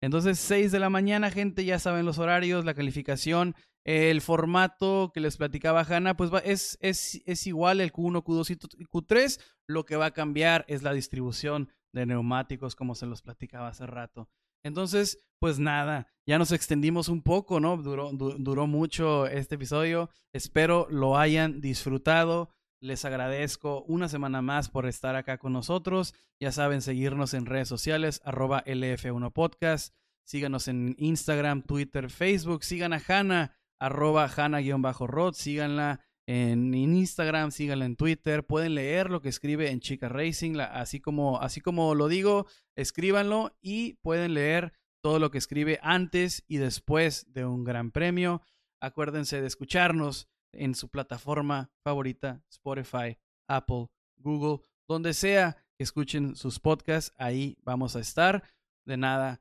Entonces, 0.00 0.38
6 0.38 0.72
de 0.72 0.78
la 0.78 0.90
mañana, 0.90 1.30
gente, 1.30 1.64
ya 1.64 1.78
saben 1.78 2.06
los 2.06 2.18
horarios, 2.18 2.64
la 2.64 2.74
calificación, 2.74 3.54
el 3.84 4.20
formato 4.20 5.12
que 5.14 5.20
les 5.20 5.36
platicaba 5.36 5.82
Hanna, 5.82 6.16
pues 6.16 6.32
va, 6.32 6.40
es, 6.40 6.76
es, 6.80 7.22
es 7.24 7.46
igual 7.46 7.80
el 7.80 7.92
Q1, 7.92 8.22
Q2 8.22 8.74
y 8.78 8.84
Q3. 8.84 9.40
Lo 9.68 9.84
que 9.84 9.96
va 9.96 10.06
a 10.06 10.10
cambiar 10.10 10.64
es 10.68 10.82
la 10.82 10.92
distribución 10.92 11.70
de 11.92 12.06
neumáticos, 12.06 12.74
como 12.74 12.94
se 12.94 13.06
los 13.06 13.22
platicaba 13.22 13.68
hace 13.68 13.86
rato. 13.86 14.28
Entonces, 14.64 15.24
pues 15.38 15.60
nada, 15.60 16.08
ya 16.26 16.38
nos 16.38 16.50
extendimos 16.50 17.08
un 17.08 17.22
poco, 17.22 17.60
¿no? 17.60 17.76
Duró, 17.76 18.10
duró 18.12 18.66
mucho 18.66 19.26
este 19.26 19.54
episodio. 19.54 20.10
Espero 20.32 20.88
lo 20.90 21.16
hayan 21.16 21.60
disfrutado. 21.60 22.50
Les 22.80 23.06
agradezco 23.06 23.82
una 23.84 24.08
semana 24.08 24.42
más 24.42 24.68
por 24.68 24.86
estar 24.86 25.16
acá 25.16 25.38
con 25.38 25.52
nosotros. 25.52 26.14
Ya 26.38 26.52
saben, 26.52 26.82
seguirnos 26.82 27.32
en 27.32 27.46
redes 27.46 27.68
sociales, 27.68 28.20
arroba 28.24 28.62
LF1Podcast. 28.64 29.94
Síganos 30.24 30.68
en 30.68 30.94
Instagram, 30.98 31.62
Twitter, 31.62 32.10
Facebook. 32.10 32.64
Sigan 32.64 32.92
a 32.92 33.00
Hanna, 33.06 33.56
arroba 33.78 34.28
Hanna-Rod. 34.28 35.34
Síganla 35.34 36.00
en, 36.26 36.74
Instagram, 36.74 37.50
síganla 37.50 37.86
en 37.86 37.96
Twitter. 37.96 38.44
Pueden 38.44 38.74
leer 38.74 39.10
lo 39.10 39.22
que 39.22 39.30
escribe 39.30 39.70
en 39.70 39.80
Chica 39.80 40.10
Racing. 40.10 40.58
así, 40.60 41.00
como, 41.00 41.40
así 41.40 41.62
como 41.62 41.94
lo 41.94 42.08
digo, 42.08 42.46
escríbanlo 42.76 43.56
y 43.62 43.94
pueden 44.02 44.34
leer 44.34 44.74
todo 45.02 45.18
lo 45.18 45.30
que 45.30 45.38
escribe 45.38 45.78
antes 45.82 46.44
y 46.46 46.58
después 46.58 47.32
de 47.32 47.46
un 47.46 47.64
gran 47.64 47.90
premio. 47.90 48.42
Acuérdense 48.80 49.40
de 49.40 49.46
escucharnos 49.46 50.28
en 50.52 50.74
su 50.74 50.88
plataforma 50.88 51.70
favorita, 51.82 52.42
Spotify, 52.50 53.18
Apple, 53.48 53.88
Google, 54.16 54.64
donde 54.88 55.14
sea 55.14 55.56
que 55.76 55.84
escuchen 55.84 56.36
sus 56.36 56.58
podcasts, 56.58 57.12
ahí 57.18 57.56
vamos 57.62 57.96
a 57.96 58.00
estar. 58.00 58.42
De 58.84 58.96
nada, 58.96 59.40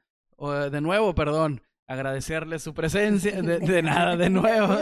de 0.72 0.82
nuevo, 0.82 1.14
perdón, 1.14 1.62
agradecerle 1.88 2.60
su 2.60 2.74
presencia, 2.74 3.42
de, 3.42 3.84
nada, 3.84 4.18
de 4.18 4.30
nuevo. 4.30 4.76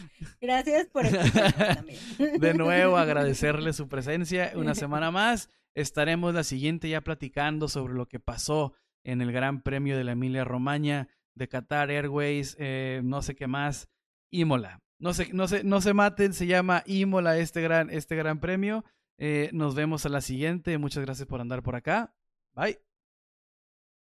Gracias 0.40 0.86
por 0.88 1.06
también. 1.08 1.98
De 2.40 2.54
nuevo, 2.54 2.96
agradecerle 2.96 3.72
su 3.72 3.88
presencia 3.88 4.52
una 4.54 4.74
semana 4.76 5.10
más. 5.10 5.50
Estaremos 5.74 6.34
la 6.34 6.44
siguiente 6.44 6.88
ya 6.88 7.02
platicando 7.02 7.68
sobre 7.68 7.94
lo 7.94 8.06
que 8.06 8.20
pasó 8.20 8.72
en 9.04 9.20
el 9.20 9.32
Gran 9.32 9.62
Premio 9.62 9.96
de 9.96 10.04
la 10.04 10.12
Emilia 10.12 10.44
Romagna, 10.44 11.08
de 11.34 11.48
Qatar 11.48 11.90
Airways, 11.90 12.56
eh, 12.58 13.00
no 13.04 13.22
sé 13.22 13.34
qué 13.34 13.46
más, 13.46 13.88
Imola. 14.30 14.80
No 14.98 15.14
se, 15.14 15.32
no 15.32 15.46
se, 15.46 15.62
no 15.64 15.80
se 15.80 15.94
maten, 15.94 16.32
se 16.32 16.46
llama 16.46 16.82
Imola 16.86 17.38
este 17.38 17.62
gran, 17.62 17.90
este 17.90 18.16
gran 18.16 18.40
premio. 18.40 18.84
Eh, 19.18 19.50
nos 19.52 19.74
vemos 19.74 20.06
a 20.06 20.08
la 20.08 20.20
siguiente. 20.20 20.78
Muchas 20.78 21.04
gracias 21.04 21.28
por 21.28 21.40
andar 21.40 21.62
por 21.62 21.76
acá. 21.76 22.14
Bye. 22.54 22.80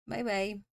Bye 0.06 0.22
bye. 0.22 0.73